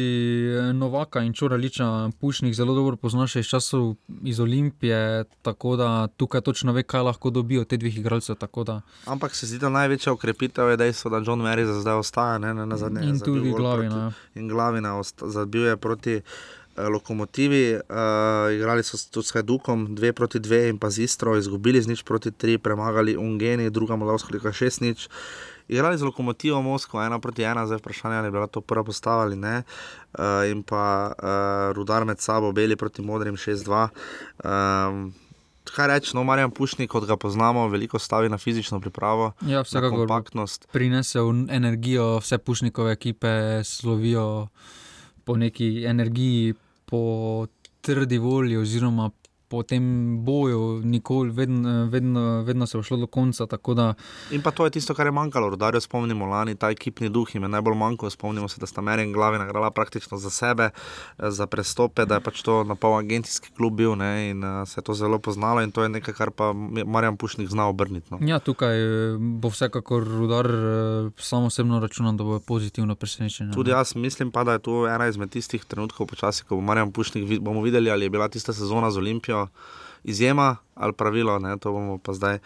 eh, 0.54 0.72
Novaka 0.72 1.20
in 1.22 1.32
Čuraliča, 1.32 2.10
Pušnik 2.20 2.54
zelo 2.54 2.74
dobro 2.74 2.96
pozna 2.96 3.26
še 3.26 3.40
iz 3.40 3.46
časov 3.46 3.96
iz 4.22 4.40
Olimpije, 4.40 5.24
tako 5.42 5.76
da 5.76 6.08
tukaj 6.16 6.40
točno 6.40 6.72
ve, 6.72 6.82
kaj 6.82 7.02
lahko 7.02 7.30
dobijo 7.30 7.64
te 7.64 7.76
dveh 7.76 7.98
igralcev. 7.98 8.36
Ampak 9.06 9.34
se 9.34 9.46
zdi, 9.46 9.58
da 9.58 9.68
največja 9.68 10.12
ukrepitev 10.12 10.70
je 10.70 10.76
dejstvo, 10.76 11.10
da 11.10 11.22
John 11.26 11.40
Mary 11.42 11.64
za 11.64 11.80
zdaj 11.80 11.94
ostaja 11.94 12.38
ne, 12.38 12.54
na 12.54 12.76
zadnje. 12.76 13.08
In 13.08 13.20
tudi 13.20 13.50
glavina. 13.50 13.96
Ja. 13.96 14.40
In 14.40 14.48
glavina 14.48 15.02
zabil 15.22 15.66
je 15.66 15.76
proti. 15.76 16.20
Eh, 16.76 16.88
lokomotivi, 16.88 17.74
uh, 17.74 18.52
igrali 18.52 18.82
so 18.84 18.98
tudi 19.10 19.26
s 19.26 19.32
Hajdukom, 19.32 19.94
dve 19.96 20.12
proti 20.12 20.36
dve 20.38 20.68
in 20.68 20.76
pa 20.78 20.90
z 20.90 21.08
Istro, 21.08 21.36
izgubili 21.36 21.80
z 21.80 21.88
nič 21.88 22.02
proti 22.04 22.28
tri, 22.30 22.58
premagali 22.58 23.16
Ungeni, 23.16 23.70
druga 23.70 23.96
Moldavska, 23.96 24.28
lika 24.36 24.52
šest 24.52 24.84
nič. 24.84 25.08
Igrali 25.72 25.96
z 25.96 26.04
lokomotivo 26.04 26.60
Moskvo, 26.62 27.00
ena 27.00 27.16
proti 27.18 27.48
ena, 27.48 27.64
zdaj 27.66 27.80
vprašanje 27.80 28.16
ali 28.16 28.28
je 28.28 28.30
bila 28.30 28.46
to 28.46 28.60
prva 28.60 28.84
postava 28.84 29.22
ali 29.24 29.36
ne. 29.36 29.62
Uh, 30.18 30.44
in 30.52 30.60
pa 30.62 31.16
uh, 31.16 31.72
rudar 31.72 32.04
med 32.04 32.20
sabo, 32.20 32.52
beli 32.52 32.76
proti 32.76 33.00
modrim, 33.00 33.40
6-2. 33.40 33.88
Um, 34.44 35.14
kaj 35.72 35.88
reči, 35.88 36.12
no, 36.12 36.28
Marjan 36.28 36.52
Pušnik, 36.52 36.92
kot 36.92 37.08
ga 37.08 37.16
poznamo, 37.16 37.68
veliko 37.72 37.98
stavi 37.98 38.28
na 38.28 38.36
fizično 38.36 38.80
pripravo. 38.84 39.32
Ja, 39.48 39.64
vsekakor. 39.64 40.04
Kompaktnost. 40.04 40.68
Prinesel 40.76 41.32
energijo, 41.48 42.18
vse 42.20 42.38
Pušnikove 42.38 42.92
ekipe 42.92 43.64
slovijo 43.64 44.48
po 45.24 45.36
neki 45.36 45.84
energiji, 45.88 46.54
po 46.86 47.46
trdi 47.80 48.18
volji, 48.18 48.56
oziroma 48.56 49.10
po 49.48 49.62
tem 49.62 49.84
boju, 50.24 50.80
nikoli, 50.84 51.30
vedno, 51.30 51.86
vedno, 51.86 52.42
vedno 52.42 52.66
se 52.66 52.78
je 52.78 52.82
šlo 52.82 52.96
do 52.96 53.06
konca. 53.06 53.46
Da... 53.74 53.94
In 54.30 54.42
pa 54.42 54.50
to 54.50 54.64
je 54.64 54.70
tisto, 54.70 54.94
kar 54.94 55.06
je 55.06 55.12
manjkalo, 55.12 55.56
da 55.56 55.72
se 55.72 55.80
spomnimo 55.80 56.26
lani, 56.26 56.54
ta 56.54 56.70
ekipni 56.70 57.08
duh 57.08 57.34
jim 57.34 57.42
je 57.42 57.48
najbolj 57.48 57.74
manjkalo. 57.74 58.10
Spomnimo 58.10 58.48
se, 58.48 58.60
da 58.60 58.66
sta 58.66 58.80
Meri 58.80 59.02
in 59.02 59.12
Glavi 59.12 59.38
nagrala 59.38 59.70
praktično 59.70 60.18
za 60.18 60.30
sebe, 60.30 60.70
za 61.18 61.46
prestope, 61.46 62.04
da 62.04 62.14
je 62.14 62.20
pač 62.20 62.42
to 62.42 62.64
na 62.64 62.74
pol 62.74 62.98
agencijski 62.98 63.50
klub 63.56 63.76
bil 63.76 63.96
ne, 63.96 64.30
in 64.30 64.44
uh, 64.44 64.68
se 64.68 64.80
je 64.80 64.84
to 64.84 64.94
zelo 64.94 65.18
poznalo 65.18 65.62
in 65.62 65.70
to 65.70 65.82
je 65.82 65.88
nekaj, 65.88 66.14
kar 66.14 66.30
pa 66.30 66.52
Marjan 66.86 67.16
Pušnik 67.16 67.48
zna 67.48 67.68
obrniti. 67.68 68.08
No. 68.10 68.18
Ja, 68.20 68.38
tukaj 68.38 68.76
eh, 68.76 69.16
bo 69.18 69.50
vsekakor 69.52 70.04
rudar, 70.04 70.46
uh, 70.46 71.12
samo 71.18 71.46
osebno 71.52 71.80
računam, 71.80 72.16
da 72.16 72.24
bo 72.24 72.40
pozitivno 72.40 72.94
presenečen. 72.94 73.52
Tudi 73.54 73.70
jaz 73.70 73.94
mislim 73.96 74.30
pa, 74.30 74.44
da 74.44 74.56
je 74.56 74.64
to 74.64 74.86
ena 74.88 75.08
izmed 75.08 75.30
tistih 75.30 75.64
trenutkov, 75.64 76.06
počasi, 76.06 76.44
ko 76.44 76.56
bo 76.56 76.62
Marjan 76.62 76.92
Pušnik, 76.92 77.40
bomo 77.40 77.62
videli, 77.62 77.90
ali 77.90 78.06
je 78.06 78.10
bila 78.10 78.28
tista 78.28 78.52
sezona 78.52 78.90
z 78.90 78.98
Olimpijo 78.98 79.35
izjema 80.06 80.56
ali 80.74 80.92
pravilo. 80.92 81.38
Ne? 81.38 81.56
To 81.58 81.72
bomo 81.72 81.98
pa 81.98 82.12
zdaj 82.12 82.38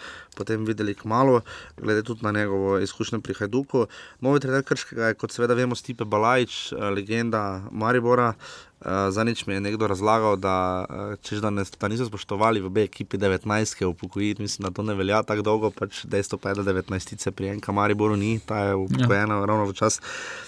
videli 0.58 0.94
kmalo, 0.94 1.40
glede 1.76 2.02
tudi 2.02 2.22
na 2.22 2.32
njegovo 2.32 2.78
izkušnjo 2.78 3.20
pri 3.20 3.34
Hajduku. 3.34 3.86
Novi 4.20 4.40
trener 4.40 4.64
Krškega 4.64 5.06
je, 5.06 5.14
kot 5.14 5.32
seveda 5.32 5.54
vemo, 5.54 5.74
Stipe 5.74 6.04
Balajč, 6.04 6.72
eh, 6.72 6.76
legenda 6.90 7.62
Maribora. 7.70 8.32
Uh, 8.81 9.09
eh, 9.09 9.11
za 9.12 9.24
nič 9.24 9.44
mi 9.47 9.55
je 9.55 9.61
nekdo 9.61 9.86
razlagal, 9.86 10.36
da, 10.40 10.86
uh, 10.89 11.16
češ, 11.20 11.39
da, 11.44 11.51
ne, 11.51 11.65
da 11.81 11.89
niso 11.89 12.07
spoštovali 12.09 12.61
v 12.65 12.69
B 12.73 12.85
ekipi 12.89 13.19
19, 13.20 13.77
ki 13.77 13.85
je 13.85 13.89
upokojil. 13.89 14.40
Mislim, 14.40 14.65
da 14.65 14.73
to 14.73 14.82
ne 14.82 14.94
velja 14.94 15.23
tako 15.23 15.43
dolgo, 15.43 15.70
pač 15.70 16.05
dejstvo 16.09 16.39
pa 16.40 16.55
je, 16.55 16.62
da 16.65 16.73
19 16.73 17.31
pri 17.36 17.52
enem 17.52 17.74
Mariboru 17.77 18.16
ni, 18.16 18.39
ta 18.40 18.70
je 18.70 18.74
upokojena 18.74 19.43
ja. 19.43 19.44
ravno 19.44 19.69
v 19.69 19.77
čas 19.77 20.01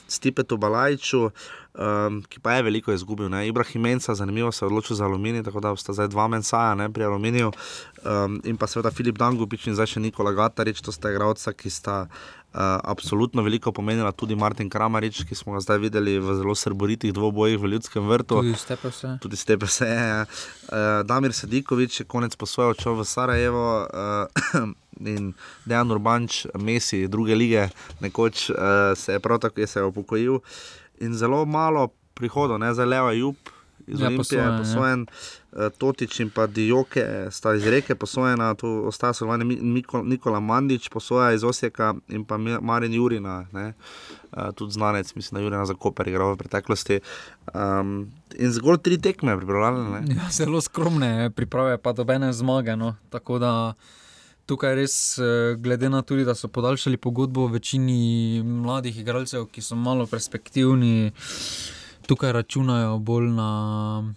Stipetu 0.09 0.57
Balajču. 0.57 1.31
Um, 1.73 2.21
ki 2.29 2.37
pa 2.37 2.53
je 2.53 2.67
veliko 2.69 2.93
izgubil. 2.93 3.31
Ne? 3.33 3.47
Ibrahim 3.49 3.83
Mensa, 3.83 4.13
zanimivo 4.15 4.53
se 4.53 4.61
je 4.61 4.67
odločil 4.67 4.97
za 4.97 5.05
aluminij, 5.09 5.43
tako 5.43 5.61
da 5.61 5.73
sta 5.77 5.93
zdaj 5.97 6.09
dva 6.13 6.29
mensaja 6.29 6.75
ne, 6.75 6.91
pri 6.93 7.05
aluminiju. 7.09 7.49
Um, 8.05 8.41
in 8.45 8.61
pa 8.61 8.69
seveda 8.69 8.93
Filip 8.93 9.17
Dangubič 9.17 9.67
in 9.67 9.75
zdaj 9.75 9.95
še 9.95 10.05
Nikola 10.05 10.35
Gatarič, 10.37 10.85
to 10.85 10.93
sta 10.93 11.09
igralca, 11.09 11.57
ki 11.57 11.73
sta. 11.73 12.05
Uh, 12.05 12.42
absolutno 12.55 13.43
veliko 13.43 13.73
pomenila 13.73 14.13
tudi 14.13 14.37
Martin 14.37 14.71
Kramarič, 14.71 15.23
ki 15.25 15.35
smo 15.35 15.53
ga 15.57 15.61
zdaj 15.61 15.79
videli 15.79 16.19
v 16.19 16.35
zelo 16.37 16.55
srboritih 16.55 17.13
dvobojih 17.13 17.59
v 17.61 17.73
Ljudskem 17.75 18.09
vrtu. 18.09 18.43
Tudi 18.43 18.59
stepe 18.59 18.89
vse. 18.93 19.17
Tudi 19.21 19.37
stepe 19.37 19.67
vse. 19.67 19.89
Uh, 19.89 21.01
Damir 21.09 21.33
Sedikovič 21.33 22.01
je 22.01 22.07
konec 22.07 22.37
posvojil 22.37 22.75
čov 22.75 23.01
v 23.01 23.09
Sarajevo. 23.09 23.67
Uh, 23.89 24.71
In 25.03 25.33
Dejan 25.67 25.91
Urbanč, 25.91 26.47
Messi, 26.55 27.09
druge 27.09 27.35
lige, 27.35 27.73
nekoč 28.05 28.51
uh, 28.53 28.93
se 28.95 29.17
je 29.17 29.21
prav 29.21 29.41
tako 29.41 29.89
upokojil. 29.89 30.39
in 31.01 31.15
zelo 31.15 31.45
malo 31.45 31.91
prihodov, 32.15 32.59
ne 32.59 32.75
za 32.75 32.85
Leo 32.85 33.11
Jup. 33.11 33.37
Iz 33.87 34.01
Ja, 34.01 34.05
ja, 34.05 34.09
Olimpije 34.09 34.39
je 34.39 34.45
posojen, 34.47 34.53
ja. 34.53 34.59
posojen, 34.59 35.01
ja. 35.01 35.42
Totič 35.79 36.21
in 36.21 36.31
pa 36.31 36.47
Dijoke 36.47 37.29
sta 37.31 37.55
iz 37.55 37.67
reke 37.67 37.95
posojena, 37.95 38.55
tu 38.55 38.85
ostaja 38.87 39.13
sodelovanje 39.13 39.45
Mi- 39.45 39.57
Niko- 39.57 40.03
Nikola 40.03 40.41
Mandič, 40.41 40.89
posoja 40.89 41.33
iz 41.33 41.45
Osijeka 41.45 41.95
in 42.09 42.25
pa 42.25 42.37
Marin 42.39 42.95
Jurina, 42.95 43.47
eh, 43.55 43.73
tudi 44.55 44.73
znanec, 44.73 45.15
mislim, 45.15 45.39
da 45.39 45.45
Jurina 45.45 45.67
za 45.67 45.75
Koper 45.75 46.09
igral 46.09 46.33
v 46.33 46.37
preteklosti. 46.37 47.01
Um, 47.55 48.11
in 48.35 48.53
zgolj 48.53 48.79
tri 48.79 48.99
tekme 48.99 49.37
pripravljene. 49.37 50.01
ne. 50.01 50.15
Ja, 50.15 50.31
zelo 50.31 50.61
skromne 50.61 51.31
priprave, 51.31 51.79
pa 51.79 51.93
dobene 51.93 52.33
zmage. 52.33 52.77
No. 52.77 52.97
Tako 53.11 53.39
da 53.39 53.75
tukaj 54.47 54.75
res, 54.75 55.19
eh, 55.19 55.23
glede 55.59 55.89
na 55.89 56.03
to, 56.03 56.17
da 56.17 56.35
so 56.35 56.49
podaljšali 56.49 56.97
pogodbo 56.97 57.47
večini 57.47 58.43
mladih 58.43 58.99
igralcev, 58.99 59.47
ki 59.47 59.61
so 59.61 59.75
malo 59.75 60.07
perspektivni, 60.07 61.13
tukaj 62.07 62.33
računajo 62.33 62.99
bolj 62.99 63.25
na 63.25 64.15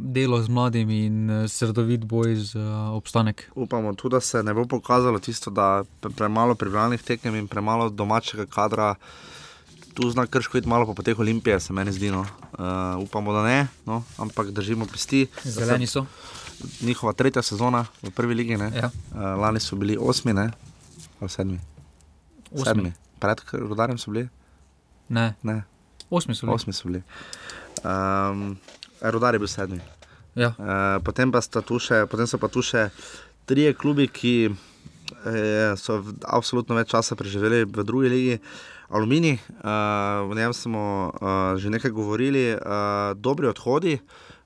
delo 0.00 0.42
z 0.42 0.48
mladimi 0.48 1.04
in 1.06 1.30
eh, 1.30 1.48
srdovit 1.48 2.04
boj 2.04 2.34
za 2.34 2.90
obstanek. 2.96 3.50
Upamo 3.54 3.94
tudi, 3.94 4.12
da 4.16 4.20
se 4.20 4.42
ne 4.42 4.54
bo 4.54 4.64
pokazalo 4.66 5.18
tisto, 5.18 5.50
da 5.50 5.84
je 6.02 6.10
premalo 6.16 6.54
pripravljenih 6.54 7.02
tekem 7.02 7.34
in 7.34 7.48
premalo 7.48 7.90
domačega 7.90 8.46
kadra. 8.46 8.94
Tu 9.94 10.10
zna 10.10 10.26
krško 10.26 10.58
iti 10.58 10.68
malo 10.68 10.94
po 10.94 11.02
teh 11.02 11.18
olimpijah, 11.18 11.62
se 11.62 11.72
meni 11.72 11.92
zdi. 11.92 12.10
No. 12.10 12.20
Uh, 12.20 13.02
upamo, 13.02 13.32
da 13.32 13.42
ne, 13.42 13.66
no, 13.86 14.02
ampak 14.18 14.50
držimo 14.50 14.86
pesti. 14.86 15.26
Zeleni 15.44 15.86
so. 15.86 16.06
Njihova 16.80 17.12
tretja 17.12 17.42
sezona 17.42 17.84
v 18.02 18.10
prvi 18.10 18.34
ligi. 18.34 18.56
ne. 18.56 18.70
Ja. 18.74 18.90
Uh, 19.12 19.18
lani 19.40 19.60
so 19.60 19.76
bili 19.76 19.96
osmi, 20.00 20.32
ne? 20.32 20.50
ali 21.20 21.30
sedmi. 21.30 21.60
Osmi. 22.52 22.64
sedmi. 22.64 22.92
Pred 23.18 23.40
rodarjem 23.52 23.98
so 23.98 24.10
bili, 24.10 24.28
Ne, 25.08 25.34
ne, 25.42 25.62
osmi 26.10 26.34
so 26.34 26.46
bili. 26.46 26.54
osmi 26.54 26.72
so 26.72 26.88
bili. 26.88 27.02
Um, 27.84 28.56
Rodar 29.02 29.34
je 29.34 29.42
bil 29.42 29.48
sedmi. 29.48 29.80
Ja. 30.38 30.54
Uh, 30.54 31.02
potem, 31.02 31.32
pa 31.32 31.42
še, 31.42 32.06
potem 32.06 32.26
so 32.26 32.38
pa 32.38 32.48
tu 32.48 32.62
še 32.62 32.90
trije 33.50 33.74
klubi, 33.74 34.06
ki 34.06 34.34
eh, 35.26 35.74
so 35.74 35.98
v, 35.98 36.14
absolutno 36.22 36.76
več 36.78 36.92
časa 36.92 37.18
preživeli 37.18 37.64
v 37.66 37.84
drugi 37.84 38.08
ligi. 38.12 38.36
Aluminij, 38.90 39.38
uh, 39.62 40.26
v 40.26 40.34
njem 40.34 40.50
smo 40.50 41.14
uh, 41.14 41.54
že 41.54 41.70
nekaj 41.70 41.94
govorili, 41.94 42.58
uh, 42.58 43.14
dobri 43.14 43.46
odhodi. 43.46 44.00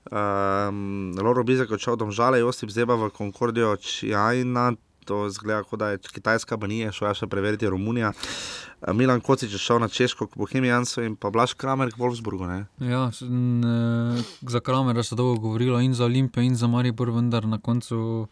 Um, 0.05 1.17
Loro 1.17 1.41
Bizek 1.41 1.73
je 1.73 1.79
odšel 1.79 1.97
do 1.97 2.05
Žale, 2.13 2.37
Josip 2.45 2.69
Zeba 2.69 2.93
v 2.93 3.09
Concordijo, 3.09 3.73
Čajna, 3.81 4.77
to 5.05 5.29
zgleda, 5.29 5.63
kot 5.63 5.79
da 5.79 5.93
je 5.93 6.01
Kitajska 6.11 6.57
banija, 6.57 6.91
šel 6.91 7.07
je 7.11 7.21
še 7.21 7.27
preveriti 7.31 7.69
Romunija. 7.69 8.09
Uh, 8.11 8.65
Milan 8.93 9.21
Kocič 9.21 9.53
je 9.53 9.57
šel 9.57 9.79
na 9.79 9.87
Češko, 9.87 10.27
k 10.27 10.37
Bohemijansu 10.37 11.01
in 11.01 11.15
pa 11.15 11.29
Blaž 11.29 11.53
Kramer 11.53 11.89
k 11.89 11.97
Wolfsburgu. 11.97 12.45
Ne? 12.45 12.65
Ja, 12.79 13.09
n, 13.21 13.63
eh, 13.63 14.23
za 14.41 14.59
Kramera 14.59 15.03
se 15.03 15.15
dolgo 15.15 15.39
govorilo 15.39 15.79
in 15.79 15.93
za 15.93 16.05
Olimpijo, 16.05 16.43
in 16.43 16.55
za 16.55 16.67
Maribor, 16.67 17.09
vendar 17.09 17.47
na 17.47 17.57
koncu 17.57 18.27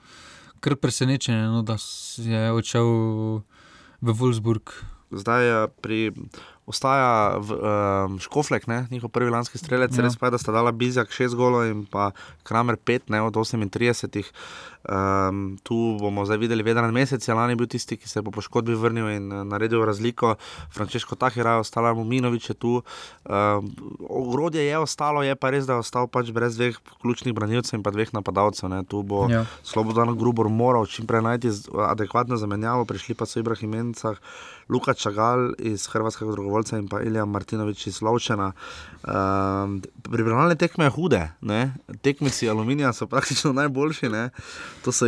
kar 0.60 0.76
presenečenje, 0.76 1.48
no, 1.48 1.62
da 1.62 1.78
je 2.18 2.52
odšel 2.52 2.86
v 4.02 4.10
Wolfsburg. 4.14 4.70
zdaj 5.14 5.64
eh, 5.64 5.68
pri, 5.82 6.12
ostaja 6.66 7.38
v, 7.38 7.50
um, 7.54 8.20
Škoflek, 8.20 8.68
ne, 8.68 8.88
njihov 8.91 9.10
prvi 9.12 9.30
lanski 9.30 9.58
strelec, 9.58 9.91
Ja. 9.91 10.02
ja. 10.02 10.04
res 10.08 10.16
pa 10.18 10.28
je, 10.28 10.32
da 10.32 10.38
sta 10.38 10.52
dala 10.52 10.72
Bizjak 10.72 11.12
6 11.12 11.36
golov 11.36 11.68
in 11.68 11.86
pa 11.86 12.12
Kramer 12.44 12.78
5 12.80 13.12
ne, 13.12 13.22
od 13.22 13.36
38. 13.36 14.24
Um, 14.84 15.57
tu 15.64 15.95
bomo 15.95 16.26
zdaj 16.26 16.38
videli, 16.38 16.64
vedno 16.64 16.91
mesec 16.91 17.23
je 17.23 17.34
lani 17.34 17.55
bil 17.55 17.68
tisti, 17.68 17.95
ki 17.95 18.10
se 18.10 18.19
je 18.19 18.23
po 18.23 18.31
poškodbi 18.31 18.76
vrnil 18.76 19.10
in 19.10 19.31
uh, 19.31 19.43
naredil 19.43 19.85
razliko. 19.85 20.35
Frančeško 20.72 21.15
Tahira 21.15 21.51
je 21.51 21.60
ostala, 21.60 21.93
Muminovič 21.93 22.49
je 22.49 22.55
tu. 22.55 22.73
Um, 23.23 23.72
ogrodje 23.99 24.60
je 24.61 24.77
ostalo, 24.77 25.23
je 25.23 25.35
pa 25.35 25.49
res, 25.49 25.64
da 25.64 25.73
je 25.73 25.80
ostal 25.80 26.07
pač 26.07 26.31
brez 26.31 26.57
dveh 26.57 26.76
ključnih 27.01 27.31
branilcev 27.34 27.80
in 27.80 27.84
pa 27.84 27.91
dveh 27.91 28.11
napadalcev. 28.11 28.69
Ne. 28.69 28.84
Tu 28.84 29.03
bo 29.03 29.27
Ja. 29.30 29.45
Slobodan 29.64 30.18
Grubor 30.18 30.49
moral 30.49 30.85
čim 30.85 31.07
prej 31.07 31.22
najti 31.22 31.51
z- 31.51 31.69
adekvatno 31.72 32.35
zamenjavo, 32.35 32.84
prišli 32.85 33.15
pa 33.15 33.26
so 33.26 33.39
Ibrahim 33.39 33.73
Encah, 33.73 34.19
Luka 34.69 34.93
Čagal 34.93 35.55
iz 35.60 35.88
Hrvatskega 35.88 36.31
drugovoljca 36.31 36.77
in 36.77 36.88
pa 36.88 36.99
Ilija 37.01 37.26
Martinovič 37.26 37.88
iz 37.88 38.01
Lovčena. 38.01 38.51
Um, 39.03 39.80
Pripravljalne 40.03 40.55
tekme 40.55 40.85
je 40.85 40.89
hude, 40.89 41.31
ne? 41.41 41.73
tekmeci 42.01 42.49
Aluminija 42.49 42.93
so 42.93 43.07
praktično 43.07 43.53
najboljši. 43.53 44.10
Ne? 44.10 44.30
To 44.84 44.91
so, 44.91 45.07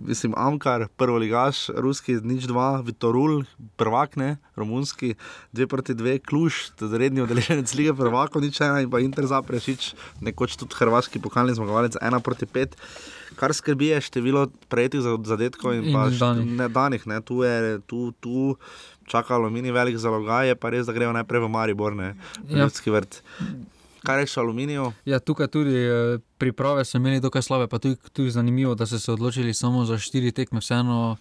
mislim, 0.00 0.32
Amkar, 0.34 0.88
prvo 0.90 1.16
ligaš, 1.16 1.68
ruski, 1.70 2.14
nič 2.16 2.44
dva, 2.44 2.80
Vitorul, 2.80 3.44
prvak, 3.76 4.16
ne, 4.16 4.28
romunski, 4.54 5.12
dve 5.50 5.66
proti 5.66 5.92
dve, 5.92 6.18
Kluž, 6.18 6.54
redni 6.80 7.20
udeleženec 7.20 7.68
lige 7.74 7.92
prvakov, 7.92 8.40
nič 8.40 8.56
ena 8.58 8.80
in 8.80 8.88
pa 8.88 8.96
Inter 8.98 9.26
Zaprešič, 9.26 9.92
nekoč 10.20 10.56
tudi 10.56 10.72
hrvaški 10.74 11.18
pokalni 11.18 11.52
zmagovalec, 11.52 12.00
ena 12.00 12.16
proti 12.18 12.46
pet. 12.46 12.76
Kar 13.32 13.52
skrbi 13.52 13.86
je 13.88 14.00
število 14.02 14.42
prejetih 14.66 15.00
za- 15.00 15.20
zadetkov 15.26 15.72
in, 15.74 15.84
In 15.84 15.92
pa 15.92 16.08
danih. 16.10 16.46
ne 16.48 16.68
danih. 16.70 17.02
Ne. 17.06 17.20
Tu, 17.20 17.42
je, 17.42 17.54
tu, 17.82 18.12
tu 18.14 18.56
čaka 19.04 19.34
aluminij 19.34 19.70
velik 19.70 19.96
zalogaj, 19.96 20.48
je 20.48 20.56
pa 20.56 20.68
res, 20.68 20.84
da 20.84 20.92
grejo 20.92 21.12
najprej 21.12 21.40
v 21.40 21.48
Maribor, 21.50 21.92
ne, 21.92 22.16
Ja. 22.46 22.64
ljudski 22.64 22.88
vrt. 22.88 23.20
Kaj 24.04 24.16
rečeš 24.16 24.36
o 24.36 24.40
aluminiju? 24.40 24.92
Ja, 25.04 25.18
tukaj 25.20 25.50
tudi 25.52 25.76
eh, 25.76 26.18
priprave 26.38 26.84
so 26.84 26.96
imeli 26.98 27.20
dokaj 27.20 27.42
slabe, 27.42 27.68
pa 27.68 27.78
tudi, 27.78 27.96
tudi 28.12 28.30
zanimivo, 28.30 28.74
da 28.74 28.86
so 28.86 28.98
se 28.98 29.12
odločili 29.12 29.54
samo 29.54 29.84
za 29.84 29.98
štiri 29.98 30.32
tekme. 30.32 30.60
Vseeno 30.60 31.16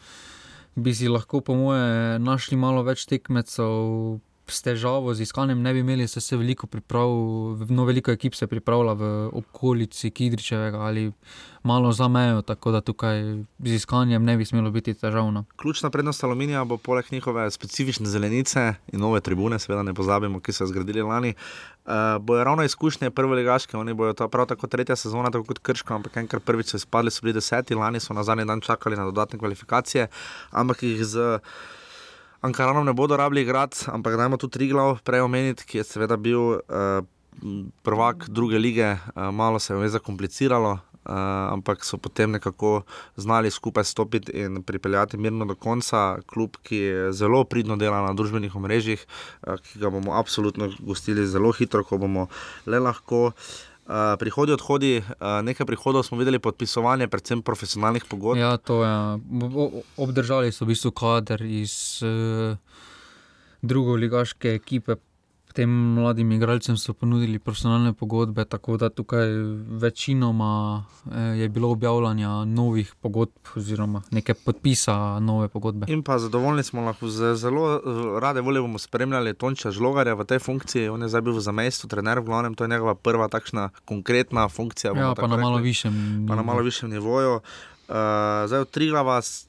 bi 0.75 0.93
si 0.95 1.07
lahko, 1.07 1.41
po 1.41 1.55
moje, 1.55 2.19
našli 2.19 2.57
malo 2.57 2.83
več 2.83 3.05
tekmecev. 3.05 4.19
S 4.49 4.63
težavo 4.65 5.13
z 5.13 5.21
iskanjem 5.21 5.61
ne 5.61 5.73
bi 5.73 5.79
imeli, 5.79 6.07
se 6.07 6.21
se 6.21 6.37
veliko 6.37 6.67
priprav, 6.67 7.09
no, 7.69 7.85
veliko 7.85 8.11
ekip 8.11 8.35
se 8.35 8.47
pripravlja 8.47 8.93
v 8.93 9.11
okolici 9.33 10.11
Kidričevega 10.11 10.79
ali 10.79 11.11
malo 11.63 11.91
za 11.91 12.07
mejo, 12.07 12.41
tako 12.41 12.71
da 12.71 12.81
tukaj 12.81 13.21
z 13.59 13.73
iskanjem 13.73 14.23
ne 14.23 14.37
bi 14.37 14.45
smelo 14.45 14.71
biti 14.71 14.93
težavno. 14.93 15.45
Ključna 15.55 15.89
prednost 15.89 16.23
aluminija 16.23 16.63
bo 16.65 16.77
poleg 16.77 17.05
njihove 17.11 17.51
specifične 17.51 18.05
zelenice 18.05 18.73
in 18.93 18.99
nove 18.99 19.21
tribune, 19.21 19.59
seveda 19.59 19.83
ne 19.83 19.93
pozabimo, 19.93 20.39
ki 20.39 20.53
so 20.53 20.63
jo 20.63 20.67
zgradili 20.67 21.01
lani. 21.01 21.33
Uh, 21.85 21.93
bojo 22.21 22.43
ravno 22.43 22.63
izkušnje 22.63 23.09
prve 23.11 23.35
ligaške, 23.35 23.77
oni 23.77 23.93
bojo 23.93 24.13
to 24.13 24.27
prav 24.27 24.45
tako 24.45 24.67
tretja 24.67 24.95
sezona, 24.95 25.31
tako 25.31 25.43
kot 25.43 25.59
Krško, 25.59 25.93
ampak 25.93 26.17
enkrat 26.17 26.43
prvič 26.43 26.71
so 26.73 26.77
izpadli, 26.77 27.11
so 27.11 27.21
bili 27.21 27.33
deseti, 27.33 27.75
lani 27.75 27.99
so 27.99 28.13
na 28.13 28.23
zadnji 28.23 28.45
dan 28.45 28.61
čakali 28.61 28.97
na 28.97 29.05
dodatne 29.05 29.39
kvalifikacije, 29.39 30.07
ampak 30.51 30.83
jih 30.83 31.05
z 31.05 31.39
Ankaranom 32.41 32.85
ne 32.85 32.93
bodo 32.93 33.17
rabili 33.17 33.41
igrati, 33.41 33.85
ampak 33.87 34.15
dajmo 34.15 34.37
tu 34.37 34.47
tri 34.47 34.69
glav 34.71 35.01
prej 35.03 35.21
omeniti, 35.21 35.65
ki 35.67 35.81
je 35.81 35.83
seveda 35.83 36.17
bil 36.17 36.39
uh, 36.39 37.01
prvak 37.83 38.29
druge 38.29 38.59
lige, 38.59 38.93
uh, 38.95 39.27
malo 39.31 39.59
se 39.59 39.73
je 39.73 39.77
vmes 39.79 39.91
zakompliciralo. 39.91 40.79
Uh, 41.09 41.15
ampak 41.55 41.81
so 41.83 41.97
potem 41.97 42.31
nekako 42.31 42.83
znali 43.17 43.49
skupaj 43.51 43.83
stopiti 43.83 44.31
in 44.31 44.61
pripeljati 44.63 45.17
mirno 45.17 45.45
do 45.45 45.55
konca. 45.55 46.19
Klub, 46.27 46.59
ki 46.63 46.79
zelo 47.11 47.43
pridno 47.43 47.77
dela 47.77 48.03
na 48.05 48.13
družbenih 48.13 48.55
omrežjih, 48.55 49.05
uh, 49.47 49.55
ki 49.57 49.79
ga 49.79 49.89
bomo 49.89 50.13
absolutno 50.13 50.69
gostili 50.79 51.27
zelo 51.27 51.51
hitro, 51.51 51.83
ko 51.83 51.97
bomo 51.97 52.27
le 52.65 52.79
lahko. 52.79 53.25
Uh, 53.25 53.68
prihodi, 54.15 54.51
odhodi, 54.51 54.91
uh, 54.99 55.05
nekaj 55.41 55.65
prihodov 55.65 56.03
smo 56.03 56.17
videli, 56.17 56.37
podpisovanje, 56.37 57.07
predvsem 57.07 57.41
profesionalnih 57.41 58.05
pogodb. 58.05 58.37
Ja, 58.37 58.57
to 58.57 58.83
je. 58.83 58.93
O- 59.55 59.71
Obdržali 59.97 60.51
so 60.51 60.61
v 60.61 60.69
bistvu 60.69 60.91
kader 60.91 61.41
iz 61.41 61.73
uh, 62.01 62.53
drugoligaške 63.61 64.53
ekipe. 64.53 64.95
Tem 65.59 65.67
mladim 65.69 66.31
igralcem 66.31 66.77
so 66.77 66.93
ponudili 66.93 67.39
profesionalne 67.39 67.91
pogodbe, 67.93 68.45
tako 68.45 68.77
da 68.77 68.89
tukaj 68.89 69.27
večinoma 69.83 70.83
eh, 71.05 71.19
je 71.19 71.49
bilo 71.49 71.69
objavljanja 71.69 72.45
novih 72.45 72.95
pogodb, 72.95 73.31
oziroma 73.55 74.01
neke 74.11 74.33
podpisa 74.35 75.19
nove 75.19 75.47
pogodbe. 75.47 75.85
In 75.89 76.03
pa 76.03 76.19
zadovoljni 76.19 76.63
smo 76.63 76.81
lahko, 76.81 77.07
z, 77.07 77.35
zelo 77.35 77.75
eh, 77.75 77.79
rade 78.19 78.41
volje 78.41 78.61
bomo 78.61 78.79
spremljali 78.79 79.33
Tonča 79.33 79.71
Žlogarja 79.71 80.13
v 80.13 80.25
tej 80.25 80.39
funkciji. 80.39 80.89
On 80.89 81.01
je 81.01 81.09
zdaj 81.09 81.21
bil 81.21 81.33
v 81.33 81.41
zamestju, 81.41 81.89
trener 81.89 82.19
v 82.19 82.23
glavnem, 82.23 82.55
to 82.55 82.63
je 82.63 82.69
njegova 82.69 82.95
prva 82.95 83.27
takšna 83.27 83.69
konkretna 83.85 84.47
funkcija. 84.47 84.93
Ja, 84.95 85.11
pa 85.13 85.27
na 85.27 85.37
malo 85.37 85.57
rekli. 85.57 85.69
višjem. 85.69 85.93
pa 86.27 86.35
na 86.35 86.41
malo 86.41 86.61
višjem 86.61 86.91
nivoju. 86.91 87.41
Uh, 87.89 87.95
zdaj 88.45 88.59
od 88.59 88.69
Triglava, 88.69 89.21
s- 89.21 89.48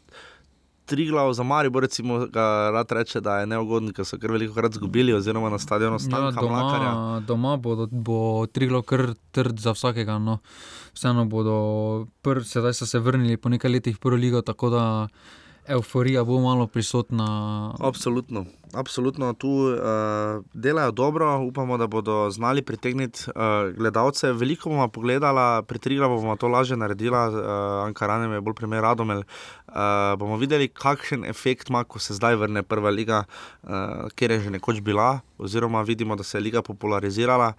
Triglav 0.90 1.32
za 1.32 1.42
Maribor, 1.42 1.82
recimo, 1.86 2.26
ga 2.26 2.70
rad 2.74 2.92
reče, 2.92 3.20
da 3.22 3.38
je 3.40 3.46
neugoden, 3.46 3.92
ker 3.94 4.04
so 4.04 4.18
kar 4.18 4.32
veliko 4.34 4.54
krat 4.54 4.74
izgubili, 4.74 5.14
oziroma 5.14 5.50
na 5.50 5.58
stadionu 5.58 5.94
Ja, 5.94 5.98
Stanka 6.02 6.42
Mlakarja. 6.42 6.90
doma, 6.90 7.20
doma 7.26 7.56
bo, 7.56 7.86
bo 7.90 8.46
Triglav 8.46 8.82
kar 8.82 9.12
trd 9.30 9.62
za 9.62 9.72
vsakega. 9.76 10.18
No. 10.18 10.40
Vseeno 10.94 11.24
bodo, 11.30 11.54
pr, 12.26 12.42
sedaj 12.44 12.74
so 12.74 12.86
se 12.86 12.98
vrnili 12.98 13.36
po 13.36 13.48
nekaj 13.48 13.70
letih 13.70 13.96
v 13.96 14.02
prvo 14.02 14.18
ligo, 14.18 14.42
tako 14.42 14.70
da 14.70 14.84
euforija 15.70 16.24
bo 16.24 16.40
malo 16.40 16.66
prisotna. 16.66 17.28
Absolutno. 17.78 18.44
Absolutno 18.74 19.32
tu 19.32 19.48
uh, 19.48 20.44
delajo 20.54 20.90
dobro, 20.90 21.38
upamo, 21.38 21.76
da 21.76 21.86
bodo 21.86 22.30
znali 22.30 22.62
pritegniti 22.62 23.30
uh, 23.30 23.76
gledalce. 23.76 24.32
Veliko 24.32 24.70
bomo 24.70 24.88
pogledali, 24.88 25.64
pri 25.66 25.78
Triglavu 25.78 26.20
bomo 26.20 26.36
to 26.36 26.48
lažje 26.48 26.76
naredili, 26.76 27.16
uh, 27.16 27.84
Ankaranem 27.86 28.32
je 28.32 28.40
bolj 28.40 28.54
primer 28.54 28.82
Radomel. 28.82 29.22
Uh, 29.68 29.74
bomo 30.18 30.36
videli, 30.36 30.68
kakšen 30.68 31.24
efekt 31.24 31.70
ima, 31.70 31.84
ko 31.84 31.98
se 31.98 32.14
zdaj 32.14 32.36
vrne 32.36 32.62
prva 32.62 32.90
liga, 32.90 33.24
uh, 33.62 34.08
kjer 34.14 34.30
je 34.30 34.40
že 34.40 34.50
nekoč 34.50 34.80
bila, 34.80 35.20
oziroma 35.38 35.82
vidimo, 35.82 36.16
da 36.16 36.22
se 36.22 36.38
je 36.38 36.42
liga 36.42 36.62
popularizirala. 36.62 37.52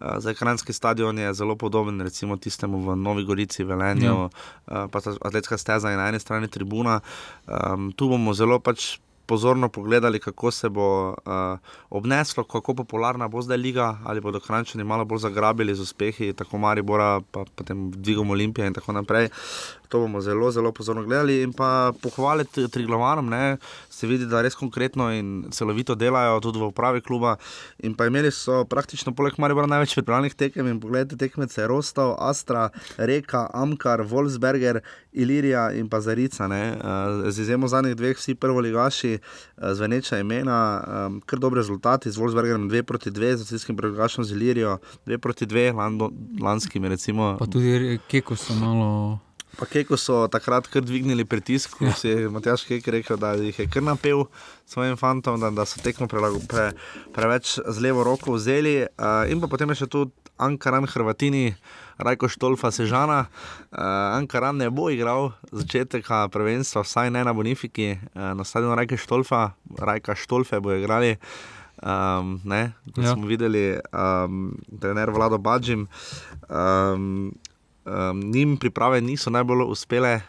Uh, 0.00 0.18
zdaj, 0.18 0.34
Kranjski 0.34 0.72
stadion 0.72 1.18
je 1.18 1.34
zelo 1.34 1.56
podoben, 1.56 2.00
recimo 2.00 2.36
tistemu 2.36 2.78
v 2.78 2.96
Novi 2.96 3.24
Gorici, 3.24 3.64
Velenju, 3.64 4.04
ja. 4.06 4.24
uh, 4.24 4.90
pa 4.90 5.00
ta 5.00 5.14
atletska 5.20 5.58
steza 5.58 5.90
je 5.90 5.96
na 5.96 6.08
eni 6.08 6.20
strani 6.20 6.48
tribuna. 6.48 7.00
Um, 7.46 7.92
tu 7.92 8.08
bomo 8.08 8.34
zelo 8.34 8.58
pač 8.58 8.98
pozorno 9.32 9.68
pogledali, 9.68 10.20
kako 10.20 10.50
se 10.50 10.68
bo 10.68 11.08
uh, 11.08 11.14
obneslo, 11.90 12.44
kako 12.44 12.74
popularna 12.74 13.28
bo 13.28 13.40
zdaj 13.42 13.56
liga, 13.56 13.86
ali 14.04 14.20
bodo 14.20 14.40
Krančani 14.40 14.84
malo 14.84 15.04
bolj 15.08 15.22
zagrabili 15.24 15.74
z 15.74 15.80
uspehi, 15.80 16.32
tako 16.36 16.58
Maribora, 16.58 17.20
pa 17.30 17.44
potem 17.54 17.90
dvigom 17.90 18.30
Olimpije 18.30 18.66
in 18.66 18.74
tako 18.76 18.92
naprej. 18.92 19.30
To 19.92 20.00
bomo 20.00 20.22
zelo, 20.24 20.48
zelo 20.50 20.72
pozorno 20.72 21.02
gledali 21.04 21.42
in 21.44 21.52
pa 21.52 21.92
pohvaliti 22.02 22.64
Triglovanom, 22.68 23.28
se 23.90 24.06
vidi, 24.06 24.24
da 24.26 24.40
res 24.40 24.54
konkretno 24.56 25.10
in 25.12 25.44
celovito 25.52 25.94
delajo 25.94 26.40
tudi 26.40 26.58
v 26.58 26.70
upravi 26.70 27.02
kluba. 27.04 27.36
In 27.84 27.92
pa 27.94 28.06
imeli 28.08 28.30
so 28.32 28.62
praktično 28.64 29.12
poleg 29.12 29.36
Maribora 29.36 29.68
največ 29.68 29.92
pripravljenih 29.98 30.34
tekem 30.34 30.70
in 30.70 30.80
pogledajte 30.80 31.18
tekmece 31.20 31.66
Rostov, 31.68 32.14
Astra, 32.18 32.70
Reka, 32.96 33.50
Amkar, 33.52 34.00
Wolfsberger, 34.08 34.80
Ilirija 35.12 35.66
in 35.76 35.90
pa 35.92 36.00
Zarica. 36.00 36.48
Ne? 36.48 36.62
Eh, 36.72 37.30
z 37.30 37.44
izjemo 37.44 37.68
zadnjih 37.68 37.96
dveh, 37.96 38.16
vsi 38.16 38.34
prvoligaši, 38.34 39.12
eh, 39.12 39.74
zveneča 39.74 40.18
imena, 40.18 40.60
eh, 40.80 41.20
kar 41.26 41.38
dobre 41.38 41.60
rezultati 41.60 42.10
z 42.10 42.16
Wolfsbergerjem 42.16 42.68
2 42.68 42.82
proti 42.82 43.10
2, 43.10 43.36
z 43.36 43.52
vsem 43.52 43.76
prvoligašom 43.76 44.24
z 44.24 44.32
Ilirijo 44.32 44.78
2 45.06 45.18
proti 45.18 45.46
2, 45.46 45.72
lanskimi 46.40 46.88
recimo. 46.88 47.36
Pa 47.38 47.46
tudi 47.46 47.98
Keko 48.08 48.36
so 48.36 48.54
malo. 48.54 49.20
Pa 49.58 49.68
Keko 49.68 49.98
so 50.00 50.24
takrat 50.32 50.66
kar 50.72 50.84
dvignili 50.84 51.26
pritisk, 51.28 51.76
ko 51.76 51.90
ja. 51.90 51.92
si 51.92 52.08
je 52.08 52.28
Matjaš 52.32 52.64
Kek 52.64 52.86
rekel, 52.88 53.20
da 53.20 53.34
jih 53.36 53.58
je 53.58 53.66
kar 53.68 53.84
napel 53.84 54.24
svojim 54.66 54.96
fantom, 54.96 55.36
da, 55.40 55.50
da 55.52 55.66
so 55.68 55.82
tekmo 55.84 56.08
pre, 56.08 56.24
pre, 56.48 56.66
preveč 57.12 57.58
z 57.60 57.84
levo 57.84 58.04
roko 58.06 58.38
vzeli. 58.38 58.88
Uh, 58.96 59.28
in 59.28 59.44
pa 59.44 59.50
potem 59.52 59.68
je 59.74 59.84
še 59.84 59.90
tu 59.92 60.06
Ankaran 60.40 60.88
Hrvatini, 60.88 61.52
Rajko 62.00 62.32
Štolfa 62.32 62.72
Sežana. 62.72 63.26
Uh, 63.68 64.16
Ankaran 64.16 64.56
ne 64.56 64.72
bo 64.72 64.88
igral 64.88 65.34
začetek 65.52 66.08
prvenstva, 66.32 66.86
vsaj 66.88 67.12
ne 67.12 67.20
na 67.20 67.36
Bonifiki, 67.36 67.92
uh, 68.16 68.32
na 68.32 68.48
stadionu 68.48 68.78
Rajka 68.78 68.96
Štolfa, 68.96 69.52
Rajka 69.76 70.16
Štolfe 70.16 70.64
bo 70.64 70.72
igrali. 70.72 71.18
Um, 71.82 72.38
ne, 72.46 72.72
kot 72.94 73.02
ja. 73.02 73.12
smo 73.12 73.26
videli, 73.26 73.74
um, 73.90 74.54
trener 74.78 75.10
Vlado 75.10 75.38
Badžim. 75.42 75.88
Um, 76.46 77.34
Um, 77.84 78.20
njim 78.20 78.56
priprave 78.56 79.00
niso 79.00 79.30
najbolj 79.30 79.64
uspele. 79.68 80.20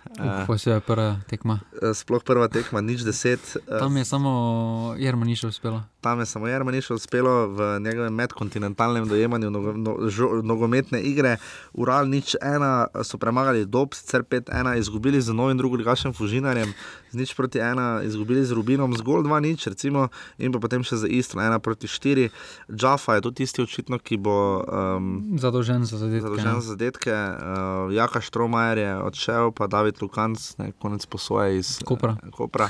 Uh, 0.50 0.58
se 0.58 0.72
je 0.72 0.80
prva 0.80 1.20
tekma. 1.30 1.60
Eh, 1.82 1.94
sploh 1.94 2.24
prva 2.24 2.48
tekma, 2.48 2.82
nič 2.82 3.02
deset. 3.06 3.58
Uh, 3.68 3.80
Tam 3.80 3.98
je 3.98 4.06
samo 4.06 4.96
Jermanišče 4.98 5.48
uspelo. 5.48 5.84
Tam 6.02 6.20
je 6.20 6.26
samo 6.26 6.48
Jermanišče 6.48 6.94
uspelo 6.94 7.48
v 7.48 7.80
njegovem 7.80 8.14
medkontinentalnem 8.14 9.08
dojemanju 9.08 9.50
nogo, 9.50 9.74
no, 9.74 10.10
žo, 10.10 10.42
nogometne 10.44 11.02
igre. 11.02 11.38
Ural 11.74 12.10
nič 12.10 12.36
ena, 12.42 12.88
so 13.04 13.18
premagali 13.18 13.66
dob, 13.66 13.94
sicer 13.94 14.24
pet 14.24 14.50
ena, 14.50 14.76
izgubili 14.76 15.22
z 15.22 15.34
novim 15.34 15.58
drugim 15.58 15.86
gašem 15.86 16.14
Fužinarjem, 16.14 16.74
z 17.12 17.16
nič 17.16 17.36
proti 17.36 17.60
ena, 17.60 18.02
izgubili 18.04 18.46
z 18.46 18.52
Rubinom, 18.52 18.98
zgolj 18.98 19.24
dva 19.24 19.40
nič, 19.40 19.68
recimo, 19.68 20.10
in 20.38 20.52
pa 20.52 20.60
potem 20.60 20.84
še 20.84 20.98
za 21.06 21.08
isto, 21.08 21.40
ena 21.40 21.60
proti 21.60 21.88
štiri. 21.88 22.30
Džafa 22.74 23.16
je 23.16 23.22
tudi 23.22 23.46
tisti 23.46 23.62
očitno, 23.62 24.02
ki 24.02 24.18
bo 24.18 24.66
um, 24.66 25.38
zadolžen 25.38 25.86
za 25.86 26.02
zadetke. 26.02 26.26
Zadolžen 26.26 26.62
za 26.62 26.68
zadetke 26.74 27.14
uh, 27.44 27.92
Jaka 27.92 28.22
Štromajer 28.24 28.78
je 28.78 28.92
odšel, 29.04 29.52
pa 29.52 29.68
David 29.68 30.00
Lukanc, 30.02 30.40
ne, 30.58 30.72
konec 30.80 31.06
posoje 31.06 31.60
iz 31.60 31.80
Kopra. 31.84 32.16
Uh, 32.24 32.32
Kopra. 32.32 32.70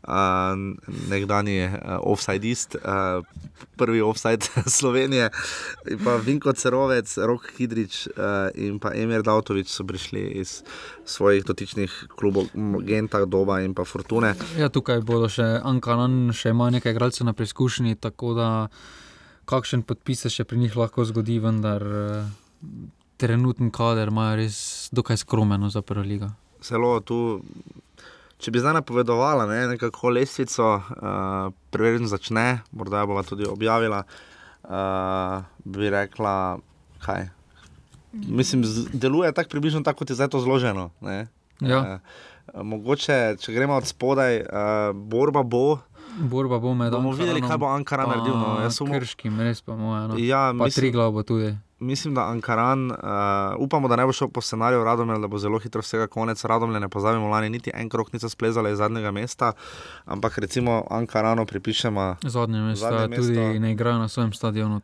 Uh, 0.00 0.56
nekdani 1.12 1.68
uh, 1.68 2.00
offsideist, 2.08 2.74
uh, 2.74 3.20
prvi 3.76 4.00
offside 4.00 4.48
Slovenije, 4.78 5.28
in 5.92 6.00
pa 6.00 6.16
Vinko 6.16 6.54
Cerovec, 6.56 7.04
Rok 7.20 7.50
Hidrič 7.58 8.06
uh, 8.08 8.48
in 8.56 8.78
pa 8.80 8.94
Emir 8.96 9.20
Dautovič 9.22 9.68
so 9.68 9.84
prišli 9.84 10.40
iz 10.40 10.62
svojih 11.04 11.44
dotičnih 11.44 12.16
klubov, 12.16 12.48
Genta, 12.80 13.26
Doba 13.28 13.60
in 13.60 13.76
pa 13.76 13.84
Fortune. 13.84 14.32
Ja, 14.56 14.72
tukaj 14.72 15.04
bodo 15.04 15.28
še 15.28 15.60
Ankaran, 15.60 16.32
še 16.32 16.56
ima 16.56 16.70
nekaj 16.72 16.96
igralcev 16.96 17.28
na 17.28 17.36
preizkušnji, 17.36 18.00
tako 18.00 18.32
da 18.40 18.48
kakšen 19.52 19.84
podpis 19.84 20.24
se 20.24 20.32
še 20.32 20.48
pri 20.48 20.64
njih 20.64 20.80
lahko 20.80 21.04
zgodi, 21.04 21.36
vendar. 21.44 21.84
Uh, 21.84 22.96
trenutni 23.20 23.70
kader 23.74 24.08
imajo 24.08 24.38
res 24.40 24.88
dokaj 24.96 25.20
skromeno 25.20 25.68
za 25.70 25.82
prvo 25.82 26.04
ligo. 26.06 26.30
Zelo 26.64 26.94
tu, 27.04 27.40
če 28.40 28.52
bi 28.52 28.62
zdaj 28.62 28.78
napovedovala, 28.80 29.46
ne, 29.50 29.60
nekako 29.74 30.14
lesvico, 30.16 30.70
uh, 30.80 31.52
preverjeno 31.72 32.08
začne, 32.08 32.62
morda 32.72 33.04
bo 33.08 33.20
tudi 33.26 33.48
objavila, 33.48 34.02
uh, 34.64 35.44
bi 35.64 35.92
rekla, 35.92 36.34
kaj. 37.04 37.28
Mislim, 38.12 38.64
deluje 38.92 39.30
tako 39.32 39.54
približno 39.54 39.84
tako, 39.86 40.02
kot 40.02 40.10
je 40.10 40.18
zdaj 40.18 40.32
to 40.32 40.40
zloženo. 40.42 40.90
Ja. 41.60 41.80
Uh, 41.80 42.64
mogoče, 42.64 43.36
če 43.40 43.54
gremo 43.54 43.76
od 43.78 43.86
spodaj, 43.88 44.42
uh, 44.42 44.90
borba 44.96 45.44
bo. 45.44 45.78
Borba 46.18 46.58
bo 46.58 46.74
med. 46.74 46.92
Bomo 46.92 47.12
videli, 47.12 47.42
kaj 47.42 47.58
bo 47.58 47.70
Ankara 47.70 48.06
naredil. 48.06 48.34
No. 48.34 48.58
Jaz 48.64 48.78
sem 48.78 48.90
krški, 48.90 49.32
res 49.38 49.62
pa 49.62 49.76
moj. 49.76 50.08
No. 50.08 50.18
Ja, 50.18 50.52
mislim, 50.52 50.78
tri 50.82 50.90
glavo 50.90 51.22
tudi 51.22 51.54
mislim, 51.80 52.14
da 52.14 52.26
Ankaran, 52.26 52.90
uh, 52.90 52.96
upamo, 53.58 53.88
da 53.88 53.96
ne 53.96 54.06
bo 54.06 54.12
šel 54.12 54.28
po 54.28 54.40
scenariju 54.40 54.84
Radomel, 54.84 55.20
da 55.20 55.26
bo 55.26 55.38
zelo 55.38 55.58
hitro 55.58 55.80
vsega 55.80 56.06
konec. 56.06 56.44
Radomel 56.44 56.80
ne 56.80 56.88
pozabimo, 56.88 57.28
lani 57.28 57.50
niti 57.50 57.70
en 57.74 57.88
krok 57.88 58.12
niso 58.12 58.28
splezali 58.28 58.72
iz 58.72 58.78
zadnjega 58.78 59.10
mesta, 59.10 59.52
ampak 60.04 60.38
recimo 60.38 60.84
Ankarano 60.90 61.46
pripišemo. 61.46 62.16
Zadnje 62.22 62.60
mesto, 62.60 62.86
zadnje 62.86 63.08
mesto. 63.08 63.22
tudi 63.22 63.58
ne 63.58 63.72
igrajo 63.72 63.98
na 63.98 64.08
svojem 64.08 64.32
stadionu. 64.32 64.80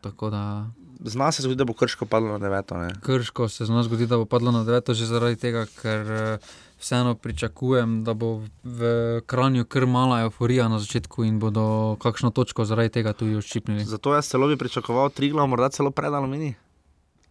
Zna 0.99 1.31
se 1.31 1.41
zgodi, 1.41 1.55
da 1.55 1.65
bo 1.65 1.73
Krško 1.73 2.05
padlo 2.05 2.29
na 2.29 2.37
deveto. 2.37 2.77
Ne? 2.77 2.89
Krško 3.01 3.49
se 3.49 3.65
zna 3.65 3.83
zgodi, 3.83 4.07
da 4.07 4.17
bo 4.17 4.25
padlo 4.25 4.51
na 4.51 4.63
deveto, 4.63 4.93
že 4.93 5.05
zaradi 5.05 5.35
tega, 5.35 5.65
ker 5.81 6.11
eh, 6.11 6.37
vseeno 6.79 7.15
pričakujem, 7.15 8.03
da 8.03 8.13
bo 8.13 8.43
v 8.63 9.21
kranju 9.25 9.65
kar 9.65 9.85
mala 9.85 10.21
euforija 10.21 10.67
na 10.67 10.79
začetku 10.79 11.23
in 11.23 11.39
bodo 11.39 11.97
kakšno 12.01 12.31
točko 12.31 12.65
zaradi 12.65 12.89
tega 12.99 13.13
tudi 13.13 13.35
odščipnili. 13.35 13.85
Zato 13.85 14.13
jaz 14.13 14.29
celo 14.29 14.47
bi 14.47 14.57
pričakoval 14.57 15.09
tri 15.09 15.29
glavne, 15.29 15.49
morda 15.49 15.69
celo 15.69 15.91
predalo 15.91 16.27
mini. 16.27 16.53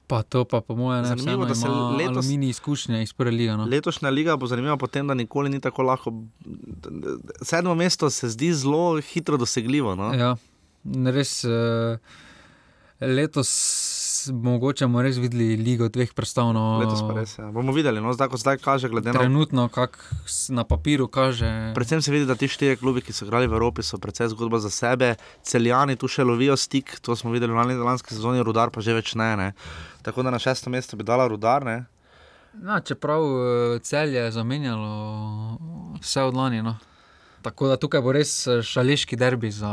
Pa 0.06 0.22
to 0.22 0.44
pa 0.44 0.60
po 0.60 0.76
mojem 0.76 1.02
ne 1.02 1.08
zanimivo, 1.08 1.46
da 1.46 1.54
se 1.54 1.68
letos 1.68 2.28
mini 2.28 2.48
izkušnje 2.48 3.02
iz 3.02 3.12
prve 3.12 3.30
lige. 3.30 3.56
No? 3.56 3.64
Letošnja 3.64 4.10
liga 4.10 4.36
bo 4.36 4.46
zanimiva 4.46 4.76
po 4.76 4.86
tem, 4.86 5.06
da 5.06 5.14
nikoli 5.14 5.50
ni 5.50 5.60
tako 5.60 5.82
lahko. 5.82 6.12
Sedmo 7.42 7.74
mesto 7.74 8.10
se 8.10 8.28
zdi 8.28 8.52
zelo 8.54 9.00
hitro 9.00 9.36
dosegljivo. 9.36 9.94
No? 9.94 10.14
Ja, 10.14 10.36
res. 11.10 11.44
Uh, 11.44 11.98
letos 13.00 13.48
mogoče 14.32 14.86
bomo 14.86 15.02
res 15.02 15.18
videli 15.20 15.56
ligo 15.56 15.88
dveh 15.92 16.12
predstavno. 16.14 16.62
Letos 16.82 17.02
pa 17.06 17.16
res. 17.18 17.36
Ja. 17.38 17.50
Bomo 17.54 17.74
videli, 17.76 18.00
no, 18.02 18.12
zdaj, 18.16 18.34
zdaj 18.42 18.58
kaže, 18.64 18.90
glede 18.92 19.10
na 19.10 19.18
to. 19.18 19.24
Trenutno, 19.24 19.68
kak 19.72 19.98
na 20.48 20.64
papiru 20.64 21.08
kaže. 21.08 21.50
Predvsem 21.74 22.02
se 22.02 22.12
vidi, 22.12 22.26
da 22.26 22.34
ti 22.34 22.48
štiri 22.48 22.76
klubi, 22.80 23.04
ki 23.04 23.14
so 23.16 23.26
igrali 23.26 23.50
v 23.50 23.58
Evropi, 23.58 23.84
so 23.86 23.98
precej 24.02 24.32
zgodba 24.34 24.60
za 24.62 24.70
sebe. 24.70 25.14
Celjani 25.42 25.96
tu 25.96 26.08
še 26.08 26.24
lovijo 26.24 26.56
stik, 26.56 26.98
to 27.00 27.16
smo 27.16 27.34
videli 27.34 27.52
v 27.52 27.60
lani 27.60 27.78
lanski 27.78 28.14
sezoni, 28.14 28.44
rudar 28.44 28.74
pa 28.74 28.84
že 28.84 28.96
več 28.96 29.14
ne. 29.18 29.32
ne. 29.36 29.52
Tako 30.06 30.26
da 30.26 30.34
na 30.34 30.42
šesto 30.42 30.70
mesto 30.70 30.96
bi 30.96 31.06
dala 31.06 31.28
rudar. 31.28 31.64
Ne? 31.64 31.84
Na, 32.62 32.80
čeprav 32.80 33.22
eh, 33.22 33.78
cel 33.82 34.14
je 34.14 34.30
zamenjalo 34.32 35.58
vse 36.00 36.22
od 36.22 36.36
lani. 36.36 36.62
No. 36.62 36.76
Tako 37.46 37.68
da 37.68 37.76
tukaj 37.76 38.00
bo 38.02 38.12
res 38.12 38.30
eh, 38.46 38.62
šališki 38.62 39.16
derbi. 39.16 39.50
Za... 39.54 39.70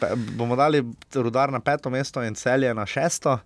Pe, 0.00 0.14
bomo 0.38 0.56
dali 0.56 0.80
rudar 1.14 1.52
na 1.52 1.60
peto 1.60 1.90
mesto 1.90 2.22
in 2.24 2.34
celje 2.34 2.74
na 2.74 2.86
šesto, 2.86 3.38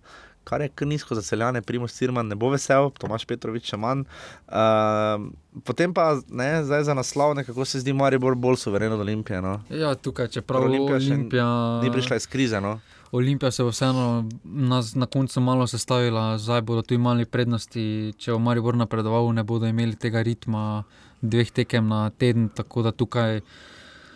kar 0.49 0.61
je 0.61 0.69
kar 0.69 0.87
nizko 0.87 1.15
za 1.15 1.21
celjane, 1.21 1.61
Primoš 1.61 1.93
Cirman 1.93 2.27
ne 2.27 2.35
bo 2.35 2.49
vesel, 2.49 2.89
Tomaš 2.97 3.25
Petrovič 3.29 3.69
še 3.69 3.77
manj. 3.77 4.05
Uh, 4.47 5.29
potem 5.65 5.93
pa 5.93 6.15
ne, 6.29 6.51
zdaj 6.65 6.87
za 6.89 6.95
naslov, 6.97 7.35
kako 7.45 7.65
se 7.65 7.83
zdi 7.83 7.93
Maribor 7.93 8.35
bolj 8.35 8.57
suveren 8.65 8.93
od 8.97 9.03
Olimpije. 9.05 9.41
No? 9.45 9.59
Ja, 9.69 9.93
tukaj 9.95 10.31
čeprav 10.33 10.65
Olimpija, 10.65 10.97
Olimpija... 10.97 11.49
ni 11.83 11.91
prišla 11.93 12.17
iz 12.17 12.27
krize. 12.27 12.61
No? 12.61 12.79
Olimpija 13.11 13.51
se 13.51 13.63
bo 13.63 13.69
vseeno 13.73 14.29
na, 14.43 14.81
na 14.95 15.05
koncu 15.05 15.41
malo 15.41 15.67
sestavila, 15.67 16.37
zdaj 16.37 16.61
bodo 16.61 16.81
tu 16.81 16.93
imeli 16.93 17.25
prednosti. 17.25 18.13
Če 18.17 18.33
bo 18.33 18.39
Maribor 18.49 18.77
napredoval, 18.77 19.31
ne 19.33 19.43
bodo 19.43 19.69
imeli 19.69 19.97
tega 19.97 20.21
ritma 20.25 20.83
dveh 21.21 21.51
tekem 21.51 21.87
na 21.89 22.09
teden, 22.09 22.49
tako 22.55 22.85
da 22.85 22.91
tukaj 22.91 23.41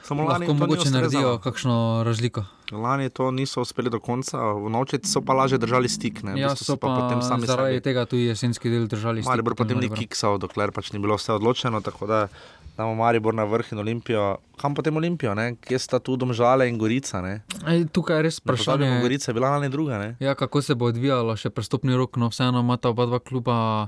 lahko 0.09 0.53
mogoče 0.53 0.89
naredijo 0.89 1.37
kakšno 1.39 2.03
razliko. 2.05 2.43
Lani 2.73 3.09
to 3.09 3.31
niso 3.31 3.61
uspeli 3.61 3.89
do 3.89 3.99
konca, 3.99 4.37
v 4.53 4.67
noči 4.67 4.99
so 5.03 5.21
pa 5.21 5.33
lažje 5.33 5.57
držali 5.57 5.87
stik. 5.87 6.23
Ne? 6.23 6.33
V 6.33 6.37
Ja, 6.37 6.49
bistvu 6.49 6.65
so 6.65 6.75
pa 6.75 6.87
potem 6.89 7.21
sami 7.21 7.45
zaradi 7.45 7.75
sebi- 7.75 7.83
tega 7.83 8.05
tudi 8.05 8.25
jesenski 8.25 8.69
del 8.69 8.87
držali. 8.87 9.21
stik 9.21 9.29
Maribor 9.29 9.55
potem 9.55 9.77
ni 9.77 9.89
kiksal, 9.89 10.37
dokler 10.37 10.71
pač 10.71 10.91
ni 10.91 10.99
bilo 10.99 11.15
vse 11.15 11.31
odločeno. 11.31 11.79
Tako 11.79 12.05
da 12.05 12.27
imamo 12.73 12.95
Maribor 12.95 13.33
na 13.33 13.43
vrh 13.43 13.71
in 13.71 13.79
Olimpijo. 13.79 14.37
Kam 14.57 14.73
potem 14.73 14.97
Olimpijo, 14.97 15.33
ne? 15.33 15.55
kje 15.57 15.79
sta 15.79 15.99
tu 15.99 16.15
Domžale 16.15 16.67
in 16.67 16.77
Gorica? 16.77 17.21
Ej, 17.63 17.85
tukaj 17.87 18.17
je 18.17 18.23
res 18.23 18.39
vprašanje, 18.39 18.99
Gorica 18.99 19.29
je 19.29 19.33
bila 19.33 19.49
lani 19.51 19.69
druga. 19.69 19.97
Ne? 19.97 20.15
ja, 20.19 20.33
kako 20.33 20.61
se 20.61 20.75
bo 20.75 20.85
odvijalo 20.85 21.35
še 21.35 21.49
prestopni 21.49 21.93
rok. 21.93 22.17
No, 22.17 22.27
vseeno 22.27 22.59
imata 22.59 22.89
oba 22.89 23.05
dva 23.05 23.19
kluba 23.19 23.87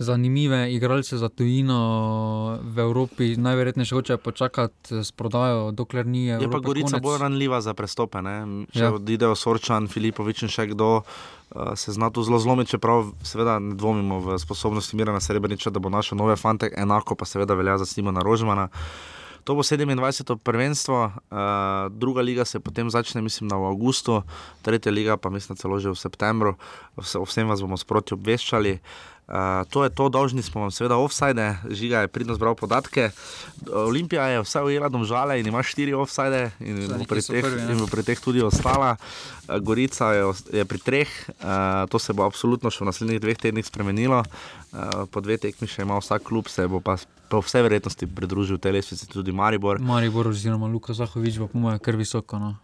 zanimive 0.00 0.72
igralce 0.72 1.18
za 1.18 1.28
tujino 1.28 1.76
v 2.64 2.78
Evropi. 2.78 3.36
Najverjetneje 3.36 3.84
še 3.84 3.94
hočejo 3.94 4.18
počakati 4.18 4.96
s 4.98 5.12
prodajo, 5.12 5.70
dokler 5.72 6.06
ni 6.06 6.26
Je 6.26 6.48
pa 6.48 6.58
Gorica 6.58 6.96
konec. 6.96 7.02
bolj 7.02 7.18
ranljiva 7.18 7.60
za 7.60 7.74
prestope. 7.74 8.18
Ne? 8.18 8.64
Če 8.66 8.80
Ja. 8.80 8.92
odidejo 8.92 9.36
Sorčan, 9.36 9.88
Filipovič 9.88 10.42
in 10.42 10.48
še 10.48 10.66
kdo, 10.66 10.88
uh, 10.96 11.04
se 11.74 11.92
zna 11.92 12.08
tu 12.08 12.22
zelo 12.22 12.38
zlomiti, 12.38 12.70
čeprav 12.70 13.12
seveda 13.22 13.58
ne 13.58 13.74
dvomimo 13.74 14.20
v 14.20 14.38
sposobnosti 14.38 14.96
Mirana 14.96 15.20
Srebreniča, 15.20 15.68
da 15.68 15.78
bo 15.78 15.88
našel 15.88 16.16
nove 16.16 16.34
fante, 16.34 16.72
enako 16.72 17.14
pa 17.14 17.24
seveda 17.24 17.52
velja 17.54 17.76
za 17.76 17.84
Simona 17.84 18.22
Rožmana. 18.22 18.68
To 19.44 19.54
bo 19.54 19.62
27. 19.62 20.36
prvenstvo, 20.36 20.96
uh, 21.30 21.38
druga 21.90 22.20
liga 22.20 22.44
se 22.44 22.60
potem 22.60 22.90
začne, 22.90 23.20
mislim, 23.20 23.48
v 23.50 23.66
avgustu, 23.66 24.22
tretja 24.62 24.92
liga 24.92 25.16
pa 25.16 25.28
mislim, 25.28 25.56
celo 25.56 25.78
že 25.78 25.88
v 25.88 25.96
septembru. 25.96 26.56
Vse, 26.96 27.18
o 27.18 27.24
vsem 27.24 27.48
vas 27.48 27.60
bomo 27.60 27.76
sproti 27.76 28.14
obveščali. 28.14 28.80
Uh, 29.30 29.62
to 29.70 29.84
je 29.86 29.90
to, 29.94 30.08
dolžni 30.10 30.42
smo 30.42 30.64
vam, 30.66 30.70
seveda, 30.74 30.96
offside, 30.98 31.54
žiga 31.70 32.00
je 32.02 32.08
pridno 32.10 32.34
zbral 32.34 32.56
podatke. 32.58 33.10
Olimpija 33.70 34.26
je 34.26 34.40
vse 34.42 34.62
ujela 34.66 34.88
domžale 34.90 35.38
in 35.40 35.46
ima 35.46 35.62
štiri 35.62 35.94
offside 35.94 36.50
in 36.58 36.88
bo 36.90 37.06
pri 37.06 37.22
teh, 37.22 37.44
prvi, 37.44 37.62
in 37.70 37.78
bo 37.78 37.86
pri 37.86 38.02
teh 38.02 38.18
tudi 38.18 38.42
ostala. 38.42 38.96
Uh, 38.98 39.62
Gorica 39.62 40.10
je, 40.12 40.24
je 40.52 40.64
pri 40.66 40.78
treh, 40.82 41.12
uh, 41.28 41.86
to 41.86 42.02
se 42.02 42.10
bo 42.10 42.26
absolutno 42.26 42.74
še 42.74 42.82
v 42.82 42.90
naslednjih 42.90 43.22
dveh 43.22 43.38
tednih 43.38 43.66
spremenilo. 43.66 44.24
Uh, 44.74 45.06
po 45.06 45.22
dve 45.22 45.38
tekmi 45.38 45.70
še 45.70 45.86
ima 45.86 46.00
vsak 46.02 46.26
klub, 46.26 46.50
se 46.50 46.66
bo 46.66 46.82
pa 46.82 46.98
po 47.30 47.38
vsej 47.38 47.62
verjetnosti 47.62 48.10
pridružil 48.10 48.58
tej 48.58 48.82
lestvici 48.82 49.06
tudi 49.06 49.30
Maribor. 49.30 49.78
Maribor 49.78 50.34
oziroma 50.34 50.66
Luka 50.66 50.90
Zahovič 50.90 51.38
bo 51.38 51.46
po 51.46 51.62
mojem 51.62 51.78
kar 51.78 51.94
visoko. 51.94 52.42
No. 52.42 52.58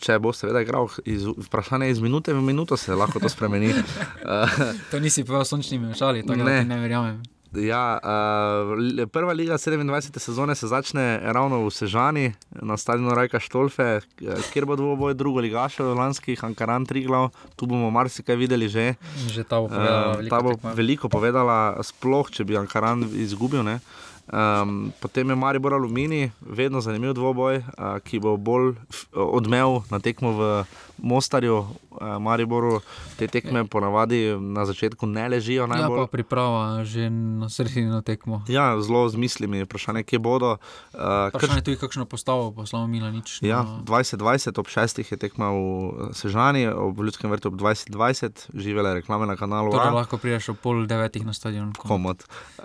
Če 0.00 0.16
bo 0.16 0.32
seveda 0.32 0.60
igral, 0.60 0.88
iz, 1.04 1.26
vprašanje 1.38 1.84
je 1.84 1.92
iz 1.92 2.00
minute 2.00 2.32
v 2.32 2.40
minuto 2.42 2.74
se 2.74 2.94
lahko 2.94 3.18
to 3.18 3.28
spremeni. 3.28 3.68
Uh, 3.70 4.48
To 4.90 4.96
nisi 4.98 5.22
povedal 5.22 5.44
sončnimi 5.46 5.90
očali, 5.90 6.22
tako 6.22 6.38
da 6.38 6.44
Ne. 6.46 6.64
ne 6.66 6.78
verjamem. 6.78 7.20
Ja, 7.52 7.98
uh, 7.98 8.78
prva 9.08 9.32
liga 9.32 9.54
27. 9.54 9.82
sezone 10.16 10.54
se 10.54 10.66
začne 10.66 11.04
ravno 11.26 11.58
v 11.60 11.68
Sežani, 11.68 12.30
na 12.54 12.76
stadionu 12.76 13.10
Rajka 13.10 13.36
Štolfe, 13.38 13.88
k- 14.14 14.22
kjer 14.48 14.64
bo 14.64 14.72
dvoboj 14.74 15.12
drugo 15.12 15.40
ligašev, 15.40 15.90
lanskih 15.90 16.38
Ankaran 16.40 16.86
Triglav, 16.86 17.28
tu 17.52 17.66
bomo 17.66 17.90
marsikaj 17.90 18.36
videli 18.36 18.68
že. 18.68 18.94
Že 19.26 19.42
ta 19.44 19.58
bo 19.58 19.66
povedala. 19.66 20.14
Uh, 20.14 20.28
ta 20.28 20.38
bo 20.38 20.50
veliko 20.72 21.08
povedala, 21.08 21.58
sploh 21.80 22.30
če 22.30 22.46
bi 22.46 22.54
Ankaran 22.54 23.02
izgubil. 23.18 23.60
Ne? 23.62 23.82
Um, 24.30 24.92
potem 25.00 25.30
je 25.30 25.36
Maribor 25.36 25.74
Alumini, 25.74 26.30
vedno 26.40 26.80
zanimiv 26.80 27.16
dvoboj, 27.18 27.56
uh, 27.58 27.98
ki 28.06 28.20
bo 28.22 28.36
bolj 28.36 28.76
odmev 29.10 29.82
na 29.90 29.98
tekmo 29.98 30.30
v 30.38 30.50
Mostarju, 31.02 31.58
uh, 31.58 31.66
Mariboru. 32.16 32.80
Te 33.16 33.26
tekme 33.26 33.64
ponavadi 33.64 34.18
na 34.34 34.62
začetku 34.62 35.06
ne 35.06 35.28
ležijo 35.28 35.62
Ja, 35.62 35.66
najbolj. 35.68 35.96
pa 35.98 36.06
priprava 36.08 36.60
že 36.82 37.08
na 37.10 37.48
sredino 37.48 38.00
tekmo. 38.00 38.42
Ja, 38.46 38.76
zelo 38.76 39.04
z 39.04 39.16
mislimi, 39.16 39.62
vprašanje, 39.62 40.02
kje 40.02 40.18
bodo. 40.18 40.56
Uh, 40.92 41.28
Vprašanje 41.30 41.58
je 41.58 41.64
tudi, 41.64 41.76
kakšno 41.78 42.04
postavo 42.04 42.50
poslal 42.50 42.86
Milanič. 42.86 43.40
Ja, 43.40 43.62
na- 43.62 43.80
2020, 43.82 44.54
ob 44.54 44.66
6. 44.66 45.02
je 45.02 45.16
tekma 45.16 45.50
v 45.50 45.60
Sežani, 46.12 46.66
ob 46.66 46.96
Ljudskem 46.96 47.28
vrtu 47.28 47.48
ob 47.48 47.56
2020, 47.56 48.52
živele 48.52 48.94
reklame 48.94 49.26
na 49.26 49.34
kanalu. 49.34 49.72
Torej 49.72 49.92
lahko 49.94 50.16
priješ 50.16 50.48
ob 50.48 50.58
pol 50.58 50.86
devetih 50.86 51.22
na 51.22 51.32
stadion. 51.32 51.72
komod. 51.74 52.24
Uh, 52.58 52.64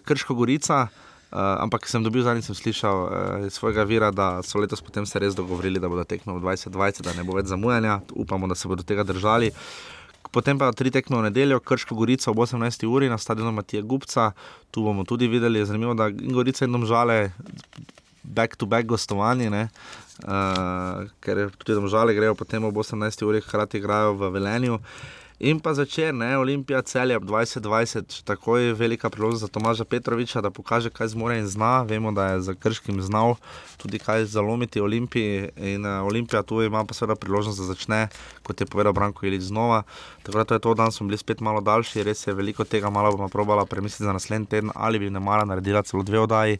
Krško 0.00 0.34
Gorica, 0.34 0.88
uh, 1.32 1.62
ampak 1.64 1.88
sem 1.88 2.04
dobil 2.04 2.22
zadnjič 2.22 2.50
sem 2.50 2.58
slišal 2.58 2.98
uh, 3.04 3.46
iz 3.46 3.56
svojega 3.56 3.84
vira, 3.88 4.10
da 4.12 4.42
so 4.46 4.60
letos 4.62 4.84
potem 4.84 5.06
se 5.06 5.18
res 5.18 5.34
dogovorili, 5.34 5.80
da 5.80 5.88
bodo 5.88 6.04
tekme 6.04 6.36
v 6.36 6.44
2020, 6.44 7.02
da 7.02 7.16
ne 7.16 7.24
bo 7.24 7.36
več 7.36 7.50
zamujanja. 7.50 8.00
Upamo, 8.12 8.48
da 8.48 8.54
se 8.54 8.68
bodo 8.68 8.86
tega 8.86 9.04
držali. 9.04 9.52
Potem 10.32 10.56
pa 10.58 10.70
tri 10.72 10.92
tekme 10.94 11.18
v 11.18 11.26
nedeljo, 11.28 11.60
Krško 11.60 11.96
Gorica 11.98 12.30
ob 12.30 12.38
18. 12.44 12.86
uri 12.86 13.10
na 13.10 13.18
stadionu 13.18 13.52
Matija 13.52 13.82
Gupca. 13.82 14.30
Tu 14.70 14.84
bomo 14.84 15.04
tudi 15.04 15.28
videli, 15.28 15.64
zanimivo, 15.66 15.96
da 15.98 16.08
Gorica 16.08 16.64
in 16.64 16.72
Domžale 16.72 17.32
back-to-back 18.22 18.86
gostovanje, 18.86 19.50
ne? 19.50 19.68
uh, 20.26 21.08
ker 21.22 21.48
tudi 21.58 21.74
domžale 21.74 22.14
grejo 22.14 22.36
potem 22.38 22.64
ob 22.64 22.76
18. 22.76 23.24
uri, 23.26 23.42
hkrati 23.42 23.80
igrajo 23.82 24.14
v 24.14 24.30
Velenju. 24.36 24.78
In 25.42 25.58
pa 25.58 25.72
začer, 25.74 26.14
ne, 26.14 26.38
Olimpija 26.38 26.84
celje 26.86 27.16
ob 27.18 27.24
2020, 27.26 28.20
takoj 28.22 28.72
velika 28.78 29.10
priložnost 29.10 29.40
za 29.40 29.48
Tomaža 29.48 29.84
Petroviča, 29.84 30.40
da 30.40 30.52
pokaže, 30.54 30.90
kaj 30.90 31.08
zmore 31.16 31.40
in 31.40 31.48
zna. 31.50 31.82
Vemo, 31.82 32.12
da 32.14 32.26
je 32.26 32.40
za 32.40 32.54
Krškim 32.54 33.00
znal 33.02 33.34
tudi 33.76 33.98
kaj 33.98 34.24
zalomiti 34.24 34.80
Olimpiji. 34.80 35.48
In 35.56 35.86
uh, 35.86 36.06
Olimpija 36.06 36.42
tu 36.42 36.62
ima 36.62 36.84
pa 36.84 36.94
seveda 36.94 37.18
priložnost, 37.18 37.58
da 37.58 37.64
začne, 37.64 38.08
kot 38.46 38.60
je 38.60 38.66
povedal 38.70 38.92
Branko 38.92 39.26
Ilič, 39.26 39.42
znova. 39.42 39.82
Tako 40.22 40.38
da 40.38 40.44
to 40.44 40.54
je 40.54 40.60
to, 40.60 40.74
danes 40.74 40.94
smo 40.94 41.06
bili 41.10 41.18
spet 41.18 41.40
malo 41.40 41.60
daljši, 41.60 42.06
res 42.06 42.26
je 42.26 42.34
veliko 42.34 42.64
tega, 42.64 42.90
malo 42.90 43.10
bomo 43.10 43.28
probala 43.28 43.66
premisliti 43.66 44.04
za 44.04 44.12
naslednji 44.12 44.46
teden, 44.46 44.70
ali 44.74 44.98
bi 44.98 45.10
ne 45.10 45.20
mara 45.20 45.44
naredila 45.44 45.82
celo 45.82 46.02
dve 46.02 46.22
oddaji. 46.22 46.58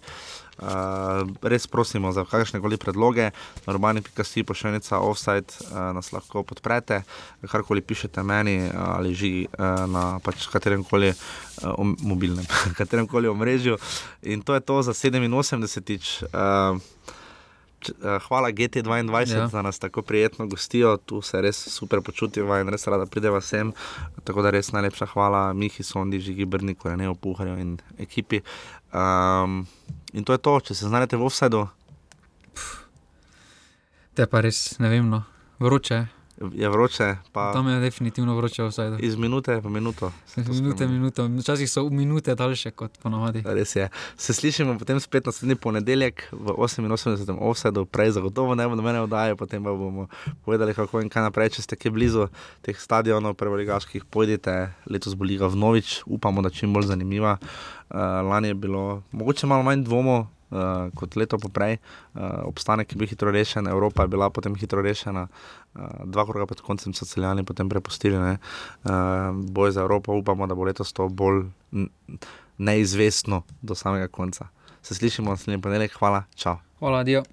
Uh, 0.61 1.25
res 1.43 1.67
prosimo 1.67 2.13
za 2.13 2.27
kakršne 2.29 2.61
koli 2.61 2.77
predloge, 2.77 3.31
urbani.si 3.67 4.45
pošiljnica 4.45 4.99
offside 5.01 5.49
uh, 5.49 5.79
nas 5.97 6.13
lahko 6.13 6.43
podprete, 6.43 7.03
karkoli 7.49 7.81
pišete 7.81 8.23
meni 8.23 8.59
uh, 8.69 8.75
ali 8.99 9.15
žigi 9.15 9.47
uh, 9.49 9.87
na 9.89 10.05
pač 10.23 10.47
katerem 10.53 10.85
koli 10.85 11.09
uh, 11.09 11.17
om, 11.73 11.97
mobilnem, 12.05 12.45
katerem 12.79 13.09
koli 13.09 13.33
omrežju. 13.33 13.79
In 14.23 14.43
to 14.43 14.55
je 14.55 14.61
to 14.61 14.83
za 14.83 14.93
87. 14.93 16.29
Uh, 16.33 16.79
eh, 17.83 18.19
Hvala 18.29 18.53
GT2 18.53 19.33
Ja. 19.33 19.49
za 19.49 19.63
nas 19.63 19.79
tako 19.79 20.03
prijetno 20.03 20.47
gostijo, 20.47 20.97
tu 20.97 21.23
se 21.23 21.41
res 21.41 21.57
super 21.57 22.01
počutimo 22.01 22.57
in 22.57 22.69
res 22.69 22.87
rada 22.87 23.07
prideva 23.07 23.41
sem. 23.41 23.73
Tako 24.25 24.43
da 24.43 24.51
res 24.51 24.73
najlepša 24.73 25.07
hvala 25.07 25.53
Mihi 25.53 25.83
Sondi, 25.83 26.21
Žigi 26.21 26.45
Brniku, 26.45 26.89
Reneju 26.89 27.15
Puharju 27.15 27.59
in 27.59 27.79
ekipi. 27.99 28.41
Um, 28.93 29.67
in 30.13 30.25
to 30.25 30.33
je 30.33 30.39
to, 30.39 30.61
če 30.61 30.75
se 30.75 30.89
znajdete 30.89 31.17
v 31.17 31.29
offsetu, 31.29 31.67
Te 34.13 34.27
pa 34.29 34.43
res 34.45 34.77
ne 34.77 34.91
vem, 34.93 35.07
no. 35.09 35.23
vroče. 35.57 36.03
Je 36.53 36.69
vroče, 36.69 37.17
pa 37.33 37.53
Tam 37.53 37.69
je 37.69 37.81
definitivno 37.81 38.35
vroče 38.35 38.63
vsaj. 38.65 38.97
iz 38.99 39.17
minute 39.17 39.57
v 39.57 39.69
minuto. 39.69 40.13
to 40.35 40.41
Minute, 40.43 40.77
spremeni. 40.77 40.99
minute, 40.99 41.23
včasih 41.39 41.71
so 41.71 41.85
minute 41.85 42.35
daljše 42.35 42.71
kot 42.71 42.99
ponavadi. 42.99 43.43
Res 43.45 43.77
je. 43.77 43.89
Se 44.17 44.33
slišimo 44.33 44.79
potem 44.79 45.01
spet 45.01 45.27
naslednji 45.27 45.55
ponedeljek 45.57 46.29
v 46.33 46.47
88. 46.49 47.39
offsetu, 47.41 47.85
prej 47.85 48.11
zagotovo 48.11 48.55
ne 48.55 48.69
bo 48.69 48.75
nobene 48.75 49.01
oddaje, 49.01 49.37
potem 49.37 49.63
pa 49.63 49.71
bomo 49.71 50.07
povedali, 50.43 50.75
kako 50.75 51.01
in 51.01 51.09
kaj 51.09 51.23
naprej, 51.23 51.49
če 51.51 51.63
ste 51.63 51.77
kje 51.77 51.91
blizu 51.91 52.29
teh 52.61 52.75
stadionov, 52.75 53.35
prvoligaških, 53.35 54.05
pojdite, 54.05 54.57
letos 54.87 55.15
bo 55.15 55.25
liga 55.25 55.47
vnovič, 55.47 56.03
upamo, 56.07 56.43
da 56.43 56.51
čim 56.51 56.73
bolj 56.73 56.83
zanimiva. 56.85 57.39
Uh, 57.89 57.97
lani 58.23 58.49
je 58.49 58.55
bilo 58.57 59.03
mogoče 59.13 59.47
malo 59.47 59.63
manj 59.63 59.85
dvomov. 59.85 60.27
Uh, 60.53 60.91
kot 60.93 61.17
leto 61.17 61.39
poprej, 61.41 61.79
uh, 62.13 62.45
obstanek 62.45 62.93
je 62.93 62.99
bil 63.01 63.09
hitro 63.09 63.33
rešen, 63.33 63.65
Evropa 63.67 64.05
je 64.05 64.13
bila 64.13 64.29
potem 64.31 64.53
hitro 64.61 64.83
rešena, 64.85 65.23
uh, 65.25 65.81
dva 66.05 66.27
kroga 66.29 66.45
pred 66.47 66.61
koncem 66.61 66.93
so 66.93 67.09
celjani 67.09 67.41
potem 67.45 67.73
prepustili. 67.73 68.17
Uh, 68.21 68.37
boj 69.33 69.73
za 69.73 69.81
Evropo, 69.81 70.13
upamo, 70.13 70.47
da 70.47 70.55
bo 70.55 70.69
letos 70.69 70.93
to 70.93 71.09
bolj 71.09 71.47
neizvestno 72.59 73.43
do 73.63 73.75
samega 73.75 74.09
konca. 74.13 74.53
Se 74.83 74.95
slišimo 74.95 75.31
naslednji 75.31 75.63
ponedeljek, 75.63 75.97
hvala, 75.97 76.25
čau. 76.37 76.61
Hvala, 76.79 77.05
Dio. 77.05 77.25